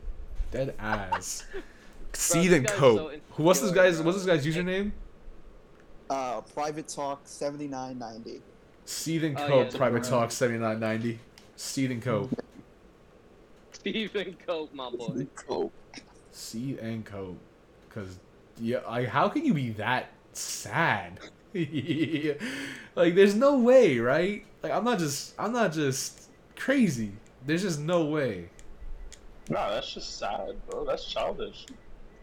dead 0.51 0.74
ass. 0.78 1.45
this 2.12 2.20
Seed 2.22 2.53
and 2.53 2.66
guy's 2.66 2.76
cope. 2.76 2.99
so 2.99 3.18
Who? 3.33 3.43
What's 3.43 3.61
this 3.61 3.70
guy's? 3.70 3.97
bro. 3.97 4.07
What's 4.07 4.18
this 4.24 4.26
guy's 4.26 4.47
username? 4.47 4.93
Uh, 6.09 6.41
private 6.41 6.89
talk 6.89 7.20
seventy 7.24 7.68
nine 7.68 7.99
ninety. 7.99 8.41
Seed 8.85 9.24
and 9.24 9.39
Oh, 9.39 9.47
cope. 9.47 9.72
yeah, 9.72 9.78
Private 9.78 10.03
the- 10.03 10.11
talk 10.11 10.31
seventy 10.33 10.59
nine 10.59 10.81
ninety. 10.81 11.18
Seed 11.57 11.91
and 11.91 12.03
cope. 12.03 12.31
Stephen 13.72 14.37
Cope, 14.47 14.74
my 14.74 14.91
boy. 14.91 15.26
Cope. 15.35 15.72
Seed 16.33 16.78
and 16.78 17.05
cope. 17.05 17.39
Cause 17.89 18.18
yeah, 18.59 18.78
I 18.87 19.05
how 19.05 19.28
can 19.28 19.45
you 19.45 19.55
be 19.55 19.70
that 19.72 20.09
sad? 20.33 21.18
like 22.95 23.15
there's 23.15 23.35
no 23.35 23.59
way, 23.59 23.99
right? 23.99 24.45
Like 24.63 24.73
I'm 24.73 24.85
not 24.85 24.99
just 24.99 25.35
I'm 25.39 25.53
not 25.53 25.73
just 25.73 26.31
crazy. 26.57 27.13
There's 27.47 27.63
just 27.63 27.81
no 27.81 28.05
way. 28.05 28.51
No, 29.49 29.71
that's 29.71 29.93
just 29.93 30.19
sad, 30.19 30.55
bro. 30.69 30.85
That's 30.85 31.05
childish. 31.05 31.67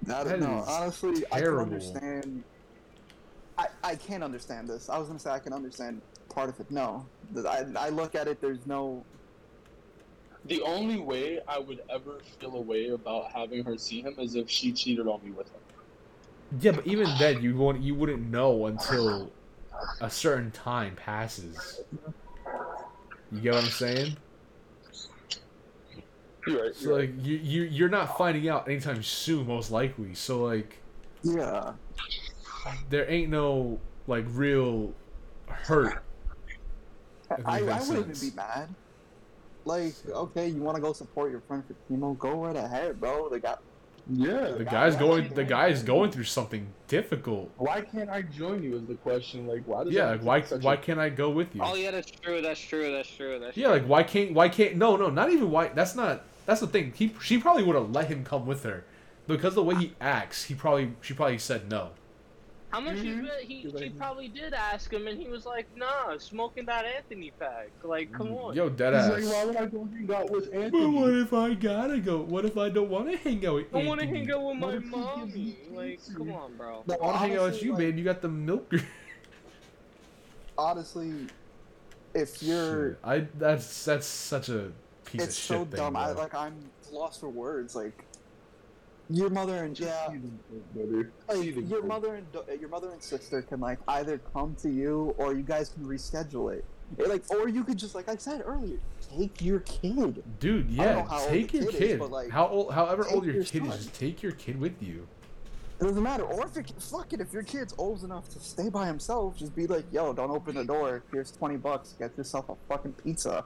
I 0.07 0.23
don't 0.23 0.39
know. 0.39 0.59
is 0.59 0.67
Honestly, 0.67 1.25
I 1.31 1.35
can 1.35 1.39
terrible. 1.39 1.63
understand. 1.63 2.43
I, 3.57 3.67
I 3.83 3.95
can't 3.95 4.23
understand 4.23 4.69
this. 4.69 4.87
I 4.89 4.97
was 4.97 5.07
gonna 5.07 5.19
say 5.19 5.31
I 5.31 5.39
can 5.39 5.51
understand 5.51 6.01
part 6.29 6.49
of 6.49 6.59
it. 6.59 6.71
No, 6.71 7.05
I, 7.35 7.65
I 7.77 7.89
look 7.89 8.15
at 8.15 8.27
it. 8.27 8.39
There's 8.39 8.65
no. 8.65 9.03
The 10.45 10.61
only 10.61 10.99
way 10.99 11.41
I 11.47 11.59
would 11.59 11.81
ever 11.89 12.19
feel 12.39 12.55
a 12.55 12.61
way 12.61 12.89
about 12.89 13.31
having 13.31 13.65
her 13.65 13.77
see 13.77 14.01
him 14.01 14.15
is 14.17 14.35
if 14.35 14.49
she 14.49 14.71
cheated 14.71 15.07
on 15.07 15.21
me 15.25 15.31
with 15.31 15.47
him. 15.47 15.59
Yeah, 16.51 16.71
but 16.71 16.87
even 16.87 17.17
then 17.17 17.41
you 17.41 17.55
won't 17.57 17.81
you 17.81 17.95
wouldn't 17.95 18.29
know 18.29 18.65
until 18.67 19.35
a 20.01 20.09
certain 20.09 20.51
time 20.51 20.95
passes. 20.95 21.85
You 23.31 23.41
get 23.41 23.53
what 23.53 23.63
I'm 23.63 23.69
saying? 23.71 24.17
You're 26.45 26.63
right. 26.63 26.75
So 26.75 26.91
like 26.91 27.11
you 27.17 27.35
you 27.37 27.63
you're 27.63 27.89
not 27.89 28.17
finding 28.17 28.47
out 28.49 28.67
anytime 28.69 29.03
soon, 29.03 29.47
most 29.47 29.71
likely. 29.71 30.13
So 30.15 30.43
like 30.43 30.83
Yeah. 31.23 31.77
there 32.89 33.09
ain't 33.09 33.29
no 33.29 33.83
like 34.07 34.25
real 34.27 34.97
hurt. 35.47 36.03
I, 37.45 37.59
I 37.69 37.81
wouldn't 37.81 38.07
even 38.07 38.19
be 38.19 38.31
mad. 38.35 38.75
Like, 39.65 39.97
okay, 40.07 40.47
you 40.49 40.63
want 40.63 40.75
to 40.77 40.81
go 40.81 40.93
support 40.93 41.31
your 41.31 41.41
friend 41.41 41.63
for 41.67 41.75
chemo? 41.89 42.17
Go 42.17 42.43
right 42.45 42.55
ahead, 42.55 42.99
bro. 42.99 43.29
They 43.29 43.39
got. 43.39 43.59
Yeah. 44.09 44.51
The 44.51 44.63
guy's 44.65 44.95
going. 44.95 45.33
The 45.33 45.43
guy's 45.43 45.83
going 45.83 46.11
through 46.11 46.23
something 46.25 46.67
difficult. 46.87 47.51
Why 47.57 47.81
can't 47.81 48.09
I 48.09 48.21
join 48.21 48.63
you? 48.63 48.75
Is 48.77 48.85
the 48.85 48.95
question. 48.95 49.47
Like, 49.47 49.63
why 49.65 49.83
does 49.83 49.93
Yeah, 49.93 50.11
like 50.11 50.23
why? 50.23 50.41
Why 50.41 50.73
a- 50.75 50.77
can't 50.77 50.99
I 50.99 51.09
go 51.09 51.29
with 51.29 51.53
you? 51.55 51.61
Oh 51.63 51.75
yeah, 51.75 51.91
that's 51.91 52.11
true. 52.11 52.41
That's 52.41 52.59
true. 52.59 52.91
That's 52.91 53.09
true. 53.09 53.39
That's 53.39 53.57
Yeah, 53.57 53.69
like 53.69 53.85
why 53.85 54.03
can't? 54.03 54.33
Why 54.33 54.49
can't? 54.49 54.75
No, 54.75 54.95
no, 54.95 55.09
not 55.09 55.31
even 55.31 55.51
why. 55.51 55.69
That's 55.69 55.95
not. 55.95 56.23
That's 56.45 56.61
the 56.61 56.67
thing. 56.67 56.93
He 56.95 57.13
she 57.21 57.37
probably 57.37 57.63
would 57.63 57.75
have 57.75 57.91
let 57.91 58.07
him 58.07 58.23
come 58.23 58.45
with 58.45 58.63
her, 58.63 58.85
because 59.27 59.55
the 59.55 59.63
way 59.63 59.75
he 59.75 59.93
acts, 59.99 60.45
he 60.45 60.55
probably 60.55 60.93
she 61.01 61.13
probably 61.13 61.37
said 61.39 61.69
no. 61.69 61.91
How 62.69 62.81
much 62.81 62.97
you 62.97 63.15
Mhm. 63.15 63.27
bet 63.27 63.43
he, 63.43 63.59
You're 63.61 63.77
she 63.81 63.89
probably 63.91 64.27
did 64.27 64.53
ask 64.53 64.91
him, 64.91 65.07
and 65.07 65.17
he 65.17 65.29
was 65.29 65.45
like, 65.45 65.65
"Nah, 65.77 66.17
smoking 66.17 66.65
that 66.65 66.83
Anthony 66.83 67.31
pack. 67.39 67.69
Like, 67.81 68.11
come 68.11 68.33
on." 68.33 68.55
Yo, 68.55 68.67
dead 68.67 68.93
He's 68.93 69.03
ass. 69.03 69.09
like, 69.09 69.33
why 69.33 69.45
would 69.45 69.55
I 69.55 69.65
go 69.67 69.85
hang 69.85 70.13
out 70.13 70.29
with 70.29 70.51
But 70.51 70.59
Anthony? 70.63 70.85
what 70.87 71.13
if 71.13 71.31
I 71.33 71.53
gotta 71.53 71.97
go? 71.99 72.17
What 72.21 72.43
if 72.43 72.57
I 72.57 72.67
don't 72.67 72.89
want 72.89 73.09
to 73.09 73.17
hang 73.17 73.45
out 73.45 73.55
with 73.55 73.73
I 73.73 73.83
want 73.85 74.01
to 74.01 74.05
hang 74.07 74.29
out 74.29 74.43
with 74.43 74.57
my 74.57 74.73
if 74.73 74.83
he 74.83 74.89
gives 74.89 74.91
mommy. 74.95 75.31
me 75.33 75.57
Like, 75.71 75.89
cancer? 76.03 76.13
come 76.17 76.31
on, 76.33 76.57
bro. 76.57 76.83
No, 76.87 76.95
I 76.95 76.97
want 76.97 77.13
to 77.13 77.17
hang 77.19 77.31
out 77.31 77.33
with 77.35 77.41
honestly, 77.43 77.65
you, 77.67 77.71
like, 77.73 77.79
babe. 77.79 77.97
You 77.99 78.03
got 78.03 78.21
the 78.21 78.29
milk. 78.29 78.73
Honestly, 80.57 81.13
if 82.15 82.41
you're, 82.41 82.91
Shit, 82.91 82.99
I 83.03 83.19
that's 83.37 83.85
that's 83.85 84.07
such 84.07 84.49
a 84.49 84.71
piece 85.05 85.23
it's 85.23 85.37
of 85.37 85.43
so 85.43 85.59
shit 85.59 85.67
thing. 85.71 85.77
dumb. 85.79 85.95
I 85.95 86.13
bro. 86.13 86.23
like. 86.23 86.33
I'm 86.33 86.55
lost 86.91 87.19
for 87.19 87.29
words. 87.29 87.75
Like, 87.75 87.93
your 89.09 89.29
mother 89.29 89.63
and 89.63 89.79
yeah, 89.79 90.09
brother. 90.73 91.11
like, 91.29 91.45
your 91.55 91.63
cope. 91.79 91.85
mother 91.85 92.15
and 92.15 92.31
do- 92.31 92.43
your 92.59 92.69
mother 92.69 92.89
and 92.91 93.01
sister 93.01 93.41
can 93.41 93.59
like 93.59 93.79
either 93.87 94.19
come 94.33 94.55
to 94.61 94.69
you 94.69 95.15
or 95.17 95.33
you 95.33 95.43
guys 95.43 95.69
can 95.69 95.85
reschedule 95.85 96.53
it. 96.53 96.65
Or, 96.97 97.07
like, 97.07 97.23
or 97.31 97.49
you 97.49 97.63
could 97.65 97.77
just 97.77 97.95
like 97.95 98.07
I 98.09 98.15
said 98.15 98.43
earlier, 98.45 98.77
take 99.13 99.41
your 99.41 99.59
kid. 99.61 100.23
Dude, 100.39 100.69
yeah, 100.69 100.93
know 100.95 101.03
how 101.03 101.19
old 101.19 101.29
take 101.29 101.53
your 101.53 101.65
kid 101.65 101.71
kid. 101.79 101.89
is, 101.91 101.99
but, 101.99 102.11
like, 102.11 102.29
How 102.29 102.47
old? 102.47 102.73
However 102.73 103.05
old 103.11 103.25
your 103.25 103.35
your 103.35 103.43
kid 103.43 103.65
is, 103.65 103.75
just 103.85 103.93
take 103.93 104.23
your 104.23 104.31
kid 104.33 104.59
with 104.59 104.81
you. 104.81 105.07
It 105.79 105.83
doesn't 105.83 106.01
matter. 106.01 106.23
Or 106.23 106.45
if 106.45 106.57
it, 106.57 106.73
fuck 106.79 107.13
it, 107.13 107.19
if 107.21 107.31
your 107.33 107.43
kid's 107.43 107.73
old 107.77 108.03
enough 108.03 108.29
to 108.29 108.39
stay 108.39 108.67
by 108.69 108.87
himself, 108.87 109.37
just 109.37 109.55
be 109.55 109.67
like, 109.67 109.85
yo, 109.91 110.11
don't 110.13 110.31
open 110.31 110.55
the 110.55 110.63
door. 110.63 111.03
Here's 111.11 111.31
twenty 111.31 111.57
bucks. 111.57 111.93
Get 111.99 112.17
yourself 112.17 112.49
a 112.49 112.55
fucking 112.67 112.93
pizza. 112.93 113.45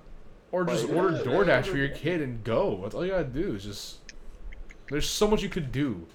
Or 0.51 0.64
just 0.66 0.88
Like, 0.88 0.95
order 0.97 1.18
yeah, 1.18 1.24
DoorDash 1.24 1.66
yeah. 1.66 1.72
for 1.72 1.78
your 1.78 1.89
kid 1.89 2.22
and 2.22 2.43
go. 2.43 2.80
That's 2.84 2.93
all 2.93 3.05
you 3.05 3.12
gotta 3.12 3.24
do. 3.24 3.55
Is 3.55 3.64
just 3.64 4.11
there's 4.92 5.10
so 5.10 5.28
much 5.28 5.42
you 5.42 5.50
could 5.50 5.72
do. 5.72 6.06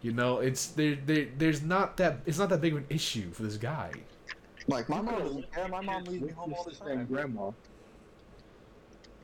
You 0.00 0.12
know, 0.12 0.38
it's 0.38 0.68
there. 0.68 0.96
there 1.04 1.26
there's 1.36 1.62
not 1.62 1.96
that. 1.98 2.20
It's 2.24 2.38
not 2.38 2.48
that 2.50 2.60
big 2.60 2.72
of 2.72 2.78
an 2.78 2.86
issue 2.88 3.30
for 3.32 3.42
this 3.42 3.56
guy. 3.56 3.90
Like 4.68 4.88
my 4.88 5.00
mom 5.00 5.06
could've 5.16 5.22
doesn't 5.24 5.40
left 5.40 5.52
care. 5.54 5.64
the 5.64 5.70
My 5.70 5.80
mom 5.80 6.04
leaves 6.04 6.22
me 6.22 6.30
home 6.32 6.50
the 6.50 6.56
all 6.56 6.64
the 6.64 6.70
time. 6.72 7.06
grandma. 7.06 7.50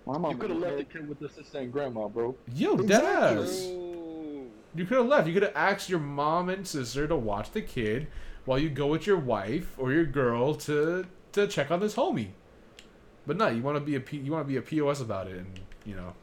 My 0.06 0.18
mom 0.18 0.32
You 0.32 0.36
could 0.38 0.50
have 0.50 0.58
left 0.58 0.76
the 0.78 0.84
kid 0.84 1.08
with 1.08 1.18
the 1.18 1.28
sister 1.28 1.58
and 1.58 1.72
grandma, 1.72 2.08
bro. 2.08 2.34
Yo, 2.54 2.74
Exactly. 2.74 3.44
deadass. 3.44 4.48
You 4.76 4.84
could 4.84 4.98
have 4.98 5.06
left. 5.06 5.26
You 5.28 5.34
could 5.34 5.44
have 5.44 5.56
asked 5.56 5.88
your 5.88 6.00
mom 6.00 6.48
and 6.48 6.66
sister 6.66 7.06
to 7.06 7.16
watch 7.16 7.52
the 7.52 7.62
kid 7.62 8.08
while 8.44 8.58
you 8.58 8.68
go 8.68 8.88
with 8.88 9.06
your 9.06 9.16
wife 9.18 9.74
or 9.78 9.92
your 9.92 10.04
girl 10.04 10.54
to 10.56 11.06
to 11.32 11.46
check 11.46 11.70
on 11.70 11.80
this 11.80 11.94
homie. 11.94 12.30
But 13.26 13.36
no, 13.36 13.48
you 13.48 13.62
want 13.62 13.76
to 13.76 13.80
be 13.80 13.94
a 13.94 14.00
P, 14.00 14.18
you 14.18 14.32
want 14.32 14.46
to 14.46 14.48
be 14.48 14.56
a 14.56 14.62
pos 14.62 15.00
about 15.00 15.28
it, 15.28 15.36
and 15.36 15.60
you 15.86 15.94
know 15.94 16.14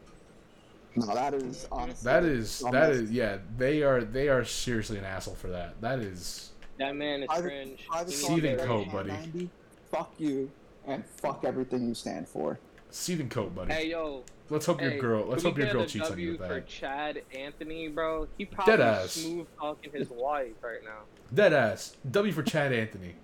No, 0.95 1.05
that 1.13 1.33
is 1.33 1.67
honestly. 1.71 2.05
that 2.11 2.23
is 2.23 2.59
the 2.59 2.65
that 2.65 2.71
dumbest. 2.81 3.01
is 3.03 3.11
yeah. 3.11 3.37
They 3.57 3.81
are 3.83 4.03
they 4.03 4.27
are 4.29 4.43
seriously 4.43 4.97
an 4.97 5.05
asshole 5.05 5.35
for 5.35 5.47
that. 5.49 5.79
That 5.81 5.99
is 5.99 6.51
That 6.79 6.95
man 6.95 7.21
is 7.23 7.27
Private- 7.27 7.43
cringe. 7.47 7.87
private 7.87 8.09
He 8.11 8.15
Seething 8.17 8.57
coat, 8.57 8.91
buddy. 8.91 9.09
90, 9.11 9.49
Fuck 9.91 10.13
you 10.17 10.51
and 10.85 11.05
fuck 11.05 11.43
everything 11.45 11.87
you 11.87 11.93
stand 11.93 12.27
for. 12.27 12.59
seething 12.89 13.29
coat, 13.29 13.53
buddy. 13.55 13.71
Hey 13.73 13.89
yo, 13.89 14.23
let's 14.49 14.65
hope 14.65 14.81
hey, 14.81 14.91
your 14.93 14.99
girl. 14.99 15.25
Let's 15.27 15.43
hope 15.43 15.57
your 15.57 15.71
girl 15.71 15.83
a 15.83 15.85
cheats 15.87 16.09
on 16.09 16.19
you 16.19 16.31
W 16.33 16.39
with 16.39 16.47
for 16.49 16.53
that. 16.55 16.67
Chad 16.67 17.21
Anthony, 17.33 17.87
bro. 17.87 18.27
He 18.37 18.45
probably 18.45 18.73
Deadass. 18.75 19.07
smooth 19.09 19.47
talking 19.59 19.91
his 19.93 20.09
wife 20.09 20.53
right 20.61 20.83
now. 20.83 21.03
Dead 21.33 21.53
ass. 21.53 21.95
W 22.09 22.33
for 22.33 22.43
Chad 22.43 22.73
Anthony. 22.73 23.15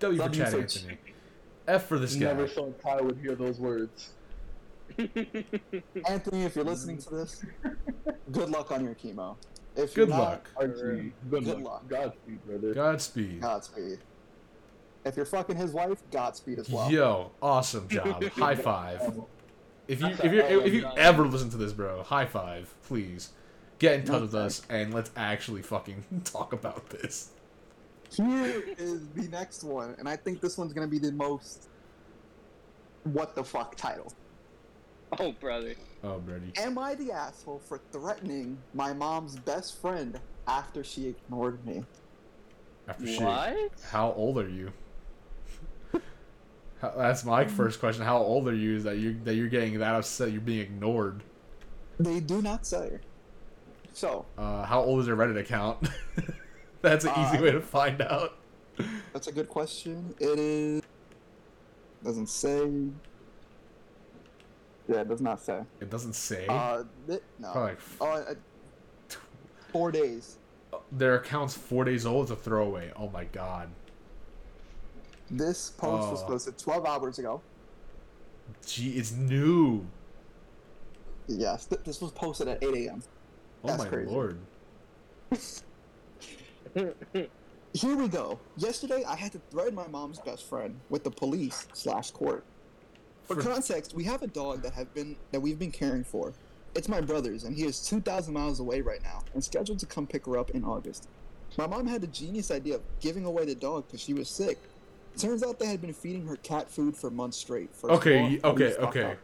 W 0.00 0.20
for 0.20 0.28
Chad 0.30 0.48
for 0.52 0.60
Anthony. 0.60 0.98
F 1.68 1.86
for 1.86 1.98
this 1.98 2.14
guy. 2.16 2.26
Never 2.26 2.46
thought 2.48 2.80
Ty 2.82 3.00
would 3.02 3.18
hear 3.18 3.34
those 3.36 3.58
words. 3.60 4.10
Anthony, 6.08 6.44
if 6.44 6.56
you're 6.56 6.64
listening 6.64 6.98
to 6.98 7.10
this, 7.10 7.44
good 8.30 8.50
luck 8.50 8.70
on 8.70 8.84
your 8.84 8.94
chemo. 8.94 9.36
If 9.76 9.94
Good 9.94 10.08
you're 10.08 10.16
not, 10.16 10.18
luck. 10.18 10.50
Archie, 10.56 11.12
good, 11.30 11.44
Good 11.44 11.46
luck. 11.46 11.64
luck. 11.64 11.88
Godspeed, 11.88 12.46
brother. 12.46 12.74
Godspeed. 12.74 13.40
Godspeed. 13.40 13.98
If 15.04 15.16
you're 15.16 15.26
fucking 15.26 15.56
his 15.56 15.72
wife, 15.72 16.00
Godspeed 16.12 16.60
as 16.60 16.68
well. 16.70 16.90
Yo, 16.90 17.32
awesome 17.42 17.88
job. 17.88 18.22
High 18.36 18.54
five. 18.54 19.00
If 19.88 20.00
you 20.00 20.06
if 20.06 20.32
you 20.32 20.40
if 20.60 20.72
you 20.72 20.88
ever 20.96 21.26
listen 21.26 21.50
to 21.50 21.56
this, 21.56 21.72
bro, 21.72 22.02
high 22.04 22.24
five, 22.26 22.72
please. 22.84 23.32
Get 23.80 23.98
in 24.00 24.04
touch 24.06 24.22
with 24.22 24.34
Okay. 24.36 24.46
us 24.46 24.62
and 24.70 24.94
let's 24.94 25.10
actually 25.16 25.60
fucking 25.62 26.04
talk 26.24 26.52
about 26.52 26.88
this. 26.90 27.30
Here 28.16 28.62
is 28.78 29.08
the 29.08 29.28
next 29.28 29.64
one, 29.64 29.96
and 29.98 30.08
I 30.08 30.14
think 30.16 30.40
this 30.40 30.56
one's 30.56 30.72
gonna 30.72 30.86
be 30.86 31.00
the 31.00 31.10
most 31.12 31.68
what 33.02 33.34
the 33.34 33.42
fuck 33.44 33.74
title. 33.74 34.12
Oh, 35.18 35.32
brother. 35.32 35.74
Oh, 36.02 36.18
Brady. 36.18 36.52
Am 36.56 36.78
I 36.78 36.94
the 36.94 37.12
asshole 37.12 37.60
for 37.60 37.80
threatening 37.92 38.58
my 38.74 38.92
mom's 38.92 39.36
best 39.36 39.80
friend 39.80 40.18
after 40.46 40.84
she 40.84 41.08
ignored 41.08 41.64
me? 41.64 41.84
After 42.88 43.06
she, 43.06 43.22
What? 43.22 43.56
how 43.90 44.12
old 44.12 44.38
are 44.38 44.48
you? 44.48 44.72
How, 46.80 46.92
that's 46.96 47.24
my 47.24 47.46
first 47.46 47.80
question. 47.80 48.04
How 48.04 48.18
old 48.18 48.46
are 48.48 48.54
you? 48.54 48.76
Is 48.76 48.84
that 48.84 48.98
you 48.98 49.16
that 49.24 49.34
you're 49.36 49.48
getting 49.48 49.78
that 49.78 49.94
upset? 49.94 50.32
You're 50.32 50.40
being 50.42 50.60
ignored. 50.60 51.22
They 51.98 52.20
do 52.20 52.42
not 52.42 52.66
say. 52.66 52.98
So 53.92 54.26
Uh, 54.36 54.64
how 54.66 54.82
old 54.82 55.00
is 55.00 55.06
your 55.06 55.16
Reddit 55.16 55.38
account? 55.38 55.88
that's 56.82 57.04
an 57.04 57.12
easy 57.12 57.38
Uh, 57.38 57.42
way 57.42 57.50
to 57.52 57.60
find 57.60 58.02
out. 58.02 58.34
that's 59.12 59.28
a 59.28 59.32
good 59.32 59.48
question. 59.48 60.14
It 60.18 60.38
is 60.38 60.82
doesn't 62.02 62.28
say. 62.28 62.68
Yeah, 64.88 65.00
it 65.00 65.08
does 65.08 65.20
not 65.20 65.40
say. 65.40 65.60
It 65.80 65.88
doesn't 65.90 66.14
say. 66.14 66.46
Uh, 66.48 66.84
th- 67.06 67.22
no. 67.38 67.52
Probably 67.52 67.70
like 67.72 67.78
Oh, 68.00 68.06
uh, 68.10 68.34
four 69.72 69.90
days. 69.90 70.36
their 70.92 71.14
account's 71.16 71.54
four 71.54 71.84
days 71.84 72.04
old. 72.06 72.24
It's 72.24 72.32
a 72.32 72.36
throwaway. 72.42 72.92
Oh 72.96 73.08
my 73.08 73.24
god. 73.24 73.68
This 75.30 75.70
post 75.70 76.10
was 76.10 76.22
Oh. 76.22 76.26
posted 76.26 76.58
12 76.58 76.84
hours 76.84 77.18
ago. 77.18 77.40
Gee, 78.66 78.90
it's 78.98 79.12
new. 79.12 79.86
Yes, 81.26 81.64
th- 81.64 81.80
this 81.84 82.02
was 82.02 82.12
posted 82.12 82.46
at 82.48 82.62
8 82.62 82.74
a.m. 82.86 83.02
Oh 83.64 83.68
That's 83.68 83.84
my 83.84 83.88
crazy. 83.88 84.10
lord. 84.10 84.38
Here 87.72 87.96
we 87.96 88.08
go. 88.08 88.38
Yesterday, 88.56 89.02
I 89.04 89.16
had 89.16 89.32
to 89.32 89.40
threaten 89.50 89.74
my 89.74 89.86
mom's 89.88 90.20
best 90.20 90.44
friend 90.48 90.78
with 90.90 91.02
the 91.04 91.10
police 91.10 91.66
slash 91.72 92.10
court. 92.10 92.44
For 93.26 93.36
For- 93.36 93.42
context, 93.42 93.94
we 93.94 94.04
have 94.04 94.22
a 94.22 94.26
dog 94.26 94.62
that 94.62 94.72
have 94.74 94.92
been 94.94 95.16
that 95.32 95.40
we've 95.40 95.58
been 95.58 95.72
caring 95.72 96.04
for. 96.04 96.32
It's 96.74 96.88
my 96.88 97.00
brother's, 97.00 97.44
and 97.44 97.54
he 97.56 97.64
is 97.64 97.86
2,000 97.86 98.34
miles 98.34 98.58
away 98.58 98.80
right 98.80 99.00
now, 99.02 99.22
and 99.32 99.42
scheduled 99.44 99.78
to 99.78 99.86
come 99.86 100.06
pick 100.08 100.26
her 100.26 100.36
up 100.36 100.50
in 100.50 100.64
August. 100.64 101.08
My 101.56 101.68
mom 101.68 101.86
had 101.86 102.00
the 102.00 102.08
genius 102.08 102.50
idea 102.50 102.74
of 102.76 102.82
giving 103.00 103.24
away 103.24 103.44
the 103.44 103.54
dog 103.54 103.86
because 103.86 104.00
she 104.00 104.12
was 104.12 104.28
sick. 104.28 104.58
Turns 105.16 105.44
out 105.44 105.60
they 105.60 105.66
had 105.66 105.80
been 105.80 105.92
feeding 105.92 106.26
her 106.26 106.34
cat 106.36 106.68
food 106.68 106.96
for 106.96 107.10
months 107.10 107.36
straight. 107.36 107.70
First 107.72 107.84
all, 107.92 107.96
Okay, 107.98 108.18
how 108.18 108.26
do 108.26 108.32
you 108.34 108.40
okay, 108.42 108.74
okay, 108.78 109.04
up? 109.04 109.18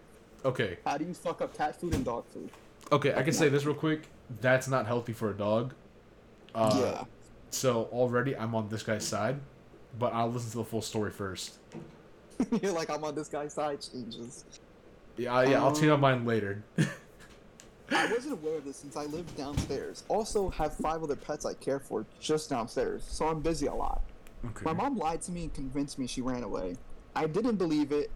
okay, 0.44 0.78
How 0.86 0.96
do 0.96 1.05
you 1.05 1.12
fuck 1.12 1.42
up 1.42 1.57
cat 1.57 1.74
food 1.80 1.92
and 1.94 2.05
dog 2.05 2.24
food? 2.32 2.51
okay. 2.92 3.12
I 3.14 3.22
can 3.24 3.32
say 3.32 3.48
this 3.48 3.64
real 3.64 3.74
quick. 3.74 4.07
That's 4.40 4.68
not 4.68 4.86
healthy 4.86 5.12
for 5.12 5.30
a 5.30 5.34
dog. 5.34 5.74
Uh, 6.55 6.70
yeah. 6.80 7.05
So 7.51 7.88
already 7.92 8.36
I'm 8.36 8.55
on 8.55 8.68
this 8.68 8.84
guy's 8.84 9.05
side, 9.05 9.40
but 9.98 10.12
I'll 10.14 10.30
listen 10.30 10.53
to 10.53 10.59
the 10.59 10.64
full 10.64 10.82
story 10.82 11.11
first. 11.11 11.59
You're 12.62 12.72
like, 12.72 12.91
I'm 12.91 13.05
on 13.05 13.14
this 13.14 13.28
guy's 13.28 13.55
side, 13.55 13.80
changes. 13.80 14.45
Yeah, 15.16 15.43
yeah. 15.43 15.62
I'll 15.62 15.72
change 15.74 15.86
my 15.88 15.95
Um, 15.95 16.01
mind 16.01 16.26
later. 16.26 16.62
I 17.93 18.07
wasn't 18.12 18.34
aware 18.34 18.57
of 18.59 18.64
this 18.64 18.76
since 18.76 18.97
I 18.97 19.05
live 19.07 19.34
downstairs. 19.36 20.05
Also, 20.09 20.49
have 20.51 20.74
five 20.76 21.03
other 21.03 21.16
pets 21.16 21.45
I 21.45 21.55
care 21.55 21.80
for 21.80 22.07
just 22.20 22.49
downstairs, 22.49 23.03
so 23.09 23.26
I'm 23.26 23.41
busy 23.41 23.66
a 23.66 23.74
lot. 23.74 24.03
okay. 24.47 24.62
My 24.64 24.72
mom 24.72 24.97
lied 24.97 25.22
to 25.22 25.32
me 25.32 25.45
and 25.45 25.55
convinced 25.55 25.99
me 25.99 26.07
she 26.07 26.20
ran 26.20 26.45
away. 26.45 26.76
I 27.16 27.26
didn't 27.26 27.57
believe 27.57 27.91
it. 27.91 28.11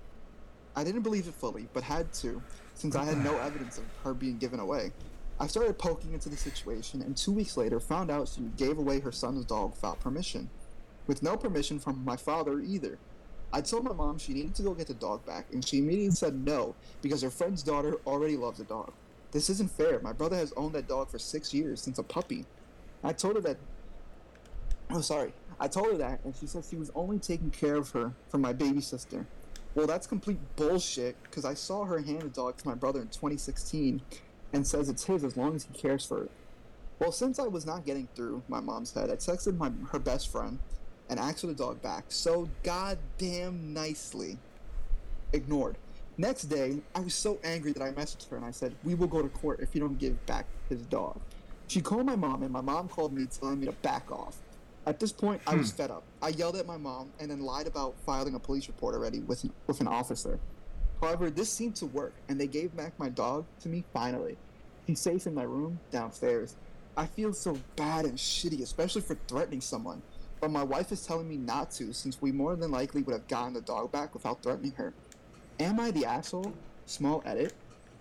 I 0.76 0.84
didn't 0.84 1.02
believe 1.02 1.26
it 1.26 1.34
fully, 1.34 1.68
but 1.72 1.82
had 1.82 2.12
to, 2.14 2.40
since 2.74 2.94
I 2.94 3.04
had 3.04 3.18
no 3.18 3.36
evidence 3.40 3.78
of 3.78 3.84
her 4.04 4.14
being 4.14 4.38
given 4.38 4.60
away. 4.60 4.92
I 5.40 5.48
started 5.48 5.76
poking 5.76 6.12
into 6.14 6.28
the 6.28 6.36
situation, 6.36 7.02
and 7.02 7.16
two 7.16 7.32
weeks 7.32 7.56
later 7.56 7.80
found 7.80 8.08
out 8.12 8.28
she 8.28 8.42
gave 8.56 8.78
away 8.78 9.00
her 9.00 9.10
son's 9.10 9.44
dog 9.44 9.72
without 9.72 9.98
permission, 9.98 10.48
with 11.08 11.20
no 11.24 11.36
permission 11.36 11.80
from 11.80 12.04
my 12.04 12.16
father 12.16 12.60
either. 12.60 12.96
I 13.54 13.60
told 13.60 13.84
my 13.84 13.92
mom 13.92 14.18
she 14.18 14.32
needed 14.34 14.52
to 14.56 14.62
go 14.62 14.74
get 14.74 14.88
the 14.88 14.94
dog 14.94 15.24
back, 15.24 15.46
and 15.52 15.64
she 15.64 15.78
immediately 15.78 16.10
said 16.10 16.34
no 16.34 16.74
because 17.02 17.22
her 17.22 17.30
friend's 17.30 17.62
daughter 17.62 17.98
already 18.04 18.36
loves 18.36 18.58
the 18.58 18.64
dog. 18.64 18.92
This 19.30 19.48
isn't 19.48 19.70
fair. 19.70 20.00
My 20.00 20.12
brother 20.12 20.34
has 20.34 20.52
owned 20.56 20.74
that 20.74 20.88
dog 20.88 21.08
for 21.08 21.20
six 21.20 21.54
years 21.54 21.80
since 21.80 21.96
a 22.00 22.02
puppy. 22.02 22.46
I 23.04 23.12
told 23.12 23.36
her 23.36 23.40
that. 23.42 23.58
Oh, 24.90 25.00
sorry. 25.02 25.34
I 25.60 25.68
told 25.68 25.92
her 25.92 25.98
that, 25.98 26.18
and 26.24 26.34
she 26.34 26.48
said 26.48 26.64
she 26.68 26.74
was 26.74 26.90
only 26.96 27.20
taking 27.20 27.52
care 27.52 27.76
of 27.76 27.90
her 27.90 28.12
for 28.28 28.38
my 28.38 28.52
baby 28.52 28.80
sister. 28.80 29.24
Well, 29.76 29.86
that's 29.86 30.08
complete 30.08 30.38
bullshit 30.56 31.16
because 31.22 31.44
I 31.44 31.54
saw 31.54 31.84
her 31.84 32.00
hand 32.00 32.22
the 32.22 32.30
dog 32.30 32.56
to 32.56 32.66
my 32.66 32.74
brother 32.74 33.00
in 33.00 33.06
2016 33.06 34.02
and 34.52 34.66
says 34.66 34.88
it's 34.88 35.04
his 35.04 35.22
as 35.22 35.36
long 35.36 35.54
as 35.54 35.68
he 35.70 35.78
cares 35.78 36.04
for 36.04 36.24
it. 36.24 36.30
Well, 36.98 37.12
since 37.12 37.38
I 37.38 37.46
was 37.46 37.64
not 37.64 37.86
getting 37.86 38.08
through 38.16 38.42
my 38.48 38.58
mom's 38.58 38.94
head, 38.94 39.10
I 39.10 39.14
texted 39.14 39.56
my 39.56 39.70
her 39.92 40.00
best 40.00 40.32
friend 40.32 40.58
and 41.14 41.20
asked 41.20 41.42
for 41.42 41.46
the 41.46 41.54
dog 41.54 41.80
back. 41.80 42.04
So 42.08 42.48
goddamn 42.64 43.72
nicely 43.72 44.36
ignored. 45.32 45.76
Next 46.18 46.44
day, 46.44 46.78
I 46.94 47.00
was 47.00 47.14
so 47.14 47.38
angry 47.44 47.72
that 47.72 47.82
I 47.82 47.92
messaged 47.92 48.28
her 48.30 48.36
and 48.36 48.44
I 48.44 48.50
said, 48.50 48.74
"We 48.82 48.94
will 48.94 49.06
go 49.06 49.22
to 49.22 49.28
court 49.28 49.60
if 49.60 49.74
you 49.74 49.80
don't 49.80 49.98
give 49.98 50.24
back 50.26 50.46
his 50.68 50.82
dog." 50.86 51.20
She 51.68 51.80
called 51.80 52.06
my 52.06 52.16
mom 52.16 52.42
and 52.42 52.52
my 52.52 52.60
mom 52.60 52.88
called 52.88 53.12
me 53.12 53.26
telling 53.26 53.60
me 53.60 53.66
to 53.66 53.72
back 53.72 54.10
off. 54.10 54.38
At 54.86 55.00
this 55.00 55.12
point, 55.12 55.40
I 55.46 55.54
was 55.54 55.70
hmm. 55.70 55.76
fed 55.76 55.90
up. 55.90 56.02
I 56.20 56.28
yelled 56.28 56.56
at 56.56 56.66
my 56.66 56.76
mom 56.76 57.10
and 57.18 57.30
then 57.30 57.40
lied 57.40 57.66
about 57.66 57.94
filing 58.04 58.34
a 58.34 58.38
police 58.38 58.66
report 58.66 58.94
already 58.94 59.20
with 59.20 59.44
an, 59.44 59.52
with 59.66 59.80
an 59.80 59.88
officer. 59.88 60.38
However, 61.00 61.30
this 61.30 61.50
seemed 61.50 61.76
to 61.76 61.86
work, 61.86 62.12
and 62.28 62.40
they 62.40 62.46
gave 62.46 62.76
back 62.76 62.98
my 62.98 63.08
dog 63.08 63.44
to 63.60 63.68
me 63.68 63.84
finally. 63.92 64.36
He's 64.86 65.00
safe 65.00 65.26
in 65.26 65.34
my 65.34 65.44
room 65.44 65.78
downstairs. 65.90 66.56
I 66.96 67.06
feel 67.06 67.32
so 67.32 67.56
bad 67.76 68.04
and 68.04 68.18
shitty, 68.18 68.62
especially 68.62 69.02
for 69.02 69.16
threatening 69.26 69.60
someone. 69.60 70.02
But 70.44 70.50
my 70.50 70.62
wife 70.62 70.92
is 70.92 71.06
telling 71.06 71.26
me 71.26 71.38
not 71.38 71.70
to, 71.70 71.94
since 71.94 72.20
we 72.20 72.30
more 72.30 72.54
than 72.54 72.70
likely 72.70 73.02
would 73.02 73.14
have 73.14 73.26
gotten 73.28 73.54
the 73.54 73.62
dog 73.62 73.90
back 73.90 74.12
without 74.12 74.42
threatening 74.42 74.72
her. 74.72 74.92
Am 75.58 75.80
I 75.80 75.90
the 75.90 76.04
asshole? 76.04 76.52
Small 76.84 77.22
edit. 77.24 77.54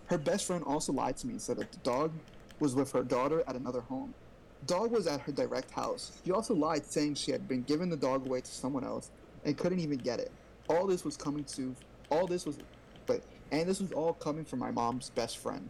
Her 0.07 0.17
best 0.17 0.45
friend 0.45 0.61
also 0.67 0.91
lied 0.91 1.15
to 1.19 1.27
me 1.27 1.31
and 1.31 1.41
said 1.41 1.55
that 1.55 1.71
the 1.71 1.77
dog 1.77 2.11
was 2.59 2.75
with 2.75 2.91
her 2.91 3.01
daughter 3.01 3.45
at 3.47 3.55
another 3.55 3.79
home. 3.79 4.13
Dog 4.67 4.91
was 4.91 5.07
at 5.07 5.21
her 5.21 5.31
direct 5.31 5.71
house. 5.71 6.19
She 6.25 6.33
also 6.33 6.53
lied, 6.53 6.85
saying 6.85 7.15
she 7.15 7.31
had 7.31 7.47
been 7.47 7.61
giving 7.61 7.89
the 7.89 7.95
dog 7.95 8.25
away 8.25 8.41
to 8.41 8.51
someone 8.51 8.83
else 8.83 9.09
and 9.45 9.57
couldn't 9.57 9.79
even 9.79 9.99
get 9.99 10.19
it. 10.19 10.33
All 10.67 10.85
this 10.85 11.05
was 11.05 11.15
coming 11.15 11.45
to, 11.45 11.73
all 12.09 12.27
this 12.27 12.45
was, 12.45 12.57
but 13.05 13.21
and 13.53 13.69
this 13.69 13.79
was 13.79 13.93
all 13.93 14.11
coming 14.11 14.43
from 14.43 14.59
my 14.59 14.71
mom's 14.71 15.11
best 15.11 15.37
friend. 15.37 15.69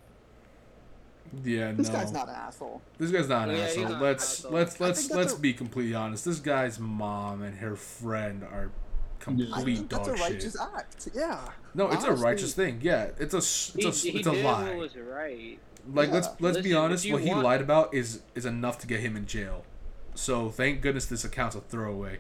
Yeah, 1.44 1.72
This 1.72 1.88
no. 1.90 1.94
guy's 1.96 2.12
not 2.12 2.28
an 2.30 2.36
asshole. 2.36 2.82
This 2.98 3.12
guy's 3.12 3.28
not 3.30 3.50
an 3.50 3.56
Yeah, 3.56 3.64
asshole. 3.64 3.84
not 3.84 3.94
an 3.94 4.00
let's 4.02 4.24
asshole. 4.40 4.52
let's 4.52 4.80
let's 4.80 5.00
think 5.00 5.12
that's 5.12 5.18
let's 5.18 5.34
a- 5.34 5.40
be 5.42 5.54
completely 5.54 5.96
honest. 5.96 6.26
This 6.26 6.40
guy's 6.40 6.80
mom 6.80 7.42
and 7.42 7.58
her 7.60 7.76
friend 7.76 8.44
are 8.44 8.72
complete 9.20 9.78
think 9.78 9.90
dog 9.90 10.06
that's 10.06 10.20
a 10.22 10.24
shit. 10.24 10.34
righteous 10.34 10.60
act. 10.60 11.10
Yeah. 11.14 11.40
No, 11.74 11.90
it's 11.90 12.04
a 12.04 12.12
righteous 12.12 12.54
thing. 12.54 12.80
Yeah, 12.82 13.10
it's 13.20 13.34
a 13.34 13.38
it's 13.38 13.76
a, 13.86 13.88
s- 13.88 14.04
he, 14.04 14.12
he 14.12 14.18
it's 14.20 14.28
a 14.28 14.32
did 14.32 14.44
lie. 14.46 14.64
what 14.70 14.78
was 14.78 14.96
right. 14.98 15.60
Like 15.92 16.12
let's 16.12 16.28
let's 16.40 16.60
be 16.62 16.74
honest. 16.74 17.10
What 17.12 17.22
he 17.22 17.30
want- 17.30 17.44
lied 17.44 17.62
about 17.62 17.94
is 17.94 18.22
is 18.36 18.46
enough 18.46 18.78
to 18.80 18.88
get 18.88 19.00
him 19.00 19.16
in 19.18 19.26
jail. 19.26 19.66
So 20.16 20.50
thank 20.50 20.82
goodness 20.82 21.06
this 21.08 21.24
account's 21.26 21.56
a 21.56 21.62
throwaway. 21.62 22.20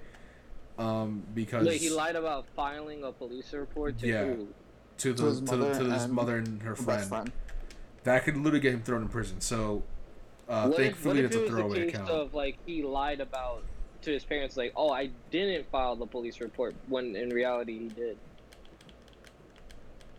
Um, 0.79 1.23
because 1.35 1.67
Wait, 1.67 1.79
he 1.81 1.91
lied 1.91 2.15
about 2.15 2.47
filing 2.55 3.03
a 3.03 3.11
police 3.11 3.53
report 3.53 3.99
to 3.99 4.07
Yeah. 4.07 4.23
who? 4.25 4.47
to 4.97 5.13
the 5.13 5.21
To 5.23 5.25
his 5.29 5.39
to, 5.41 5.55
the, 5.57 5.73
to 5.73 5.85
his 5.91 6.07
mother 6.07 6.37
and 6.37 6.61
her 6.63 6.69
Her 6.69 6.75
friend. 6.75 6.99
best 6.99 7.09
friend. 7.09 7.31
That 8.03 8.23
could 8.23 8.37
literally 8.37 8.59
get 8.59 8.73
him 8.73 8.83
thrown 8.83 9.01
in 9.01 9.07
prison. 9.09 9.41
So 9.41 9.83
uh, 10.49 10.67
what 10.67 10.79
if, 10.81 11.05
what 11.05 11.15
thankfully 11.15 11.19
if 11.19 11.25
it's 11.25 11.35
it 11.35 11.39
a 11.39 11.41
was 11.41 11.49
the 11.49 11.55
throwaway 11.55 11.85
case 11.85 11.93
account. 11.95 12.09
of 12.09 12.33
like 12.33 12.57
he 12.65 12.83
lied 12.83 13.21
about 13.21 13.63
to 14.01 14.11
his 14.11 14.23
parents, 14.25 14.57
like, 14.57 14.73
oh, 14.75 14.91
I 14.91 15.09
didn't 15.31 15.69
file 15.71 15.95
the 15.95 16.05
police 16.05 16.41
report, 16.41 16.75
when 16.87 17.15
in 17.15 17.29
reality 17.29 17.79
he 17.79 17.87
did. 17.87 18.17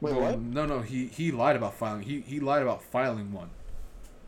Wait, 0.00 0.14
Well, 0.14 0.20
what? 0.20 0.40
No, 0.40 0.66
no, 0.66 0.80
he 0.80 1.06
he 1.08 1.30
lied 1.30 1.56
about 1.56 1.74
filing. 1.74 2.02
He 2.02 2.20
he 2.20 2.40
lied 2.40 2.62
about 2.62 2.82
filing 2.82 3.32
one. 3.32 3.50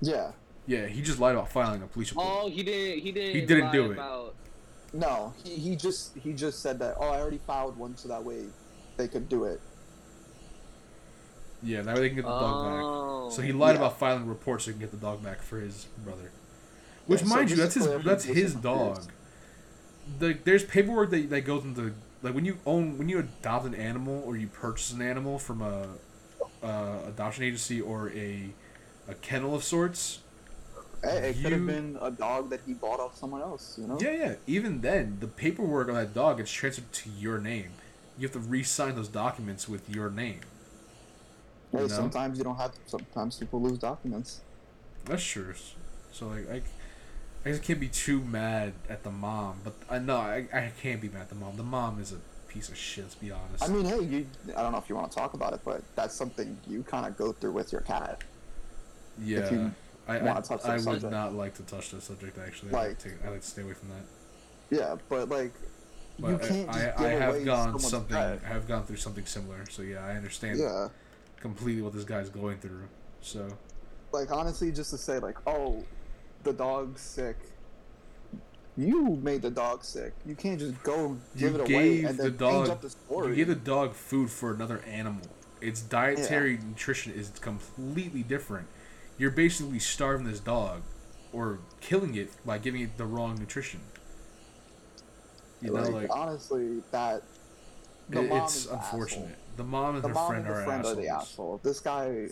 Yeah. 0.01 0.33
Yeah, 0.66 0.87
he 0.87 1.01
just 1.01 1.20
lied 1.20 1.35
about 1.37 1.51
filing 1.51 1.83
a 1.83 1.87
police 1.87 2.11
report. 2.11 2.27
Oh, 2.28 2.49
he 2.51 2.62
didn't. 2.62 3.03
He 3.03 3.12
didn't. 3.12 3.35
He 3.35 3.41
didn't 3.47 3.66
lie 3.66 3.73
do 3.73 3.85
it. 3.87 3.93
About, 3.93 4.35
No, 4.93 5.33
he, 5.45 5.55
he 5.57 5.77
just 5.77 6.16
he 6.16 6.33
just 6.33 6.61
said 6.61 6.78
that. 6.81 6.97
Oh, 6.99 7.09
I 7.09 7.20
already 7.20 7.41
filed 7.47 7.77
one, 7.77 7.97
so 7.97 8.09
that 8.09 8.23
way 8.23 8.47
they 8.97 9.09
could 9.09 9.28
do 9.28 9.45
it. 9.45 9.61
Yeah, 11.62 11.83
that 11.83 11.95
way 11.95 12.03
they 12.03 12.09
can 12.09 12.16
get 12.16 12.24
the 12.24 12.31
dog 12.31 12.65
back. 12.65 12.81
oh. 12.85 13.31
So 13.31 13.43
he 13.43 13.53
lied 13.53 13.74
Yeah. 13.74 13.81
about 13.83 13.99
filing 13.99 14.23
a 14.23 14.27
report 14.27 14.62
so 14.62 14.66
he 14.66 14.73
can 14.73 14.81
get 14.81 14.91
the 14.91 14.97
dog 14.99 15.23
back 15.23 15.43
for 15.43 15.59
his 15.61 15.87
brother. 16.05 16.31
Which, 17.07 17.23
Yeah, 17.23 17.27
so 17.28 17.35
mind 17.35 17.51
you, 17.51 17.57
that's 17.57 17.74
his 17.74 17.89
that's 18.05 18.24
his 18.24 18.55
dog. 18.55 19.01
The, 20.19 20.39
there's 20.45 20.65
paperwork 20.65 21.11
that, 21.11 21.31
that 21.31 21.41
goes 21.43 21.65
into 21.65 21.95
like 22.23 22.35
when 22.35 22.45
you 22.45 22.59
own 22.66 22.99
when 22.99 23.09
you 23.09 23.19
adopt 23.19 23.66
an 23.66 23.74
animal 23.74 24.23
or 24.24 24.37
you 24.37 24.47
purchase 24.47 24.93
an 24.93 25.03
animal 25.03 25.39
from 25.39 25.62
a, 25.62 25.89
a 26.62 27.09
adoption 27.09 27.45
agency 27.45 27.81
or 27.81 28.11
a 28.11 28.51
a 29.09 29.15
kennel 29.15 29.55
of 29.55 29.65
sorts. 29.65 30.20
Hey, 31.03 31.31
it 31.31 31.43
could 31.43 31.53
have 31.53 31.66
been 31.66 31.99
a 32.01 32.11
dog 32.11 32.51
that 32.51 32.61
he 32.66 32.73
bought 32.74 32.99
off 33.01 33.16
someone 33.16 33.41
else. 33.43 33.78
You 33.81 33.87
know. 33.87 33.99
Yeah, 34.01 34.12
yeah. 34.12 34.35
Even 34.47 34.81
then, 34.81 35.19
the 35.20 35.28
paperwork 35.28 35.89
on 35.89 35.95
that 35.95 36.15
dog 36.15 36.39
gets 36.39 36.51
transferred 36.51 36.91
to 36.93 37.11
your 37.11 37.39
name. 37.39 37.70
You 38.19 38.27
have 38.27 38.33
to 38.33 38.39
re-sign 38.41 38.97
those 38.97 39.09
documents 39.09 39.69
with 39.69 39.91
your 39.91 40.09
name. 40.11 40.41
Hey, 41.73 41.79
You 41.83 41.89
know? 41.89 41.89
sometimes 41.89 42.39
you 42.39 42.45
don't 42.45 42.57
have. 42.57 42.73
Sometimes 42.87 43.37
people 43.37 43.61
lose 43.61 43.79
documents. 43.79 44.41
That's 45.05 45.23
true. 45.25 45.55
So 46.13 46.29
like, 46.29 46.51
I, 46.51 46.63
I 47.45 47.51
just 47.51 47.63
can't 47.63 47.79
be 47.81 47.89
too 47.89 48.21
mad 48.21 48.73
at 48.89 49.05
the 49.05 49.11
mom, 49.11 49.61
but 49.63 49.75
uh, 49.89 49.95
I 49.95 49.99
know 49.99 50.17
I, 50.17 50.47
I 50.53 50.73
can't 50.81 51.01
be 51.01 51.09
mad 51.09 51.23
at 51.23 51.29
the 51.29 51.35
mom. 51.35 51.57
The 51.57 51.63
mom 51.63 52.01
is 52.01 52.13
a 52.13 52.19
piece 52.49 52.69
of 52.69 52.77
shit. 52.77 53.05
Let's 53.05 53.15
be 53.15 53.31
honest. 53.31 53.63
I 53.63 53.69
mean, 53.69 53.85
hey, 53.85 54.01
you, 54.03 54.27
I 54.57 54.63
don't 54.63 54.73
know 54.73 54.79
if 54.79 54.89
you 54.89 54.95
want 54.97 55.11
to 55.13 55.17
talk 55.17 55.35
about 55.35 55.53
it, 55.53 55.61
but 55.65 55.83
that's 55.95 56.15
something 56.15 56.59
you 56.67 56.83
kind 56.83 57.07
of 57.07 57.17
go 57.17 57.33
through 57.33 57.53
with 57.53 57.73
your 57.73 57.83
cat. 57.83 58.23
yeah, 59.23 59.51
you 59.51 59.73
I, 60.09 60.19
I, 60.19 60.23
wanna 60.23 60.43
touch 60.43 60.63
that 60.63 60.71
I 60.71 60.91
would 60.91 61.03
not 61.03 61.35
like 61.35 61.55
to 61.57 61.63
touch 61.63 61.91
the 61.91 62.01
subject. 62.01 62.39
Actually, 62.39 62.71
I 62.71 62.75
like, 62.75 62.89
Like- 62.89 62.99
to 62.99 63.11
I 63.27 63.31
like 63.31 63.41
to 63.43 63.47
stay 63.47 63.63
away 63.63 63.75
from 63.75 63.91
that. 63.91 64.05
Yeah, 64.71 64.97
but 65.09 65.29
like, 65.29 65.53
But 66.19 66.29
you 66.31 66.39
can't 66.39 66.69
I, 66.75 66.89
I, 66.91 67.05
I 67.05 67.09
have 67.11 67.45
gone 67.45 67.79
something. 67.79 68.17
I 68.17 68.39
have 68.45 68.67
gone 68.67 68.85
through 68.85 68.97
something 68.97 69.27
similar. 69.27 69.65
So 69.71 69.83
yeah, 69.83 70.05
I 70.05 70.17
understand 70.17 70.59
Yeah, 70.59 70.89
completely 71.41 71.83
what 71.83 71.93
this 71.93 72.05
guy's 72.05 72.29
going 72.29 72.59
through. 72.59 72.85
So 73.21 73.49
like 74.13 74.31
honestly, 74.31 74.73
just 74.73 74.91
to 74.91 74.99
say 74.99 75.19
like, 75.19 75.37
oh, 75.47 75.85
the 76.45 76.53
dog's 76.53 77.01
sick. 77.01 77.37
You 78.79 79.17
made 79.23 79.41
the 79.43 79.51
dog 79.51 79.85
sick. 79.85 80.13
You 80.27 80.35
can't 80.35 80.59
just 80.59 80.83
go 80.83 81.17
give 81.37 81.55
you 81.55 81.61
it 81.63 81.71
away 81.71 82.03
and 82.05 82.19
the 82.19 82.25
then 82.25 82.37
dog. 82.37 82.53
change 82.67 82.69
up 82.69 82.83
the 82.83 82.91
story. 82.91 83.29
You 83.31 83.35
gave 83.37 83.49
the 83.49 83.55
dog 83.55 83.95
food 83.95 84.31
for 84.31 84.53
another 84.53 84.83
animal. 84.87 85.23
Its 85.63 85.81
dietary 85.81 86.59
nutrition 86.59 87.13
is 87.15 87.31
completely 87.41 88.23
different. 88.23 88.69
You're 89.17 89.31
basically 89.31 89.79
starving 89.79 90.27
this 90.27 90.41
dog, 90.41 90.83
or 91.33 91.61
killing 91.81 92.15
it 92.15 92.31
by 92.45 92.59
giving 92.59 92.83
it 92.83 92.99
the 92.99 93.07
wrong 93.07 93.37
nutrition. 93.39 93.81
You 95.63 95.73
know, 95.73 95.81
like, 95.81 95.93
like 95.93 96.11
honestly, 96.11 96.83
that 96.91 97.23
the 98.11 98.21
it- 98.21 98.29
mom 98.29 98.43
it's 98.43 98.57
is 98.57 98.67
unfortunate. 98.67 99.31
asshole. 99.31 99.37
The 99.57 99.65
mom 99.65 99.95
and 99.97 100.05
The 100.05 100.09
her 100.09 100.15
mom 100.15 100.28
friend 100.28 100.47
and 100.47 100.55
the 100.55 100.59
are 100.61 100.65
friend 100.65 100.85
are 100.85 100.95
the 100.95 101.09
asshole. 101.09 101.61
This 101.62 101.81
guy, 101.81 102.28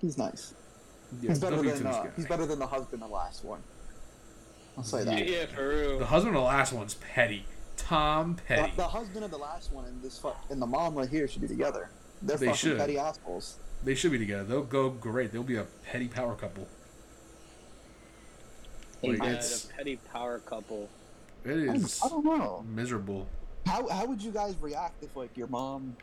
he's 0.00 0.16
nice. 0.18 0.54
Yeah, 1.20 1.28
he's 1.30 1.38
better 1.38 1.62
than 1.62 1.86
uh, 1.86 2.10
he's 2.16 2.26
better 2.26 2.46
than 2.46 2.58
the 2.58 2.66
husband 2.66 3.02
in 3.02 3.08
the 3.08 3.14
last 3.14 3.44
one. 3.44 3.60
I'll 4.76 4.82
say 4.84 5.04
that. 5.04 5.28
Yeah, 5.28 5.46
for 5.46 5.68
real. 5.68 5.98
The 5.98 6.06
husband 6.06 6.34
of 6.34 6.40
the 6.42 6.46
last 6.46 6.72
one's 6.72 6.94
petty. 6.94 7.44
Tom 7.76 8.36
The, 8.36 8.42
Petty. 8.42 8.72
the 8.76 8.88
husband 8.88 9.24
of 9.24 9.30
the 9.30 9.36
last 9.36 9.72
one 9.72 9.84
and 9.84 10.00
this 10.02 10.18
fu- 10.18 10.32
and 10.48 10.60
the 10.62 10.66
mom 10.66 10.94
right 10.94 11.08
here 11.08 11.26
should 11.28 11.42
be 11.42 11.48
together. 11.48 11.90
They're 12.22 12.36
They 12.36 12.46
fucking 12.46 12.56
should. 12.58 12.78
petty 12.78 12.98
assholes. 12.98 13.56
They 13.84 13.94
should 13.94 14.12
be 14.12 14.18
together. 14.18 14.44
They'll 14.44 14.62
go 14.62 14.90
great. 14.90 15.32
They'll 15.32 15.42
be 15.42 15.56
a 15.56 15.66
petty 15.84 16.08
power 16.08 16.34
couple. 16.34 16.66
Like, 19.02 19.18
yeah, 19.18 19.24
it's- 19.30 19.64
the 19.64 19.72
petty 19.74 19.96
power 20.12 20.38
couple. 20.38 20.88
It 21.44 21.68
I, 21.68 21.74
I 22.06 22.08
don't 22.08 22.24
know. 22.24 22.64
miserable. 22.66 23.26
How 23.66 23.86
how 23.88 24.06
would 24.06 24.22
you 24.22 24.30
guys 24.30 24.54
react 24.60 25.02
if 25.02 25.14
like 25.16 25.36
your 25.36 25.46
mom, 25.48 25.96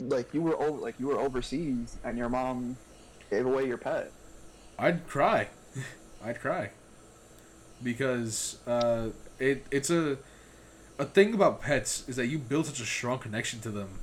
like 0.00 0.32
you 0.34 0.42
were 0.42 0.60
over 0.60 0.78
like 0.78 0.98
you 0.98 1.08
were 1.08 1.18
overseas 1.18 1.96
and 2.04 2.16
your 2.16 2.28
mom 2.28 2.76
gave 3.30 3.46
away 3.46 3.66
your 3.66 3.78
pet? 3.78 4.12
I'd 4.78 5.06
cry. 5.06 5.48
I'd 6.24 6.40
cry. 6.40 6.70
Because 7.82 8.58
uh, 8.66 9.10
it 9.38 9.66
it's 9.70 9.90
a 9.90 10.18
a 10.98 11.04
thing 11.04 11.32
about 11.32 11.62
pets 11.62 12.06
is 12.08 12.16
that 12.16 12.26
you 12.26 12.38
build 12.38 12.66
such 12.66 12.80
a 12.80 12.84
strong 12.84 13.18
connection 13.18 13.60
to 13.60 13.70
them, 13.70 14.00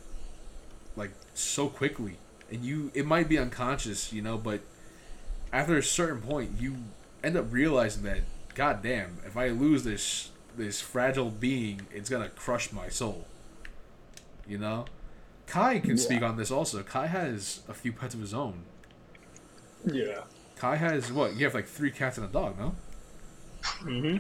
like 0.96 1.12
so 1.34 1.68
quickly, 1.68 2.18
and 2.52 2.66
you 2.66 2.92
it 2.94 3.06
might 3.06 3.30
be 3.30 3.38
unconscious, 3.38 4.12
you 4.12 4.22
know, 4.22 4.38
but 4.38 4.62
after 5.54 5.78
a 5.78 5.84
certain 5.84 6.22
point, 6.22 6.52
you 6.60 6.78
end 7.24 7.38
up 7.38 7.52
realizing 7.52 8.04
that, 8.04 8.22
god 8.56 8.82
damn, 8.82 9.18
if 9.26 9.38
I 9.38 9.50
lose 9.50 9.84
this 9.84 10.32
this 10.56 10.82
fragile 10.82 11.30
being, 11.30 11.82
it's 11.94 12.10
gonna 12.10 12.30
crush 12.30 12.72
my 12.72 12.90
soul. 12.90 13.26
You 14.48 14.58
know, 14.58 14.86
Kai 15.48 15.80
can 15.80 15.92
Yeah. 15.92 15.96
speak 16.04 16.22
on 16.22 16.38
this 16.38 16.52
also. 16.52 16.84
Kai 16.84 17.08
has 17.08 17.62
a 17.68 17.74
few 17.74 17.92
pets 17.94 18.14
of 18.14 18.20
his 18.22 18.34
own. 18.34 18.64
Yeah. 19.86 20.24
Kai 20.58 20.76
has 20.76 21.12
what? 21.12 21.36
You 21.36 21.46
have 21.46 21.54
like 21.54 21.68
three 21.68 21.92
cats 21.92 22.18
and 22.18 22.28
a 22.28 22.30
dog, 22.32 22.60
no? 22.60 22.76
Mm-hmm. 23.84 24.18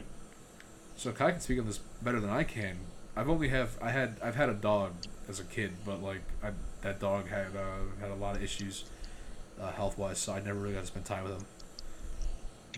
So 0.95 1.11
Kai 1.11 1.31
can 1.31 1.41
speak 1.41 1.59
on 1.59 1.65
this 1.67 1.79
better 2.01 2.19
than 2.19 2.29
I 2.29 2.43
can. 2.43 2.77
I've 3.15 3.29
only 3.29 3.49
have 3.49 3.77
I 3.81 3.91
had 3.91 4.17
I've 4.23 4.35
had 4.35 4.49
a 4.49 4.53
dog 4.53 4.93
as 5.27 5.39
a 5.39 5.43
kid, 5.43 5.73
but 5.85 6.01
like 6.01 6.21
I, 6.43 6.51
that 6.81 6.99
dog 6.99 7.27
had 7.27 7.55
uh, 7.55 7.99
had 7.99 8.11
a 8.11 8.15
lot 8.15 8.35
of 8.35 8.43
issues 8.43 8.85
uh, 9.59 9.71
health 9.71 9.97
wise, 9.97 10.19
so 10.19 10.33
I 10.33 10.39
never 10.39 10.59
really 10.59 10.75
got 10.75 10.81
to 10.81 10.87
spend 10.87 11.05
time 11.05 11.23
with 11.23 11.33
him. 11.33 11.45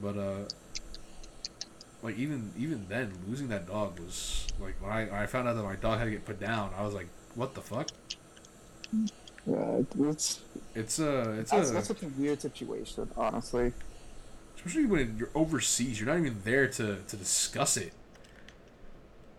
But 0.01 0.17
uh, 0.17 0.45
like 2.01 2.17
even 2.17 2.51
even 2.57 2.85
then, 2.88 3.11
losing 3.27 3.49
that 3.49 3.67
dog 3.67 3.99
was 3.99 4.47
like 4.59 4.81
when 4.81 4.91
I 4.91 5.05
when 5.05 5.15
I 5.21 5.26
found 5.26 5.47
out 5.47 5.55
that 5.55 5.63
my 5.63 5.76
dog 5.76 5.99
had 5.99 6.05
to 6.05 6.11
get 6.11 6.26
put 6.26 6.39
down, 6.39 6.71
I 6.77 6.84
was 6.84 6.93
like, 6.93 7.07
what 7.35 7.53
the 7.53 7.61
fuck? 7.61 7.89
Yeah, 9.45 9.82
it's 9.95 10.41
It's 10.74 10.99
uh 10.99 11.38
it's 11.40 11.52
that's, 11.52 11.72
a 11.72 11.72
that's 11.72 11.88
such 11.88 12.03
a 12.03 12.07
weird 12.07 12.41
situation, 12.41 13.11
honestly. 13.18 13.74
especially 14.56 14.86
when 14.86 15.18
you're 15.18 15.32
overseas, 15.36 15.99
you're 15.99 16.10
not 16.10 16.20
even 16.20 16.41
there 16.44 16.68
to, 16.68 17.03
to 17.07 17.18
discuss 17.18 17.78
it. 17.78 17.94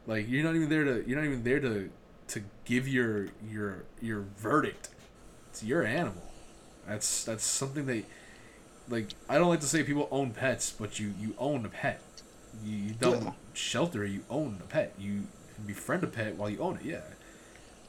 Like 0.07 0.29
you're 0.29 0.43
not 0.45 0.57
even 0.57 0.69
there 0.69 0.85
to 0.85 1.09
you're 1.09 1.19
not 1.19 1.27
even 1.27 1.43
there 1.45 1.61
to 1.61 1.91
to 2.29 2.43
give 2.65 2.89
your 2.89 3.29
your 3.41 3.87
your 4.01 4.23
verdict. 4.23 4.89
It's 5.51 5.63
your 5.63 5.85
animal. 5.85 6.35
That's 6.87 7.25
that's 7.25 7.45
something 7.45 7.87
that 7.87 8.05
like 8.89 9.15
I 9.29 9.39
don't 9.39 9.49
like 9.49 9.61
to 9.61 9.67
say 9.69 9.85
people 9.85 10.09
own 10.11 10.33
pets, 10.33 10.73
but 10.73 10.99
you 10.99 11.15
you 11.19 11.35
own 11.39 11.67
a 11.67 11.71
pet. 11.71 12.23
You, 12.53 12.77
you 12.77 12.95
don't 12.95 13.25
Yeah. 13.25 13.33
shelter. 13.55 14.07
You 14.07 14.25
own 14.31 14.61
a 14.63 14.67
pet. 14.67 14.95
You 14.99 15.29
befriend 15.65 16.05
a 16.05 16.09
pet 16.09 16.37
while 16.37 16.51
you 16.51 16.61
own 16.61 16.79
it. 16.79 16.85
Yeah. 16.85 17.03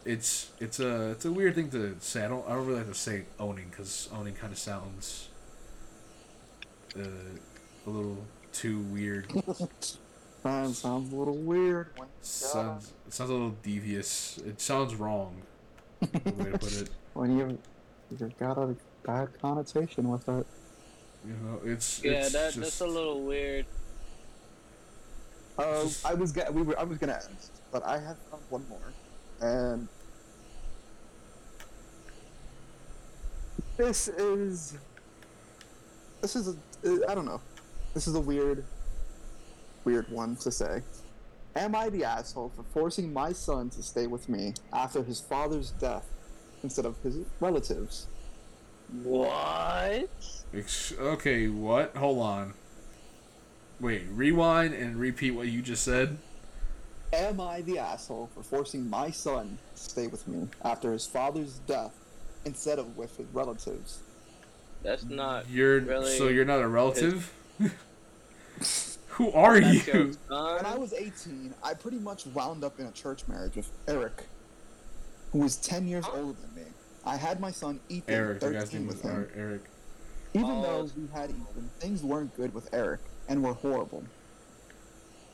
It's 0.03 0.52
it's 0.60 0.80
a 0.80 1.11
it's 1.11 1.26
a 1.26 1.32
weird 1.32 1.56
thing 1.56 1.69
to 1.72 1.95
say. 1.99 2.26
I 2.26 2.28
don't 2.28 2.45
I 2.48 2.53
don't 2.53 2.65
really 2.65 2.80
like 2.80 2.88
to 2.88 2.94
say 2.94 3.23
owning 3.40 3.68
because 3.69 4.10
owning 4.14 4.34
kind 4.34 4.52
of 4.52 4.60
sounds 4.60 5.30
uh, 6.98 7.02
a 7.86 7.90
little 7.90 8.18
too 8.52 8.80
weird. 8.80 9.32
Sounds 10.44 10.80
sounds 10.80 11.14
a 11.14 11.15
little 11.15 11.38
weird. 11.38 11.90
Sounds 12.22 12.94
it 13.06 13.14
sounds 13.14 13.30
a 13.30 13.34
little 13.34 13.56
devious. 13.61 14.40
It 14.40 14.60
sounds 14.60 14.95
wrong. 14.95 15.40
the 15.99 16.07
way 16.32 16.52
to 16.52 16.57
put 16.57 16.82
it. 16.82 16.90
when 17.14 17.38
you 17.38 17.60
you've 18.19 18.36
got 18.40 18.57
a 18.57 18.76
bad 19.03 19.30
connotation 19.40 20.10
with 20.10 20.28
it. 20.28 20.48
You 21.28 21.34
know, 21.44 21.60
it's 21.64 22.03
Yeah, 22.03 22.14
it's 22.14 22.32
that 22.32 22.53
just, 22.53 22.60
that's 22.60 22.82
a 22.82 22.88
little 22.88 23.22
weird. 23.22 23.68
Uh, 25.60 25.88
I 26.03 26.15
was 26.15 26.32
get, 26.32 26.52
we 26.52 26.64
were 26.64 26.80
I 26.80 26.84
was 26.84 26.98
gonna 26.98 27.19
end, 27.23 27.38
but 27.72 27.86
I 27.86 27.99
have 27.99 28.18
one 28.49 28.65
more, 28.68 28.80
and 29.42 29.88
this 33.78 34.08
is 34.08 34.78
this 36.22 36.36
is 36.36 36.50
a 36.50 36.52
uh, 36.86 36.98
I 37.10 37.16
don't 37.16 37.26
know. 37.26 37.42
This 37.94 38.08
is 38.08 38.16
a 38.16 38.20
weird, 38.20 38.64
weird 39.84 40.10
one 40.10 40.36
to 40.38 40.52
say. 40.52 40.82
Am 41.56 41.76
I 41.76 41.90
the 41.90 42.06
asshole 42.06 42.52
for 42.56 42.64
forcing 42.74 43.12
my 43.12 43.34
son 43.34 43.70
to 43.72 43.84
stay 43.84 44.08
with 44.08 44.30
me 44.30 44.54
after 44.72 45.04
his 45.04 45.20
father's 45.20 45.72
death 45.72 46.08
instead 46.64 46.86
of 46.86 46.96
his 47.04 47.18
relatives? 47.42 48.08
What? 49.04 50.10
Okay, 50.54 51.48
what? 51.48 51.96
Hold 51.96 52.20
on. 52.20 52.54
Wait, 53.80 54.04
rewind 54.12 54.74
and 54.74 54.96
repeat 54.96 55.32
what 55.32 55.48
you 55.48 55.62
just 55.62 55.84
said. 55.84 56.18
Am 57.14 57.42
I 57.42 57.62
the 57.62 57.78
asshole 57.78 58.30
for 58.34 58.42
forcing 58.42 58.90
my 58.90 59.12
son 59.12 59.58
to 59.76 59.82
stay 59.82 60.08
with 60.08 60.28
me 60.28 60.48
after 60.64 60.94
his 60.94 61.06
father's 61.06 61.60
death 61.68 61.94
instead 62.46 62.80
of 62.80 62.96
with 62.98 63.18
his 63.18 63.28
relatives? 63.34 64.00
That's 64.84 65.04
not. 65.04 65.50
You're 65.50 65.82
really 65.82 66.18
so 66.18 66.30
you're 66.30 66.46
not 66.46 66.62
a 66.62 66.68
relative. 66.68 67.32
Who 69.10 69.32
are 69.34 69.60
That's 69.60 69.88
you? 69.88 70.16
When 70.30 70.66
I 70.66 70.76
was 70.78 70.94
18, 70.94 71.54
I 71.64 71.74
pretty 71.74 72.00
much 72.00 72.26
wound 72.28 72.64
up 72.64 72.80
in 72.80 72.86
a 72.86 72.92
church 72.92 73.28
marriage 73.28 73.56
with 73.56 73.70
Eric, 73.88 74.24
who 75.32 75.40
was 75.40 75.58
10 75.58 75.88
years 75.88 76.06
older 76.14 76.38
than 76.40 76.56
me. 76.64 76.70
I 77.06 77.18
had 77.18 77.40
my 77.42 77.52
son 77.52 77.80
Ethan, 77.90 78.14
Eric, 78.14 78.40
13 78.40 78.60
guy's 78.60 78.74
name 78.74 78.88
was 78.88 78.96
with 78.96 79.04
him. 79.06 79.28
Eric. 79.36 79.62
Even 80.34 80.50
Oh. 80.50 80.62
though 80.62 80.90
we 80.96 81.08
had 81.14 81.30
Ethan, 81.30 81.70
things 81.80 82.04
weren't 82.04 82.34
good 82.38 82.54
with 82.54 82.74
Eric 82.74 83.02
and 83.28 83.44
were 83.44 83.54
horrible. 83.54 84.04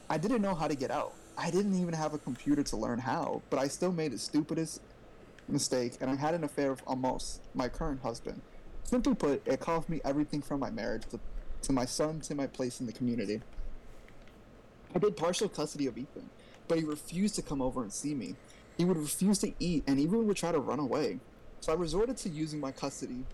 I 0.09 0.17
didn't 0.17 0.41
know 0.41 0.55
how 0.55 0.67
to 0.67 0.75
get 0.75 0.89
out. 0.89 1.13
I 1.37 1.51
didn't 1.51 1.79
even 1.79 1.93
have 1.93 2.15
a 2.15 2.17
computer 2.17 2.63
to 2.63 2.77
learn 2.77 2.97
how, 2.97 3.43
but 3.51 3.59
I 3.59 3.67
still 3.67 3.91
made 3.91 4.11
the 4.11 4.17
stupidest 4.17 4.81
mistake, 5.47 5.93
and 6.01 6.09
I 6.09 6.15
had 6.15 6.33
an 6.33 6.43
affair 6.43 6.71
with 6.71 6.81
almost 6.87 7.41
my 7.53 7.69
current 7.69 8.01
husband. 8.01 8.41
Simply 8.83 9.13
put, 9.13 9.47
it 9.47 9.59
cost 9.59 9.87
me 9.87 10.01
everything 10.03 10.41
from 10.41 10.59
my 10.59 10.71
marriage 10.71 11.03
to, 11.11 11.19
to 11.61 11.73
my 11.73 11.85
son 11.85 12.21
to 12.21 12.33
my 12.33 12.47
place 12.47 12.79
in 12.79 12.87
the 12.87 12.91
community. 12.91 13.41
I 14.95 14.99
did 14.99 15.15
partial 15.15 15.47
custody 15.47 15.85
of 15.85 15.97
Ethan, 15.97 16.27
but 16.67 16.79
he 16.79 16.83
refused 16.83 17.35
to 17.35 17.43
come 17.43 17.61
over 17.61 17.83
and 17.83 17.93
see 17.93 18.15
me. 18.15 18.35
He 18.77 18.85
would 18.85 18.97
refuse 18.97 19.37
to 19.39 19.53
eat 19.59 19.83
and 19.85 19.99
even 19.99 20.25
would 20.25 20.37
try 20.37 20.51
to 20.51 20.59
run 20.59 20.79
away. 20.79 21.19
So 21.59 21.71
I 21.71 21.75
resorted 21.75 22.17
to 22.17 22.29
using 22.29 22.59
my 22.59 22.71
custody 22.71 23.25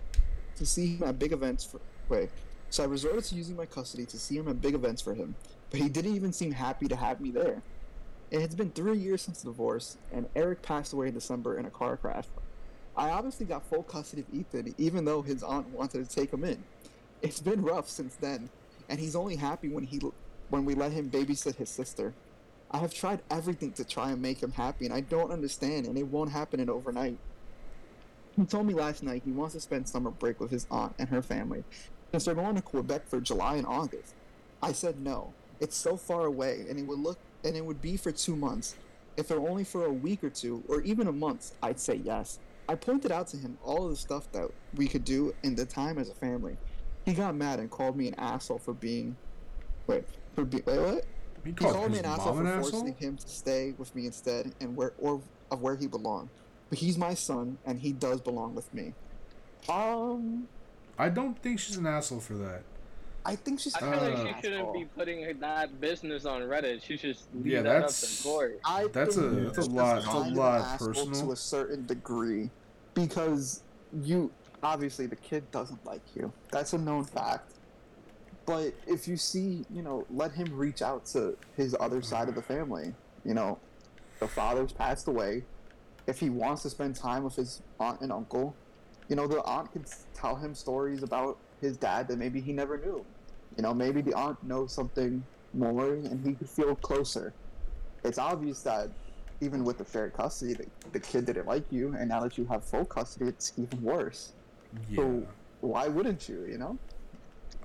to 0.55 0.65
see 0.65 0.95
him 0.95 1.03
at 1.07 1.19
big 1.19 1.31
events 1.31 1.63
for 1.63 1.79
wait. 2.09 2.29
So 2.69 2.83
I 2.83 2.87
resorted 2.87 3.23
to 3.25 3.35
using 3.35 3.55
my 3.55 3.65
custody 3.65 4.05
to 4.07 4.17
see 4.17 4.37
him 4.37 4.47
at 4.49 4.61
big 4.61 4.73
events 4.73 5.01
for 5.01 5.13
him, 5.13 5.35
but 5.69 5.79
he 5.79 5.87
didn't 5.87 6.15
even 6.15 6.33
seem 6.33 6.51
happy 6.51 6.87
to 6.87 6.95
have 6.95 7.21
me 7.21 7.31
there. 7.31 7.61
It 8.33 8.41
has 8.41 8.55
been 8.55 8.71
three 8.71 8.97
years 8.97 9.21
since 9.21 9.43
the 9.43 9.51
divorce, 9.51 9.97
and 10.11 10.27
Eric 10.35 10.63
passed 10.63 10.91
away 10.91 11.09
in 11.09 11.13
December 11.13 11.59
in 11.59 11.67
a 11.67 11.69
car 11.69 11.97
crash. 11.97 12.25
I 12.97 13.11
obviously 13.11 13.45
got 13.45 13.63
full 13.63 13.83
custody 13.83 14.23
of 14.23 14.33
Ethan, 14.33 14.73
even 14.79 15.05
though 15.05 15.21
his 15.21 15.43
aunt 15.43 15.69
wanted 15.69 16.09
to 16.09 16.15
take 16.15 16.33
him 16.33 16.43
in. 16.43 16.63
It's 17.21 17.39
been 17.39 17.61
rough 17.61 17.87
since 17.87 18.15
then, 18.15 18.49
and 18.89 18.99
he's 18.99 19.15
only 19.15 19.35
happy 19.35 19.69
when 19.69 19.83
he 19.83 20.01
when 20.49 20.65
we 20.65 20.73
let 20.73 20.93
him 20.93 21.11
babysit 21.11 21.57
his 21.57 21.69
sister. 21.69 22.15
I 22.71 22.79
have 22.79 22.91
tried 22.91 23.21
everything 23.29 23.71
to 23.73 23.83
try 23.83 24.09
and 24.09 24.19
make 24.19 24.41
him 24.41 24.53
happy, 24.53 24.85
and 24.85 24.93
I 24.95 25.01
don't 25.01 25.31
understand, 25.31 25.85
and 25.85 25.95
it 25.95 26.07
won't 26.07 26.31
happen 26.31 26.59
in 26.59 26.71
overnight. 26.71 27.19
He 28.35 28.45
told 28.45 28.65
me 28.65 28.73
last 28.73 29.03
night 29.03 29.21
he 29.25 29.31
wants 29.31 29.53
to 29.53 29.61
spend 29.61 29.87
summer 29.87 30.09
break 30.09 30.39
with 30.39 30.49
his 30.49 30.65
aunt 30.71 30.95
and 30.97 31.09
her 31.09 31.21
family, 31.21 31.63
since 32.09 32.25
they're 32.25 32.33
going 32.33 32.55
to 32.55 32.63
Quebec 32.63 33.07
for 33.07 33.21
July 33.21 33.57
and 33.57 33.67
August. 33.67 34.15
I 34.59 34.71
said 34.71 34.99
no. 34.99 35.33
It's 35.59 35.77
so 35.77 35.97
far 35.97 36.25
away, 36.25 36.65
and 36.67 36.79
it 36.79 36.87
would 36.87 36.97
look 36.97 37.19
and 37.43 37.55
it 37.55 37.65
would 37.65 37.81
be 37.81 37.97
for 37.97 38.11
two 38.11 38.35
months. 38.35 38.75
If 39.17 39.29
it 39.29 39.39
were 39.39 39.49
only 39.49 39.63
for 39.63 39.85
a 39.85 39.91
week 39.91 40.23
or 40.23 40.29
two, 40.29 40.63
or 40.67 40.81
even 40.81 41.07
a 41.07 41.11
month, 41.11 41.53
I'd 41.61 41.79
say 41.79 41.95
yes. 41.95 42.39
I 42.67 42.75
pointed 42.75 43.11
out 43.11 43.27
to 43.27 43.37
him 43.37 43.57
all 43.63 43.85
of 43.85 43.91
the 43.91 43.97
stuff 43.97 44.31
that 44.31 44.49
we 44.75 44.87
could 44.87 45.03
do 45.03 45.33
in 45.43 45.55
the 45.55 45.65
time 45.65 45.97
as 45.97 46.09
a 46.09 46.13
family. 46.13 46.57
He 47.05 47.13
got 47.13 47.35
mad 47.35 47.59
and 47.59 47.69
called 47.69 47.97
me 47.97 48.07
an 48.07 48.15
asshole 48.15 48.59
for 48.59 48.73
being. 48.73 49.15
Wait, 49.85 50.05
for 50.33 50.45
be, 50.45 50.61
wait, 50.65 50.79
what? 50.79 51.05
He 51.43 51.49
He 51.49 51.53
called 51.53 51.75
called 51.75 51.91
me 51.91 51.99
an 51.99 52.05
asshole 52.05 52.35
mom 52.35 52.45
for 52.45 52.51
an 52.51 52.61
forcing 52.61 52.95
him 52.95 53.17
to 53.17 53.27
stay 53.27 53.73
with 53.77 53.93
me 53.93 54.05
instead, 54.05 54.53
and 54.61 54.75
where 54.75 54.93
or 54.97 55.21
of 55.51 55.61
where 55.61 55.75
he 55.75 55.87
belonged. 55.87 56.29
But 56.69 56.79
he's 56.79 56.97
my 56.97 57.13
son, 57.13 57.57
and 57.65 57.79
he 57.79 57.91
does 57.91 58.21
belong 58.21 58.55
with 58.55 58.73
me. 58.73 58.93
Um, 59.69 60.47
I 60.97 61.09
don't 61.09 61.37
think 61.41 61.59
she's 61.59 61.77
an 61.77 61.85
asshole 61.85 62.21
for 62.21 62.35
that. 62.35 62.63
I 63.25 63.35
think 63.37 63.59
she's. 63.59 63.73
I 63.75 63.79
feel 63.79 63.89
Uh, 63.93 64.09
like 64.09 64.35
she 64.35 64.41
shouldn't 64.41 64.73
be 64.73 64.85
putting 64.85 65.39
that 65.39 65.79
business 65.79 66.25
on 66.25 66.41
Reddit. 66.41 66.81
She 66.83 66.97
should 66.97 67.17
leave 67.33 67.45
Yeah, 67.53 67.61
that 67.61 67.69
up 67.75 67.81
that's- 67.83 68.17
to 68.17 68.23
court. 68.23 68.59
I 68.65 68.87
That's 68.87 69.15
a- 69.17 69.21
that's 69.29 69.57
a 69.67 69.69
lot- 69.71 69.93
that's 69.95 70.05
a 70.07 70.09
kind 70.09 70.31
of 70.31 70.37
lot 70.37 70.79
personal. 70.79 71.21
to 71.27 71.31
a 71.31 71.35
certain 71.35 71.85
degree, 71.85 72.49
because 72.93 73.61
you 74.01 74.31
obviously 74.61 75.05
the 75.07 75.15
kid 75.15 75.49
doesn't 75.51 75.85
like 75.85 76.01
you. 76.15 76.31
That's 76.51 76.73
a 76.73 76.77
known 76.77 77.03
fact. 77.05 77.53
But 78.45 78.73
if 78.87 79.07
you 79.07 79.15
see, 79.15 79.65
you 79.69 79.81
know, 79.81 80.05
let 80.09 80.33
him 80.33 80.53
reach 80.57 80.81
out 80.81 81.05
to 81.07 81.37
his 81.55 81.75
other 81.79 82.01
side 82.01 82.27
of 82.27 82.35
the 82.35 82.41
family. 82.41 82.93
You 83.23 83.33
know, 83.35 83.57
the 84.19 84.27
father's 84.27 84.73
passed 84.73 85.07
away. 85.07 85.43
If 86.07 86.19
he 86.19 86.29
wants 86.29 86.63
to 86.63 86.69
spend 86.69 86.95
time 86.97 87.23
with 87.23 87.35
his 87.35 87.61
aunt 87.79 88.01
and 88.01 88.11
uncle, 88.11 88.53
you 89.07 89.15
know, 89.15 89.27
the 89.27 89.41
aunt 89.43 89.71
can 89.71 89.85
tell 90.13 90.35
him 90.35 90.53
stories 90.53 91.03
about 91.03 91.37
his 91.63 91.77
dad 91.77 92.07
that 92.09 92.17
maybe 92.17 92.39
he 92.41 92.53
never 92.53 92.77
knew. 92.77 93.03
You 93.57 93.63
know, 93.63 93.73
maybe 93.73 94.01
the 94.01 94.13
aunt 94.13 94.41
knows 94.43 94.71
something 94.71 95.23
more 95.53 95.93
and 95.93 96.25
he 96.25 96.33
could 96.33 96.49
feel 96.49 96.75
closer. 96.75 97.33
It's 98.03 98.17
obvious 98.17 98.61
that 98.63 98.89
even 99.41 99.63
with 99.63 99.77
the 99.77 99.85
shared 99.85 100.13
custody, 100.13 100.53
the, 100.53 100.65
the 100.91 100.99
kid 100.99 101.25
didn't 101.25 101.47
like 101.47 101.65
you, 101.71 101.95
and 101.97 102.09
now 102.09 102.21
that 102.21 102.37
you 102.37 102.45
have 102.45 102.63
full 102.63 102.85
custody, 102.85 103.25
it's 103.29 103.53
even 103.57 103.81
worse. 103.81 104.33
Yeah. 104.89 104.97
So 104.97 105.27
why 105.61 105.87
wouldn't 105.87 106.27
you? 106.29 106.45
You 106.45 106.57
know? 106.57 106.77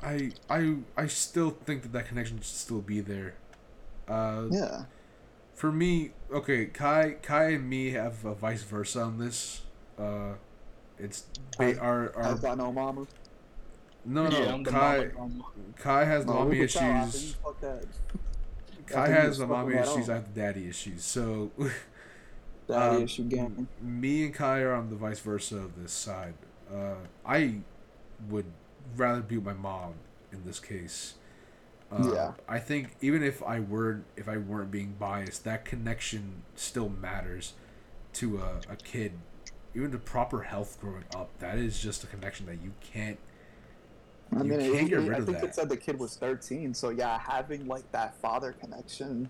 I 0.03 0.31
I 0.49 0.77
I 0.97 1.07
still 1.07 1.51
think 1.51 1.83
that 1.83 1.93
that 1.93 2.07
connection 2.07 2.37
should 2.39 2.47
still 2.47 2.81
be 2.81 3.01
there. 3.01 3.35
Uh, 4.09 4.47
Yeah. 4.51 4.85
For 5.55 5.73
me, 5.73 6.12
okay, 6.33 6.66
Kai 6.66 7.16
Kai 7.23 7.51
and 7.55 7.69
me 7.69 7.91
have 7.91 8.25
a 8.25 8.35
vice 8.35 8.62
versa 8.62 9.01
on 9.03 9.19
this. 9.19 9.62
Uh, 9.99 10.35
it's 10.99 11.25
ba- 11.57 11.79
our 11.81 12.15
our 12.16 12.25
I've 12.27 12.43
got 12.43 12.59
no 12.59 12.73
mama. 12.73 13.07
No 14.09 14.29
no 14.29 14.39
yeah, 14.39 14.63
Kai. 14.65 15.11
Kai 15.77 16.05
has 16.05 16.27
No, 16.27 16.35
mommy 16.35 16.51
we 16.51 16.59
can 16.59 16.69
tell 16.69 16.83
after 16.93 17.19
issues. 17.19 17.31
you 17.31 17.35
fuck 17.45 17.61
that. 17.61 17.85
Kai 18.87 19.09
has 19.09 19.39
the 19.39 19.47
mommy 19.47 19.75
issues. 19.77 20.09
I 20.09 20.15
have 20.15 20.33
the 20.35 20.41
daddy 20.41 20.69
issues. 20.69 21.05
So 21.05 21.51
Daddy 22.69 22.97
um, 22.97 23.03
issue 23.03 23.25
gang. 23.25 23.69
me 23.81 24.25
and 24.25 24.35
Kai 24.35 24.61
are 24.61 24.75
on 24.75 24.91
the 24.91 24.97
vice 24.97 25.21
versa 25.21 25.57
of 25.59 25.81
this 25.81 25.93
side. 25.93 26.35
Uh, 26.73 26.97
I 27.25 27.61
would 28.29 28.47
rather 28.97 29.23
be 29.23 29.37
with 29.37 29.45
my 29.47 29.53
mom 29.55 29.95
in 30.33 30.45
this 30.45 30.61
case. 30.61 31.15
Uh, 31.91 32.13
Yeah. 32.15 32.33
I 32.49 32.59
think 32.59 32.97
even 33.01 33.23
if 33.23 33.43
I 33.43 33.61
were 33.61 34.03
if 34.17 34.29
I 34.29 34.37
weren't 34.39 34.71
being 34.71 34.95
biased, 34.99 35.45
that 35.45 35.65
connection 35.65 36.43
still 36.57 36.89
matters 36.89 37.55
to 38.15 38.39
a, 38.39 38.61
a 38.73 38.77
kid. 38.77 39.13
Even 39.75 39.91
the 39.91 39.99
proper 39.99 40.43
health 40.43 40.79
growing 40.81 41.05
up, 41.15 41.31
that 41.41 41.59
is 41.59 41.79
just 41.81 42.05
a 42.05 42.07
connection 42.07 42.47
that 42.47 42.63
you 42.63 42.73
can't. 42.81 43.19
I 44.37 44.43
mean, 44.43 44.53
it, 44.61 44.93
it- 44.93 45.11
I 45.11 45.15
think 45.21 45.27
that. 45.41 45.45
it 45.45 45.55
said 45.55 45.69
the 45.69 45.77
kid 45.77 45.99
was 45.99 46.17
13, 46.17 46.75
so 46.75 46.91
yeah, 46.91 47.19
having 47.19 47.67
like 47.67 47.91
that 47.93 48.15
father 48.21 48.53
connection. 48.53 49.29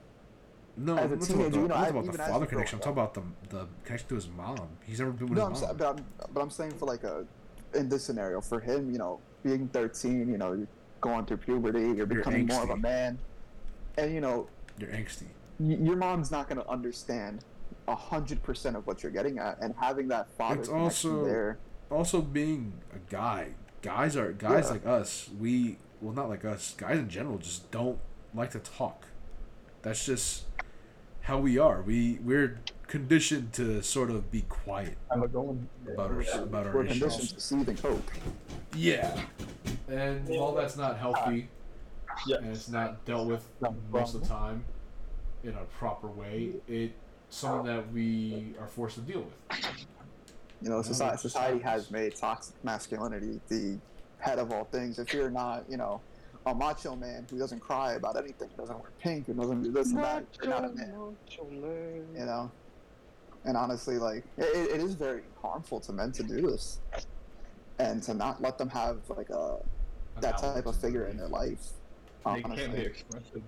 No, 0.77 0.97
As 0.97 1.05
I'm 1.05 1.11
a 1.11 1.15
about, 1.15 1.27
teenager, 1.27 1.51
the, 1.51 1.61
you 1.61 1.69
know, 1.69 1.75
I'm 1.75 1.81
not 1.83 1.89
I- 1.89 1.91
talking 1.91 1.99
about 2.09 2.12
the 2.12 2.33
father 2.33 2.47
connection. 2.47 2.77
I'm 2.77 2.81
talking 2.83 2.93
about 2.93 3.15
the, 3.15 3.23
the 3.57 3.66
connection 3.85 4.09
to 4.11 4.15
his 4.16 4.29
mom. 4.29 4.69
He's 4.87 4.99
never 5.01 5.11
been 5.12 5.29
with 5.29 5.39
No, 5.39 5.45
I'm, 5.47 5.51
his 5.53 5.61
sa- 5.61 5.66
mom. 5.69 5.77
but 5.77 5.87
I'm, 5.89 6.05
but 6.35 6.41
I'm 6.41 6.51
saying 6.51 6.73
for 6.73 6.87
like 6.87 7.05
a, 7.05 7.25
in 7.75 7.89
this 7.89 8.05
scenario, 8.05 8.41
for 8.41 8.61
him, 8.61 8.91
you 8.93 8.99
know, 8.99 9.19
being 9.43 9.69
13, 9.69 10.29
you 10.29 10.39
know, 10.39 10.53
you're 10.53 10.69
going 11.01 11.25
through 11.27 11.39
puberty, 11.39 11.93
you're 11.97 12.07
becoming 12.07 12.47
more 12.47 12.62
of 12.62 12.70
a 12.70 12.77
man, 12.77 13.19
and 13.97 14.12
you 14.15 14.20
know, 14.20 14.49
You're 14.79 14.91
angsty. 14.91 15.25
y- 15.59 15.79
your 15.81 15.97
mom's 15.97 16.31
not 16.31 16.49
going 16.49 16.61
to 16.61 16.69
understand 16.69 17.45
a 17.89 17.95
hundred 17.97 18.43
percent 18.43 18.77
of 18.77 18.87
what 18.87 19.03
you're 19.03 19.12
getting 19.12 19.39
at, 19.39 19.59
and 19.61 19.75
having 19.79 20.09
that 20.09 20.29
father 20.37 20.61
It's 20.61 20.69
connection 20.69 21.11
also- 21.12 21.25
there. 21.25 21.59
also 21.91 22.20
being 22.23 22.73
a 22.95 22.99
guy 23.11 23.49
guys 23.83 24.17
are 24.17 24.33
guys 24.33 24.67
Yeah. 24.67 24.73
like 24.73 24.87
us 24.87 25.29
we 25.39 25.79
well 26.01 26.15
not 26.15 26.29
like 26.29 26.45
us 26.45 26.75
guys 26.77 26.99
in 26.99 27.09
general 27.09 27.39
just 27.39 27.71
don't 27.71 27.99
like 28.35 28.51
to 28.53 28.59
talk 28.59 29.07
that's 29.83 30.05
just 30.05 30.45
how 31.23 31.39
we 31.39 31.59
are 31.59 31.83
we 31.83 32.19
we're 32.25 32.59
conditioned 32.87 33.53
to 33.53 33.83
sort 33.83 34.11
of 34.11 34.31
be 34.31 34.43
quiet 34.43 34.97
going. 35.33 35.69
about 35.93 36.11
our 36.11 36.21
about 36.43 36.67
our 36.67 36.75
We're 36.75 36.85
issues 36.87 36.99
conditioned 37.01 37.29
to 37.31 37.41
seethe 37.41 37.69
and 37.69 37.83
cope. 37.83 38.11
yeah 38.75 39.21
and 39.89 40.27
while 40.29 40.55
that's 40.55 40.77
not 40.77 40.99
healthy 40.99 41.49
Yeah. 42.27 42.39
and 42.39 42.49
it's 42.51 42.69
not 42.69 43.05
dealt 43.05 43.29
with 43.29 43.45
most 43.93 44.15
of 44.15 44.23
the 44.23 44.27
time 44.29 44.65
in 45.45 45.51
a 45.55 45.65
proper 45.79 46.09
way 46.09 46.53
it's 46.67 46.95
something 47.31 47.67
that 47.67 47.93
we 47.93 48.55
are 48.61 48.67
forced 48.67 48.97
to 48.97 49.03
deal 49.03 49.21
with 49.21 49.77
You 50.62 50.70
know, 50.70 50.82
society, 50.82 51.18
society 51.18 51.60
has 51.60 51.90
made 51.90 52.16
toxic 52.16 52.55
masculinity 52.64 53.40
the 53.48 53.78
head 54.18 54.39
of 54.39 54.51
all 54.52 54.64
things. 54.64 54.98
If 54.98 55.14
you're 55.14 55.30
not, 55.30 55.64
you 55.68 55.76
know, 55.76 56.01
a 56.47 56.55
macho 56.55 56.97
man 56.97 57.26
who 57.30 57.39
doesn't 57.39 57.60
cry 57.60 57.93
about 57.94 58.16
anything, 58.16 58.48
doesn't 58.56 58.78
wear 58.78 58.90
pink, 58.98 59.28
and 59.28 59.39
doesn't 59.39 59.62
do 59.62 59.70
this 59.70 59.90
and 59.93 59.98
that, 59.98 60.24
you're 60.43 60.51
not 60.51 60.64
a 60.64 60.68
man. 60.70 61.16
You 62.16 62.24
know. 62.26 62.51
And 63.44 63.56
honestly, 63.56 63.98
like 63.98 64.24
it, 64.36 64.44
it 64.72 64.80
is 64.80 64.94
very 64.94 65.22
harmful 65.40 65.78
to 65.80 65.93
men 65.93 66.10
to 66.12 66.22
do 66.22 66.40
this, 66.40 66.80
and 67.78 68.02
to 68.02 68.14
not 68.14 68.43
let 68.43 68.59
them 68.59 68.68
have 68.70 68.98
like 69.09 69.30
a 69.30 69.59
that 70.20 70.39
type 70.39 70.66
of 70.66 70.76
figure 70.76 71.06
in 71.06 71.16
their 71.16 71.28
life. 71.28 71.68
They 72.26 72.43
can't 72.43 72.74
be 72.74 72.82
expressive. 72.82 73.43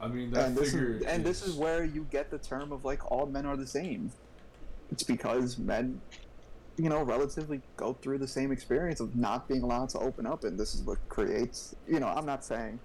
i 0.00 0.08
mean 0.08 0.30
that 0.32 0.48
and 0.48 0.56
this 0.56 0.72
figure 0.72 0.96
is 0.96 1.02
and 1.04 1.24
this 1.24 1.46
is 1.46 1.54
where 1.54 1.84
you 1.84 2.06
get 2.10 2.30
the 2.30 2.38
term 2.38 2.72
of 2.72 2.84
like 2.84 3.10
all 3.12 3.26
men 3.26 3.46
are 3.46 3.56
the 3.56 3.66
same. 3.66 4.10
It's 4.90 5.02
because 5.02 5.58
men, 5.58 6.00
you 6.76 6.88
know, 6.88 7.02
relatively 7.02 7.60
go 7.76 7.92
through 7.94 8.18
the 8.18 8.28
same 8.28 8.52
experience 8.52 9.00
of 9.00 9.14
not 9.16 9.48
being 9.48 9.62
allowed 9.62 9.88
to 9.90 9.98
open 9.98 10.26
up, 10.26 10.44
and 10.44 10.58
this 10.58 10.74
is 10.74 10.82
what 10.82 10.98
creates. 11.08 11.74
You 11.88 12.00
know, 12.00 12.08
I'm 12.08 12.26
not 12.26 12.44
saying 12.44 12.80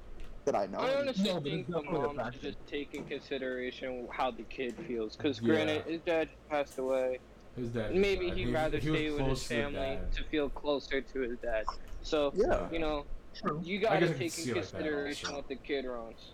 that 0.46 0.56
I 0.56 0.68
know. 0.68 0.80
I 0.80 1.00
honestly 1.00 1.24
No, 1.34 1.40
think 1.40 1.66
the 1.68 1.72
not 1.74 1.86
for 1.86 1.94
the 1.94 2.00
mom 2.08 2.18
fact 2.18 2.34
should 2.36 2.44
just 2.44 2.68
take 2.68 2.94
in 2.94 3.06
consideration 3.06 4.08
how 4.12 4.30
the 4.32 4.44
kid 4.44 4.76
feels. 4.88 5.16
Because 5.16 5.42
Yeah. 5.42 5.48
granted, 5.48 5.84
his 5.86 6.02
dad 6.02 6.30
passed 6.50 6.78
away. 6.78 7.20
his 7.56 7.70
dad 7.70 7.96
Maybe 7.96 8.28
died. 8.28 8.38
he'd 8.38 8.48
He- 8.48 8.54
rather 8.54 8.78
he 8.80 8.90
was 8.90 9.00
stay 9.00 9.10
with 9.12 9.26
his 9.28 9.44
family 9.48 9.80
dad. 9.96 10.12
to 10.12 10.24
feel 10.26 10.50
closer 10.50 11.00
to 11.00 11.20
his 11.22 11.38
dad. 11.40 11.64
So, 12.02 12.34
Yeah. 12.36 12.70
you 12.70 12.80
know, 12.80 13.06
True. 13.34 13.62
you 13.64 13.80
gotta 13.80 14.02
guess 14.02 14.10
I 14.10 14.12
can 14.12 14.20
take 14.20 14.38
in 14.40 14.50
it 14.50 14.56
like 14.58 14.70
consideration 14.70 15.34
what 15.36 15.48
the 15.48 15.56
kid 15.56 15.86
wants. 15.88 16.32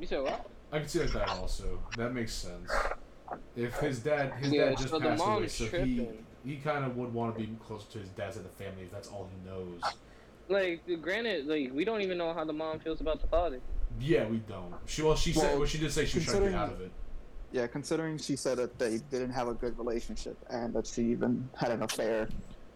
You 0.00 0.06
said 0.08 0.22
what? 0.24 0.50
I 0.72 0.80
can 0.80 0.88
see 0.88 0.98
like 0.98 1.12
that 1.12 1.28
also. 1.28 1.80
That 1.96 2.12
makes 2.12 2.32
sense. 2.32 2.68
If 3.56 3.78
his 3.78 4.00
dad, 4.00 4.32
his 4.34 4.52
Yeah, 4.52 4.70
dad 4.70 4.78
just 4.78 4.90
so 4.90 4.98
the 4.98 5.08
passed 5.08 5.26
away, 5.26 5.48
so 5.48 5.64
he 5.64 5.70
tripping. 5.70 6.26
he 6.44 6.56
kind 6.56 6.84
of 6.84 6.96
would 6.96 7.12
want 7.12 7.34
to 7.36 7.40
be 7.40 7.48
closer 7.66 7.90
to 7.92 7.98
his 7.98 8.08
dad 8.10 8.34
and 8.36 8.44
the 8.44 8.48
family 8.50 8.82
if 8.82 8.90
that's 8.90 9.08
all 9.08 9.28
he 9.30 9.48
knows. 9.48 9.82
Like, 10.48 10.82
granted, 11.02 11.46
like 11.46 11.72
we 11.72 11.84
don't 11.84 12.00
even 12.00 12.18
know 12.18 12.32
how 12.34 12.44
the 12.44 12.52
mom 12.52 12.80
feels 12.80 13.00
about 13.00 13.20
the 13.20 13.28
father. 13.28 13.60
Yeah, 14.00 14.26
we 14.26 14.38
don't. 14.38 14.74
She 14.86 15.02
well, 15.02 15.16
she 15.16 15.32
said 15.32 15.50
Well, 15.50 15.58
well, 15.60 15.68
she 15.68 15.78
did 15.78 15.92
say 15.92 16.06
she 16.06 16.18
was 16.18 16.26
trying 16.26 16.42
to 16.44 16.50
get 16.50 16.58
out 16.58 16.72
of 16.72 16.80
it. 16.80 16.90
Yeah, 17.52 17.66
considering 17.66 18.16
she 18.18 18.36
said 18.36 18.58
that 18.58 18.78
they 18.78 18.98
didn't 18.98 19.30
have 19.32 19.48
a 19.48 19.54
good 19.54 19.76
relationship 19.76 20.36
and 20.48 20.72
that 20.74 20.86
she 20.86 21.02
even 21.10 21.48
had 21.56 21.72
an 21.72 21.82
affair, 21.82 22.28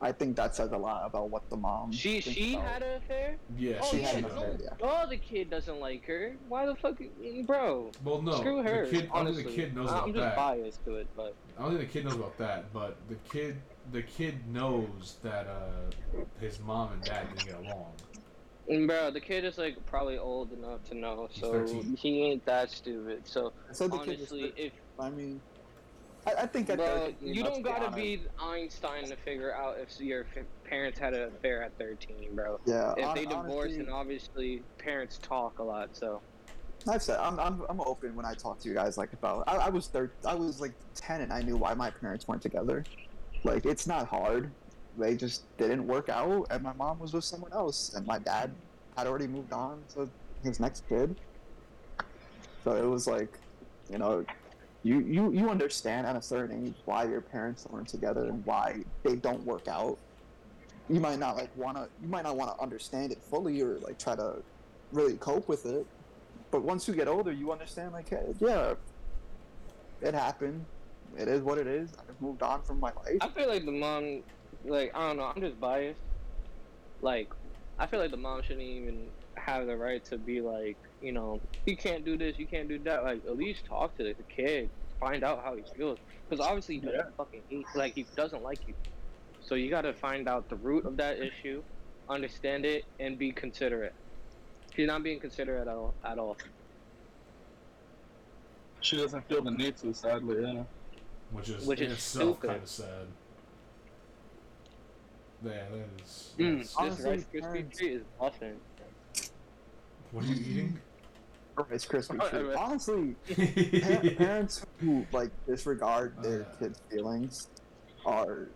I 0.04 0.12
think 0.12 0.36
that 0.36 0.54
says 0.54 0.72
a 0.72 0.76
lot 0.76 1.06
about 1.06 1.30
what 1.30 1.48
the 1.48 1.56
mom. 1.56 1.90
She 1.90 2.20
she 2.20 2.54
about- 2.56 2.66
had 2.66 2.82
an 2.82 2.96
affair. 2.98 3.36
Yeah, 3.56 3.78
Oh 3.80 3.90
She 3.90 4.00
yeah, 4.00 4.06
had 4.08 4.16
an 4.16 4.22
no, 4.24 4.28
affair, 4.28 4.56
yeah. 4.62 4.68
oh 4.82 5.06
the 5.08 5.16
kid 5.16 5.48
doesn't 5.48 5.80
like 5.80 6.04
her. 6.04 6.36
Why 6.46 6.66
the 6.66 6.74
fuck, 6.76 7.00
bro? 7.46 7.90
Well, 8.04 8.20
no, 8.20 8.32
Screw 8.32 8.62
her. 8.62 8.84
the 8.84 8.90
kid. 8.90 9.08
Honestly. 9.10 9.44
the 9.44 9.50
kid 9.50 9.74
knows 9.74 9.88
I'm 9.88 9.94
about 9.96 10.06
just 10.08 10.18
that. 10.18 10.36
biased 10.36 10.84
to 10.84 10.96
it, 10.96 11.06
but 11.16 11.34
I 11.58 11.62
don't 11.62 11.78
think 11.78 11.90
the 11.90 11.92
kid 11.98 12.04
knows 12.04 12.16
about 12.16 12.36
that, 12.36 12.70
but 12.74 12.98
the 13.08 13.14
kid, 13.32 13.56
the 13.92 14.02
kid 14.02 14.46
knows 14.52 15.16
that 15.22 15.46
uh, 15.46 16.20
his 16.38 16.60
mom 16.60 16.92
and 16.92 17.02
dad 17.02 17.26
didn't 17.34 17.46
get 17.46 17.72
along. 17.72 18.86
Bro, 18.86 19.10
the 19.12 19.20
kid 19.20 19.44
is 19.46 19.56
like 19.56 19.76
probably 19.86 20.18
old 20.18 20.52
enough 20.52 20.84
to 20.90 20.94
know, 20.94 21.28
so 21.32 21.66
he 21.96 22.24
ain't 22.24 22.44
that 22.44 22.70
stupid. 22.70 23.26
So 23.26 23.54
I 23.70 23.72
said 23.72 23.90
the 23.90 23.98
kid 23.98 24.08
was 24.20 24.32
honestly, 24.32 24.52
if 24.56 24.72
I 25.00 25.08
mean, 25.08 25.40
I, 26.26 26.42
I 26.42 26.46
think 26.46 26.68
bro, 26.68 26.76
13, 26.76 27.34
you 27.34 27.42
don't 27.42 27.62
gotta 27.62 27.86
honest. 27.86 27.96
be 27.96 28.22
Einstein 28.40 29.06
to 29.08 29.16
figure 29.16 29.54
out 29.54 29.76
if 29.78 30.00
your 30.00 30.26
f- 30.36 30.44
parents 30.64 30.98
had 30.98 31.12
an 31.14 31.28
affair 31.28 31.62
at 31.62 31.76
13, 31.78 32.34
bro. 32.34 32.58
Yeah. 32.64 32.94
If 32.96 33.04
hon- 33.04 33.14
they 33.14 33.26
divorce, 33.26 33.72
and 33.74 33.90
obviously 33.90 34.62
parents 34.78 35.18
talk 35.22 35.58
a 35.58 35.62
lot, 35.62 35.90
so 35.92 36.20
I've 36.88 37.02
said 37.02 37.18
I'm, 37.18 37.38
I'm 37.40 37.62
I'm 37.68 37.80
open 37.80 38.14
when 38.14 38.26
I 38.26 38.34
talk 38.34 38.58
to 38.60 38.68
you 38.68 38.74
guys 38.74 38.98
like 38.98 39.12
about 39.12 39.44
I, 39.46 39.56
I 39.56 39.68
was 39.70 39.86
thir- 39.88 40.12
I 40.26 40.34
was 40.34 40.60
like 40.60 40.72
ten 40.94 41.20
and 41.22 41.32
I 41.32 41.40
knew 41.42 41.56
why 41.56 41.74
my 41.74 41.90
parents 41.90 42.26
weren't 42.28 42.42
together. 42.42 42.84
Like 43.42 43.64
it's 43.66 43.86
not 43.86 44.06
hard. 44.06 44.50
They 44.98 45.16
just 45.16 45.44
didn't 45.58 45.86
work 45.86 46.08
out 46.08 46.46
and 46.50 46.62
my 46.62 46.72
mom 46.74 46.98
was 46.98 47.12
with 47.12 47.24
someone 47.24 47.52
else 47.52 47.94
and 47.94 48.06
my 48.06 48.18
dad 48.18 48.50
had 48.96 49.06
already 49.06 49.26
moved 49.26 49.52
on 49.52 49.82
to 49.94 50.08
his 50.42 50.60
next 50.60 50.86
kid. 50.88 51.16
So 52.62 52.76
it 52.76 52.86
was 52.86 53.06
like, 53.06 53.38
you 53.90 53.98
know, 53.98 54.24
you, 54.84 55.00
you, 55.00 55.32
you 55.32 55.50
understand 55.50 56.06
at 56.06 56.14
a 56.14 56.22
certain 56.22 56.66
age 56.66 56.74
why 56.84 57.04
your 57.04 57.20
parents 57.20 57.66
aren't 57.72 57.88
together 57.88 58.26
and 58.26 58.44
why 58.46 58.84
they 59.02 59.16
don't 59.16 59.42
work 59.44 59.66
out. 59.66 59.98
You 60.88 61.00
might 61.00 61.18
not 61.18 61.36
like 61.36 61.50
wanna 61.56 61.88
you 62.02 62.08
might 62.08 62.24
not 62.24 62.36
wanna 62.36 62.54
understand 62.60 63.10
it 63.10 63.18
fully 63.22 63.60
or 63.62 63.78
like 63.78 63.98
try 63.98 64.14
to 64.14 64.36
really 64.92 65.16
cope 65.16 65.48
with 65.48 65.66
it 65.66 65.86
but 66.54 66.62
once 66.62 66.86
you 66.86 66.94
get 66.94 67.08
older, 67.08 67.32
you 67.32 67.50
understand, 67.50 67.92
like, 67.92 68.08
hey, 68.08 68.32
yeah, 68.38 68.74
it 70.00 70.14
happened. 70.14 70.64
It 71.18 71.26
is 71.26 71.40
what 71.40 71.58
it 71.58 71.66
is. 71.66 71.90
I've 71.98 72.20
moved 72.22 72.44
on 72.44 72.62
from 72.62 72.78
my 72.78 72.92
life. 72.92 73.16
I 73.20 73.28
feel 73.30 73.48
like 73.48 73.64
the 73.64 73.72
mom, 73.72 74.22
like 74.64 74.92
I 74.94 75.08
don't 75.08 75.16
know, 75.16 75.32
I'm 75.34 75.40
just 75.42 75.58
biased. 75.58 75.98
Like, 77.02 77.32
I 77.76 77.88
feel 77.88 77.98
like 77.98 78.12
the 78.12 78.18
mom 78.18 78.40
shouldn't 78.42 78.60
even 78.60 79.08
have 79.34 79.66
the 79.66 79.76
right 79.76 80.04
to 80.04 80.16
be 80.16 80.40
like, 80.40 80.76
you 81.04 81.12
know, 81.12 81.40
you 81.66 81.76
can't 81.76 82.04
do 82.04 82.16
this, 82.16 82.38
you 82.38 82.46
can't 82.46 82.68
do 82.68 82.78
that. 82.80 83.04
Like, 83.04 83.24
at 83.26 83.36
least 83.36 83.66
talk 83.66 83.96
to 83.98 84.04
the 84.04 84.14
kid, 84.34 84.70
find 84.98 85.22
out 85.22 85.44
how 85.44 85.54
he 85.54 85.62
feels, 85.76 85.98
because 86.28 86.44
obviously 86.44 86.76
he 86.76 86.80
doesn't 86.80 86.98
Yeah. 86.98 87.10
fucking 87.16 87.42
hate, 87.50 87.66
like 87.74 87.94
he 87.94 88.06
doesn't 88.16 88.42
like 88.42 88.66
you. 88.66 88.74
So 89.42 89.54
you 89.54 89.68
gotta 89.68 89.92
find 89.92 90.28
out 90.28 90.48
the 90.48 90.56
root 90.56 90.86
of 90.86 90.96
that 90.96 91.18
issue, 91.20 91.62
understand 92.08 92.64
it, 92.64 92.84
and 92.98 93.18
be 93.18 93.30
considerate. 93.32 93.92
She's 94.74 94.86
not 94.86 95.02
being 95.02 95.20
considerate 95.20 95.68
at 95.68 95.68
all. 95.68 95.94
At 96.04 96.18
all. 96.18 96.36
She 98.80 98.96
doesn't 98.96 99.26
feel 99.28 99.42
the 99.42 99.50
need 99.50 99.76
to, 99.78 99.92
sadly. 99.94 100.42
Yeah. 100.42 100.64
which 101.30 101.48
is 101.48 101.66
Which 101.66 101.80
in 101.80 101.86
is 101.90 101.94
itself 101.98 102.38
stupid. 102.38 102.48
kind 102.48 102.62
of 102.62 102.68
sad. 102.68 103.06
Yeah, 105.44 105.50
that 105.68 106.02
is. 106.02 106.32
Mm, 106.38 106.58
this 106.60 107.00
Rice 107.00 107.24
Krispie 107.32 107.50
treat 107.72 107.90
is 107.90 108.02
busting. 108.18 108.60
What 110.12 110.24
are 110.24 110.28
you 110.28 110.34
eating? 110.36 110.78
Rice 111.56 111.86
Krispie 111.86 112.18
Oh, 112.20 112.28
treat. 112.28 112.56
Honestly, 112.56 113.14
parents 114.16 114.64
who 114.78 115.06
like 115.12 115.30
disregard 115.46 116.14
their 116.22 116.42
Uh. 116.42 116.56
kids' 116.58 116.80
feelings 116.90 117.48
are 118.06 118.48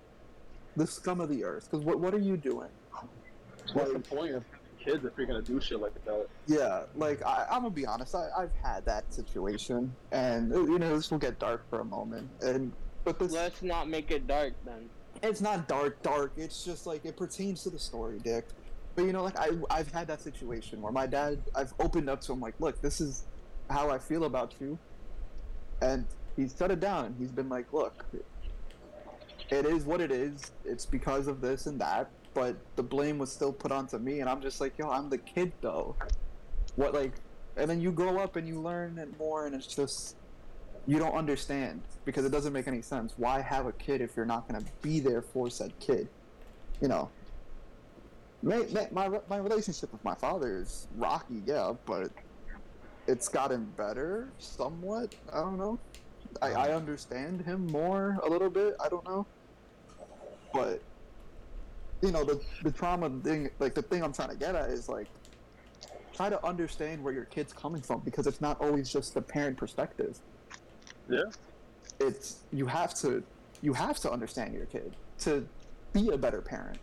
the 0.77 0.87
scum 0.87 1.21
of 1.21 1.29
the 1.29 1.45
earth. 1.45 1.69
Because 1.71 1.85
what 1.85 2.01
what 2.01 2.15
are 2.15 2.19
you 2.21 2.37
doing? 2.37 2.69
What's 3.73 3.93
the 3.93 3.99
point 4.01 4.35
of 4.35 4.45
kids 4.83 5.05
if 5.05 5.13
you're 5.17 5.27
gonna 5.27 5.43
do 5.43 5.61
shit 5.61 5.81
like 5.81 5.93
that? 6.05 6.27
Yeah, 6.47 6.85
like 6.97 7.23
I, 7.25 7.47
I'm 7.51 7.63
gonna 7.63 7.71
be 7.71 7.87
honest. 7.87 8.15
I, 8.15 8.29
I've 8.37 8.53
had 8.63 8.85
that 8.87 9.13
situation, 9.13 9.95
and 10.13 10.53
uh, 10.53 10.61
you 10.63 10.79
know 10.79 10.97
this 10.97 11.11
will 11.11 11.19
get 11.19 11.39
dark 11.39 11.69
for 11.71 11.81
a 11.81 11.85
moment. 11.85 12.29
And 12.43 12.73
but 13.05 13.19
this 13.19 13.33
Let's 13.33 13.63
not 13.63 13.89
make 13.89 14.11
it 14.11 14.27
dark 14.27 14.55
then. 14.65 14.89
it's 15.23 15.41
not 15.41 15.67
dark 15.67 16.01
dark 16.03 16.31
it's 16.37 16.65
just 16.65 16.87
like 16.87 17.05
it 17.05 17.17
pertains 17.17 17.63
to 17.65 17.71
the 17.71 17.79
story 17.79 18.19
dick 18.23 18.47
but 18.99 19.07
you 19.07 19.13
know 19.13 19.23
like 19.23 19.39
I, 19.39 19.51
i've 19.71 19.93
had 19.93 20.09
that 20.09 20.21
situation 20.21 20.83
where 20.83 20.91
my 20.91 21.07
dad 21.07 21.41
i've 21.55 21.73
opened 21.79 22.11
up 22.11 22.21
to 22.23 22.33
him 22.33 22.41
like 22.41 22.55
look 22.59 22.81
this 22.81 23.01
is 23.01 23.27
how 23.71 23.91
i 23.91 23.99
feel 23.99 24.25
about 24.25 24.55
you. 24.61 24.77
And 25.81 26.05
he's 26.35 26.57
shut 26.59 26.73
it 26.73 26.81
down. 26.81 27.05
And 27.05 27.15
he's 27.17 27.31
been 27.31 27.49
like 27.49 27.73
look 27.73 28.05
it 29.51 29.65
is 29.65 29.85
what 29.85 30.01
it 30.01 30.11
is. 30.11 30.51
It's 30.65 30.85
because 30.85 31.29
of 31.29 31.41
this 31.41 31.67
and 31.67 31.81
that 31.81 32.11
but 32.35 32.57
the 32.75 32.83
blame 32.83 33.19
was 33.19 33.31
still 33.31 33.53
put 33.53 33.71
onto 33.71 33.99
me. 33.99 34.19
And 34.19 34.29
i'm 34.29 34.43
just 34.43 34.61
like 34.61 34.77
yo 34.77 34.91
i'm 34.91 35.09
the 35.09 35.19
kid 35.19 35.53
though. 35.61 35.95
What 36.75 36.93
like 36.93 37.13
and 37.57 37.71
then 37.71 37.81
you 37.81 37.93
grow 37.93 38.19
up 38.19 38.35
and 38.35 38.49
you 38.49 38.61
learn 38.61 38.99
it 38.99 39.17
more 39.17 39.47
and 39.47 39.55
it's 39.55 39.73
just 39.73 40.17
you 40.89 40.99
don't 40.99 41.15
understand 41.15 41.83
because 42.05 42.25
it 42.25 42.33
doesn't 42.33 42.53
make 42.53 42.67
any 42.67 42.83
sense. 42.83 43.15
Why 43.17 43.43
have 43.43 43.67
a 43.67 43.73
kid 43.73 44.01
if 44.01 44.17
you're 44.17 44.27
not 44.27 44.49
going 44.49 44.61
to 44.61 44.69
be 44.83 44.99
there 44.99 45.23
for 45.23 45.51
said 45.51 45.73
kid? 45.79 46.09
You 46.81 46.89
know, 46.89 47.11
my, 48.43 48.89
my, 48.93 49.21
my 49.29 49.37
relationship 49.39 49.93
with 49.93 50.05
my 50.05 50.15
father 50.15 50.57
is 50.59 50.89
rocky, 50.97 51.43
yeah, 51.47 51.73
but 51.87 52.11
it's 53.07 53.29
gotten 53.29 53.65
better 53.77 54.29
somewhat. 54.39 55.15
I 55.33 55.41
don't 55.41 55.59
know. 55.59 55.79
I, 56.43 56.53
I 56.53 56.75
understand 56.75 57.43
him 57.43 57.67
more 57.67 58.19
a 58.23 58.29
little 58.29 58.51
bit. 58.51 58.77
I 58.79 58.89
don't 58.89 59.05
know. 59.05 59.27
But, 60.53 60.83
you 62.03 62.13
know, 62.13 62.25
the, 62.25 62.41
the 62.63 62.71
trauma 62.71 63.11
thing, 63.25 63.51
like 63.59 63.75
the 63.75 63.83
thing 63.83 64.03
I'm 64.03 64.13
trying 64.13 64.31
to 64.31 64.37
get 64.37 64.55
at 64.55 64.71
is 64.71 64.89
like, 64.89 65.09
try 66.15 66.29
to 66.29 66.45
understand 66.45 67.03
where 67.03 67.13
your 67.13 67.25
kid's 67.27 67.53
coming 67.53 67.81
from 67.81 68.01
because 68.01 68.27
it's 68.27 68.41
not 68.41 68.61
always 68.61 68.91
just 68.93 69.15
the 69.15 69.23
parent 69.23 69.57
perspective 69.57 70.19
Yeah. 71.09 71.23
it's 72.01 72.39
you 72.53 72.67
have 72.67 72.93
to 72.95 73.23
you 73.63 73.73
have 73.73 73.99
to 74.01 74.11
understand 74.11 74.53
your 74.53 74.67
kid 74.67 74.97
to 75.21 75.47
be 75.93 76.09
a 76.09 76.19
better 76.19 76.41
parent 76.43 76.79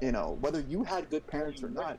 you 0.00 0.12
know 0.12 0.36
whether 0.40 0.60
you 0.60 0.84
had 0.84 1.08
good 1.10 1.26
parents 1.26 1.62
or 1.62 1.70
not 1.70 1.98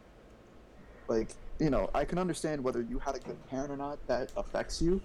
like 1.07 1.29
you 1.59 1.69
know 1.69 1.89
i 1.93 2.05
can 2.05 2.17
understand 2.17 2.63
whether 2.63 2.81
you 2.81 2.99
had 2.99 3.15
a 3.15 3.19
good 3.19 3.47
parent 3.47 3.71
or 3.71 3.77
not 3.77 3.97
that 4.07 4.31
affects 4.37 4.81
you 4.81 5.01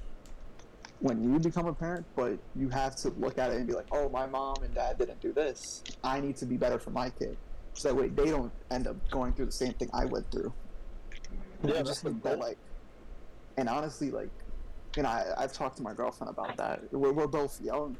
when 1.02 1.20
you 1.20 1.38
become 1.40 1.66
a 1.66 1.74
parent 1.74 2.06
but 2.14 2.38
you 2.54 2.68
have 2.68 2.94
to 2.94 3.08
look 3.18 3.36
at 3.36 3.50
it 3.50 3.56
and 3.56 3.66
be 3.66 3.72
like 3.72 3.86
oh 3.90 4.08
my 4.08 4.24
mom 4.26 4.54
and 4.62 4.72
dad 4.74 4.96
didn't 4.98 5.20
do 5.20 5.32
this. 5.32 5.82
I 6.02 6.20
need 6.20 6.36
to 6.36 6.46
be 6.46 6.56
better 6.56 6.78
for 6.78 6.90
my 6.90 7.10
kid. 7.10 7.36
So 7.74 7.88
that 7.88 7.94
way 7.94 8.08
they 8.08 8.26
don't 8.26 8.52
end 8.70 8.86
up 8.86 8.96
going 9.10 9.32
through 9.32 9.46
the 9.46 9.52
same 9.52 9.72
thing 9.72 9.90
i 9.92 10.04
went 10.04 10.30
through. 10.30 10.52
Yeah, 11.64 11.80
I 11.80 11.82
just 11.82 12.04
the 12.04 12.10
think 12.10 12.22
that 12.22 12.38
like 12.38 12.58
and 13.56 13.68
honestly 13.68 14.10
like 14.10 14.30
you 14.96 15.02
know 15.02 15.08
I, 15.08 15.32
i've 15.38 15.52
talked 15.52 15.76
to 15.78 15.82
my 15.82 15.92
girlfriend 15.92 16.30
about 16.30 16.56
that. 16.56 16.80
We're, 16.92 17.12
we're 17.12 17.26
both 17.26 17.60
young 17.60 17.96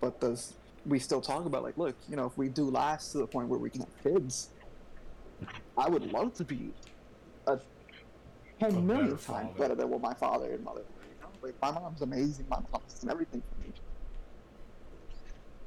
but 0.00 0.18
does 0.20 0.54
we 0.86 0.98
still 0.98 1.20
talk 1.20 1.44
about 1.46 1.62
like 1.62 1.76
look 1.76 1.96
you 2.08 2.16
know 2.16 2.26
if 2.26 2.36
we 2.36 2.48
do 2.48 2.64
last 2.70 3.12
to 3.12 3.18
the 3.18 3.26
point 3.26 3.48
where 3.48 3.58
we 3.58 3.70
can 3.70 3.80
have 3.80 4.02
kids 4.02 4.50
i 5.76 5.88
would 5.88 6.10
love 6.12 6.32
to 6.34 6.44
be 6.44 6.72
a 7.46 7.58
10 8.60 8.70
A 8.76 8.80
million 8.80 8.86
better 8.86 9.10
times 9.10 9.22
father. 9.22 9.58
better 9.58 9.74
than 9.74 9.90
what 9.90 10.00
my 10.00 10.14
father 10.14 10.52
and 10.52 10.64
mother 10.64 10.80
were 10.82 11.04
you 11.08 11.14
know? 11.20 11.28
like 11.42 11.54
my 11.62 11.70
mom's 11.70 12.02
amazing 12.02 12.46
my 12.48 12.58
mom's 12.72 12.94
done 13.00 13.10
everything 13.10 13.42
for 13.42 13.60
me 13.66 13.72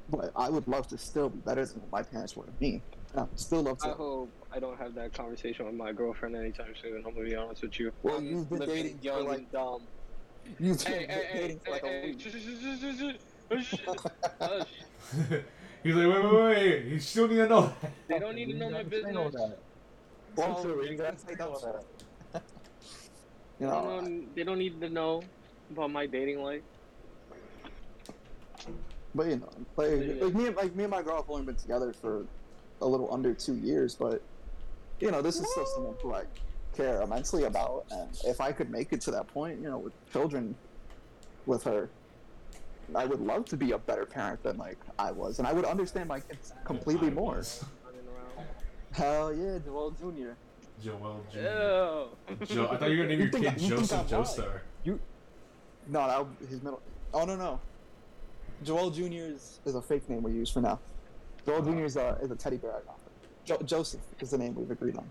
but 0.08 0.30
i 0.36 0.48
would 0.48 0.66
love 0.68 0.86
to 0.88 0.98
still 0.98 1.28
be 1.28 1.38
better 1.38 1.64
than 1.64 1.80
what 1.82 1.90
my 1.92 2.02
parents 2.02 2.36
were 2.36 2.44
to 2.44 2.52
me 2.60 2.82
i 3.16 3.22
would 3.22 3.38
still 3.40 3.62
love 3.62 3.78
to. 3.78 3.88
I 3.88 3.92
hope 3.92 4.30
I 4.52 4.58
don't 4.58 4.78
have 4.78 4.94
that 4.94 5.12
conversation 5.12 5.66
with 5.66 5.74
my 5.74 5.92
girlfriend 5.92 6.34
anytime 6.34 6.74
soon. 6.80 6.96
I'm 7.06 7.12
gonna 7.14 7.26
be 7.26 7.34
honest 7.34 7.62
with 7.62 7.78
you. 7.78 7.92
Well, 8.02 8.16
I'm 8.16 8.26
you've 8.26 8.48
been 8.48 8.58
living 8.60 8.74
dating 8.74 9.02
young 9.02 9.26
like, 9.26 9.38
and 9.38 9.52
dumb. 9.52 9.82
you've 10.58 10.82
been 10.84 10.92
hey, 10.92 11.06
hey, 11.06 11.38
dating 11.40 11.60
for 11.60 11.70
like 11.72 11.84
hey, 11.84 11.88
a 11.88 12.00
hey, 12.00 12.06
week 12.08 12.20
hush. 14.40 14.66
He's 15.82 15.94
like, 15.94 16.06
wait, 16.08 16.24
wait, 16.24 16.42
wait. 16.44 16.84
You 16.86 17.00
still 17.00 17.28
need 17.28 17.36
to 17.36 17.48
know. 17.48 17.74
that." 17.82 17.92
They 18.08 18.18
don't 18.18 18.34
need 18.34 18.50
to 18.50 18.56
know 18.56 18.70
my 18.70 18.82
business. 18.82 19.34
Well, 20.36 20.54
true, 20.60 20.84
you 20.84 20.90
you 20.90 20.96
gotta 20.96 21.16
gotta 21.16 21.18
say 21.18 21.34
say 21.34 21.36
that. 21.36 21.84
that. 22.32 22.44
You 23.60 23.66
They 23.66 23.66
know, 23.68 23.82
don't, 23.82 24.04
know, 24.04 24.10
they 24.34 24.44
don't 24.44 24.58
need 24.58 24.80
to 24.80 24.90
know 24.90 25.30
about 25.70 25.90
my 25.90 26.06
dating 26.06 26.40
life. 26.40 26.64
but 29.14 29.26
you 29.28 29.36
know, 29.38 29.66
like, 29.76 29.90
Yeah. 29.98 30.14
like 30.20 30.34
me, 30.34 30.46
and, 30.48 30.56
like 30.56 30.74
me 30.74 30.84
and 30.84 30.90
my 30.90 31.02
girl 31.02 31.16
have 31.16 31.30
only 31.30 31.44
been 31.46 31.56
together 31.56 31.92
for 31.94 32.28
a 32.80 32.86
little 32.86 33.12
under 33.12 33.34
two 33.34 33.56
years, 33.56 33.96
but 33.96 34.22
you 35.00 35.10
know, 35.10 35.22
this 35.22 35.40
is 35.40 35.50
still 35.50 35.66
someone 35.66 35.96
who 36.02 36.14
I 36.14 36.24
care 36.76 37.02
immensely 37.02 37.44
about, 37.44 37.86
and 37.90 38.16
if 38.24 38.40
I 38.40 38.52
could 38.52 38.70
make 38.70 38.92
it 38.92 39.02
to 39.02 39.12
that 39.12 39.28
point, 39.28 39.60
you 39.60 39.68
know, 39.68 39.78
with 39.80 39.94
children, 40.12 40.58
with 41.46 41.64
her, 41.64 41.95
I 42.94 43.04
would 43.04 43.20
love 43.20 43.44
to 43.46 43.56
be 43.56 43.72
a 43.72 43.78
better 43.78 44.06
parent 44.06 44.42
than 44.42 44.56
like 44.58 44.78
I 44.98 45.10
was, 45.10 45.38
and 45.38 45.48
I 45.48 45.52
would 45.52 45.64
understand 45.64 46.08
my 46.08 46.20
kids 46.20 46.52
completely 46.64 47.10
more. 47.10 47.34
Running. 47.34 48.02
Hell 48.92 49.34
yeah, 49.34 49.58
Joel 49.64 49.90
Jr. 49.92 50.32
Joel 50.82 51.20
Jr. 51.32 51.38
Jo- 52.44 52.68
I 52.70 52.76
thought 52.76 52.90
you 52.90 52.98
were 52.98 53.04
gonna 53.04 53.08
name 53.08 53.20
your 53.20 53.30
think 53.30 53.44
kid 53.44 53.58
think 53.58 53.70
Joseph 53.70 53.92
I 53.92 54.00
lied? 54.00 54.10
Joestar. 54.10 54.98
No, 55.88 56.06
that 56.06 56.18
would, 56.18 56.48
his 56.48 56.62
middle. 56.62 56.80
Oh 57.12 57.24
no 57.24 57.36
no, 57.36 57.60
Joel 58.62 58.90
Jr. 58.90 59.04
is, 59.04 59.60
is 59.64 59.74
a 59.74 59.82
fake 59.82 60.08
name 60.08 60.22
we 60.22 60.32
use 60.32 60.50
for 60.50 60.60
now. 60.60 60.78
Joel 61.44 61.58
uh-huh. 61.62 61.72
Jr. 61.72 61.84
is 61.84 61.96
a 61.96 62.18
is 62.22 62.30
a 62.30 62.36
teddy 62.36 62.56
bear 62.56 62.72
I 62.72 62.80
got. 62.80 62.98
Jo- 63.44 63.62
Joseph 63.64 64.00
is 64.20 64.30
the 64.30 64.38
name 64.38 64.54
we've 64.54 64.70
agreed 64.70 64.96
on. 64.96 65.08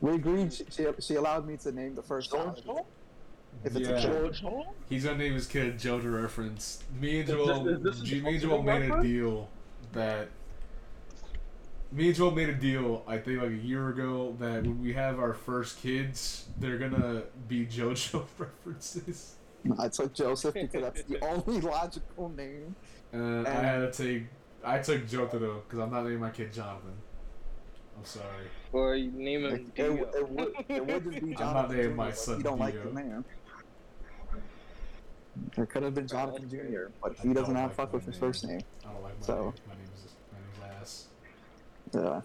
We 0.00 0.14
agreed. 0.14 0.52
She, 0.52 0.64
she, 0.70 0.86
she 1.00 1.14
allowed 1.14 1.46
me 1.46 1.56
to 1.58 1.72
name 1.72 1.94
the 1.94 2.02
first 2.02 2.30
child. 2.30 2.62
If 3.64 3.76
it's 3.76 3.88
Yeah. 3.88 3.96
a. 3.96 4.00
George 4.02 4.40
Hall? 4.40 4.74
He's 4.88 5.04
gonna 5.04 5.18
name 5.18 5.34
his 5.34 5.46
kid 5.46 5.78
Joe 5.78 6.00
to 6.00 6.08
reference. 6.10 6.82
Me 7.00 7.20
and 7.20 7.28
Is 7.28 7.34
Joel, 7.34 7.64
this- 7.64 7.78
is 7.96 8.00
this 8.02 8.22
me 8.22 8.28
and 8.34 8.40
Joel 8.40 8.62
made 8.62 8.90
a 8.90 9.02
deal 9.02 9.48
that. 9.92 10.28
Me 11.92 12.08
and 12.08 12.16
Joel 12.16 12.32
made 12.32 12.48
a 12.48 12.54
deal, 12.54 13.04
I 13.06 13.16
think 13.18 13.40
like 13.40 13.50
a 13.50 13.54
year 13.54 13.88
ago, 13.88 14.36
that 14.40 14.62
when 14.64 14.82
we 14.82 14.92
have 14.94 15.18
our 15.20 15.32
first 15.34 15.78
kids, 15.80 16.46
they're 16.58 16.78
gonna 16.78 17.22
be 17.48 17.64
JoJo 17.66 18.26
references. 18.38 19.36
No, 19.64 19.76
I 19.78 19.88
took 19.88 20.12
Joseph 20.12 20.54
because 20.54 20.82
that's 20.82 21.02
the 21.04 21.18
only 21.24 21.60
logical 21.60 22.28
name. 22.30 22.74
Uh, 23.14 23.42
I 23.46 23.50
had 23.50 23.92
to 23.92 24.04
take, 24.04 24.24
I 24.64 24.78
took 24.80 25.06
Joe 25.08 25.26
though 25.32 25.62
because 25.66 25.78
I'm 25.78 25.90
not 25.90 26.02
naming 26.04 26.20
my 26.20 26.30
kid 26.30 26.52
Jonathan. 26.52 26.92
I'm 27.96 28.04
sorry. 28.04 28.46
Or 28.72 28.94
you 28.96 29.10
name 29.12 29.44
It, 29.46 29.50
him 29.52 29.54
it, 29.58 29.74
Dio. 29.76 29.94
it 30.20 30.28
would, 30.28 30.52
it 30.68 30.86
would 30.86 31.04
just 31.12 31.24
be 31.24 31.30
I'm 31.32 31.36
Jonathan. 31.38 31.54
not 31.54 31.70
naming 31.70 31.96
my 31.96 32.10
son 32.12 32.36
You 32.38 32.42
don't 32.42 32.58
like 32.60 32.74
the 32.82 32.92
name. 32.92 33.24
It 35.56 35.68
could 35.70 35.82
have 35.82 35.94
been 35.94 36.06
Jonathan 36.06 36.48
Jr., 36.48 36.86
but 37.02 37.12
he 37.18 37.32
doesn't 37.32 37.54
don't 37.54 37.56
have 37.56 37.70
like 37.70 37.76
fuck 37.76 37.92
my 37.92 37.96
with 37.96 38.06
his 38.06 38.16
first 38.16 38.44
name. 38.46 38.60
I 38.84 38.92
don't 38.92 39.02
like 39.02 39.20
my 39.20 39.26
So- 39.26 39.34
name. 39.34 39.52
My 39.68 39.74
name 39.74 39.84
is 39.94 40.12
my 40.32 40.38
name's 40.68 40.80
ass. 40.82 41.06
Yeah. 41.94 42.20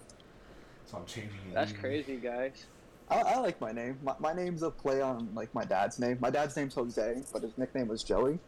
So 0.86 0.96
I'm 0.98 1.06
changing 1.06 1.38
it. 1.48 1.54
That's 1.54 1.70
even. 1.70 1.80
crazy, 1.82 2.16
guys. 2.16 2.66
I, 3.08 3.20
I 3.20 3.38
like 3.38 3.60
my 3.60 3.72
name. 3.72 3.98
My, 4.02 4.14
my 4.18 4.32
name's 4.32 4.62
a 4.62 4.70
play 4.70 5.00
on 5.00 5.28
like 5.34 5.52
my 5.54 5.64
dad's 5.64 5.98
name. 5.98 6.18
My 6.20 6.30
dad's 6.30 6.56
name's 6.56 6.74
Jose, 6.74 7.22
but 7.32 7.42
his 7.42 7.56
nickname 7.58 7.88
was 7.88 8.02
Joey. 8.02 8.38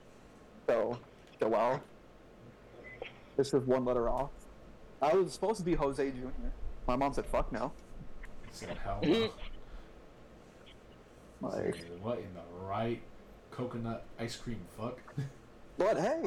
So, 0.67 0.99
Joel. 1.41 1.81
It's 3.37 3.51
just 3.51 3.67
one 3.67 3.85
letter 3.85 4.09
off. 4.09 4.31
I 5.03 5.13
was 5.15 5.33
supposed 5.33 5.59
to 5.59 5.65
be 5.65 5.75
Jose 5.75 6.11
Jr. 6.11 6.29
My 6.87 6.97
mom 6.97 7.13
said, 7.13 7.27
"Fuck 7.27 7.51
no." 7.53 7.73
He 8.47 8.53
said 8.53 8.79
hell 8.83 9.01
no. 9.03 9.31
Like, 11.41 11.75
Said, 11.77 12.03
what 12.03 12.19
in 12.19 12.33
the 12.35 12.67
right 12.67 13.03
coconut 13.59 14.05
ice 14.19 14.37
cream 14.37 14.67
fuck? 14.77 14.99
but 15.79 15.97
hey, 15.99 16.23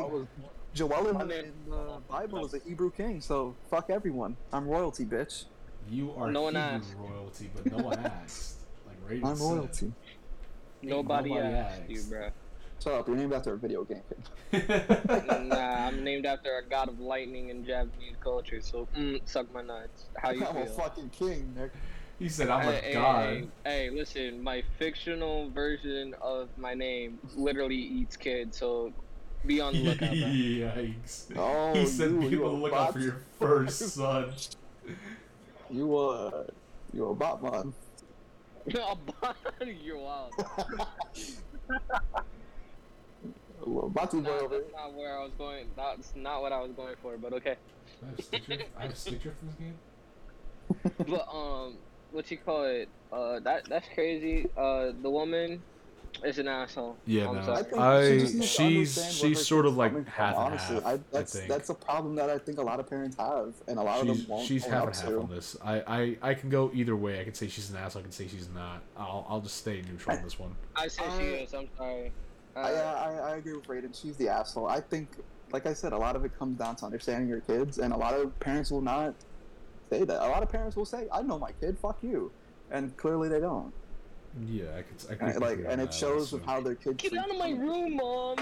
Joel 0.73 1.07
in, 1.09 1.15
I 1.17 1.19
the- 1.19 1.25
mean- 1.25 1.45
in 1.45 1.69
the 1.69 2.01
Bible 2.09 2.45
is 2.45 2.53
a 2.53 2.59
Hebrew 2.59 2.91
king, 2.91 3.19
so 3.21 3.55
fuck 3.69 3.89
everyone. 3.89 4.37
I'm 4.53 4.67
royalty, 4.67 5.05
bitch. 5.05 5.45
You 5.89 6.13
are 6.15 6.31
No 6.31 6.43
one 6.43 6.55
Hebrew 6.55 6.67
asked. 6.77 6.93
royalty, 6.97 7.51
but 7.53 7.65
no 7.71 7.83
one 7.83 7.99
asked. 8.23 8.57
Like 8.85 8.99
Raiden 9.05 9.25
I'm 9.25 9.35
said. 9.35 9.45
royalty. 9.45 9.93
Nobody, 10.81 11.29
nobody 11.29 11.53
asked 11.55 11.89
you, 11.89 12.03
bro. 12.03 12.29
Shut 12.81 12.93
up. 12.93 13.07
You're 13.07 13.17
named 13.17 13.33
after 13.33 13.53
a 13.53 13.57
video 13.57 13.83
game. 13.83 14.03
Kid. 14.51 14.63
Nah, 15.47 15.87
I'm 15.87 16.03
named 16.03 16.25
after 16.25 16.57
a 16.57 16.69
god 16.69 16.89
of 16.89 16.99
lightning 16.99 17.49
in 17.49 17.65
Japanese 17.65 18.15
culture, 18.23 18.61
so 18.61 18.87
mm, 18.95 19.19
suck 19.27 19.51
my 19.51 19.61
nuts. 19.61 20.09
How 20.17 20.31
you 20.31 20.45
I'm 20.45 20.57
a 20.57 20.65
fucking 20.67 21.09
king, 21.09 21.53
Nick. 21.55 21.71
He 22.19 22.29
said, 22.29 22.49
"I'm 22.49 22.63
Hey, 22.63 22.77
a 22.77 22.81
hey, 22.81 22.93
god." 22.93 23.27
Hey, 23.29 23.47
hey, 23.63 23.89
listen, 23.89 24.41
my 24.43 24.63
fictional 24.77 25.49
version 25.51 26.15
of 26.21 26.49
my 26.57 26.73
name 26.73 27.19
literally 27.35 27.75
eats 27.75 28.15
kids, 28.17 28.57
so 28.57 28.91
be 29.45 29.61
on 29.61 29.73
the 29.73 29.83
lookout, 29.83 30.09
bro. 30.09 30.17
Yikes! 30.17 31.25
Oh, 31.37 31.73
he 31.73 31.85
said, 31.85 32.11
you- 32.11 32.19
"Be 32.21 32.27
you 32.27 32.45
on 32.45 32.55
the 32.55 32.61
lookout 32.61 32.93
for 32.93 32.99
your 32.99 33.17
first 33.39 33.79
son." 33.79 34.31
You 35.69 35.97
uh, 35.97 36.43
you 36.93 37.05
a 37.07 37.15
Batman. 37.15 37.73
You're 38.67 39.97
wild. 39.97 40.33
A 43.59 43.65
little 43.65 43.89
Batu 43.89 44.21
boy 44.21 44.29
Nah, 44.29 44.35
over 44.43 44.57
that's 44.59 44.71
not 44.73 44.93
where 44.93 45.17
I 45.17 45.23
was 45.23 45.31
going. 45.37 45.67
That's 45.75 46.15
not 46.15 46.41
what 46.41 46.51
I 46.51 46.61
was 46.61 46.71
going 46.71 46.95
for, 47.01 47.17
but 47.17 47.33
okay. 47.33 47.55
I 48.03 48.05
have 48.09 48.19
a 48.19 48.21
stitcher. 48.21 48.57
I 48.77 48.81
have 48.83 48.91
a 48.91 48.95
stitcher 48.95 49.33
for 49.39 49.45
this 49.45 49.55
game. 49.55 49.77
But 51.07 51.27
um, 51.33 51.77
what 52.17 52.31
you 52.31 52.37
call 52.37 52.63
it? 52.63 52.89
Uh, 53.13 53.39
that 53.41 53.65
that's 53.69 53.87
crazy. 53.93 54.49
Uh, 54.57 54.91
the 55.03 55.09
woman 55.09 55.61
is 56.25 56.39
an 56.39 56.47
asshole. 56.47 56.97
Yeah, 57.05 57.29
I'm 57.29 57.35
no. 57.35 57.45
sorry. 57.45 57.63
think 57.63 57.77
I- 57.77 58.01
she 58.01 58.19
just 58.39 58.57
she's- 58.57 59.13
she's 59.13 59.45
sort 59.47 59.67
of 59.67 59.77
like 59.77 59.91
coming 59.91 60.03
from, 60.05 60.13
half 60.13 60.35
and 60.35 60.43
honestly. 60.45 60.75
half, 60.77 60.85
I, 60.85 60.93
I 60.93 60.99
that's 61.11 61.33
think. 61.33 61.47
that's 61.47 61.69
a 61.69 61.75
problem 61.75 62.15
that 62.15 62.29
I 62.31 62.39
think 62.39 62.57
a 62.57 62.63
lot 62.63 62.79
of 62.79 62.89
parents 62.89 63.15
have, 63.17 63.53
and 63.67 63.77
a 63.77 63.83
lot 63.83 64.01
of 64.01 64.07
them 64.07 64.25
won't 64.27 64.47
she's 64.47 64.65
own 64.65 64.71
half 64.71 64.83
and 64.87 64.95
half 64.95 65.05
to. 65.09 65.19
on 65.21 65.29
this. 65.29 65.55
I, 65.63 65.81
I, 65.81 66.17
I 66.31 66.33
can 66.33 66.49
go 66.49 66.71
either 66.73 66.95
way. 66.95 67.21
I 67.21 67.23
can 67.23 67.35
say 67.35 67.47
she's 67.47 67.69
an 67.69 67.77
asshole. 67.77 67.99
I 67.99 68.03
can 68.03 68.11
say 68.11 68.27
she's 68.27 68.49
not. 68.49 68.81
I'll, 68.97 69.27
I'll 69.29 69.41
just 69.41 69.57
stay 69.57 69.83
neutral 69.87 70.17
on 70.17 70.23
this 70.23 70.39
one. 70.39 70.55
I 70.75 70.87
said 70.87 71.05
Uh, 71.07 71.19
she 71.19 71.25
is. 71.25 71.53
I'm 71.53 71.67
sorry. 71.77 72.11
Uh, 72.55 72.59
I, 72.61 72.71
I, 72.71 73.11
I 73.33 73.35
agree 73.35 73.53
with 73.53 73.67
Raiden. 73.67 73.93
She's 74.01 74.17
the 74.17 74.27
asshole. 74.29 74.65
I 74.67 74.81
think, 74.81 75.07
like 75.51 75.67
I 75.67 75.73
said, 75.73 75.93
a 75.93 75.97
lot 75.97 76.15
of 76.15 76.25
it 76.25 76.31
comes 76.39 76.57
down 76.57 76.75
to 76.77 76.85
understanding 76.85 77.29
your 77.29 77.41
kids, 77.41 77.77
and 77.77 77.93
a 77.93 77.97
lot 77.97 78.15
of 78.15 78.37
parents 78.39 78.71
will 78.71 78.81
not 78.81 79.13
say 79.89 80.03
that. 80.03 80.25
A 80.25 80.29
lot 80.29 80.43
of 80.43 80.49
parents 80.49 80.75
will 80.75 80.85
say, 80.85 81.07
"I 81.11 81.21
know 81.21 81.39
my 81.39 81.51
kid. 81.53 81.77
Fuck 81.79 81.97
you," 82.01 82.31
and 82.71 82.95
clearly 82.97 83.29
they 83.29 83.39
don't. 83.39 83.73
Yeah, 84.45 84.65
I 84.77 84.81
could. 84.83 85.11
I 85.11 85.15
could 85.15 85.27
And, 85.35 85.41
like, 85.41 85.59
and 85.67 85.81
it 85.81 85.93
shows 85.93 86.29
so. 86.29 86.37
with 86.37 86.45
how 86.45 86.61
their 86.61 86.75
kids. 86.75 87.01
Get 87.01 87.17
out 87.17 87.29
of 87.29 87.37
my 87.37 87.51
room, 87.51 87.95
mom. 87.95 88.37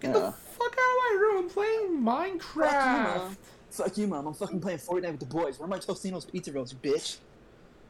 Get 0.00 0.12
the 0.12 0.32
fuck 0.32 0.72
out 0.72 0.78
of 0.78 0.98
my 0.98 1.18
room 1.20 1.44
I'm 1.44 1.48
playing 1.50 2.02
Minecraft. 2.02 3.14
Fuck 3.14 3.16
Mom. 3.22 3.36
Fuck 3.70 3.98
you, 3.98 4.06
mom. 4.06 4.26
I'm 4.26 4.34
fucking 4.34 4.60
playing 4.60 4.78
Fortnite 4.78 5.12
with 5.12 5.20
the 5.20 5.26
boys. 5.26 5.58
Where 5.58 5.66
are 5.66 5.70
my 5.70 5.78
Tostino's 5.78 6.24
pizza 6.24 6.52
rolls, 6.52 6.72
you 6.72 6.78
bitch? 6.78 7.16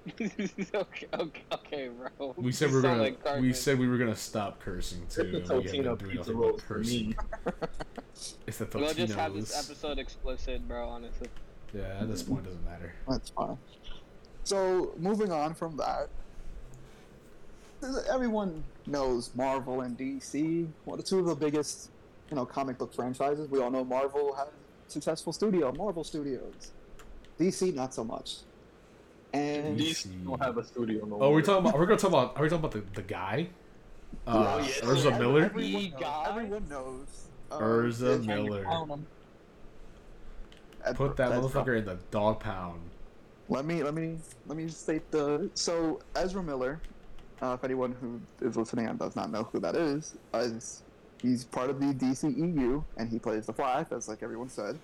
okay, 0.20 1.06
okay, 1.14 1.42
okay, 1.52 1.88
bro. 1.88 2.34
We 2.36 2.52
said 2.52 2.68
we 2.70 2.76
were 2.76 2.82
gonna. 2.82 3.02
like 3.02 3.40
we 3.40 3.52
said 3.54 3.78
we 3.78 3.88
were 3.88 3.96
gonna 3.96 4.14
stop 4.14 4.60
cursing 4.60 5.06
too. 5.08 5.22
and 5.22 5.32
we 5.32 5.38
have 5.40 5.48
been 5.48 5.62
Totino 5.62 5.98
doing 5.98 6.10
pizza 6.10 6.16
nothing 6.16 6.36
rolls 6.36 6.52
but 6.60 6.60
for 6.66 6.74
cursing. 6.74 7.16
It's 8.46 8.58
the 8.58 8.68
We'll 8.72 8.94
just 8.94 9.14
have 9.14 9.34
this 9.34 9.56
episode 9.56 9.98
explicit, 9.98 10.66
bro. 10.68 10.88
Honestly. 10.88 11.28
Yeah, 11.74 11.98
at 12.00 12.08
this 12.08 12.22
point 12.22 12.40
it 12.46 12.50
doesn't 12.50 12.64
matter. 12.64 12.92
That's 13.08 13.30
fine. 13.30 13.58
So 14.44 14.92
moving 14.98 15.32
on 15.32 15.54
from 15.54 15.76
that, 15.78 16.08
everyone 18.08 18.62
knows 18.86 19.30
Marvel 19.34 19.80
and 19.82 19.96
DC. 19.98 20.68
Well, 20.84 20.96
the 20.96 21.02
two 21.02 21.18
of 21.18 21.26
the 21.26 21.34
biggest, 21.34 21.90
you 22.30 22.36
know, 22.36 22.46
comic 22.46 22.78
book 22.78 22.92
franchises. 22.94 23.48
We 23.48 23.60
all 23.60 23.70
know 23.70 23.84
Marvel 23.84 24.34
has 24.34 24.48
a 24.48 24.90
successful 24.90 25.32
studio, 25.32 25.72
Marvel 25.72 26.04
Studios. 26.04 26.72
DC 27.38 27.74
not 27.74 27.92
so 27.94 28.04
much. 28.04 28.36
And 29.32 29.78
DC. 29.78 30.06
DC 30.06 30.24
don't 30.24 30.40
have 30.42 30.56
a 30.58 30.64
studio 30.64 31.04
no 31.06 31.16
Oh, 31.16 31.18
we're 31.18 31.30
more. 31.30 31.42
talking 31.42 31.66
about. 31.66 31.78
We're 31.78 31.86
gonna 31.86 31.98
talk 31.98 32.10
about. 32.10 32.36
Are 32.36 32.42
we 32.42 32.48
talking 32.48 32.64
about 32.64 32.72
the, 32.72 32.84
the 32.94 33.02
guy? 33.02 33.48
Uh, 34.26 34.30
Oh, 34.30 34.58
yeah. 34.58 34.66
Urza 34.86 35.06
Every- 35.06 35.18
Miller. 35.18 35.44
Everyone 35.46 35.72
The 35.82 35.90
knows. 35.90 36.00
guy? 36.00 36.26
Everyone 36.28 36.68
knows. 36.68 37.06
um, 37.50 37.60
Urza 37.62 38.24
Miller. 38.24 38.64
Put 40.92 41.16
that 41.16 41.32
motherfucker 41.32 41.78
in 41.78 41.84
the 41.84 41.98
dog 42.10 42.40
pound. 42.40 42.80
Let 43.48 43.64
me 43.64 43.82
let 43.82 43.94
me 43.94 44.18
let 44.46 44.56
me 44.56 44.68
state 44.68 45.10
the 45.10 45.50
so 45.54 46.00
Ezra 46.14 46.42
Miller. 46.42 46.80
Uh, 47.42 47.54
if 47.54 47.64
anyone 47.64 47.94
who 48.00 48.20
is 48.46 48.56
listening 48.56 48.86
and 48.86 48.98
does 48.98 49.16
not 49.16 49.30
know 49.30 49.44
who 49.44 49.60
that 49.60 49.74
is, 49.74 50.14
is 50.34 50.82
he's 51.20 51.44
part 51.44 51.68
of 51.68 51.80
the 51.80 51.86
DCEU 51.86 52.82
and 52.96 53.10
he 53.10 53.18
plays 53.18 53.46
the 53.46 53.52
Flash, 53.52 53.86
as 53.90 54.08
like 54.08 54.22
everyone 54.22 54.48
said. 54.48 54.78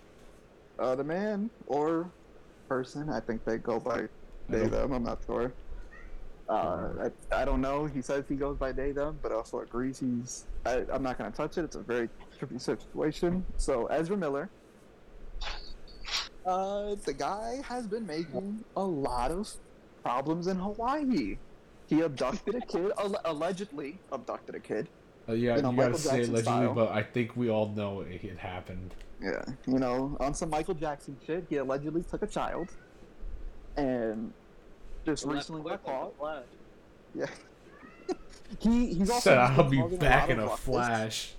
Uh, 0.78 0.94
the 0.94 1.04
man 1.04 1.48
or 1.66 2.10
person, 2.68 3.08
I 3.08 3.20
think 3.20 3.44
they 3.44 3.58
go 3.58 3.78
by 3.78 4.08
they 4.48 4.66
them. 4.66 4.92
I'm 4.92 5.04
not 5.04 5.20
sure. 5.26 5.52
Uh, 6.48 6.88
I, 7.30 7.42
I 7.42 7.44
don't 7.44 7.60
know. 7.60 7.86
He 7.86 8.02
says 8.02 8.24
he 8.28 8.34
goes 8.34 8.56
by 8.56 8.72
they 8.72 8.90
them, 8.90 9.18
but 9.22 9.30
also 9.32 9.60
agrees 9.60 10.00
he's. 10.00 10.46
I, 10.66 10.84
I'm 10.92 11.02
not 11.02 11.16
gonna 11.16 11.30
touch 11.30 11.58
it. 11.58 11.64
It's 11.64 11.76
a 11.76 11.80
very 11.80 12.08
tricky 12.38 12.58
situation. 12.58 13.44
So 13.56 13.86
Ezra 13.86 14.16
Miller. 14.16 14.50
Uh, 16.46 16.94
the 17.04 17.12
guy 17.12 17.60
has 17.64 17.86
been 17.86 18.06
making 18.06 18.64
a 18.76 18.82
lot 18.82 19.30
of 19.30 19.48
problems 20.02 20.46
in 20.46 20.56
Hawaii. 20.56 21.36
He 21.86 22.00
abducted 22.00 22.54
a 22.54 22.60
kid, 22.60 22.92
alle- 22.98 23.20
allegedly 23.24 23.98
abducted 24.12 24.54
a 24.54 24.60
kid. 24.60 24.88
Uh, 25.28 25.32
yeah, 25.32 25.56
You 25.56 25.62
know, 25.62 25.70
you 25.70 25.76
gotta 25.76 25.90
Michael 25.90 25.98
say 25.98 26.10
Jackson 26.18 26.34
allegedly, 26.34 26.42
style. 26.42 26.74
but 26.74 26.88
I 26.90 27.02
think 27.02 27.36
we 27.36 27.50
all 27.50 27.68
know 27.68 28.00
it, 28.00 28.24
it 28.24 28.38
happened. 28.38 28.94
Yeah, 29.22 29.44
you 29.66 29.78
know, 29.78 30.16
on 30.18 30.32
some 30.32 30.48
Michael 30.48 30.74
Jackson 30.74 31.16
shit, 31.26 31.44
he 31.50 31.56
allegedly 31.56 32.02
took 32.02 32.22
a 32.22 32.26
child, 32.26 32.70
and 33.76 34.32
just 35.04 35.26
recently 35.26 35.62
got 35.62 35.84
caught. 35.84 36.14
Yeah, 37.14 37.26
he 38.60 38.94
he's 38.94 39.10
also 39.10 39.30
Said 39.30 39.38
I'll 39.38 39.64
be 39.68 39.78
causing 39.78 39.98
a 39.98 40.00
back 40.00 40.30
in 40.30 40.38
of 40.38 40.44
a 40.44 40.48
ruckus. 40.48 40.64
flash. 40.64 41.34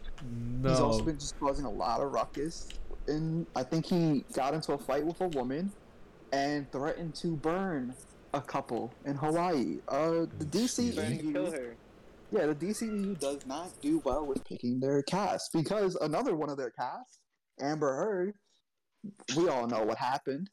He's 0.63 0.79
also 0.79 1.03
been 1.03 1.17
just 1.17 1.39
causing 1.39 1.65
a 1.65 1.71
lot 1.71 2.01
of 2.01 2.11
ruckus, 2.11 2.67
and 3.07 3.45
I 3.55 3.63
think 3.63 3.85
he 3.85 4.23
got 4.33 4.53
into 4.53 4.73
a 4.73 4.77
fight 4.77 5.05
with 5.05 5.21
a 5.21 5.27
woman, 5.27 5.71
and 6.31 6.71
threatened 6.71 7.15
to 7.15 7.35
burn 7.35 7.93
a 8.33 8.41
couple 8.41 8.93
in 9.05 9.15
Hawaii. 9.15 9.79
Uh, 9.87 10.25
the 10.39 10.45
Jeez. 10.45 10.95
Trying 10.95 11.17
to 11.17 11.33
kill 11.33 11.51
DCEU, 11.51 11.73
yeah, 12.31 12.45
the 12.45 12.55
DCEU 12.55 13.19
does 13.19 13.45
not 13.45 13.69
do 13.81 13.99
well 14.05 14.25
with 14.25 14.43
picking 14.45 14.79
their 14.79 15.01
cast 15.03 15.51
because 15.53 15.95
another 15.95 16.35
one 16.35 16.49
of 16.49 16.57
their 16.57 16.71
cast, 16.71 17.19
Amber 17.59 17.93
Heard, 17.95 18.33
we 19.35 19.49
all 19.49 19.67
know 19.67 19.83
what 19.83 19.97
happened. 19.97 20.49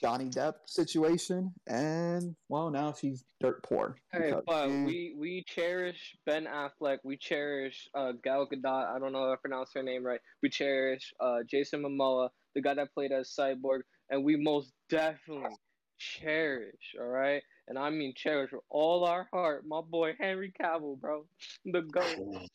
Johnny 0.00 0.26
Depp 0.26 0.54
situation, 0.66 1.52
and 1.66 2.34
well, 2.48 2.70
now 2.70 2.92
she's 2.92 3.24
dirt 3.40 3.62
poor. 3.62 3.96
Hey, 4.12 4.32
but 4.46 4.68
she- 4.68 4.84
we 4.84 5.14
we 5.18 5.44
cherish 5.46 6.16
Ben 6.26 6.46
Affleck. 6.46 6.98
We 7.04 7.16
cherish 7.16 7.88
uh, 7.94 8.12
Gal 8.22 8.46
Gadot. 8.46 8.94
I 8.94 8.98
don't 8.98 9.12
know 9.12 9.30
if 9.32 9.38
I 9.38 9.40
pronounced 9.40 9.74
her 9.74 9.82
name 9.82 10.04
right. 10.04 10.20
We 10.42 10.50
cherish 10.50 11.12
uh, 11.20 11.38
Jason 11.48 11.82
Momoa, 11.82 12.30
the 12.54 12.60
guy 12.62 12.74
that 12.74 12.92
played 12.92 13.12
as 13.12 13.34
Cyborg, 13.38 13.80
and 14.10 14.24
we 14.24 14.36
most 14.36 14.72
definitely 14.90 15.56
cherish. 15.98 16.94
All 17.00 17.06
right, 17.06 17.42
and 17.68 17.78
I 17.78 17.90
mean 17.90 18.14
cherish 18.16 18.52
with 18.52 18.62
all 18.68 19.04
our 19.04 19.28
heart. 19.32 19.64
My 19.66 19.80
boy 19.80 20.14
Henry 20.18 20.52
Cavill, 20.60 21.00
bro, 21.00 21.24
the 21.64 21.82
goat. 21.82 22.48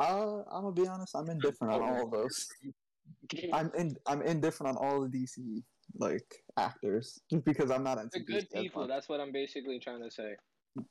Uh, 0.00 0.42
I'm 0.50 0.62
gonna 0.62 0.72
be 0.72 0.88
honest. 0.88 1.14
I'm 1.14 1.28
indifferent 1.28 1.74
on 1.74 1.82
all 1.82 2.04
of 2.04 2.10
those. 2.10 2.48
I'm 3.52 3.70
in. 3.76 3.96
I'm 4.06 4.22
indifferent 4.22 4.76
on 4.76 4.84
all 4.84 5.00
the 5.02 5.08
DC 5.08 5.62
like 5.98 6.26
actors, 6.58 7.20
just 7.30 7.44
because 7.44 7.70
I'm 7.70 7.84
not 7.84 7.98
into 7.98 8.20
good 8.20 8.48
people. 8.50 8.82
much. 8.82 8.90
That's 8.90 9.08
what 9.08 9.20
I'm 9.20 9.32
basically 9.32 9.78
trying 9.78 10.02
to 10.02 10.10
say. 10.10 10.34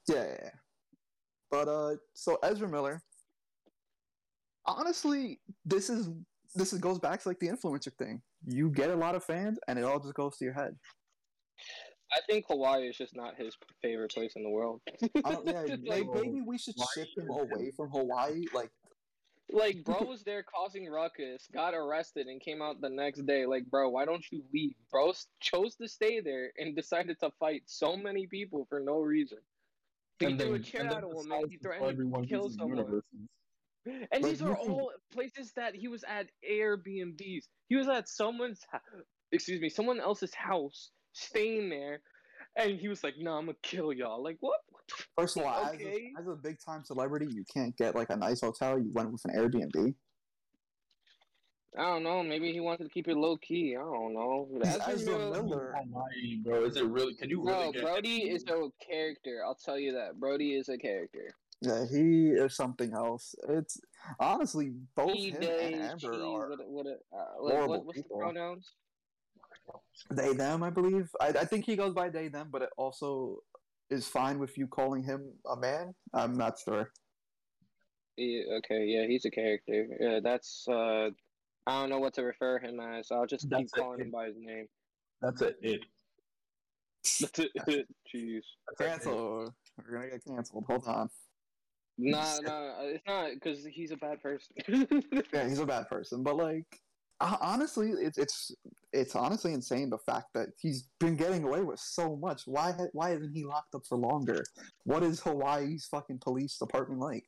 Yeah, 0.07 0.23
yeah, 0.23 0.37
yeah. 0.43 0.49
But 1.51 1.67
uh, 1.67 1.95
so 2.13 2.37
Ezra 2.43 2.67
Miller. 2.67 3.01
Honestly, 4.65 5.39
this 5.65 5.89
is 5.89 6.09
this 6.55 6.71
is, 6.71 6.79
goes 6.79 6.99
back 6.99 7.21
to 7.21 7.27
like 7.27 7.39
the 7.39 7.49
influencer 7.49 7.93
thing. 7.97 8.21
You 8.45 8.69
get 8.69 8.89
a 8.89 8.95
lot 8.95 9.15
of 9.15 9.23
fans, 9.23 9.59
and 9.67 9.77
it 9.77 9.83
all 9.83 9.99
just 9.99 10.13
goes 10.13 10.37
to 10.37 10.45
your 10.45 10.53
head. 10.53 10.75
I 12.13 12.19
think 12.29 12.45
Hawaii 12.47 12.87
is 12.87 12.97
just 12.97 13.15
not 13.15 13.35
his 13.37 13.57
favorite 13.81 14.11
place 14.11 14.33
in 14.35 14.43
the 14.43 14.49
world. 14.49 14.81
I 15.25 15.31
don't, 15.31 15.47
yeah, 15.47 15.75
like, 15.85 16.05
maybe 16.13 16.41
we 16.45 16.57
should 16.57 16.75
ship 16.93 17.07
him 17.17 17.29
away 17.29 17.71
from 17.75 17.89
Hawaii. 17.89 18.43
Like, 18.53 18.69
like, 19.53 19.83
bro 19.83 20.01
was 20.07 20.23
there 20.23 20.43
causing 20.43 20.89
ruckus, 20.89 21.47
got 21.53 21.73
arrested, 21.73 22.27
and 22.27 22.41
came 22.41 22.61
out 22.61 22.81
the 22.81 22.89
next 22.89 23.25
day. 23.25 23.45
Like, 23.45 23.65
bro, 23.65 23.89
why 23.89 24.05
don't 24.05 24.25
you 24.31 24.43
leave? 24.53 24.75
Bro 24.91 25.13
chose 25.39 25.75
to 25.77 25.87
stay 25.87 26.19
there 26.19 26.51
and 26.57 26.75
decided 26.81 27.19
to 27.21 27.31
fight 27.39 27.63
so 27.65 27.95
many 27.95 28.27
people 28.27 28.65
for 28.69 28.79
no 28.79 28.99
reason. 28.99 29.37
He 30.19 30.25
And 30.25 30.39
threw 30.39 30.55
a 30.55 30.59
chair 30.59 30.85
at 30.85 31.03
a 31.03 31.07
woman. 31.07 31.49
He 31.49 31.57
threatened 31.57 31.97
to 32.13 32.25
kill 32.27 32.49
someone. 32.49 32.77
universes. 32.77 33.03
And 33.85 34.07
Like, 34.11 34.23
these 34.23 34.41
you 34.41 34.47
are 34.47 34.55
can- 34.55 34.71
all 34.71 34.91
places 35.11 35.51
that 35.53 35.75
he 35.75 35.87
was 35.87 36.03
at 36.07 36.27
Airbnbs. 36.49 37.43
He 37.67 37.75
was 37.75 37.87
at 37.89 38.07
someone's, 38.07 38.61
excuse 39.31 39.59
me, 39.59 39.69
someone 39.69 39.99
else's 39.99 40.33
house, 40.33 40.91
staying 41.11 41.69
there, 41.69 42.01
and 42.55 42.79
he 42.79 42.87
was 42.87 43.03
like, 43.03 43.15
"No, 43.19 43.33
I'm 43.33 43.45
gonna 43.45 43.57
kill 43.63 43.91
y'all." 43.93 44.23
Like 44.23 44.37
what? 44.39 44.59
What 44.69 44.83
first 45.17 45.37
of 45.37 45.43
all, 45.43 45.69
Okay. 45.73 46.11
as, 46.19 46.25
a, 46.25 46.31
as 46.31 46.33
a 46.33 46.35
big 46.41 46.57
time 46.65 46.83
celebrity, 46.83 47.27
you 47.33 47.43
can't 47.53 47.75
get 47.77 47.95
like 47.95 48.09
a 48.09 48.15
nice 48.17 48.41
hotel. 48.41 48.77
You 48.79 48.91
went 48.93 49.11
with 49.11 49.23
an 49.25 49.31
Airbnb. 49.35 49.95
I 51.75 51.81
don't 51.81 52.03
know. 52.03 52.21
Maybe 52.21 52.51
he 52.53 52.59
wanted 52.59 52.83
to 52.83 52.89
keep 52.91 53.07
it 53.07 53.17
low 53.17 53.35
key. 53.37 53.75
I 53.75 53.79
don't 53.79 54.13
know. 54.13 54.47
He's 54.63 54.75
Ezra 54.75 54.93
Ezra 54.93 55.17
Miller- 55.17 55.43
Miller. 55.43 55.75
Hawaii, 55.83 56.35
bro. 56.43 56.65
Is 56.65 56.77
it 56.77 56.85
really? 56.85 57.15
Can 57.15 57.29
you 57.31 57.43
really 57.43 57.65
No, 57.65 57.71
get 57.71 57.81
Brody 57.81 58.29
is 58.29 58.43
a 58.43 58.69
character. 58.85 59.41
I'll 59.43 59.55
tell 59.55 59.79
you 59.79 59.91
that. 59.93 60.19
Brody 60.19 60.53
is 60.53 60.69
a 60.69 60.77
character. 60.77 61.33
Yeah, 61.61 61.85
he 61.89 62.27
is 62.27 62.55
something 62.55 62.93
else. 62.93 63.33
It's 63.49 63.79
honestly 64.19 64.73
both 64.95 65.13
He, 65.13 65.29
him 65.31 65.39
they, 65.41 65.73
and 65.73 65.81
Amber 65.83 65.97
she, 65.99 66.07
are 66.07 66.49
what, 66.49 66.59
what, 66.69 66.85
uh, 66.85 66.91
like, 67.41 67.53
horrible 67.53 67.67
what, 67.69 67.85
what's 67.85 67.97
the 67.97 68.03
people. 68.03 68.19
pronouns? 68.19 68.73
They 70.11 70.33
them. 70.33 70.63
I 70.63 70.69
believe. 70.69 71.09
I, 71.19 71.27
I 71.29 71.45
think 71.45 71.65
he 71.65 71.75
goes 71.75 71.93
by 71.93 72.09
they 72.09 72.27
them, 72.27 72.49
but 72.51 72.61
it 72.61 72.69
also 72.77 73.39
is 73.89 74.07
fine 74.07 74.39
with 74.39 74.57
you 74.57 74.67
calling 74.67 75.03
him 75.03 75.33
a 75.49 75.55
man. 75.55 75.93
I'm 76.13 76.33
not 76.33 76.59
sure. 76.59 76.91
Yeah, 78.17 78.57
okay, 78.57 78.85
yeah, 78.85 79.07
he's 79.07 79.25
a 79.25 79.31
character. 79.31 79.87
Yeah, 79.99 80.19
that's 80.23 80.67
uh, 80.67 81.09
I 81.65 81.81
don't 81.81 81.89
know 81.89 81.99
what 81.99 82.13
to 82.15 82.23
refer 82.23 82.59
him 82.59 82.79
as. 82.79 83.11
I'll 83.11 83.25
just 83.25 83.49
That's 83.49 83.61
keep 83.61 83.69
it. 83.75 83.79
calling 83.79 84.01
him 84.01 84.11
by 84.11 84.27
his 84.27 84.35
name. 84.37 84.67
That's 85.21 85.41
it. 85.41 85.57
It. 85.61 85.81
That's 87.21 87.39
it. 87.39 87.87
Jeez. 88.15 88.41
That's. 88.77 89.03
Cancel. 89.03 89.53
We're 89.77 89.97
gonna 89.97 90.09
get 90.11 90.25
canceled. 90.25 90.65
Hold 90.67 90.87
on. 90.87 91.09
Nah, 91.97 92.39
nah, 92.41 92.81
it's 92.81 93.03
not 93.07 93.29
because 93.33 93.65
he's 93.65 93.91
a 93.91 93.97
bad 93.97 94.21
person. 94.21 94.55
Yeah, 95.33 95.47
he's 95.47 95.59
a 95.59 95.65
bad 95.65 95.89
person, 95.89 96.23
but 96.23 96.35
like 96.37 96.65
ho- 96.65 96.82
honestly, 97.41 97.91
it's 97.91 98.17
it's 98.17 98.51
it's 98.91 99.15
honestly 99.15 99.53
insane 99.53 99.89
the 99.89 99.97
fact 99.97 100.27
that 100.33 100.49
he's 100.59 100.89
been 100.99 101.15
getting 101.15 101.43
away 101.43 101.61
with 101.61 101.79
so 101.79 102.15
much. 102.15 102.43
Why 102.45 102.73
why 102.93 103.13
isn't 103.13 103.33
he 103.33 103.45
locked 103.45 103.75
up 103.75 103.83
for 103.87 103.97
longer? 103.97 104.43
What 104.83 105.03
is 105.03 105.21
Hawaii's 105.21 105.85
fucking 105.85 106.19
police 106.19 106.57
department 106.57 106.99
like? 106.99 107.25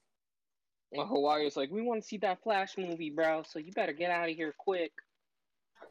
well, 0.92 1.08
Hawaii 1.08 1.46
is 1.46 1.58
like, 1.58 1.72
we 1.72 1.82
want 1.82 2.02
to 2.02 2.08
see 2.08 2.18
that 2.18 2.42
Flash 2.44 2.78
movie, 2.78 3.10
bro. 3.10 3.44
So 3.48 3.60
you 3.60 3.72
better 3.74 3.94
get 3.94 4.12
out 4.12 4.30
of 4.30 4.36
here 4.36 4.54
quick. 4.58 4.92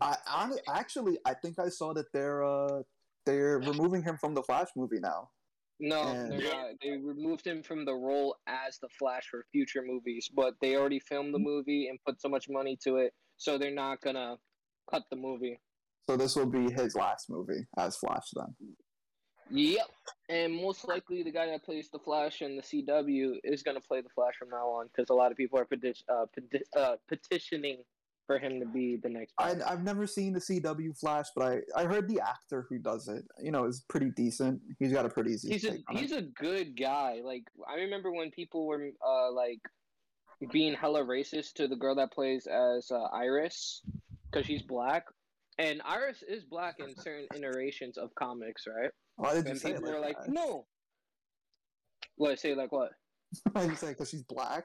I, 0.00 0.16
I 0.26 0.50
actually 0.72 1.18
I 1.24 1.34
think 1.34 1.58
I 1.58 1.68
saw 1.68 1.92
that 1.94 2.06
they're 2.12 2.44
uh 2.44 2.82
they're 3.26 3.58
removing 3.58 4.02
him 4.02 4.18
from 4.18 4.34
the 4.34 4.42
Flash 4.42 4.68
movie 4.76 5.00
now. 5.00 5.30
No, 5.80 6.02
And- 6.02 6.30
they're 6.32 6.40
not. 6.52 6.70
They 6.80 6.90
removed 6.92 7.46
him 7.46 7.62
from 7.62 7.84
the 7.84 7.94
role 7.94 8.36
as 8.46 8.78
the 8.78 8.88
Flash 8.90 9.26
for 9.28 9.44
future 9.52 9.82
movies, 9.82 10.28
but 10.32 10.54
they 10.60 10.76
already 10.76 11.00
filmed 11.00 11.34
the 11.34 11.38
movie 11.38 11.88
and 11.88 11.98
put 12.06 12.20
so 12.20 12.28
much 12.28 12.48
money 12.48 12.76
to 12.84 12.96
it, 12.96 13.12
so 13.36 13.58
they're 13.58 13.70
not 13.72 14.00
gonna 14.00 14.36
cut 14.90 15.02
the 15.10 15.16
movie. 15.16 15.58
So 16.08 16.16
this 16.16 16.36
will 16.36 16.46
be 16.46 16.70
his 16.70 16.94
last 16.94 17.28
movie 17.30 17.66
as 17.78 17.96
Flash 17.96 18.30
then. 18.34 18.76
Yep. 19.50 19.90
And 20.28 20.54
most 20.54 20.86
likely, 20.88 21.22
the 21.22 21.30
guy 21.30 21.46
that 21.46 21.64
plays 21.64 21.90
the 21.90 21.98
Flash 21.98 22.40
in 22.42 22.56
the 22.56 22.62
CW 22.62 23.40
is 23.44 23.62
going 23.62 23.78
to 23.78 23.86
play 23.86 24.00
the 24.00 24.08
Flash 24.08 24.34
from 24.38 24.48
now 24.48 24.68
on 24.68 24.86
because 24.86 25.10
a 25.10 25.14
lot 25.14 25.30
of 25.30 25.36
people 25.36 25.58
are 25.58 25.66
peti- 25.66 25.94
uh, 26.08 26.26
peti- 26.34 26.64
uh, 26.76 26.96
petitioning 27.08 27.82
for 28.26 28.38
him 28.38 28.58
to 28.60 28.66
be 28.66 28.96
the 28.96 29.08
next. 29.08 29.34
I, 29.38 29.56
I've 29.66 29.82
never 29.82 30.06
seen 30.06 30.32
the 30.32 30.40
CW 30.40 30.98
Flash, 30.98 31.26
but 31.36 31.44
I, 31.76 31.82
I 31.82 31.84
heard 31.84 32.08
the 32.08 32.20
actor 32.20 32.66
who 32.68 32.78
does 32.78 33.08
it, 33.08 33.24
you 33.42 33.50
know, 33.50 33.64
is 33.66 33.84
pretty 33.88 34.10
decent. 34.10 34.60
He's 34.78 34.92
got 34.92 35.04
a 35.06 35.08
pretty 35.08 35.32
easy. 35.32 35.50
He's 35.50 35.64
a 35.64 35.72
take 35.72 35.90
on 35.90 35.96
it. 35.96 36.12
a 36.12 36.22
good 36.22 36.76
guy. 36.78 37.20
Like 37.22 37.44
I 37.68 37.74
remember 37.76 38.12
when 38.12 38.30
people 38.30 38.66
were 38.66 38.88
uh 39.06 39.30
like 39.32 39.60
being 40.50 40.74
hella 40.74 41.02
racist 41.02 41.54
to 41.54 41.68
the 41.68 41.76
girl 41.76 41.94
that 41.94 42.12
plays 42.12 42.46
as 42.46 42.90
uh, 42.90 43.04
Iris 43.12 43.82
because 44.30 44.46
she's 44.46 44.62
black, 44.62 45.04
and 45.58 45.80
Iris 45.84 46.22
is 46.26 46.44
black 46.44 46.76
in 46.80 46.94
certain 46.96 47.26
iterations 47.34 47.96
of 47.98 48.14
comics, 48.14 48.64
right? 48.66 48.90
Why 49.16 49.34
did 49.34 49.44
you 49.44 49.50
And 49.52 49.60
say 49.60 49.70
it 49.70 49.74
people 49.76 49.90
like 49.90 49.94
were 49.94 50.04
like, 50.06 50.18
that? 50.18 50.28
no. 50.32 50.66
What 52.16 52.38
say 52.38 52.54
like 52.54 52.72
what? 52.72 52.92
Why 53.52 53.62
did 53.62 53.70
you 53.70 53.76
say 53.76 53.88
because 53.88 54.10
she's 54.10 54.22
black? 54.22 54.64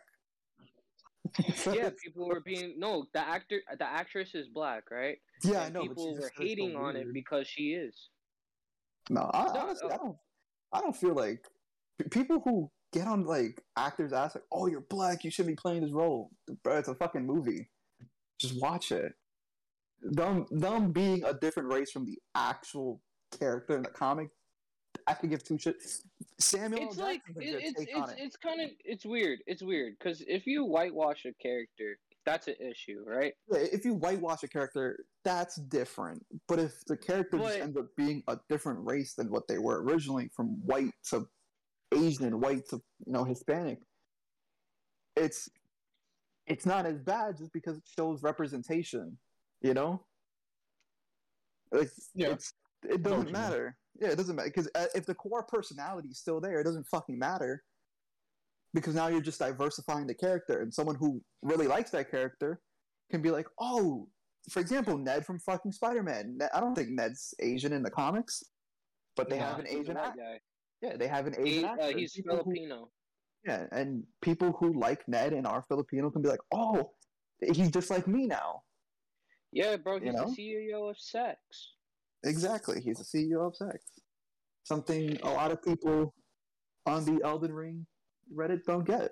yeah, 1.74 1.90
people 2.02 2.28
were 2.28 2.42
being 2.42 2.76
no. 2.78 3.06
The 3.14 3.20
actor, 3.20 3.62
the 3.78 3.86
actress 3.86 4.36
is 4.36 4.48
black, 4.48 4.92
right? 4.92 5.18
yeah, 5.44 5.64
I 5.64 5.70
know. 5.70 5.82
people 5.82 6.16
were 6.16 6.22
so 6.22 6.44
hating 6.44 6.76
on 6.76 6.96
it 6.96 7.14
because 7.14 7.48
she 7.48 7.74
is. 7.74 8.10
No, 9.10 9.30
I, 9.34 9.46
No, 9.46 9.60
honestly, 9.62 9.90
no. 9.90 9.96
I 9.96 9.98
don't. 9.98 10.18
I 10.72 10.82
don't 10.82 10.96
feel 10.96 11.16
like 11.16 11.46
people 12.12 12.42
who 12.44 12.70
get 12.94 13.08
on 13.08 13.26
like 13.26 13.62
actors' 13.78 14.14
ass 14.14 14.36
like, 14.36 14.44
"Oh, 14.52 14.68
you're 14.68 14.86
black. 14.90 15.24
You 15.24 15.32
shouldn't 15.32 15.56
be 15.56 15.62
playing 15.62 15.82
this 15.84 15.92
role." 15.92 16.32
Bro, 16.64 16.78
it's 16.78 16.88
a 16.88 16.96
fucking 16.96 17.26
movie. 17.26 17.70
Just 18.40 18.62
watch 18.62 18.92
it. 18.92 19.14
Them, 20.02 20.46
them 20.50 20.94
being 20.94 21.24
a 21.26 21.34
different 21.34 21.74
race 21.74 21.92
from 21.92 22.06
the 22.06 22.18
actual 22.34 23.02
character 23.38 23.76
in 23.76 23.84
the 23.84 23.90
comic, 23.90 24.30
I 25.08 25.14
could 25.14 25.30
give 25.30 25.44
two 25.44 25.56
shits. 25.56 26.02
Samuel 26.40 26.88
It's 26.88 26.98
like 26.98 27.22
it, 27.36 27.44
it's 27.44 27.82
it's 27.82 28.12
it. 28.12 28.16
it's 28.18 28.36
kind 28.38 28.62
of 28.62 28.70
it's 28.86 29.06
weird. 29.06 29.40
It's 29.48 29.62
weird 29.64 29.96
because 29.98 30.22
if 30.28 30.46
you 30.46 30.64
whitewash 30.64 31.26
a 31.26 31.34
character, 31.42 31.98
that's 32.26 32.48
an 32.48 32.56
issue, 32.60 33.04
right? 33.06 33.34
Yeah, 33.52 33.60
if 33.60 33.86
you 33.86 33.94
whitewash 33.96 34.44
a 34.44 34.48
character, 34.48 35.04
that's 35.24 35.56
different. 35.56 36.24
But 36.48 36.60
if 36.60 36.86
the 36.86 36.96
character 36.98 37.38
just 37.38 37.58
ends 37.60 37.78
up 37.78 37.88
being 37.98 38.24
a 38.28 38.38
different 38.50 38.86
race 38.86 39.14
than 39.16 39.30
what 39.32 39.48
they 39.48 39.58
were 39.58 39.82
originally, 39.84 40.30
from 40.36 40.62
white 40.66 40.92
to 41.10 41.28
Asian, 41.94 42.40
white 42.40 42.68
to 42.70 42.82
you 43.06 43.14
know 43.14 43.24
Hispanic, 43.24 43.80
it's 45.16 45.50
it's 46.46 46.66
not 46.66 46.86
as 46.86 47.00
bad 47.00 47.38
just 47.38 47.52
because 47.52 47.78
it 47.78 47.84
shows 47.98 48.22
representation. 48.24 49.18
You 49.62 49.74
know, 49.74 50.06
like 51.72 51.90
Yeah. 52.16 52.30
it's 52.30 52.54
it 52.84 52.90
know 52.90 52.94
what 52.96 53.04
doesn't 53.04 53.20
you 53.20 53.24
mean. 53.26 53.34
matter. 53.34 53.78
Yeah, 54.00 54.10
it 54.10 54.16
doesn't 54.18 54.36
matter 54.36 54.50
because 54.50 54.70
if 54.96 55.06
the 55.06 55.16
core 55.16 55.44
personality 55.44 56.10
is 56.10 56.20
still 56.20 56.40
there, 56.40 56.60
it 56.60 56.64
doesn't 56.64 56.88
fucking 56.88 57.18
matter. 57.20 57.64
Because 58.74 58.94
now 58.94 59.08
you're 59.08 59.20
just 59.22 59.40
diversifying 59.40 60.06
the 60.06 60.14
character, 60.14 60.62
and 60.62 60.72
someone 60.74 60.96
who 60.96 61.22
really 61.42 61.66
likes 61.68 61.90
that 61.92 62.12
character 62.12 62.62
can 63.12 63.20
be 63.22 63.32
like, 63.32 63.48
oh, 63.60 64.08
for 64.52 64.60
example, 64.60 64.96
Ned 64.98 65.26
from 65.26 65.40
fucking 65.40 65.72
Spider 65.72 66.04
Man. 66.04 66.38
I 66.54 66.60
don't 66.60 66.76
think 66.76 66.90
Ned's 66.90 67.34
Asian 67.40 67.74
in 67.74 67.82
the 67.82 67.90
comics, 67.90 68.44
but 69.16 69.28
they 69.28 69.40
Nah, 69.40 69.50
have 69.50 69.60
an 69.60 69.68
Asian 69.68 69.96
guy. 69.96 70.40
Yeah, 70.82 70.96
they 70.98 71.08
have 71.08 71.26
an 71.28 71.36
He, 71.44 71.58
Asian 71.58 71.66
uh, 71.66 71.88
he's 71.88 72.14
People 72.14 72.38
who- 72.38 72.44
Filipino. 72.44 72.92
yeah, 73.44 73.66
and 73.72 74.04
people 74.22 74.52
who 74.54 74.80
like 74.80 75.06
Ned 75.08 75.34
and 75.34 75.48
are 75.48 75.64
Filipino 75.68 76.12
can 76.12 76.22
be 76.22 76.30
like, 76.30 76.40
oh, 76.54 76.92
he's 77.42 77.72
just 77.72 77.90
like 77.90 78.08
me 78.08 78.28
now. 78.28 78.62
Yeah, 79.52 79.78
bro, 79.78 80.00
he's 80.00 80.14
know? 80.14 80.26
the 80.26 80.32
CEO 80.36 80.90
of 80.92 80.98
Sex. 81.00 81.40
Exactly, 82.24 82.82
he's 82.82 82.98
the 82.98 83.04
CEO 83.04 83.48
of 83.48 83.56
Sex. 83.56 83.78
Something 84.64 85.18
a 85.24 85.30
lot 85.30 85.52
of 85.52 85.64
people 85.64 86.14
on 86.86 87.06
the 87.06 87.24
Elden 87.24 87.54
Ring 87.54 87.86
Reddit 88.36 88.64
don't 88.66 88.86
get. 88.86 89.12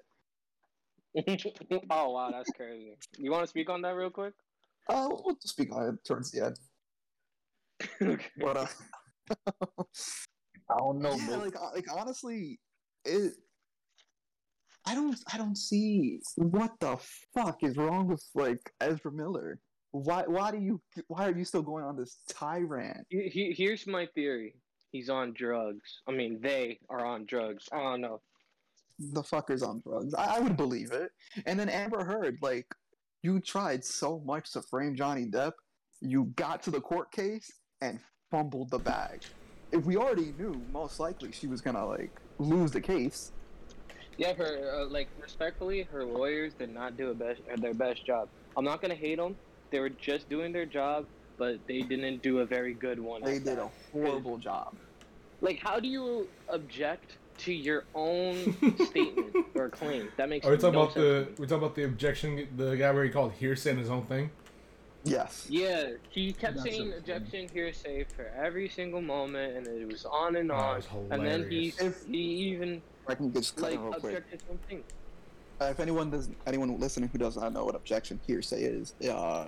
oh 1.90 2.12
wow, 2.12 2.30
that's 2.32 2.52
crazy. 2.52 2.92
You 3.18 3.32
want 3.32 3.44
to 3.44 3.48
speak 3.48 3.70
on 3.70 3.82
that 3.82 3.96
real 3.96 4.10
quick? 4.10 4.34
Uh, 4.90 5.10
we'll 5.10 5.38
speak 5.42 5.74
on 5.74 5.90
it 5.90 5.96
towards 6.06 6.32
the 6.32 6.46
end. 6.46 6.58
okay. 8.02 8.26
But 8.38 8.58
uh, 8.58 8.68
I 10.70 10.78
don't 10.78 11.00
know, 11.00 11.16
yeah, 11.16 11.38
like 11.38 11.56
uh, 11.56 11.70
like 11.74 11.86
honestly, 11.92 12.60
it. 13.06 13.34
I 14.86 14.96
don't 14.96 15.18
I 15.34 15.38
don't 15.38 15.58
see 15.58 16.20
what 16.36 16.72
the 16.80 16.98
fuck 17.34 17.64
is 17.64 17.78
wrong 17.78 18.08
with 18.08 18.24
like 18.36 18.72
Ezra 18.80 19.12
Miller. 19.12 19.60
Why 20.04 20.24
why 20.28 20.52
do 20.52 20.58
you 20.60 20.82
why 21.08 21.28
are 21.28 21.38
you 21.38 21.46
still 21.46 21.62
going 21.62 21.84
on 21.84 21.96
this 21.96 22.18
tyrant? 22.30 23.06
He- 23.10 23.30
he- 23.30 23.54
here's 23.54 23.88
my 23.88 24.06
theory. 24.16 24.56
He's 24.92 25.10
on 25.10 25.34
drugs. 25.34 26.02
I 26.08 26.12
mean, 26.12 26.40
they 26.42 26.80
are 26.90 27.06
on 27.06 27.26
drugs. 27.26 27.68
I 27.72 27.78
don't 27.82 28.02
know. 28.02 28.22
The 29.00 29.22
fucker's 29.22 29.62
on 29.62 29.82
drugs. 29.86 30.14
I, 30.14 30.38
I 30.38 30.40
would 30.40 30.58
believe 30.58 30.92
it. 30.92 31.12
And 31.46 31.60
then 31.60 31.70
Amber 31.70 32.04
Heard, 32.04 32.38
like, 32.42 32.66
you 33.22 33.40
tried 33.40 33.84
so 33.84 34.22
much 34.26 34.54
to 34.54 34.62
frame 34.62 34.96
Johnny 34.96 35.26
Depp, 35.26 35.52
you 36.02 36.26
got 36.36 36.64
to 36.64 36.72
the 36.72 36.82
court 36.82 37.12
case 37.12 37.52
and 37.82 38.00
fumbled 38.32 38.70
the 38.72 38.80
bag. 38.80 39.22
If 39.72 39.86
we 39.86 39.98
already 39.98 40.34
knew, 40.38 40.60
most 40.72 41.00
likely 41.00 41.32
she 41.32 41.48
was 41.48 41.62
gonna 41.62 41.86
like 41.86 42.12
lose 42.40 42.72
the 42.72 42.82
case. 42.82 43.32
Yeah, 44.18 44.34
her 44.34 44.82
uh, 44.82 44.86
like 44.86 45.10
respectfully, 45.22 45.84
her 45.84 46.04
lawyers 46.06 46.54
did 46.54 46.74
not 46.74 46.98
do 46.98 47.12
a 47.12 47.14
best 47.14 47.42
uh, 47.52 47.58
their 47.58 47.74
best 47.74 48.06
job. 48.06 48.30
I'm 48.56 48.64
not 48.64 48.82
gonna 48.82 48.96
hate 48.96 49.18
them 49.18 49.36
they 49.70 49.80
were 49.80 49.90
just 49.90 50.30
doing 50.30 50.52
their 50.52 50.66
job, 50.66 51.06
but 51.38 51.58
they 51.68 51.82
didn't 51.82 52.22
do 52.22 52.40
a 52.40 52.46
very 52.46 52.74
good 52.74 53.00
one. 53.00 53.22
They 53.24 53.34
did 53.40 53.46
that. 53.46 53.60
a 53.60 53.70
horrible 53.92 54.38
job. 54.38 54.76
Like, 55.42 55.60
how 55.60 55.80
do 55.80 55.88
you 55.88 56.28
object 56.50 57.18
to 57.40 57.54
your 57.54 57.84
own 57.94 58.36
statement 58.86 59.36
or 59.56 59.70
claim? 59.70 60.10
That 60.18 60.30
makes 60.30 60.46
Are 60.48 60.52
we 60.52 60.58
talking 60.58 60.74
no 60.74 60.82
about 60.84 60.94
sense 60.94 61.36
the? 61.36 61.42
We 61.42 61.48
talking 61.48 61.64
about 61.64 61.76
the 61.76 61.84
objection? 61.84 62.48
The 62.58 62.76
guy 62.76 62.92
where 62.92 63.04
he 63.04 63.10
called 63.10 63.34
hearsay 63.34 63.72
in 63.72 63.78
his 63.78 63.90
own 63.90 64.04
thing. 64.06 64.32
Yes. 65.04 65.46
Yeah, 65.50 65.92
he 66.10 66.34
kept 66.34 66.58
That's 66.58 66.70
saying 66.76 66.94
objection 66.98 67.48
hearsay 67.54 68.06
for 68.16 68.26
every 68.36 68.68
single 68.68 69.00
moment, 69.02 69.56
and 69.58 69.68
it 69.68 69.88
was 69.90 70.06
on 70.06 70.36
and 70.36 70.52
Oh, 70.52 70.56
it 70.56 70.60
on. 70.60 70.76
was 70.76 70.88
and 71.12 71.26
then 71.26 71.50
he. 71.50 71.74
If- 71.80 72.06
he 72.08 72.18
even 72.18 72.82
I 73.08 73.16
can 73.16 73.32
just 73.32 73.56
cut 73.56 73.66
like 73.66 73.74
in 73.76 73.84
real 73.84 73.94
quick. 73.94 74.04
objected 74.16 74.40
to 74.40 74.46
something. 74.48 74.84
Uh, 75.60 75.66
if 75.66 75.80
anyone 75.80 76.10
does, 76.12 76.30
anyone 76.46 76.80
listening 76.80 77.10
who 77.10 77.18
does 77.18 77.36
not 77.36 77.52
know 77.54 77.66
what 77.66 77.76
objection 77.76 78.20
hearsay 78.28 78.62
is, 78.64 78.94
uh, 79.10 79.48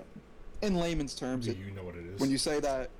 in 0.62 0.74
layman's 0.74 1.14
terms, 1.14 1.46
Do 1.46 1.52
it, 1.52 1.58
you 1.58 1.70
know 1.70 1.84
what 1.84 1.94
it 1.94 2.04
is? 2.04 2.20
when 2.20 2.30
you 2.30 2.38
say 2.38 2.58
that, 2.60 2.90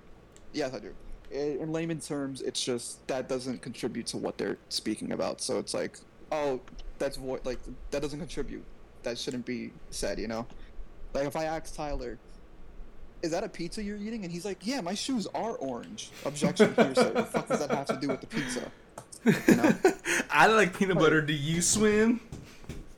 yes, 0.52 0.72
I 0.72 0.78
do. 0.78 0.94
I- 1.32 1.58
In 1.60 1.72
layman's 1.72 2.06
terms, 2.06 2.40
it's 2.40 2.62
just 2.62 3.06
that 3.08 3.28
doesn't 3.28 3.62
contribute 3.62 4.06
to 4.08 4.16
what 4.16 4.38
they're 4.38 4.58
speaking 4.68 5.12
about. 5.12 5.40
So 5.40 5.58
it's 5.58 5.74
like, 5.74 5.98
oh, 6.32 6.60
that's 6.98 7.16
vo- 7.16 7.40
like 7.44 7.58
that 7.90 8.00
doesn't 8.02 8.18
contribute. 8.18 8.64
That 9.02 9.16
shouldn't 9.18 9.46
be 9.46 9.72
said. 9.90 10.18
You 10.18 10.28
know, 10.28 10.46
like 11.14 11.26
if 11.26 11.34
I 11.36 11.44
ask 11.44 11.74
Tyler, 11.74 12.18
"Is 13.22 13.30
that 13.32 13.42
a 13.44 13.48
pizza 13.48 13.82
you're 13.82 13.96
eating?" 13.96 14.24
and 14.24 14.32
he's 14.32 14.44
like, 14.44 14.66
"Yeah, 14.66 14.80
my 14.80 14.94
shoes 14.94 15.26
are 15.34 15.52
orange." 15.56 16.10
Objection 16.24 16.74
hearsay. 16.74 17.04
what 17.04 17.14
the 17.14 17.24
fuck 17.24 17.48
does 17.48 17.60
that 17.60 17.70
have 17.70 17.86
to 17.86 17.96
do 18.00 18.08
with 18.08 18.20
the 18.20 18.26
pizza? 18.26 18.70
You 19.24 19.56
know? 19.56 19.72
I 20.30 20.46
like 20.48 20.76
peanut 20.78 20.98
butter. 20.98 21.20
Do 21.22 21.32
you 21.32 21.62
swim? 21.62 22.20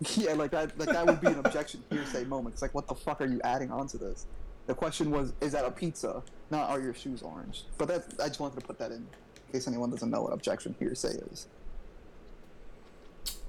Yeah, 0.17 0.35
like 0.35 0.51
that. 0.53 0.79
Like 0.79 0.89
that 0.91 1.07
would 1.07 1.21
be 1.21 1.29
an 1.29 1.39
objection 1.39 1.83
hearsay 1.91 2.25
moment. 2.25 2.55
It's 2.55 2.63
like, 2.63 2.75
what 2.75 2.89
the 2.89 2.95
fuck 2.95 3.21
are 3.21 3.27
you 3.27 3.41
adding 3.45 3.71
onto 3.71 3.99
this? 3.99 4.27
The 4.67 4.75
question 4.75 5.11
was, 5.11 5.33
is 5.41 5.53
that 5.53 5.65
a 5.65 5.71
pizza? 5.71 6.23
Not 6.51 6.71
are 6.71 6.81
your 6.81 6.95
shoes 6.95 7.23
orange? 7.23 7.65
But 7.79 7.89
that 7.89 8.05
I 8.23 8.29
just 8.29 8.41
wanted 8.41 8.61
to 8.61 8.67
put 8.67 8.79
that 8.79 8.91
in, 8.91 8.99
in 8.99 9.53
case 9.53 9.67
anyone 9.69 9.91
doesn't 9.91 10.11
know 10.11 10.23
what 10.23 10.33
objection 10.33 10.75
hearsay 10.79 11.15
is. 11.33 11.47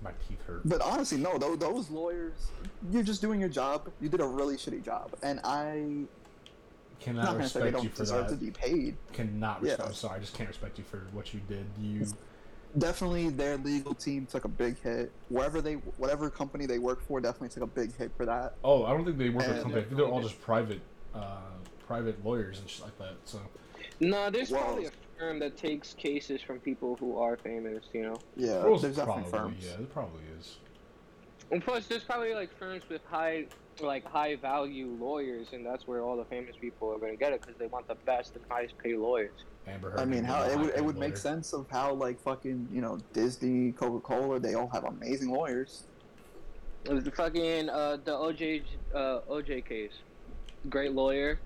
My 0.02 0.12
teeth 0.28 0.42
hurt. 0.46 0.62
But 0.66 0.82
honestly, 0.82 1.18
no. 1.18 1.38
Those, 1.38 1.58
those 1.60 1.90
lawyers, 1.90 2.34
you're 2.92 3.04
just 3.04 3.22
doing 3.22 3.40
your 3.40 3.50
job. 3.50 3.90
You 4.02 4.10
did 4.10 4.20
a 4.20 4.26
really 4.26 4.56
shitty 4.58 4.84
job, 4.84 5.12
and 5.24 5.40
I 5.44 6.04
Cannot 7.00 7.24
not 7.26 7.32
gonna 7.34 7.48
say 7.50 7.60
they 7.60 7.66
respect 7.68 7.84
you 7.84 7.90
for 7.92 7.96
deserve 7.98 8.30
that. 8.30 8.40
to 8.40 8.44
be 8.46 8.52
paid. 8.52 8.98
Cannot 9.14 9.60
Yeah. 9.62 9.70
respect. 9.70 9.88
I'm 9.90 9.94
sorry, 9.96 10.18
I 10.18 10.20
just 10.20 10.34
can't 10.34 10.50
respect 10.50 10.78
you 10.78 10.84
for 10.84 11.04
what 11.14 11.34
you 11.34 11.40
did. 11.48 11.66
You. 11.80 12.06
Definitely, 12.78 13.30
their 13.30 13.58
legal 13.58 13.94
team 13.94 14.26
took 14.26 14.46
a 14.46 14.48
big 14.48 14.82
hit. 14.82 15.12
Wherever 15.30 15.62
they, 15.62 15.74
whatever 15.98 16.30
company 16.30 16.66
they 16.66 16.80
work 16.80 17.06
for, 17.08 17.22
definitely 17.22 17.50
took 17.50 17.64
a 17.64 17.68
big 17.68 17.96
hit 17.96 18.12
for 18.18 18.26
that. 18.26 18.56
Oh, 18.64 18.84
I 18.86 18.90
don't 18.92 19.06
think 19.06 19.18
they 19.20 19.30
work 19.30 19.46
for 19.46 19.52
And- 19.52 19.62
company. 19.62 19.82
I 19.82 19.86
think 19.86 19.98
they're 19.98 20.08
all 20.08 20.22
just 20.24 20.42
private, 20.42 20.82
uh, 21.14 21.42
private 21.86 22.24
lawyers 22.26 22.60
and 22.60 22.68
shit 22.70 22.84
like 22.84 22.98
that. 22.98 23.16
So 23.26 23.40
No, 24.00 24.30
there's 24.32 24.50
Well- 24.50 24.64
probably 24.64 24.86
a 24.88 24.92
firm 25.20 25.38
that 25.40 25.56
takes 25.56 25.94
cases 25.94 26.42
from 26.42 26.60
people 26.60 26.96
who 27.00 27.16
are 27.20 27.38
famous. 27.38 27.86
You 27.94 28.02
know, 28.04 28.16
Yeah, 28.36 28.60
Those 28.60 28.82
there's 28.82 28.96
definitely 28.96 29.30
probably, 29.30 29.52
firms. 29.54 29.66
Yeah, 29.66 29.78
there 29.78 29.86
probably 29.86 30.24
is. 30.40 30.58
and 31.52 31.64
plus 31.64 31.86
there's 31.86 32.04
probably 32.04 32.34
like 32.34 32.52
firms 32.58 32.82
with 32.90 33.06
high, 33.06 33.46
like 33.82 34.06
high 34.06 34.36
value 34.36 34.96
lawyers, 35.00 35.48
and 35.54 35.66
that's 35.66 35.88
where 35.88 36.02
all 36.02 36.18
the 36.18 36.26
famous 36.26 36.56
people 36.60 36.92
are 36.94 36.98
gonna 36.98 37.16
get 37.16 37.34
it 37.34 37.42
because 37.42 37.58
they 37.58 37.68
want 37.68 37.88
the 37.88 37.96
best 37.96 38.36
and 38.36 38.44
highest 38.50 38.78
paid 38.78 38.98
lawyers. 38.98 39.32
Amber 39.68 39.92
Heard. 39.92 40.00
I 40.00 40.06
mean, 40.06 40.24
how 40.24 40.44
it 40.44 40.58
would 40.58 40.70
it 40.70 40.84
high-paid 40.84 40.98
make 40.98 41.18
sense 41.18 41.54
of 41.54 41.70
how 41.70 41.94
like 41.94 42.20
fucking 42.20 42.68
you 42.72 42.82
know 42.82 43.00
Disney, 43.14 43.72
Coca 43.72 44.00
Cola, 44.00 44.40
they 44.40 44.56
all 44.56 44.70
have 44.70 44.84
amazing 44.84 45.30
lawyers. 45.30 45.86
It 46.86 46.94
was 46.94 47.04
the 47.04 47.12
fucking 47.12 47.70
uh, 47.70 47.98
the 48.04 48.12
OJ 48.12 48.64
uh, 48.94 49.20
OJ 49.30 49.66
case. 49.66 49.94
Great 50.70 50.94
lawyer. 50.94 51.40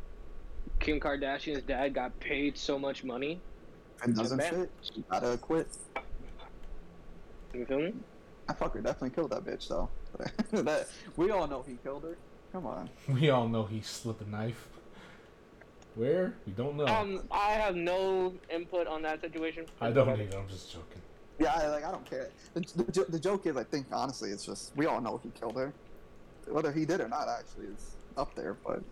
Kim 0.80 1.00
Kardashian's 1.00 1.64
dad 1.64 1.94
got 1.94 2.20
paid 2.20 2.58
so 2.58 2.78
much 2.78 3.04
money. 3.04 3.40
And 4.04 4.16
doesn't 4.16 4.38
bad. 4.38 4.54
fit, 4.54 4.72
you 4.94 5.04
gotta 5.10 5.38
quit. 5.38 5.68
You 7.54 7.66
feel 7.66 7.80
me? 7.80 7.94
That 8.48 8.60
fucker 8.60 8.84
definitely 8.84 9.12
killed 9.12 9.32
that 9.32 9.44
bitch 9.44 9.68
though. 9.68 9.90
that 10.52 10.88
we 11.16 11.32
all 11.32 11.48
know 11.48 11.64
he 11.68 11.78
killed 11.84 12.04
her. 12.04 12.18
Come 12.52 12.66
on. 12.66 12.90
We 13.08 13.30
all 13.30 13.48
know 13.48 13.64
he 13.66 13.82
slipped 13.82 14.22
a 14.22 14.30
knife. 14.30 14.70
Where? 15.96 16.36
We 16.46 16.54
don't 16.54 16.78
know. 16.78 16.86
Um, 16.86 17.24
I 17.32 17.52
have 17.54 17.76
no 17.76 18.34
input 18.50 18.88
on 18.88 19.02
that 19.02 19.20
situation. 19.22 19.66
I 19.82 19.92
don't 19.92 20.08
either. 20.10 20.38
I'm 20.38 20.48
just 20.48 20.72
joking. 20.72 21.02
Yeah, 21.40 21.54
I, 21.54 21.68
like 21.68 21.84
I 21.84 21.92
don't 21.92 22.08
care. 22.08 22.30
The, 22.54 22.62
the, 22.76 23.06
the 23.10 23.20
joke 23.20 23.46
is, 23.46 23.58
I 23.58 23.64
think 23.64 23.88
honestly, 23.92 24.32
it's 24.32 24.46
just 24.46 24.76
we 24.76 24.86
all 24.86 25.02
know 25.02 25.20
he 25.24 25.30
killed 25.40 25.56
her. 25.56 25.74
Whether 26.48 26.72
he 26.72 26.86
did 26.86 27.02
or 27.02 27.08
not, 27.08 27.28
actually, 27.28 27.66
is 27.68 27.96
up 28.16 28.34
there. 28.36 28.56
But 28.64 28.84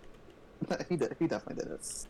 he 0.89 0.95
did. 0.95 1.15
He 1.19 1.27
definitely 1.27 1.63
did 1.63 1.73
it. 1.73 2.07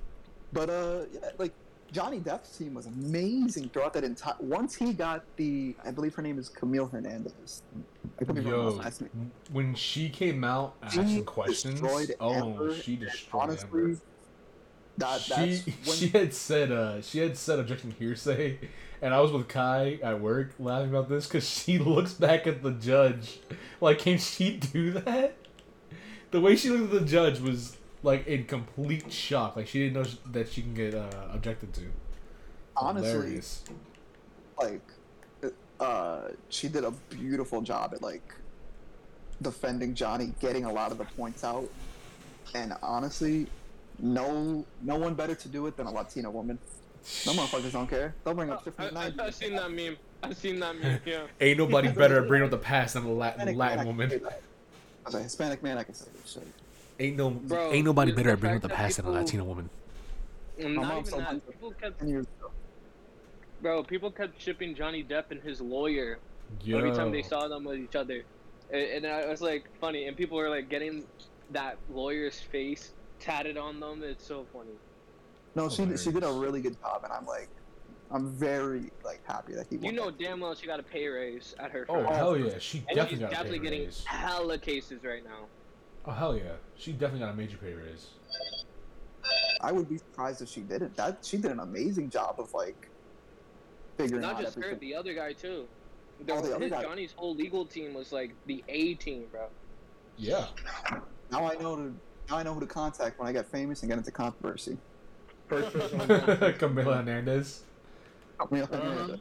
But 0.53 0.69
uh, 0.69 1.06
yeah, 1.14 1.30
like 1.38 1.53
Johnny 1.91 2.19
Depp's 2.19 2.57
team 2.57 2.73
was 2.73 2.87
amazing 2.87 3.69
throughout 3.69 3.93
that 3.93 4.03
entire. 4.03 4.35
Once 4.39 4.75
he 4.75 4.93
got 4.93 5.23
the, 5.37 5.75
I 5.85 5.91
believe 5.91 6.13
her 6.15 6.21
name 6.21 6.37
is 6.37 6.49
Camille 6.49 6.87
Hernandez. 6.87 7.63
I 8.19 8.25
could 8.25 8.35
be 8.35 8.41
wrong 8.41 8.51
Yo, 8.51 8.69
the 8.71 8.77
last 8.77 9.01
name. 9.01 9.31
when 9.51 9.75
she 9.75 10.09
came 10.09 10.43
out 10.43 10.75
asking 10.81 11.25
questions, 11.25 11.81
oh, 12.19 12.73
she 12.73 12.95
destroyed 12.95 13.41
honestly, 13.43 13.67
Amber. 13.81 13.97
That 14.97 15.21
she 15.21 15.73
when 15.85 15.97
she 15.97 16.07
had 16.09 16.33
said 16.33 16.71
uh 16.71 17.01
she 17.01 17.19
had 17.19 17.37
said 17.37 17.59
objection 17.59 17.91
hearsay, 17.91 18.59
and 19.01 19.13
I 19.13 19.19
was 19.19 19.31
with 19.31 19.47
Kai 19.47 19.99
at 20.01 20.21
work 20.21 20.53
laughing 20.57 20.89
about 20.89 21.09
this 21.09 21.27
because 21.27 21.47
she 21.47 21.77
looks 21.79 22.13
back 22.13 22.47
at 22.47 22.63
the 22.63 22.71
judge 22.71 23.39
like, 23.81 23.99
can 23.99 24.17
she 24.17 24.57
do 24.57 24.91
that? 24.91 25.35
The 26.31 26.41
way 26.41 26.55
she 26.55 26.69
looked 26.69 26.93
at 26.93 26.99
the 27.01 27.05
judge 27.05 27.39
was 27.39 27.77
like 28.06 28.27
in 28.27 28.45
complete 28.45 29.11
shock. 29.11 29.56
Like 29.56 29.68
she 29.68 29.80
didn't 29.80 29.94
know 29.94 30.32
that 30.32 30.49
she 30.52 30.61
can 30.61 30.73
get 30.73 30.94
uh, 30.94 31.10
objected 31.34 31.73
to. 31.73 31.82
honestly, 32.77 33.11
Hilarious. 33.11 33.64
like 34.60 34.82
uh 35.80 36.30
she 36.49 36.69
did 36.69 36.86
a 36.86 36.91
beautiful 37.10 37.61
job 37.61 37.94
at 37.94 38.02
like 38.02 38.34
defending 39.41 39.94
Johnny, 39.94 40.34
getting 40.40 40.65
a 40.65 40.72
lot 40.72 40.91
of 40.91 40.98
the 40.98 41.06
points 41.06 41.44
out. 41.44 41.69
And 42.53 42.73
honestly, 42.82 43.48
no 43.99 44.65
no 44.82 44.95
one 44.95 45.15
better 45.15 45.36
to 45.36 45.48
do 45.49 45.68
it 45.68 45.76
than 45.76 45.88
a 45.88 45.91
Latina 45.91 46.32
woman. 46.32 46.57
No 47.26 47.34
motherfuckers 47.34 47.72
don't 47.72 47.90
care. 47.90 48.15
They'll 48.23 48.34
bring 48.34 48.49
up 48.49 48.64
shit 48.64 48.76
from 48.76 48.86
I, 48.86 48.90
the 48.90 48.99
I, 48.99 49.10
90s. 49.11 49.19
I've 49.19 49.36
seen 49.36 49.56
that 49.56 49.72
meme. 49.72 49.98
I've 50.23 50.38
seen 50.38 50.60
that 50.60 50.80
meme. 50.80 50.99
Yeah. 51.06 51.27
Ain't 51.41 51.60
nobody 51.60 51.90
better 51.90 52.22
at 52.22 52.27
bringing 52.27 52.45
up 52.45 52.52
the 52.52 52.57
past 52.57 52.95
than 52.95 53.03
a 53.06 53.11
Latin, 53.11 53.48
Hispanic 53.48 53.57
Latin 53.57 53.80
I 53.80 53.84
can 53.84 53.88
woman. 53.88 54.22
As 55.06 55.14
a 55.14 55.22
Hispanic 55.22 55.61
man, 55.61 55.77
I 55.77 55.84
can 55.84 55.94
say 55.94 56.07
this 56.19 56.32
shit. 56.34 56.48
Ain't 56.99 57.17
no. 57.17 57.30
Bro, 57.31 57.73
Ain't 57.73 57.85
nobody 57.85 58.11
better 58.11 58.31
at 58.31 58.39
bringing 58.39 58.57
up 58.57 58.61
the 58.61 58.67
that 58.69 58.77
past 58.77 58.97
than 58.97 59.05
a 59.05 59.09
people- 59.09 59.22
Latina 59.22 59.43
woman. 59.43 59.69
Not 60.57 61.07
even 61.07 61.19
that. 61.19 61.47
People 61.51 61.72
kept, 61.73 61.99
Ten 61.99 62.07
years 62.07 62.26
ago. 62.39 62.49
bro. 63.61 63.84
People 63.84 64.09
kept 64.11 64.41
shipping 64.41 64.73
Johnny 64.76 65.03
Depp 65.03 65.26
and 65.31 65.41
his 65.41 65.59
lawyer 65.59 66.19
Yo. 66.63 66.77
every 66.77 66.91
time 66.91 67.11
they 67.11 67.22
saw 67.23 67.47
them 67.49 67.65
with 67.65 67.80
each 67.80 67.95
other, 67.95 68.23
and, 68.72 68.81
and 68.81 69.05
it 69.05 69.27
was 69.27 69.41
like 69.41 69.65
funny. 69.81 70.07
And 70.07 70.15
people 70.15 70.38
were 70.38 70.49
like 70.49 70.69
getting 70.69 71.03
that 71.51 71.77
lawyer's 71.93 72.39
face 72.39 72.91
tatted 73.19 73.57
on 73.57 73.80
them. 73.81 74.01
It's 74.03 74.26
so 74.26 74.45
funny. 74.53 74.69
No, 75.55 75.67
she 75.69 75.85
did- 75.85 75.99
she 75.99 76.11
did 76.11 76.23
a 76.23 76.31
really 76.31 76.61
good 76.61 76.80
job, 76.80 77.01
and 77.03 77.11
I'm 77.11 77.26
like, 77.26 77.49
I'm 78.11 78.30
very 78.31 78.91
like 79.03 79.19
happy 79.27 79.53
that 79.55 79.67
he. 79.69 79.76
You 79.77 79.91
know 79.91 80.11
damn 80.11 80.39
well 80.39 80.55
she 80.55 80.67
got 80.67 80.80
a 80.80 80.84
pay 80.84 81.07
raise 81.07 81.53
at 81.59 81.72
her 81.72 81.85
Oh 81.89 82.03
hell 82.03 82.38
yeah, 82.38 82.59
she 82.59 82.77
and 82.88 82.95
definitely 82.95 83.09
she's 83.09 83.19
got 83.19 83.27
a 83.27 83.35
definitely 83.35 83.59
pay 83.59 83.63
getting 83.65 83.84
raise. 83.85 84.03
hella 84.05 84.57
cases 84.57 85.03
right 85.03 85.23
now. 85.26 85.47
Oh 86.07 86.11
hell 86.11 86.36
yeah, 86.38 86.53
she 86.77 86.91
definitely 86.91 87.19
got 87.22 87.30
a 87.30 87.34
major 87.34 87.57
pay 87.57 87.73
raise. 87.73 88.07
I 89.61 89.72
would 89.72 89.90
be 89.90 89.98
surprised 89.98 90.41
if 90.41 90.49
she 90.49 90.61
didn't. 90.61 90.95
That 90.95 91.19
she 91.23 91.38
did 91.38 91.52
an 91.52 91.60
amazing 91.60 92.10
job 92.10 92.36
of 92.40 92.53
like 92.53 92.90
figuring 93.98 94.22
Not 94.22 94.36
out 94.36 94.41
just 94.41 94.56
her, 94.60 94.76
the 94.76 94.94
other 94.94 95.14
guy 95.14 95.34
too. 95.34 95.65
The, 96.26 96.34
Oh, 96.34 96.41
the 96.41 96.56
other 96.56 96.64
his, 96.65 96.72
guy. 96.72 96.84
Johnny's 96.84 97.14
whole 97.15 97.36
legal 97.36 97.65
team 97.65 97.94
was 97.94 98.11
like 98.11 98.32
the 98.45 98.64
A 98.68 98.94
team, 98.95 99.26
bro. 99.32 99.48
Yeah. 100.18 100.45
Now 101.32 101.45
I 101.52 101.56
know 101.56 101.76
to 101.76 101.94
now 102.30 102.38
I 102.38 102.44
know 102.44 102.53
who 102.53 102.60
to 102.60 102.68
contact 102.68 103.18
when 103.19 103.27
I 103.27 103.32
get 103.32 103.48
famous 103.48 103.82
and 103.82 103.90
get 103.90 103.98
into 103.98 104.11
controversy. 104.11 104.77
First 105.48 105.73
person 105.73 106.02
on 106.02 106.07
the 106.07 106.56
Camila 106.57 106.98
Hernandez. 106.98 107.64
Camille 108.40 108.68
Uh-huh. 108.72 109.18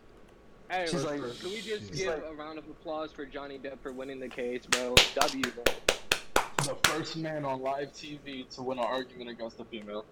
Hey, 0.70 0.86
She's 0.86 1.04
can 1.04 1.20
we 1.50 1.60
just 1.60 1.92
give 1.92 2.08
like- 2.08 2.24
a 2.24 2.34
round 2.34 2.58
of 2.58 2.64
applause 2.68 3.12
for 3.12 3.24
Johnny 3.24 3.58
Depp 3.58 3.80
for 3.82 3.92
winning 3.92 4.18
the 4.20 4.28
case, 4.28 4.66
bro? 4.66 4.94
W, 5.14 5.42
bro. 5.42 5.64
The 6.64 6.76
first 6.84 7.16
man 7.16 7.44
on 7.44 7.60
live 7.60 7.92
TV 7.92 8.48
to 8.54 8.62
win 8.62 8.78
an 8.78 8.84
argument 8.84 9.30
against 9.30 9.60
a 9.60 9.64
female. 9.64 10.04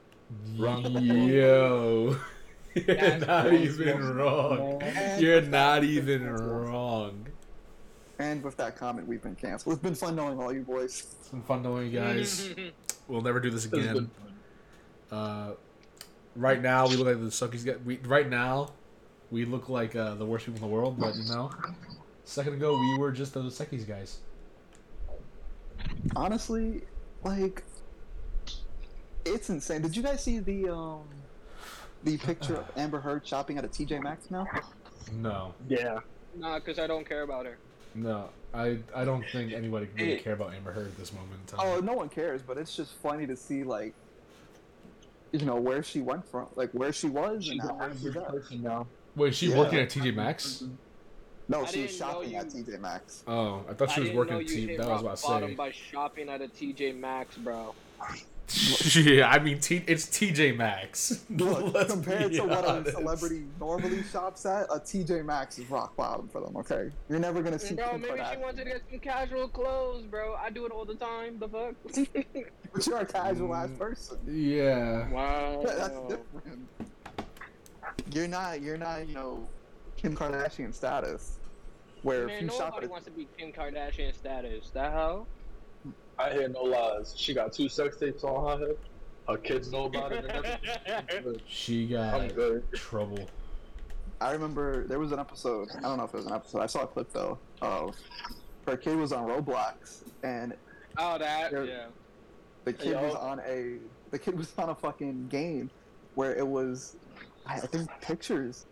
Yo. 0.47 2.17
You're 2.75 3.19
not 3.19 3.53
even 3.53 4.15
wrong. 4.15 4.83
You're 5.19 5.43
not 5.43 5.85
even 5.85 6.31
wrong. 6.31 7.27
And 8.19 8.43
with 8.43 8.57
that 8.59 8.77
comment, 8.77 9.09
we've 9.09 9.23
been 9.23 9.35
canceled. 9.35 9.75
It's 9.75 9.83
been 9.83 9.95
fun 9.95 10.17
knowing 10.17 10.39
all 10.39 10.53
you 10.53 10.63
boys. 10.63 11.07
It's 11.21 11.29
been 11.29 11.43
fun 11.43 11.63
knowing 11.63 11.91
you 11.91 11.99
guys. 11.99 12.51
We'll 13.09 13.21
never 13.21 13.41
do 13.41 13.51
this 13.51 13.65
again. 13.65 14.11
Uh, 15.11 15.51
right 16.37 16.63
now, 16.63 16.87
we 16.87 16.97
look 16.97 17.09
like 17.09 17.19
the 17.19 17.27
suckies. 17.27 17.65
Get 17.65 17.85
we 17.85 17.99
right 18.05 18.31
now, 18.31 18.71
we 19.33 19.45
look 19.45 19.69
like 19.69 19.97
uh, 19.97 20.15
the 20.15 20.25
worst 20.25 20.47
people 20.47 20.63
in 20.65 20.71
the 20.71 20.75
world. 20.75 21.01
But 21.01 21.17
you 21.17 21.25
know, 21.25 21.51
second 22.25 22.55
ago 22.55 22.79
we 22.79 22.99
were 22.99 23.11
just 23.11 23.35
the 23.35 23.43
suckies 23.43 23.87
guys. 23.87 24.21
Honestly, 26.17 26.83
like 27.23 27.63
it's 29.25 29.51
insane. 29.51 29.83
Did 29.83 29.97
you 29.97 30.03
guys 30.03 30.23
see 30.23 30.39
the 30.41 30.69
um 30.69 31.09
the 32.03 32.19
picture 32.19 32.57
of 32.57 32.71
Amber 32.77 33.01
Heard 33.01 33.27
shopping 33.27 33.59
at 33.59 33.65
a 33.65 33.69
TJ 33.69 34.03
Maxx 34.03 34.31
now? 34.31 34.47
No, 35.13 35.55
Yeah. 35.69 36.01
Nah, 36.35 36.59
because 36.59 36.79
I 36.79 36.87
don't 36.87 37.07
care 37.09 37.23
about 37.23 37.47
her. 37.47 37.59
no. 37.95 38.31
I 38.55 38.79
I 38.95 39.05
don't 39.07 39.25
think 39.33 39.53
anybody 39.55 39.89
really 39.97 40.19
care 40.19 40.35
about 40.35 40.53
Amber 40.53 40.73
Heard 40.73 40.87
at 40.89 40.99
this 40.99 41.11
moment 41.13 41.33
in 41.41 41.57
time. 41.57 41.67
Oh, 41.67 41.81
no 41.81 41.95
one 41.95 42.11
cares, 42.11 42.43
but 42.43 42.59
it's 42.59 42.77
just 42.77 42.93
funny 42.97 43.27
to 43.27 43.35
see 43.37 43.65
like 43.65 43.95
you 45.33 45.47
know 45.47 45.57
where 45.57 45.83
she 45.83 46.01
went 46.03 46.27
from, 46.31 46.49
like 46.55 46.71
where 46.73 46.93
she 46.93 47.07
was 47.09 47.45
She's 47.45 47.53
and 47.53 47.61
an 47.63 47.79
now 47.79 47.89
she's 47.93 48.09
average 48.15 48.27
person 48.29 48.63
now. 48.63 48.87
Wait, 49.17 49.31
is 49.31 49.37
she 49.37 49.47
Yeah. 49.51 49.59
working 49.59 49.79
at 49.79 49.89
TJ 49.89 50.15
Maxx? 50.15 50.65
No, 51.53 51.63
I 51.65 51.67
she 51.71 51.83
was 51.83 51.91
didn't 51.93 52.01
know 52.01 52.13
shopping 52.13 52.35
at 52.37 52.47
TJ 52.49 52.81
Maxx. 52.81 53.25
Oh, 53.27 53.65
I 53.69 53.75
thought 53.75 53.91
she 53.91 54.01
I 54.01 54.05
was 54.05 54.13
working 54.13 54.35
at 54.35 54.41
you 54.43 54.67
T. 54.67 54.77
That 54.77 54.89
was 54.89 54.89
rock 54.89 55.01
about 55.03 55.17
to 55.19 55.27
bottom 55.27 55.55
by 55.55 55.71
shopping 55.71 56.29
at 56.29 56.41
a 56.43 56.49
TJ 56.49 56.99
Maxx, 56.99 57.37
bro. 57.37 57.75
yeah, 58.97 59.31
I 59.31 59.39
mean, 59.39 59.61
T- 59.61 59.85
it's 59.87 60.07
TJ 60.07 60.57
Maxx. 60.57 61.25
Look, 61.31 61.89
compared 61.89 62.31
be 62.31 62.37
to 62.37 62.45
what 62.45 62.65
a 62.87 62.91
celebrity 62.91 63.45
normally 63.59 64.03
shops 64.03 64.45
at, 64.45 64.65
a 64.65 64.79
TJ 64.81 65.25
Maxx 65.25 65.59
is 65.59 65.71
rock 65.71 65.97
bottom 65.97 66.29
for 66.29 66.41
them. 66.43 66.57
Okay, 66.59 66.91
you're 67.09 67.19
never 67.19 67.41
gonna 67.43 67.59
see. 67.59 67.75
Bro, 67.75 67.91
Kim 67.93 68.01
maybe 68.03 68.21
she 68.31 68.37
wanted 68.39 68.65
to 68.65 68.71
get 68.71 68.83
some 68.91 68.99
casual 68.99 69.49
clothes, 69.49 70.05
bro. 70.07 70.35
I 70.35 70.51
do 70.51 70.67
it 70.67 70.73
all 70.73 70.85
the 70.85 70.97
time. 70.97 71.39
The 71.39 71.49
fuck? 71.49 71.75
But 72.75 72.87
you're 72.87 72.99
a 73.01 73.05
casual 73.07 73.55
ass 73.55 73.69
Mm. 73.69 73.79
person. 73.79 74.19
Yeah. 74.27 75.09
wow. 75.11 75.63
Yeah, 75.63 75.75
that's 75.75 75.99
different. 76.09 76.69
You're 78.13 78.29
not. 78.29 78.63
You're 78.63 78.79
not. 78.79 79.07
You 79.07 79.15
know, 79.15 79.49
Kim 79.97 80.17
Kardashian 80.17 80.75
status, 80.75 81.39
where 82.03 82.23
if 82.25 82.29
Man, 82.29 82.45
you 82.45 82.51
shop 82.51 82.71
nobody 82.71 82.87
at. 82.87 82.91
wants 82.91 83.07
to 83.07 83.13
be 83.13 83.29
Kim 83.37 83.53
Kardashian 83.53 84.15
status. 84.15 84.71
That 84.71 84.93
how? 84.93 85.27
I 86.19 86.31
hear 86.33 86.49
no 86.49 86.63
lies. 86.63 87.15
She 87.17 87.35
got 87.35 87.53
two 87.53 87.69
sex 87.69 87.97
tapes 87.99 88.23
on 88.25 88.59
her 88.61 88.67
head. 88.67 88.77
Her 89.29 89.37
kids 89.37 89.71
know 89.73 89.85
about 89.85 90.13
it 90.13 90.25
and 90.25 90.33
everything. 90.33 91.41
She 91.49 91.85
I'm 91.97 92.29
got 92.29 92.35
good. 92.35 92.65
trouble. 92.73 93.27
I 94.21 94.33
remember 94.33 94.87
there 94.87 94.99
was 94.99 95.11
an 95.13 95.19
episode. 95.19 95.69
I 95.77 95.81
don't 95.81 95.97
know 95.99 96.05
if 96.05 96.15
it 96.15 96.17
was 96.19 96.27
an 96.27 96.35
episode. 96.35 96.61
I 96.61 96.67
saw 96.67 96.83
a 96.83 96.87
clip 96.87 97.13
though 97.13 97.39
of 97.61 97.97
her 98.67 98.77
kid 98.77 98.97
was 98.97 99.13
on 99.13 99.27
Roblox 99.29 100.03
and 100.23 100.55
Oh, 100.99 101.19
that. 101.19 101.51
You're- 101.51 101.69
Yeah. 101.69 101.87
the 102.65 102.73
kid 102.73 102.95
was 103.01 103.15
on 103.15 103.41
a 103.41 103.79
the 104.11 104.19
kid 104.19 104.37
was 104.37 104.53
on 104.59 104.69
a 104.69 104.75
fucking 104.75 105.29
game 105.29 105.71
where 106.15 106.35
it 106.37 106.47
was 106.47 106.97
I 107.47 107.55
I 107.55 107.61
think 107.61 107.89
pictures 108.01 108.67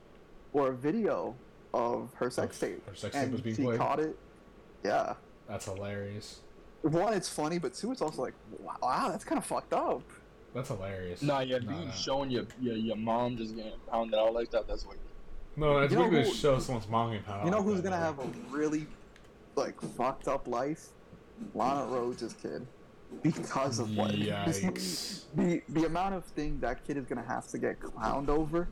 or 0.52 0.68
a 0.68 0.72
video 0.72 1.34
of 1.74 2.10
her 2.14 2.30
sex 2.30 2.58
tape 2.58 2.84
Her 2.86 2.94
sex 2.94 3.14
tape 3.14 3.24
and 3.24 3.32
was 3.32 3.40
being 3.40 3.56
she 3.56 3.62
played. 3.62 3.78
caught 3.78 4.00
it. 4.00 4.16
Yeah. 4.84 5.14
That's 5.48 5.64
hilarious. 5.66 6.40
One, 6.82 7.12
it's 7.12 7.28
funny, 7.28 7.58
but 7.58 7.74
two, 7.74 7.92
it's 7.92 8.00
also 8.00 8.22
like, 8.22 8.34
wow, 8.58 9.08
that's 9.10 9.24
kind 9.24 9.38
of 9.38 9.44
fucked 9.44 9.72
up. 9.74 10.02
That's 10.54 10.68
hilarious. 10.68 11.22
Nah, 11.22 11.40
yeah, 11.40 11.58
No, 11.58 11.78
you 11.78 11.84
no. 11.86 11.90
showing 11.92 12.30
your, 12.30 12.44
your 12.60 12.74
your 12.76 12.96
mom 12.96 13.36
just 13.36 13.54
getting 13.54 13.72
pounded 13.90 14.18
out 14.18 14.32
like 14.34 14.50
that. 14.50 14.66
That's 14.66 14.84
like 14.86 14.98
No, 15.56 15.78
it's 15.78 15.92
You 15.92 15.98
know 15.98 16.08
weird 16.08 16.26
to 16.26 16.32
show 16.34 16.58
someone's 16.58 16.88
mom 16.88 17.10
getting 17.10 17.24
pounded 17.24 17.44
You 17.46 17.50
know 17.52 17.62
who's 17.62 17.76
like 17.76 17.84
gonna 17.84 17.96
have 17.96 18.18
a 18.18 18.26
really 18.50 18.86
like 19.56 19.80
fucked 19.80 20.26
up 20.28 20.48
life? 20.48 20.88
Lana 21.54 21.86
Rhoades' 21.86 22.34
kid, 22.42 22.66
because 23.22 23.78
of 23.78 23.96
what 23.96 24.10
Yikes. 24.12 25.24
the 25.34 25.62
the 25.70 25.84
amount 25.86 26.14
of 26.14 26.24
thing 26.24 26.58
that 26.60 26.84
kid 26.86 26.96
is 26.96 27.06
gonna 27.06 27.22
have 27.26 27.46
to 27.48 27.58
get 27.58 27.80
clowned 27.80 28.28
over 28.28 28.68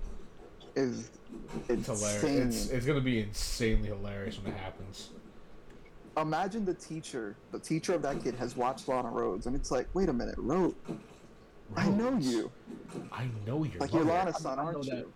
is 0.77 1.11
It's 1.69 1.87
hilarious. 1.87 2.25
It's, 2.25 2.71
it's 2.71 2.87
gonna 2.87 3.01
be 3.01 3.21
insanely 3.21 3.89
hilarious 3.89 4.39
when 4.39 4.53
it 4.53 4.59
happens. 4.59 5.11
Imagine 6.17 6.65
the 6.65 6.75
teacher, 6.75 7.37
the 7.53 7.61
teacher 7.61 7.95
of 7.95 8.03
that 8.03 8.23
kid 8.23 8.35
has 8.35 8.57
watched 8.57 8.89
Lana 8.89 9.09
Rhoades, 9.09 9.47
and 9.47 9.55
it's 9.55 9.71
like, 9.71 9.87
wait 9.95 10.09
a 10.09 10.13
minute, 10.13 10.35
Rhodes, 10.37 10.75
I 11.77 11.89
know 11.91 12.17
you, 12.19 12.51
I 13.13 13.29
know 13.47 13.63
your 13.65 13.79
like 13.79 13.93
you're 13.93 14.05
mother. 14.05 14.19
Lana's 14.19 14.39
son, 14.39 14.59
I 14.59 14.63
know 14.63 14.69
aren't 14.69 14.85
that. 14.87 14.97
you? 14.97 15.13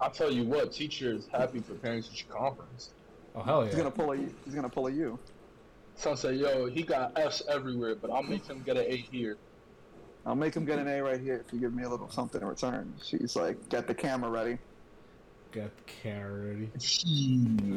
I 0.00 0.08
tell 0.08 0.30
you 0.30 0.44
what, 0.44 0.72
teacher 0.72 1.12
is 1.12 1.28
happy 1.30 1.60
for 1.60 1.74
parents 1.74 2.08
teacher 2.08 2.26
conference. 2.30 2.90
Oh 3.34 3.42
hell 3.42 3.62
yeah! 3.62 3.66
He's 3.68 3.76
gonna 3.76 3.90
pull 3.90 4.12
a, 4.12 4.16
he's 4.16 4.54
gonna 4.54 4.68
pull 4.68 4.86
a 4.86 4.90
you. 4.90 5.18
Son 5.96 6.16
say, 6.16 6.34
yo, 6.34 6.66
he 6.66 6.82
got 6.82 7.18
F's 7.18 7.42
everywhere, 7.48 7.94
but 7.94 8.10
I'll 8.10 8.22
make 8.22 8.46
him 8.46 8.62
get 8.64 8.76
an 8.76 8.84
A 8.86 8.96
here. 8.96 9.38
I'll 10.26 10.34
make 10.34 10.54
him 10.54 10.64
get 10.64 10.78
an 10.78 10.88
A 10.88 11.02
right 11.02 11.20
here 11.20 11.42
if 11.46 11.52
you 11.52 11.60
give 11.60 11.72
me 11.74 11.84
a 11.84 11.88
little 11.88 12.10
something 12.10 12.40
in 12.40 12.46
return. 12.46 12.92
She's 13.02 13.36
like, 13.36 13.68
get 13.68 13.86
the 13.86 13.94
camera 13.94 14.30
ready. 14.30 14.58
Get 15.52 15.70
the. 16.02 16.68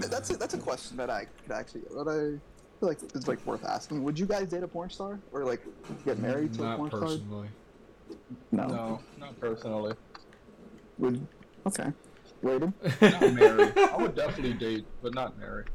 That's 0.07 0.29
a, 0.29 0.37
that's 0.37 0.53
a 0.53 0.57
question 0.57 0.97
that 0.97 1.09
I 1.09 1.25
could 1.43 1.53
actually 1.53 1.81
that 1.81 2.07
I 2.07 2.39
feel 2.79 2.89
like 2.89 2.99
is 3.15 3.27
like 3.27 3.45
worth 3.45 3.65
asking. 3.65 4.03
Would 4.03 4.17
you 4.19 4.25
guys 4.25 4.49
date 4.49 4.63
a 4.63 4.67
porn 4.67 4.89
star 4.89 5.19
or 5.31 5.45
like 5.45 5.61
get 6.05 6.19
married 6.19 6.53
to 6.55 6.61
a 6.61 6.65
Not 6.65 6.77
porn 6.77 6.89
star? 6.89 7.01
personally. 7.01 7.49
No. 8.51 8.67
No, 8.67 8.99
not 9.19 9.39
personally. 9.39 9.93
Would 10.97 11.25
okay. 11.67 11.91
Rated? 12.41 12.73
Not 13.01 13.33
marry. 13.33 13.71
I 13.75 13.97
would 13.97 14.15
definitely 14.15 14.53
date, 14.53 14.85
but 15.01 15.13
not 15.13 15.37
marry. 15.37 15.65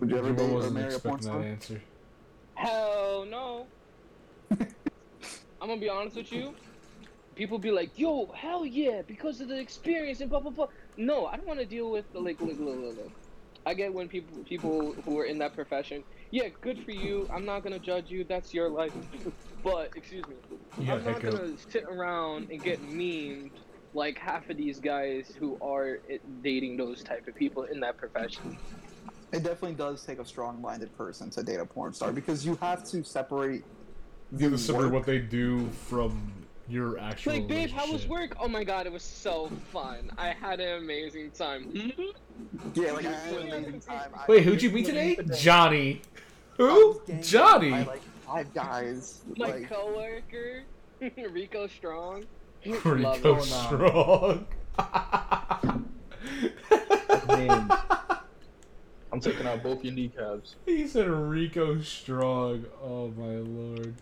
Would 0.00 0.08
you 0.10 0.16
ever 0.16 0.32
date 0.32 0.50
or 0.50 0.54
wasn't 0.54 0.74
marry 0.74 0.94
a 0.94 0.98
porn 0.98 1.16
expecting 1.16 1.22
star? 1.22 1.38
that 1.40 1.46
answer. 1.46 1.82
Hell 2.54 3.26
no. 3.28 3.66
I'm 4.50 5.68
gonna 5.68 5.76
be 5.76 5.90
honest 5.90 6.16
with 6.16 6.32
you. 6.32 6.54
People 7.34 7.58
be 7.58 7.70
like, 7.70 7.98
"Yo, 7.98 8.26
hell 8.34 8.66
yeah," 8.66 9.02
because 9.02 9.40
of 9.40 9.48
the 9.48 9.58
experience 9.58 10.20
and 10.20 10.28
blah 10.28 10.40
blah 10.40 10.50
blah. 10.50 10.68
No, 10.96 11.26
I 11.26 11.36
don't 11.36 11.46
want 11.46 11.60
to 11.60 11.66
deal 11.66 11.90
with 11.90 12.10
the 12.12 12.20
like, 12.20 12.40
like, 12.40 12.58
look, 12.58 12.78
look, 12.78 12.96
look. 12.96 13.12
I 13.64 13.74
get 13.74 13.92
when 13.94 14.08
people 14.08 14.42
people 14.44 14.92
who 15.04 15.18
are 15.18 15.24
in 15.24 15.38
that 15.38 15.54
profession. 15.54 16.04
Yeah, 16.30 16.48
good 16.60 16.82
for 16.84 16.90
you. 16.90 17.28
I'm 17.32 17.44
not 17.44 17.62
gonna 17.62 17.78
judge 17.78 18.10
you. 18.10 18.24
That's 18.24 18.52
your 18.52 18.68
life. 18.68 18.92
but 19.64 19.92
excuse 19.96 20.24
me, 20.26 20.34
You 20.78 20.92
I'm 20.92 21.04
not 21.04 21.22
gonna 21.22 21.56
sit 21.70 21.84
around 21.84 22.50
and 22.50 22.62
get 22.62 22.82
memed 22.82 23.52
like 23.94 24.18
half 24.18 24.48
of 24.50 24.56
these 24.56 24.80
guys 24.80 25.32
who 25.38 25.58
are 25.60 26.00
dating 26.42 26.76
those 26.76 27.02
type 27.02 27.28
of 27.28 27.34
people 27.34 27.64
in 27.64 27.80
that 27.80 27.98
profession. 27.98 28.56
It 29.32 29.42
definitely 29.42 29.74
does 29.74 30.04
take 30.04 30.18
a 30.18 30.24
strong-minded 30.24 30.94
person 30.96 31.30
to 31.30 31.42
date 31.42 31.60
a 31.60 31.64
porn 31.64 31.92
star 31.92 32.12
because 32.12 32.44
you 32.44 32.56
have 32.56 32.84
to 32.84 33.02
separate. 33.04 33.64
You 34.32 34.50
have 34.50 34.52
to 34.52 34.58
separate 34.58 34.84
work- 34.84 34.92
what 34.94 35.06
they 35.06 35.18
do 35.18 35.68
from 35.70 36.32
your 36.72 36.98
actual. 36.98 37.34
Like, 37.34 37.46
babe, 37.46 37.70
how 37.70 37.90
was 37.92 38.06
work? 38.06 38.36
Oh 38.40 38.48
my 38.48 38.64
god, 38.64 38.86
it 38.86 38.92
was 38.92 39.02
so 39.02 39.50
fun. 39.70 40.10
I 40.16 40.28
had 40.28 40.60
an 40.60 40.82
amazing 40.82 41.30
time. 41.32 41.92
Yeah, 42.74 42.92
like 42.92 43.04
I 43.04 43.10
had 43.12 43.34
an 43.34 43.52
amazing 43.52 43.80
time. 43.80 44.10
I 44.16 44.24
wait 44.26 44.42
who'd 44.42 44.62
you 44.62 44.70
meet 44.70 44.86
today 44.86 45.18
johnny 45.36 46.00
who 46.56 47.00
johnny 47.20 47.70
by, 47.70 47.82
like 47.82 48.02
five 48.26 48.54
guys 48.54 49.20
my 49.36 49.50
like... 49.50 49.68
coworker 49.68 50.62
rico 51.30 51.66
strong 51.66 52.24
rico 52.64 52.96
Love 52.96 53.42
strong 53.42 54.46
I'm 59.12 59.20
taking 59.20 59.46
out 59.46 59.62
both 59.62 59.84
your 59.84 59.92
kneecaps. 59.92 60.54
he 60.64 60.86
said 60.88 61.06
Rico 61.06 61.80
Strong. 61.82 62.64
Oh 62.82 63.08
my 63.08 63.36
lord. 63.36 63.94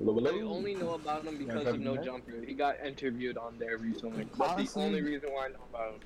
I 0.00 0.40
only 0.44 0.74
know 0.74 0.94
about 0.94 1.24
him 1.24 1.38
because 1.38 1.64
Yeah, 1.64 1.70
of 1.70 1.80
No. 1.80 1.96
Jumper. 1.96 2.32
He 2.46 2.54
got 2.54 2.78
interviewed 2.84 3.38
on 3.38 3.56
there 3.58 3.78
recently. 3.78 4.24
That's 4.24 4.40
Honestly- 4.40 4.82
the 4.82 4.86
only 4.88 5.02
reason 5.02 5.30
why 5.32 5.46
I 5.46 5.48
know 5.48 5.58
about 5.70 5.94
him. 5.94 6.00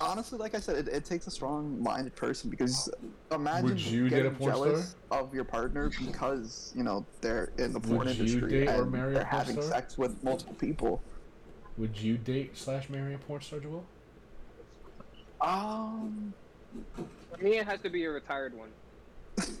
honestly, 0.00 0.38
like 0.38 0.54
I 0.54 0.60
said, 0.60 0.76
it, 0.76 0.88
it 0.88 1.04
takes 1.04 1.26
a 1.26 1.30
strong-minded 1.30 2.16
person 2.16 2.48
because 2.50 2.90
imagine 3.30 3.68
Would 3.68 3.80
you 3.80 4.08
date 4.08 4.20
a 4.20 4.22
getting 4.22 4.34
porn 4.38 4.50
jealous 4.52 4.96
of 5.10 5.34
your 5.34 5.44
partner 5.44 5.90
because 6.00 6.72
you 6.74 6.82
know 6.82 7.04
they're 7.20 7.52
in 7.58 7.72
the 7.72 7.80
porn 7.80 8.06
Would 8.06 8.16
you 8.16 8.24
industry 8.24 8.50
date 8.66 8.68
or 8.68 8.82
and 8.82 8.92
marry 8.92 9.10
a 9.10 9.14
they're 9.18 9.24
porn 9.26 9.38
having 9.40 9.56
star? 9.62 9.70
sex 9.70 9.98
with 9.98 10.22
multiple 10.24 10.54
people. 10.54 11.00
Would 11.76 11.96
you 11.98 12.16
date 12.18 12.56
slash 12.56 12.88
marry 12.88 13.14
a 13.14 13.18
porn 13.18 13.42
star, 13.42 13.60
Joel? 13.60 13.84
Um, 15.40 16.32
For 17.30 17.38
me, 17.42 17.58
it 17.58 17.66
has 17.66 17.80
to 17.82 17.90
be 17.90 18.04
a 18.04 18.10
retired 18.10 18.54
one, 18.54 18.70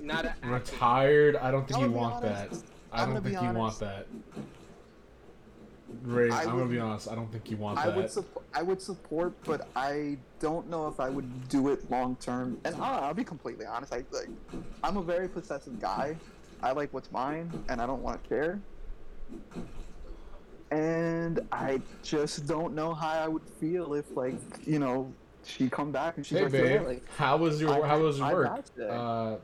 not 0.02 0.24
an 0.24 0.32
active. 0.42 0.50
Retired? 0.50 1.36
I 1.36 1.50
don't 1.50 1.66
think 1.68 1.78
I'm 1.78 1.90
you 1.90 1.96
gonna 1.96 2.08
be 2.08 2.12
want 2.12 2.22
that. 2.22 2.50
I 2.92 3.02
I'm 3.02 3.14
don't 3.14 3.22
think 3.22 3.40
you 3.40 3.52
want 3.52 3.78
that. 3.80 4.06
Ray, 6.02 6.30
I 6.30 6.42
I'm 6.42 6.50
gonna 6.50 6.66
be 6.66 6.78
honest. 6.78 7.08
I 7.10 7.14
don't 7.14 7.30
think 7.32 7.50
you 7.50 7.56
want 7.56 7.78
I 7.78 7.88
would 7.88 8.04
that. 8.04 8.10
support. 8.12 8.44
I 8.54 8.62
would 8.62 8.80
support, 8.80 9.32
but 9.44 9.68
I 9.74 10.18
don't 10.38 10.68
know 10.70 10.86
if 10.86 11.00
I 11.00 11.08
would 11.08 11.48
do 11.48 11.68
it 11.68 11.90
long 11.90 12.16
term. 12.16 12.58
And 12.64 12.74
I'll, 12.76 13.04
I'll 13.04 13.14
be 13.14 13.24
completely 13.24 13.66
honest. 13.66 13.92
I 13.92 14.04
like. 14.12 14.28
I'm 14.84 14.96
a 14.96 15.02
very 15.02 15.28
possessive 15.28 15.80
guy. 15.80 16.16
I 16.62 16.72
like 16.72 16.92
what's 16.92 17.10
mine, 17.10 17.50
and 17.68 17.80
I 17.80 17.86
don't 17.86 18.02
want 18.02 18.22
to 18.22 18.28
share. 18.28 18.60
And 20.70 21.40
I 21.50 21.80
just 22.02 22.46
don't 22.46 22.74
know 22.74 22.94
how 22.94 23.08
I 23.08 23.26
would 23.26 23.42
feel 23.58 23.94
if, 23.94 24.16
like, 24.16 24.36
you 24.64 24.78
know, 24.78 25.12
she 25.44 25.68
come 25.68 25.90
back 25.90 26.16
and 26.16 26.24
she's 26.24 26.38
Hey 26.38 26.44
like, 26.44 26.52
babe, 26.52 26.82
like, 26.86 27.08
how 27.16 27.36
was 27.38 27.60
your 27.60 27.82
I- 27.84 27.88
how 27.88 27.98
was 27.98 28.18
your 28.18 28.26
I 28.26 28.34
work? 28.34 28.60
Uh, 28.88 29.36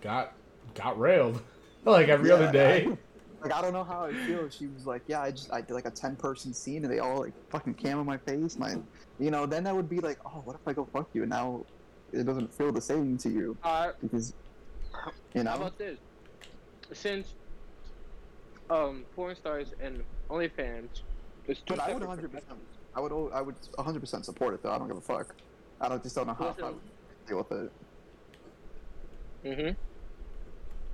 got 0.00 0.32
got 0.74 0.98
railed 0.98 1.42
like 1.84 2.08
every 2.08 2.30
Yeah, 2.30 2.34
other 2.34 2.48
day. 2.48 2.86
I- 2.86 2.98
like 3.42 3.52
I 3.52 3.62
don't 3.62 3.72
know 3.72 3.84
how 3.84 4.04
I 4.04 4.14
feel. 4.26 4.50
She 4.50 4.66
was 4.68 4.84
like, 4.86 5.02
"Yeah, 5.08 5.22
I 5.22 5.30
just 5.30 5.52
I 5.52 5.62
did 5.62 5.72
like 5.72 5.86
a 5.86 5.90
ten 5.90 6.16
person 6.16 6.52
scene 6.52 6.84
and 6.84 6.92
they 6.92 6.98
all 6.98 7.20
like 7.20 7.34
fucking 7.50 7.74
cam 7.76 7.98
on 7.98 8.06
my 8.06 8.18
face." 8.18 8.58
My, 8.58 8.76
you 9.18 9.30
know, 9.30 9.46
then 9.46 9.64
that 9.64 9.74
would 9.74 9.88
be 9.88 10.00
like, 10.00 10.18
"Oh, 10.26 10.42
what 10.42 10.56
if 10.56 10.62
I 10.66 10.74
go 10.74 10.86
fuck 10.92 11.08
you?" 11.14 11.22
And 11.22 11.30
now 11.30 11.64
it 12.12 12.24
doesn't 12.24 12.54
feel 12.54 12.72
the 12.72 12.82
same 12.82 13.16
to 13.18 13.30
you 13.30 13.58
Uh, 13.62 13.92
because, 14.02 14.34
you 15.34 15.44
know. 15.44 15.50
how 15.50 15.56
know, 15.58 15.66
about 15.66 15.78
this? 15.78 16.00
Since 16.92 17.36
um 18.70 19.06
porn 19.14 19.36
stars 19.36 19.72
and 19.78 20.04
OnlyFans. 20.30 20.90
It's 21.46 21.62
two 21.64 21.74
But 21.74 21.80
I 21.80 21.92
would 21.92 22.02
100. 22.02 22.30
percent 22.32 22.60
I 22.94 23.00
would. 23.00 23.12
I 23.32 23.40
would 23.42 23.56
100 23.76 24.00
percent 24.00 24.24
support 24.24 24.54
it 24.54 24.62
though. 24.62 24.72
I 24.72 24.78
don't 24.78 24.88
give 24.88 24.96
a 24.96 25.00
fuck. 25.00 25.34
I 25.80 25.88
don't 25.88 26.02
just 26.02 26.14
don't 26.16 26.26
know 26.26 26.34
how 26.34 26.56
I 26.62 26.70
Listen. 26.70 26.72
would 26.72 26.82
deal 27.26 27.38
with 27.38 27.52
it. 27.52 27.72
Mhm. 29.44 29.76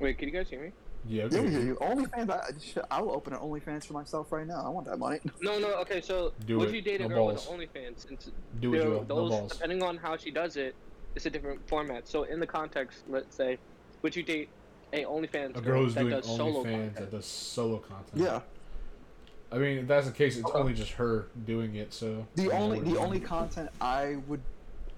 Wait, 0.00 0.18
can 0.18 0.28
you 0.28 0.34
guys 0.34 0.48
hear 0.48 0.60
me? 0.62 0.72
Yeah, 1.08 1.22
Yeah, 1.30 1.38
okay. 1.38 1.40
we 1.40 1.50
hear 1.50 1.60
you. 1.60 1.74
OnlyFans. 1.76 2.30
I, 2.30 2.50
shit, 2.60 2.84
I 2.90 3.00
will 3.00 3.12
open 3.12 3.32
an 3.32 3.38
OnlyFans 3.40 3.86
for 3.86 3.92
myself 3.92 4.32
right 4.32 4.46
now. 4.46 4.62
I 4.64 4.68
want 4.68 4.86
that 4.86 4.98
money. 4.98 5.20
No, 5.40 5.58
no. 5.58 5.74
Okay, 5.80 6.00
so 6.00 6.32
Do 6.46 6.58
would 6.58 6.70
it. 6.70 6.74
you 6.74 6.82
date 6.82 7.00
a 7.00 7.04
No 7.04 7.08
girl 7.08 7.26
balls. 7.28 7.48
with 7.48 7.60
an 7.60 7.66
OnlyFans? 7.68 8.06
Since 8.08 8.30
Do 8.60 8.74
it, 8.74 8.82
Joel. 8.82 8.90
No 9.08 9.14
those, 9.14 9.30
balls. 9.30 9.52
depending 9.52 9.82
on 9.82 9.96
how 9.96 10.16
she 10.16 10.30
does 10.30 10.56
it, 10.56 10.74
it's 11.14 11.26
a 11.26 11.30
different 11.30 11.66
format. 11.68 12.08
So 12.08 12.24
in 12.24 12.40
the 12.40 12.46
context, 12.46 13.04
let's 13.08 13.34
say, 13.36 13.58
would 14.02 14.14
you 14.16 14.22
date 14.22 14.48
a 14.92 15.04
OnlyFans 15.04 15.56
A 15.56 15.60
girl 15.60 15.82
who's 15.84 15.94
that 15.94 16.00
doing 16.02 16.12
does 16.14 16.26
solo 16.26 16.62
OnlyFans 16.64 16.70
content? 16.70 16.96
that 16.96 17.10
does 17.12 17.26
solo 17.26 17.78
content. 17.78 18.06
Yeah. 18.16 18.40
I 19.52 19.58
mean, 19.58 19.78
if 19.78 19.86
that's 19.86 20.06
the 20.06 20.12
case, 20.12 20.36
it's 20.36 20.50
only 20.50 20.74
just 20.74 20.90
her 20.92 21.28
doing 21.46 21.76
it. 21.76 21.94
So 21.94 22.26
The 22.34 22.44
I 22.44 22.46
don't 22.46 22.52
know 22.58 22.64
only 22.78 22.80
the 22.92 22.98
only 22.98 23.20
content 23.20 23.70
I 23.80 24.16
would 24.26 24.40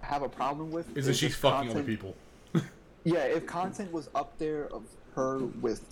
have 0.01 0.23
a 0.23 0.29
problem 0.29 0.71
with 0.71 0.97
is 0.97 1.05
that 1.07 1.17
she's 1.17 1.33
if 1.33 1.37
fucking 1.37 1.71
other 1.71 1.83
people. 1.83 2.17
Yeah, 3.13 3.25
if 3.25 3.47
content 3.47 3.93
was 3.93 4.09
up 4.15 4.37
there 4.39 4.67
of 4.73 4.85
her 5.15 5.39
with, 5.39 5.83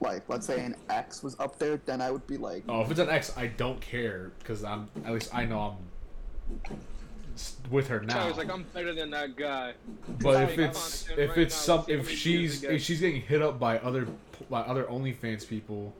like, 0.00 0.22
let's 0.28 0.46
say 0.46 0.64
an 0.64 0.74
X 0.88 1.22
was 1.22 1.38
up 1.38 1.58
there, 1.58 1.76
then 1.84 2.00
I 2.00 2.10
would 2.10 2.26
be 2.26 2.36
like, 2.36 2.64
Oh, 2.68 2.80
if 2.82 2.90
it's 2.90 3.00
an 3.00 3.10
X, 3.10 3.36
I 3.36 3.48
don't 3.48 3.80
care 3.80 4.32
because 4.38 4.64
I'm 4.64 4.88
at 5.04 5.12
least 5.12 5.34
I 5.34 5.44
know 5.44 5.76
I'm 6.58 6.70
with 7.70 7.88
her 7.88 8.00
now. 8.00 8.14
Tyler's 8.14 8.36
like, 8.36 8.50
I'm 8.50 8.64
better 8.74 8.94
than 8.94 9.10
that 9.10 9.36
guy. 9.36 9.74
But 10.20 10.50
if 10.50 10.58
it's 10.58 11.08
if 11.10 11.30
right 11.30 11.38
it's 11.38 11.54
now, 11.68 11.84
some 11.84 11.84
let's 11.86 11.86
see 11.86 11.94
how 11.94 12.00
if 12.00 12.10
she's 12.10 12.22
views 12.22 12.62
we 12.62 12.66
get. 12.68 12.76
if 12.76 12.82
she's 12.82 13.00
getting 13.00 13.20
hit 13.20 13.42
up 13.42 13.58
by 13.58 13.78
other 13.78 14.06
by 14.50 14.60
other 14.60 14.84
OnlyFans 14.84 15.46
people, 15.46 15.94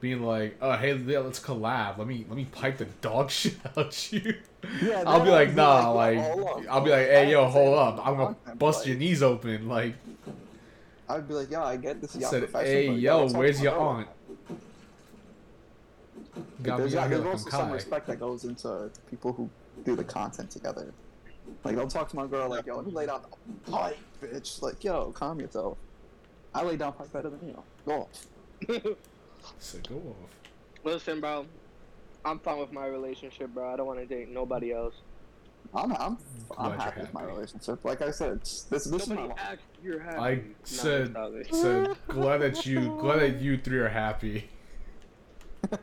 being 0.00 0.22
like, 0.22 0.56
oh 0.60 0.72
hey 0.72 0.96
yeah, 0.96 1.20
let's 1.20 1.40
collab. 1.40 1.98
Let 1.98 2.06
me 2.06 2.24
let 2.28 2.36
me 2.36 2.46
pipe 2.46 2.78
the 2.78 2.86
dog 3.00 3.30
shit 3.30 3.56
out 3.76 4.12
you. 4.12 4.34
yeah, 4.82 5.04
I'll 5.06 5.24
be 5.24 5.30
like 5.30 5.54
nah, 5.54 5.90
like, 5.90 6.16
like 6.18 6.26
yo, 6.26 6.34
hold 6.34 6.46
up. 6.46 6.72
I'll 6.72 6.80
be 6.80 6.90
like 6.90 7.06
hey 7.06 7.30
yo 7.30 7.46
hold 7.46 7.78
up, 7.78 8.06
I'm 8.06 8.16
gonna 8.16 8.36
bust 8.56 8.86
your 8.86 8.96
knees 8.96 9.22
open. 9.22 9.68
Like 9.68 9.94
I'd 11.08 11.28
be 11.28 11.34
like, 11.34 11.50
yo, 11.50 11.62
I 11.62 11.76
get 11.76 12.00
this. 12.00 12.14
is 12.14 12.22
y'all 12.22 12.30
said 12.30 12.48
hey 12.52 12.92
yo 12.92 13.28
where's 13.28 13.60
your 13.60 13.78
aunt? 13.78 14.08
Got 16.62 16.78
there's 16.78 16.92
here 16.92 17.08
there's 17.08 17.22
like 17.22 17.32
also 17.32 17.50
some 17.50 17.70
respect 17.70 18.06
that 18.08 18.18
goes 18.18 18.44
into 18.44 18.90
people 19.10 19.32
who 19.32 19.48
do 19.84 19.96
the 19.96 20.04
content 20.04 20.50
together. 20.50 20.92
Like, 21.64 21.76
don't 21.76 21.90
talk 21.90 22.08
to 22.10 22.16
my 22.16 22.26
girl 22.26 22.48
like, 22.48 22.66
yo, 22.66 22.76
let 22.76 22.86
me 22.86 22.92
lay 22.92 23.06
down 23.06 23.22
the 23.22 23.70
pipe, 23.70 23.96
bitch. 24.20 24.62
Like, 24.62 24.82
yo, 24.82 25.12
calm 25.12 25.40
yourself. 25.40 25.78
I 26.54 26.62
lay 26.62 26.76
down 26.76 26.92
pipe 26.92 27.12
better 27.12 27.30
than 27.30 27.46
you. 27.46 27.62
Go 27.86 28.08
off. 28.08 28.26
So 29.58 29.78
go 29.88 29.96
off. 29.96 30.30
Listen, 30.84 31.20
bro. 31.20 31.46
I'm 32.24 32.38
fine 32.40 32.58
with 32.58 32.72
my 32.72 32.86
relationship, 32.86 33.50
bro. 33.54 33.72
I 33.72 33.76
don't 33.76 33.86
want 33.86 34.00
to 34.00 34.06
date 34.06 34.28
nobody 34.28 34.72
else. 34.72 34.94
I'm, 35.74 35.92
I'm, 35.92 36.18
I'm 36.58 36.78
happy 36.78 37.00
with 37.02 37.12
my 37.14 37.24
relationship. 37.24 37.84
Like 37.84 38.02
I 38.02 38.10
said, 38.10 38.32
it's- 38.32 38.66
this, 38.70 38.84
this 38.84 39.02
is 39.02 39.08
my 39.08 39.28
asked 39.38 39.62
you're 39.82 40.00
happy. 40.00 40.18
I 40.18 40.34
no, 40.36 40.42
said, 40.64 41.16
said 41.50 41.96
glad 42.08 42.38
that 42.38 42.66
you 42.66 42.96
glad 43.00 43.20
that 43.20 43.40
you 43.40 43.58
three 43.58 43.78
are 43.78 43.88
happy. 43.88 44.48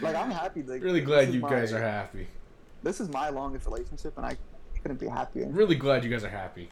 like 0.00 0.14
I'm 0.14 0.30
happy. 0.30 0.62
Like, 0.62 0.82
Really 0.82 1.00
glad 1.00 1.32
you 1.32 1.40
my- 1.40 1.50
guys 1.50 1.72
are 1.72 1.80
happy. 1.82 2.26
This 2.82 3.00
is 3.00 3.10
my 3.10 3.28
longest 3.28 3.66
relationship, 3.66 4.16
and 4.16 4.24
I 4.24 4.36
couldn't 4.82 5.00
be 5.00 5.08
happier. 5.08 5.48
Really 5.48 5.76
glad 5.76 6.02
you 6.04 6.10
guys 6.10 6.24
are 6.24 6.30
happy. 6.30 6.70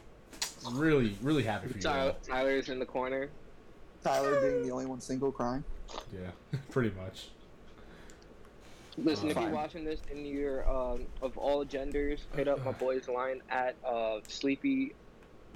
Really, 0.71 1.15
really 1.21 1.43
happy 1.43 1.67
for 1.67 1.77
you. 1.77 1.81
Tyler, 1.81 2.11
all. 2.11 2.17
Tyler's 2.27 2.69
in 2.69 2.79
the 2.79 2.85
corner. 2.85 3.29
Tyler 4.03 4.41
being 4.41 4.63
the 4.63 4.71
only 4.71 4.85
one 4.87 4.99
single 5.01 5.31
crying. 5.31 5.63
Yeah, 6.13 6.59
pretty 6.71 6.91
much. 6.95 7.29
Listen, 8.97 9.27
Uh, 9.27 9.31
if 9.31 9.37
you're 9.37 9.49
watching 9.51 9.85
this 9.85 10.01
and 10.11 10.27
you're 10.27 10.69
um, 10.69 11.05
of 11.21 11.37
all 11.37 11.63
genders, 11.63 12.19
hit 12.35 12.47
up 12.47 12.63
my 12.65 12.71
boy's 12.73 13.07
line 13.07 13.41
at 13.49 13.75
uh, 13.85 14.19
sleepy 14.27 14.93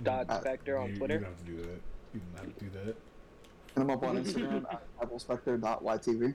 dot 0.03 0.27
Uh, 0.29 0.39
specter 0.39 0.77
on 0.77 0.91
you, 0.91 0.97
Twitter. 0.97 1.15
You 1.15 1.19
don't 1.19 1.29
have 1.29 1.39
to 1.39 1.45
do 1.45 1.57
that. 1.57 1.81
You 2.13 2.21
don't 2.35 2.45
have 2.45 2.57
to 2.57 2.63
do 2.65 2.69
that. 2.85 2.95
And 3.75 3.83
I'm 3.83 3.89
up 3.89 4.03
on 4.03 4.23
Instagram 4.23 4.65
at 4.71 4.83
pebblespecter.ytv. 4.99 6.33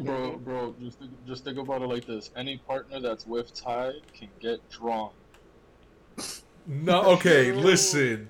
Bro, 0.00 0.36
bro, 0.38 0.74
just 0.80 0.98
think, 0.98 1.10
just 1.26 1.44
think 1.44 1.58
about 1.58 1.82
it 1.82 1.86
like 1.86 2.06
this: 2.06 2.30
any 2.34 2.58
partner 2.58 3.00
that's 3.00 3.26
with 3.26 3.52
Ty 3.54 3.92
can 4.14 4.28
get 4.40 4.58
drawn. 4.70 5.10
No, 6.66 7.02
okay, 7.12 7.52
listen. 7.52 8.28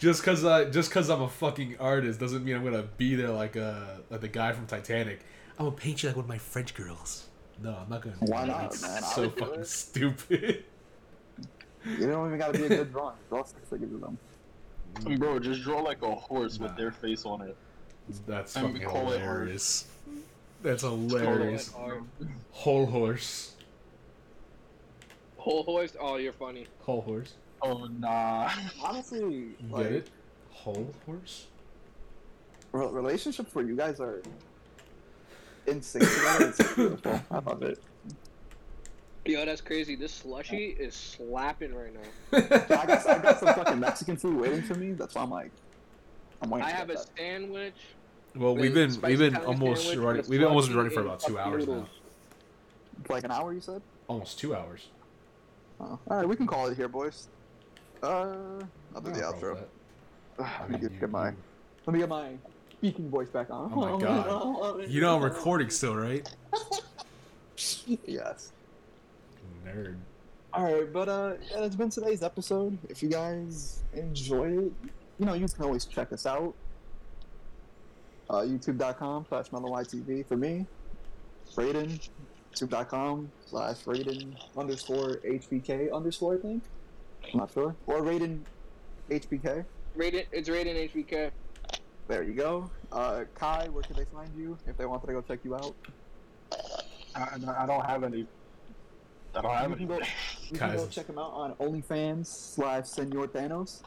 Just 0.00 0.22
cause 0.22 0.46
I 0.46 0.64
just 0.64 0.90
cause 0.90 1.10
I'm 1.10 1.20
a 1.20 1.28
fucking 1.28 1.76
artist 1.78 2.18
doesn't 2.18 2.42
mean 2.42 2.56
I'm 2.56 2.64
gonna 2.64 2.88
be 2.96 3.14
there 3.14 3.28
like 3.28 3.54
uh 3.56 3.98
like 4.08 4.22
the 4.22 4.28
guy 4.28 4.52
from 4.52 4.66
Titanic. 4.66 5.20
I'm 5.58 5.66
gonna 5.66 5.76
paint 5.76 6.02
you 6.02 6.08
like 6.08 6.16
one 6.16 6.24
of 6.24 6.28
my 6.28 6.38
French 6.38 6.74
girls. 6.74 7.26
No, 7.62 7.76
I'm 7.82 7.88
not 7.90 8.00
gonna. 8.00 8.16
Why 8.20 8.46
not, 8.46 8.64
It's 8.72 8.80
man? 8.80 9.02
So 9.02 9.28
fucking 9.28 9.60
it. 9.60 9.66
stupid. 9.68 10.64
You 11.84 12.06
don't 12.06 12.26
even 12.28 12.38
gotta 12.38 12.56
be 12.58 12.64
a 12.64 12.68
good 12.68 12.92
drawing. 12.92 13.16
Draw 13.28 13.44
six 13.44 13.68
figures 13.68 13.92
of 13.92 14.00
them. 14.00 14.18
And 15.04 15.18
bro, 15.20 15.38
just 15.38 15.62
draw 15.62 15.80
like 15.82 16.00
a 16.00 16.14
horse 16.14 16.58
Nah. 16.58 16.66
with 16.68 16.76
their 16.78 16.92
face 16.92 17.26
on 17.26 17.42
it. 17.42 17.54
That's 18.26 18.56
And 18.56 18.72
fucking 18.72 18.88
call 18.88 19.12
it 19.12 19.20
hilarious. 19.20 19.86
That's 20.62 20.82
hilarious. 20.82 21.72
Whole 22.52 22.86
horse. 22.86 23.54
Whole 25.36 25.62
horse. 25.62 25.94
Oh, 26.00 26.16
you're 26.16 26.32
funny. 26.32 26.66
Whole 26.80 27.02
horse. 27.02 27.34
Oh 27.62 27.86
nah. 27.98 28.50
Honestly, 28.82 29.20
You 29.20 29.54
like, 29.70 29.84
Get 29.84 29.92
it? 29.92 30.10
Whole 30.50 30.92
horse. 31.06 31.46
re- 32.72 32.88
relationships 32.88 33.54
where 33.54 33.64
you 33.64 33.76
guys 33.76 34.00
are 34.00 34.22
in 35.66 35.82
sync 35.82 36.04
together, 36.04 36.48
it's 36.48 36.74
beautiful. 36.74 37.20
I 37.30 37.38
love 37.38 37.62
it. 37.62 37.78
Yo, 39.26 39.44
that's 39.44 39.60
crazy. 39.60 39.96
This 39.96 40.12
slushy 40.12 40.76
is 40.78 40.94
slapping 40.94 41.74
right 41.74 41.92
now. 41.92 42.00
I 42.32 42.86
got, 42.86 43.06
I 43.06 43.18
got 43.18 43.38
some 43.38 43.54
fucking 43.54 43.78
Mexican 43.78 44.16
food 44.16 44.40
waiting 44.40 44.62
for 44.62 44.74
me. 44.74 44.92
That's 44.92 45.14
why 45.14 45.22
I'm 45.22 45.30
like, 45.30 45.50
I'm 46.40 46.50
waiting. 46.50 46.66
I 46.66 46.70
have 46.70 46.88
a 46.88 46.94
that. 46.94 47.06
sandwich. 47.16 47.74
well, 48.34 48.56
we've 48.56 48.72
been 48.72 48.98
we've 49.02 49.18
been 49.18 49.36
almost 49.36 49.82
sandwich 49.82 50.04
running 50.04 50.24
we've 50.28 50.40
been 50.40 50.48
almost 50.48 50.72
running 50.72 50.90
for 50.90 51.00
about 51.00 51.20
two 51.20 51.38
hours 51.38 51.66
now. 51.66 51.86
like 53.08 53.24
an 53.24 53.30
hour. 53.30 53.52
You 53.52 53.60
said? 53.60 53.82
Almost 54.08 54.38
two 54.38 54.54
hours. 54.54 54.88
Oh. 55.80 55.98
All 56.08 56.16
right, 56.16 56.28
we 56.28 56.36
can 56.36 56.46
call 56.46 56.66
it 56.68 56.76
here, 56.76 56.88
boys. 56.88 57.28
Uh, 58.02 58.62
I'll 58.94 59.00
do 59.02 59.10
the 59.12 59.20
outro. 59.20 59.52
with 59.54 59.60
that. 60.38 60.44
I 60.44 60.62
Let 60.62 60.70
me 60.82 60.88
get, 60.88 61.10
my 61.10 61.32
let 61.86 61.92
me 61.92 61.98
get 61.98 62.08
my 62.08 62.30
speaking 62.78 63.10
voice 63.10 63.28
back 63.28 63.50
on. 63.50 63.70
Oh 63.74 63.98
my 63.98 64.00
god. 64.04 64.88
You 64.88 65.00
know 65.00 65.16
I'm 65.16 65.22
recording 65.22 65.70
still, 65.70 65.94
right? 65.94 66.26
yes. 68.06 68.52
Nerd. 69.66 69.96
All 70.52 70.64
right, 70.64 70.92
but 70.92 71.08
uh, 71.08 71.34
yeah, 71.50 71.60
that's 71.60 71.76
been 71.76 71.90
today's 71.90 72.22
episode. 72.22 72.76
If 72.88 73.02
you 73.02 73.08
guys 73.08 73.82
enjoyed 73.92 74.52
it, 74.58 74.72
you 75.18 75.26
know 75.26 75.34
you 75.34 75.46
can 75.46 75.64
always 75.64 75.84
check 75.84 76.12
us 76.12 76.26
out. 76.26 76.54
Uh, 78.28 78.42
YouTube.com 78.42 79.26
slash 79.28 79.48
MelloYTV 79.50 80.26
for 80.26 80.36
me. 80.36 80.66
Raiden. 81.54 82.08
YouTube.com 82.54 83.30
slash 83.46 83.76
Raiden 83.84 84.34
underscore 84.56 85.16
HBK 85.24 85.92
underscore 85.92 86.34
I 86.34 86.38
think. 86.38 86.62
I'm 87.32 87.38
not 87.38 87.52
sure. 87.52 87.74
Or 87.86 88.00
Raiden 88.02 88.40
HBK. 89.10 89.64
Rated. 89.94 90.26
It's 90.32 90.48
rated 90.48 90.90
HBK. 90.92 91.30
There 92.08 92.22
you 92.22 92.32
go. 92.32 92.70
Uh, 92.90 93.24
Kai, 93.34 93.68
where 93.68 93.82
could 93.82 93.96
they 93.96 94.04
find 94.06 94.30
you 94.36 94.58
if 94.66 94.76
they 94.76 94.86
wanted 94.86 95.06
to 95.06 95.12
go 95.12 95.20
check 95.22 95.40
you 95.44 95.54
out? 95.54 95.74
I, 97.14 97.38
I 97.58 97.66
don't 97.66 97.84
have 97.84 98.02
any. 98.04 98.26
I 99.34 99.42
don't 99.42 99.54
have 99.54 99.70
You 99.70 99.76
can 99.76 99.90
any. 99.92 100.00
go, 100.00 100.06
you 100.50 100.58
can 100.58 100.76
go 100.76 100.86
check 100.88 101.06
him 101.06 101.18
out 101.18 101.32
on 101.32 101.54
OnlyFans 101.54 102.26
slash 102.26 102.86
Senor 102.88 103.28
Thanos. 103.28 103.82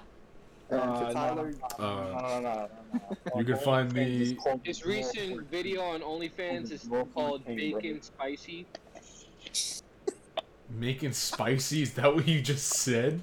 And 0.70 0.80
Uh, 0.80 0.96
for 1.00 1.06
no, 1.08 1.14
Tyler, 1.14 1.54
Uh, 1.78 1.84
no, 1.84 2.12
no, 2.14 2.20
no, 2.20 2.40
no, 2.42 2.70
no. 2.94 3.18
You 3.40 3.46
can 3.46 3.58
find 3.58 3.92
me- 3.94 4.38
His 4.64 4.86
recent 4.86 5.50
video 5.52 5.82
on 5.82 6.02
OnlyFans 6.02 6.72
is 6.72 6.88
called 7.14 7.44
the 7.46 7.56
king, 7.56 7.72
bro. 7.72 7.82
Bacon 7.82 8.02
Spicy. 8.02 8.66
Making 10.80 11.14
spicy? 11.14 11.84
Is 11.84 11.94
that 11.94 12.14
what 12.14 12.28
you 12.28 12.42
just 12.42 12.68
said? 12.68 13.20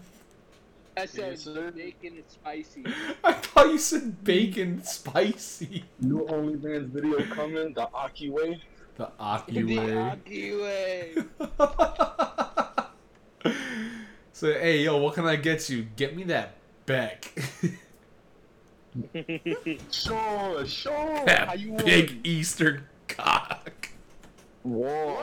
I 0.96 1.06
said 1.06 1.32
Yes, 1.32 1.48
bacon 1.74 2.16
is 2.18 2.24
spicy. 2.28 2.84
I 3.24 3.32
thought 3.32 3.68
you 3.68 3.78
said 3.78 4.22
bacon 4.22 4.82
spicy. 4.84 5.84
New 6.00 6.26
OnlyFans 6.26 6.88
video 6.88 7.22
coming 7.34 7.72
the 7.72 7.88
Aki 7.94 8.30
way. 8.30 8.60
The 8.96 9.04
the 9.04 9.12
Aki 9.18 9.64
way. 9.64 9.86
The 9.86 9.98
Aki 9.98 10.56
way. 10.56 11.14
so 14.32 14.52
hey 14.52 14.82
yo, 14.84 14.98
what 14.98 15.14
can 15.14 15.26
I 15.26 15.36
get 15.36 15.68
you? 15.70 15.86
Get 15.96 16.16
me 16.16 16.24
that 16.24 16.54
back. 16.86 17.32
Sure, 19.90 20.66
sure. 20.66 21.18
How 21.18 21.24
that 21.24 21.60
you 21.60 21.72
big 21.84 22.10
want? 22.10 22.26
Eastern 22.26 22.88
cock. 23.06 23.79
Whoa. 24.62 25.18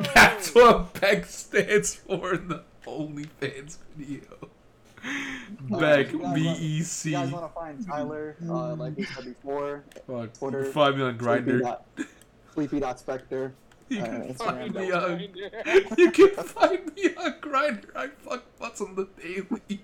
That's 0.14 0.54
what 0.54 0.94
Beck 1.00 1.24
stands 1.26 1.94
for 1.94 2.34
in 2.34 2.48
the 2.48 2.62
OnlyFans 2.86 3.78
video. 3.96 4.22
Beck 5.70 6.12
you 6.12 6.18
guys 6.20 6.30
want- 6.44 6.60
E 6.60 6.66
You 7.04 7.10
guys 7.12 7.30
want 7.32 7.44
to 7.46 7.54
find 7.54 7.86
Tyler, 7.86 8.36
uh, 8.48 8.74
like 8.74 8.96
we 8.96 9.04
said 9.04 9.24
before, 9.24 9.84
Fuck. 10.06 10.32
Twitter, 10.34 10.64
Find 10.66 10.96
me 10.96 11.02
on 11.04 11.18
Grindr. 11.18 11.78
Sleepy. 11.96 12.10
Sleepy 12.54 12.80
dot 12.80 12.98
Spectre. 13.00 13.52
You 13.88 14.00
uh, 14.00 14.04
can 14.06 14.34
Instagram 14.34 14.36
find 14.36 14.74
me 14.74 14.90
on. 14.90 15.20
You 15.96 16.10
can 16.10 16.30
find 16.30 16.96
me 16.96 17.14
on 17.16 17.32
Grindr. 17.40 17.84
I 17.94 18.08
fuck 18.08 18.42
butts 18.58 18.80
on 18.80 18.96
the 18.96 19.06
daily. 19.22 19.80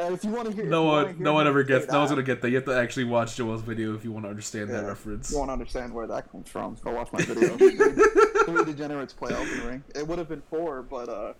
And 0.00 0.14
if 0.14 0.24
you 0.24 0.30
want 0.30 0.48
to 0.48 0.54
hear, 0.54 0.64
no 0.64 0.68
if 0.68 0.70
you 0.82 0.86
wanna 0.88 1.04
one, 1.06 1.14
hear 1.16 1.24
no 1.24 1.32
one 1.34 1.46
ever 1.46 1.62
gets. 1.62 1.86
No 1.88 1.98
one's 1.98 2.10
gonna 2.10 2.22
get 2.22 2.40
that. 2.42 2.48
You 2.50 2.56
have 2.56 2.64
to 2.64 2.76
actually 2.76 3.04
watch 3.04 3.36
Joel's 3.36 3.62
video 3.62 3.94
if 3.94 4.04
you 4.04 4.12
want 4.12 4.24
to 4.24 4.30
understand 4.30 4.70
that 4.70 4.84
reference. 4.84 5.30
You 5.30 5.38
want 5.38 5.48
to 5.50 5.52
understand 5.52 5.92
where 5.92 6.06
that 6.06 6.30
comes 6.30 6.48
from? 6.48 6.76
Go 6.82 6.92
watch 6.92 7.12
my 7.12 7.20
video. 7.22 7.56
Three 8.46 8.64
degenerates 8.64 9.12
play 9.12 9.34
Elden 9.34 9.66
Ring. 9.66 9.84
It 9.94 10.06
would 10.06 10.18
have 10.18 10.28
been 10.28 10.42
four, 10.48 10.82
but 10.82 11.08
uh, 11.08 11.32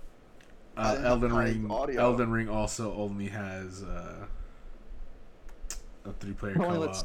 Uh, 0.76 0.96
Elden 1.02 1.32
Ring. 1.34 1.70
audio. 1.70 2.00
Elden 2.00 2.30
Ring 2.30 2.48
also 2.48 2.94
only 2.94 3.28
has 3.28 3.82
uh, 3.82 4.26
a 6.04 6.12
three-player 6.20 6.54
co-op. 6.54 6.78
lets- 6.78 7.04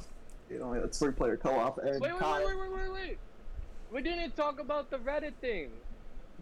you 0.50 0.60
know, 0.60 0.74
it's 0.74 1.00
three 1.00 1.12
player 1.12 1.38
co 1.38 1.58
op. 1.58 1.80
And 1.80 2.00
Wait, 2.00 2.12
wait, 2.12 2.20
Kai- 2.20 2.46
wait, 2.46 2.46
wait, 2.46 2.58
wait, 2.72 2.72
wait, 2.72 2.92
wait. 2.94 3.18
We 3.92 4.02
didn't 4.02 4.36
talk 4.36 4.60
about 4.60 4.90
the 4.92 4.98
Reddit 4.98 5.34
thing. 5.42 5.70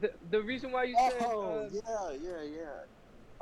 The, 0.01 0.11
the 0.31 0.41
reason 0.41 0.71
why 0.71 0.85
you 0.85 0.95
said. 0.97 1.13
Oh, 1.21 1.67
uh, 1.67 1.69
yeah, 1.71 2.17
yeah, 2.21 2.41
yeah. 2.43 2.63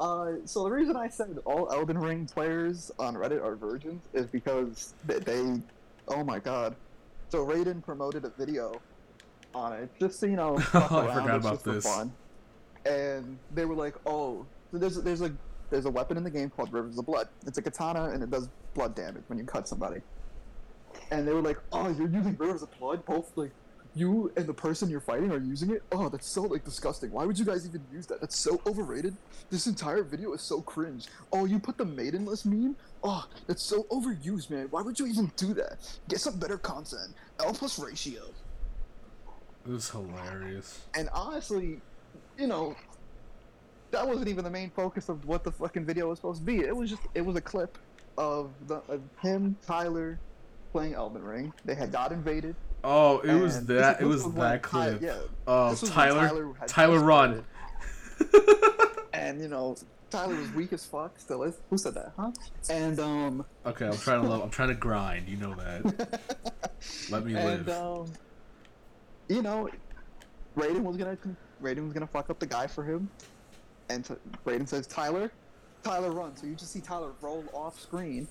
Uh, 0.02 0.38
so 0.46 0.64
the 0.64 0.72
reason 0.72 0.96
I 0.96 1.08
said 1.10 1.38
all 1.46 1.72
Elden 1.72 2.00
Ring 2.00 2.26
players 2.26 2.90
on 2.98 3.14
Reddit 3.14 3.44
are 3.44 3.56
virgins 3.56 4.02
is 4.14 4.26
because 4.26 4.96
they, 5.06 5.20
they 5.20 5.62
oh 6.08 6.24
my 6.24 6.40
god. 6.40 6.76
So 7.30 7.46
Raiden 7.46 7.84
promoted 7.86 8.26
a 8.26 8.32
video 8.32 8.82
on 9.54 9.74
it, 9.74 9.92
just 10.00 10.20
so 10.20 10.26
you 10.26 10.38
know. 10.38 10.58
fuck 10.60 10.92
Oh, 10.92 10.98
I 11.02 11.14
forgot 11.14 11.36
it's 11.36 11.46
about 11.46 11.54
just 11.54 11.64
for 11.64 11.74
this. 11.74 11.86
Fun. 11.86 12.12
And 12.88 13.38
they 13.54 13.66
were 13.66 13.76
like, 13.76 13.94
oh, 14.08 14.44
so 14.72 14.80
there's 14.80 14.96
there's 15.04 15.22
a 15.22 15.32
there's 15.70 15.86
a 15.86 15.92
weapon 15.92 16.18
in 16.18 16.24
the 16.24 16.32
game 16.32 16.50
called 16.50 16.74
Rivers 16.74 16.98
of 16.98 17.06
Blood. 17.06 17.30
It's 17.46 17.60
a 17.60 17.62
katana 17.62 18.06
and 18.06 18.24
it 18.24 18.32
does 18.32 18.50
blood 18.74 18.96
damage 18.96 19.24
when 19.28 19.38
you 19.38 19.46
cut 19.46 19.68
somebody. 19.68 20.02
And 21.12 21.28
they 21.28 21.34
were 21.34 21.44
like, 21.44 21.58
oh, 21.72 21.90
you're 21.90 22.10
using 22.10 22.36
Rivers 22.38 22.64
of 22.64 22.80
Blood, 22.80 23.06
both 23.06 23.32
like 23.38 23.52
you 23.94 24.32
and 24.38 24.46
the 24.46 24.54
person 24.54 24.90
you're 24.90 25.02
fighting 25.02 25.32
are 25.32 25.40
using 25.40 25.72
it. 25.72 25.84
Oh, 25.92 26.08
that's 26.08 26.28
so 26.28 26.44
like 26.44 26.64
disgusting. 26.64 27.12
Why 27.12 27.26
would 27.26 27.38
you 27.38 27.46
guys 27.46 27.66
even 27.66 27.82
use 27.92 28.08
that? 28.08 28.22
That's 28.22 28.40
so 28.40 28.62
overrated. 28.66 29.16
This 29.50 29.68
entire 29.68 30.04
video 30.04 30.34
is 30.34 30.42
so 30.42 30.62
cringe. 30.62 31.08
Oh, 31.34 31.46
you 31.46 31.60
put 31.60 31.78
the 31.78 31.86
maidenless 31.86 32.46
meme? 32.46 32.76
Oh, 33.04 33.28
that's 33.48 33.64
so 33.64 33.84
overused, 33.92 34.50
man. 34.50 34.68
Why 34.70 34.82
would 34.82 34.98
you 35.00 35.08
even 35.08 35.32
do 35.36 35.54
that? 35.56 35.78
Get 36.08 36.20
some 36.22 36.38
better 36.40 36.58
content. 36.58 37.14
L 37.40 37.54
plus 37.54 37.80
ratio. 37.80 38.22
It 39.66 39.72
was 39.72 39.90
hilarious. 39.90 40.80
And 40.96 41.10
honestly, 41.14 41.82
you 42.38 42.48
know, 42.48 42.76
that 43.92 44.08
wasn't 44.08 44.30
even 44.30 44.44
the 44.44 44.50
main 44.50 44.70
focus 44.70 45.10
of 45.10 45.26
what 45.26 45.44
the 45.44 45.52
fucking 45.52 45.86
video 45.86 46.10
was 46.10 46.20
supposed 46.20 46.40
to 46.40 46.46
be. 46.46 46.60
It 46.60 46.76
was 46.76 46.90
just 46.90 47.02
it 47.14 47.22
was 47.22 47.36
a 47.36 47.42
clip 47.42 47.78
of 48.18 48.52
the 48.68 48.76
of 48.88 49.02
him, 49.22 49.58
Tyler, 49.66 50.18
playing 50.72 50.94
Elden 50.94 51.24
Ring. 51.24 51.54
They 51.66 51.76
had 51.76 51.92
got 51.92 52.12
invaded. 52.12 52.56
Oh, 52.84 53.20
it 53.20 53.34
was 53.36 53.66
that. 53.68 54.02
It 54.02 54.06
was 54.06 54.32
that 54.34 54.62
clip. 54.62 55.02
yeah, 55.02 55.18
Oh, 55.48 55.70
this 55.70 55.82
was 55.82 55.90
when 55.96 56.08
Tyler. 56.10 56.56
Tyler, 56.68 56.96
just 56.96 57.06
run. 57.06 57.44
And 59.14 59.42
you 59.42 59.48
know, 59.50 59.76
Tyler 60.10 60.36
was 60.36 60.52
weak 60.54 60.74
as 60.74 60.86
fuck. 60.86 61.20
Still 61.20 61.44
is. 61.44 61.58
Who 61.70 61.78
said 61.78 61.94
that? 61.94 62.14
Huh? 62.18 62.32
And 62.70 63.00
um. 63.00 63.46
okay, 63.66 63.88
I'm 63.88 63.98
trying 63.98 64.22
to 64.24 64.28
love. 64.28 64.42
I'm 64.42 64.50
trying 64.50 64.70
to 64.70 64.76
grind. 64.76 65.28
You 65.28 65.38
know 65.38 65.54
that. 65.56 66.20
Let 67.12 67.26
me 67.26 67.36
and 67.36 67.66
live. 67.66 67.70
um, 67.70 68.12
you 69.28 69.42
know, 69.42 69.70
Raiden 70.58 70.82
was 70.82 70.98
gonna 70.98 71.18
Raiden 71.62 71.84
was 71.84 71.94
gonna 71.94 72.08
fuck 72.08 72.30
up 72.30 72.40
the 72.40 72.46
guy 72.46 72.68
for 72.68 72.84
him, 72.84 73.10
and 73.90 74.04
t- 74.04 74.16
Raiden 74.46 74.68
says 74.68 74.88
Tyler, 74.88 75.32
Tyler 75.84 76.12
run. 76.12 76.36
So 76.36 76.48
you 76.48 76.56
just 76.56 76.72
see 76.72 76.82
Tyler 76.82 77.12
roll 77.22 77.44
off 77.54 77.80
screen, 77.80 78.28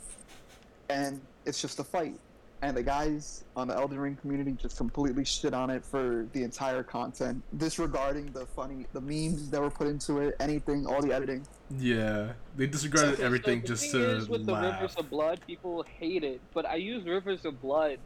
and 0.88 1.20
it's 1.46 1.60
just 1.62 1.78
a 1.78 1.84
fight. 1.84 2.18
And 2.62 2.76
the 2.76 2.82
guys 2.82 3.44
on 3.56 3.68
the 3.68 3.74
Elden 3.74 3.98
Ring 3.98 4.16
community 4.16 4.52
just 4.52 4.76
completely 4.76 5.24
shit 5.24 5.54
on 5.54 5.70
it 5.70 5.82
for 5.82 6.26
the 6.32 6.42
entire 6.42 6.82
content, 6.82 7.42
disregarding 7.56 8.26
the 8.32 8.44
funny, 8.44 8.84
the 8.92 9.00
memes 9.00 9.48
that 9.50 9.62
were 9.62 9.70
put 9.70 9.86
into 9.86 10.18
it, 10.18 10.36
anything, 10.40 10.86
all 10.86 11.00
the 11.00 11.12
editing. 11.12 11.46
Yeah, 11.78 12.32
they 12.56 12.66
disregarded 12.66 13.16
So 13.16 13.24
everything 13.24 13.62
the 13.62 13.68
just 13.68 13.90
thing 13.90 13.92
to 13.92 14.10
is, 14.16 14.28
with 14.28 14.44
the. 14.44 14.54
Rivers 14.54 14.94
of 14.96 15.08
Blood, 15.08 15.40
people 15.46 15.84
hate 15.98 16.22
it, 16.22 16.40
but 16.52 16.66
I 16.66 16.74
used 16.74 17.06
Rivers 17.06 17.46
of 17.46 17.62
Blood 17.62 17.98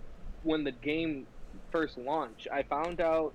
when 0.45 0.63
the 0.63 0.73
game 0.73 1.27
first 1.73 1.99
launched. 1.99 2.47
I 2.53 2.63
found 2.63 3.01
out, 3.01 3.33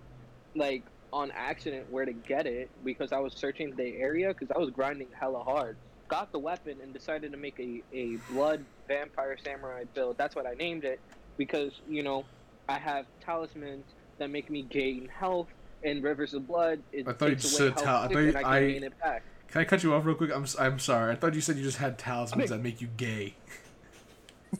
like, 0.55 0.83
on 1.11 1.31
accident 1.31 1.91
where 1.91 2.05
to 2.05 2.13
get 2.13 2.45
it 2.45 2.69
because 2.85 3.11
I 3.11 3.19
was 3.19 3.33
searching 3.33 3.75
the 3.75 3.97
area 3.97 4.29
because 4.29 4.51
I 4.55 4.59
was 4.59 4.69
grinding 4.69 5.07
hella 5.19 5.43
hard. 5.43 5.75
Got 6.09 6.31
the 6.33 6.39
weapon 6.39 6.77
and 6.83 6.91
decided 6.93 7.31
to 7.31 7.37
make 7.37 7.57
a, 7.59 7.81
a 7.95 8.17
blood 8.31 8.65
vampire 8.87 9.37
samurai 9.43 9.85
build. 9.93 10.17
That's 10.17 10.35
what 10.35 10.45
I 10.45 10.53
named 10.55 10.83
it 10.83 10.99
because, 11.37 11.71
you 11.87 12.03
know, 12.03 12.25
I 12.67 12.77
have 12.79 13.05
talismans 13.23 13.85
that 14.17 14.29
make 14.29 14.49
me 14.49 14.63
gain 14.63 15.07
health. 15.07 15.47
And 15.81 16.03
Rivers 16.03 16.33
of 16.33 16.45
Blood, 16.45 16.81
it 16.91 17.07
I 17.07 17.13
thought 17.13 17.29
you 17.29 17.35
takes 17.35 17.43
just 17.43 17.55
said 17.55 17.71
health 17.71 17.83
tal- 17.85 18.01
I 18.03 18.07
thought 18.09 18.19
you- 18.19 18.27
and 18.27 18.37
I 18.37 18.41
can 18.43 18.51
I- 18.51 18.59
gain 18.71 18.83
it 18.83 18.99
back. 18.99 19.23
Can 19.47 19.61
I 19.61 19.63
cut 19.63 19.81
you 19.81 19.93
off 19.93 20.05
real 20.05 20.13
quick? 20.15 20.29
I'm 20.35 20.43
s- 20.43 20.59
I'm 20.59 20.77
sorry. 20.77 21.11
I 21.11 21.15
thought 21.15 21.33
you 21.33 21.39
said 21.41 21.55
you 21.55 21.63
just 21.63 21.77
had 21.77 21.97
talismans 21.97 22.51
I 22.51 22.57
that 22.57 22.61
make 22.63 22.81
you 22.81 22.87
gay. 22.97 23.35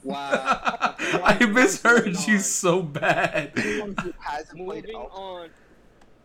Wow. 0.03 0.95
I 0.99 1.45
misheard 1.45 2.05
Moving 2.07 2.21
you 2.27 2.35
on. 2.35 2.39
so 2.39 2.81
bad. 2.81 3.51
Anyone 3.57 3.95
who 4.01 4.13
hasn't 4.19 4.65
played 4.65 4.83
Moving 4.85 4.95
Elden 4.95 5.11
on. 5.11 5.49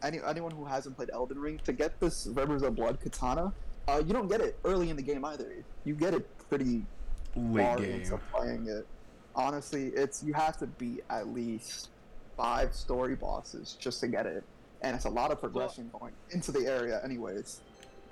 any, 0.02 0.20
anyone 0.24 0.50
who 0.52 0.64
hasn't 0.64 0.96
played 0.96 1.10
Elden 1.12 1.38
Ring 1.38 1.60
to 1.64 1.72
get 1.72 1.98
this 2.00 2.26
Rivers 2.26 2.62
of 2.62 2.76
Blood 2.76 3.00
katana, 3.00 3.52
uh, 3.88 4.02
you 4.06 4.12
don't 4.12 4.28
get 4.28 4.40
it 4.40 4.58
early 4.64 4.90
in 4.90 4.96
the 4.96 5.02
game 5.02 5.24
either. 5.24 5.52
You 5.84 5.94
get 5.94 6.14
it 6.14 6.26
pretty 6.48 6.84
Late 7.36 7.64
far 7.64 7.76
game. 7.78 8.00
into 8.00 8.18
playing 8.32 8.66
it. 8.68 8.86
Honestly, 9.34 9.88
it's 9.88 10.22
you 10.22 10.32
have 10.32 10.56
to 10.58 10.66
beat 10.66 11.02
at 11.10 11.28
least 11.28 11.88
five 12.36 12.74
story 12.74 13.14
bosses 13.16 13.76
just 13.80 14.00
to 14.00 14.08
get 14.08 14.26
it, 14.26 14.44
and 14.82 14.94
it's 14.94 15.04
a 15.04 15.10
lot 15.10 15.30
of 15.30 15.40
progression 15.40 15.90
going 15.98 16.12
into 16.30 16.52
the 16.52 16.66
area, 16.66 17.00
anyways. 17.04 17.60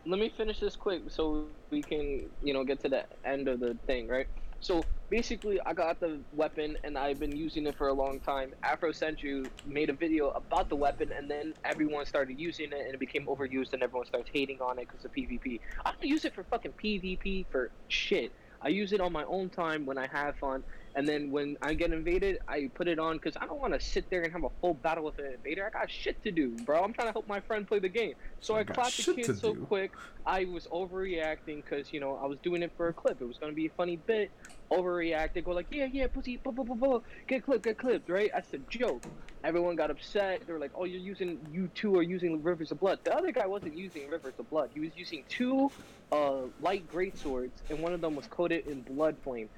Let 0.04 0.18
me 0.18 0.32
finish 0.36 0.58
this 0.58 0.74
quick 0.74 1.02
so 1.08 1.44
we 1.70 1.80
can, 1.80 2.28
you 2.42 2.52
know, 2.52 2.64
get 2.64 2.80
to 2.80 2.88
the 2.88 3.04
end 3.24 3.46
of 3.46 3.60
the 3.60 3.76
thing, 3.86 4.08
right? 4.08 4.26
So 4.62 4.86
basically, 5.10 5.60
I 5.66 5.74
got 5.74 5.98
the 5.98 6.24
weapon 6.30 6.76
and 6.84 6.96
I've 6.96 7.18
been 7.18 7.34
using 7.34 7.66
it 7.66 7.76
for 7.76 7.88
a 7.88 7.92
long 7.92 8.20
time. 8.20 8.54
Afro 8.62 8.92
Senju 8.92 9.50
made 9.64 9.90
a 9.90 9.92
video 9.92 10.30
about 10.30 10.68
the 10.68 10.76
weapon, 10.76 11.10
and 11.10 11.28
then 11.28 11.54
everyone 11.64 12.06
started 12.06 12.38
using 12.38 12.66
it, 12.66 12.80
and 12.80 12.94
it 12.94 13.00
became 13.00 13.26
overused, 13.26 13.72
and 13.72 13.82
everyone 13.82 14.06
starts 14.06 14.30
hating 14.32 14.60
on 14.60 14.78
it 14.78 14.88
because 14.88 15.04
of 15.04 15.10
PvP. 15.12 15.60
I 15.84 15.90
don't 15.90 16.04
use 16.04 16.24
it 16.24 16.32
for 16.32 16.44
fucking 16.44 16.74
PvP 16.74 17.46
for 17.50 17.72
shit. 17.88 18.32
I 18.60 18.68
use 18.68 18.92
it 18.92 19.00
on 19.00 19.12
my 19.12 19.24
own 19.24 19.50
time 19.50 19.84
when 19.84 19.98
I 19.98 20.06
have 20.06 20.36
fun, 20.36 20.62
and 20.94 21.08
then 21.08 21.30
when 21.30 21.56
I 21.62 21.74
get 21.74 21.92
invaded, 21.92 22.38
I 22.46 22.70
put 22.74 22.86
it 22.86 22.98
on 22.98 23.16
because 23.16 23.36
I 23.36 23.46
don't 23.46 23.60
want 23.60 23.72
to 23.72 23.80
sit 23.80 24.08
there 24.10 24.22
and 24.22 24.32
have 24.32 24.44
a 24.44 24.50
full 24.60 24.74
battle 24.74 25.04
with 25.04 25.18
an 25.18 25.32
invader. 25.34 25.66
I 25.66 25.70
got 25.70 25.90
shit 25.90 26.22
to 26.24 26.30
do, 26.30 26.50
bro. 26.64 26.82
I'm 26.82 26.92
trying 26.92 27.08
to 27.08 27.12
help 27.12 27.26
my 27.26 27.40
friend 27.40 27.66
play 27.66 27.78
the 27.78 27.88
game. 27.88 28.14
So 28.40 28.56
I 28.56 28.60
I 28.60 28.64
the 28.64 29.14
kid 29.14 29.38
so 29.38 29.54
do. 29.54 29.60
quick. 29.66 29.92
I 30.26 30.44
was 30.44 30.66
overreacting 30.66 31.62
because 31.64 31.92
you 31.92 32.00
know 32.00 32.18
I 32.22 32.26
was 32.26 32.38
doing 32.42 32.62
it 32.62 32.72
for 32.76 32.88
a 32.88 32.92
clip. 32.92 33.20
It 33.20 33.26
was 33.26 33.38
gonna 33.38 33.52
be 33.52 33.66
a 33.66 33.70
funny 33.70 33.96
bit. 33.96 34.30
Overreacted, 34.70 35.44
go 35.44 35.50
like, 35.50 35.66
yeah, 35.70 35.86
yeah, 35.92 36.06
pussy, 36.06 36.38
blah, 36.38 36.50
blah, 36.50 36.64
blah, 36.64 36.74
blah. 36.74 37.00
get 37.26 37.44
clipped, 37.44 37.64
get 37.64 37.76
clipped, 37.76 38.08
right? 38.08 38.30
That's 38.32 38.54
a 38.54 38.58
joke. 38.70 39.02
Everyone 39.44 39.76
got 39.76 39.90
upset. 39.90 40.46
They 40.46 40.52
were 40.52 40.58
like, 40.58 40.70
oh, 40.74 40.84
you're 40.84 40.98
using, 40.98 41.38
you 41.52 41.68
two 41.74 41.94
are 41.98 42.02
using 42.02 42.42
Rivers 42.42 42.70
of 42.70 42.80
Blood. 42.80 43.00
The 43.04 43.14
other 43.14 43.32
guy 43.32 43.46
wasn't 43.46 43.76
using 43.76 44.08
Rivers 44.08 44.32
of 44.38 44.48
Blood. 44.48 44.70
He 44.72 44.80
was 44.80 44.90
using 44.96 45.24
two 45.28 45.70
uh, 46.10 46.42
light 46.62 46.88
great 46.90 47.18
swords, 47.18 47.60
and 47.68 47.80
one 47.80 47.92
of 47.92 48.00
them 48.00 48.16
was 48.16 48.26
coated 48.28 48.66
in 48.66 48.80
blood 48.80 49.16
flame. 49.22 49.50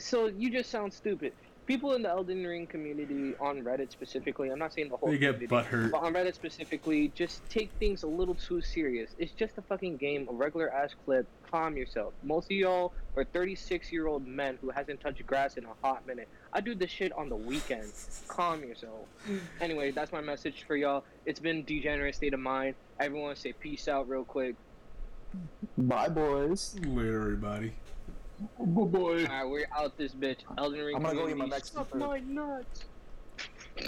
So 0.00 0.26
you 0.26 0.50
just 0.50 0.70
sound 0.70 0.92
stupid. 0.92 1.32
People 1.66 1.94
in 1.94 2.02
the 2.02 2.10
Elden 2.10 2.46
Ring 2.46 2.66
community 2.66 3.34
on 3.40 3.62
Reddit 3.62 3.90
specifically, 3.90 4.50
I'm 4.50 4.58
not 4.58 4.74
saying 4.74 4.90
the 4.90 4.98
whole 4.98 5.08
They 5.10 5.16
get 5.16 5.40
community, 5.40 5.46
butthurt. 5.70 5.92
but 5.92 6.02
on 6.02 6.12
Reddit 6.12 6.34
specifically, 6.34 7.08
just 7.14 7.40
take 7.48 7.70
things 7.78 8.02
a 8.02 8.06
little 8.06 8.34
too 8.34 8.60
serious. 8.60 9.14
It's 9.16 9.32
just 9.32 9.56
a 9.56 9.62
fucking 9.62 9.96
game, 9.96 10.28
a 10.30 10.34
regular 10.34 10.70
ass 10.70 10.90
clip. 11.06 11.26
Calm 11.50 11.76
yourself. 11.78 12.12
Most 12.22 12.46
of 12.50 12.56
y'all 12.58 12.92
are 13.16 13.24
36 13.24 13.90
year 13.92 14.08
old 14.08 14.26
men 14.26 14.58
who 14.60 14.68
hasn't 14.70 15.00
touched 15.00 15.24
grass 15.24 15.56
in 15.56 15.64
a 15.64 15.72
hot 15.82 16.06
minute. 16.06 16.28
I 16.52 16.60
do 16.60 16.74
this 16.74 16.90
shit 16.90 17.12
on 17.16 17.30
the 17.30 17.36
weekend. 17.36 17.90
Calm 18.28 18.62
yourself. 18.62 19.08
Anyway, 19.62 19.90
that's 19.92 20.12
my 20.12 20.20
message 20.20 20.64
for 20.66 20.76
y'all. 20.76 21.04
It's 21.24 21.40
been 21.40 21.64
degenerate 21.64 22.14
state 22.16 22.34
of 22.34 22.40
mind. 22.40 22.74
Everyone 23.00 23.36
say 23.36 23.54
peace 23.58 23.88
out 23.88 24.06
real 24.08 24.24
quick. 24.24 24.56
Bye, 25.78 26.08
boys. 26.10 26.76
Later, 26.84 27.20
everybody. 27.22 27.72
Oh 28.58 28.88
boy. 28.88 29.28
Alright, 29.28 29.48
we're 29.48 29.68
out 29.76 29.96
this 29.98 30.14
bitch. 30.16 30.44
Elden 30.58 30.84
Ring 30.84 30.96
I'm 30.96 31.02
gonna 31.02 31.14
go 31.16 31.26
get 31.28 31.36
my 31.38 31.46
community, 31.46 31.48
Mexican 31.48 31.84
suck 31.84 31.92
food. 31.92 32.10
my 32.10 32.20
nuts. 32.20 32.93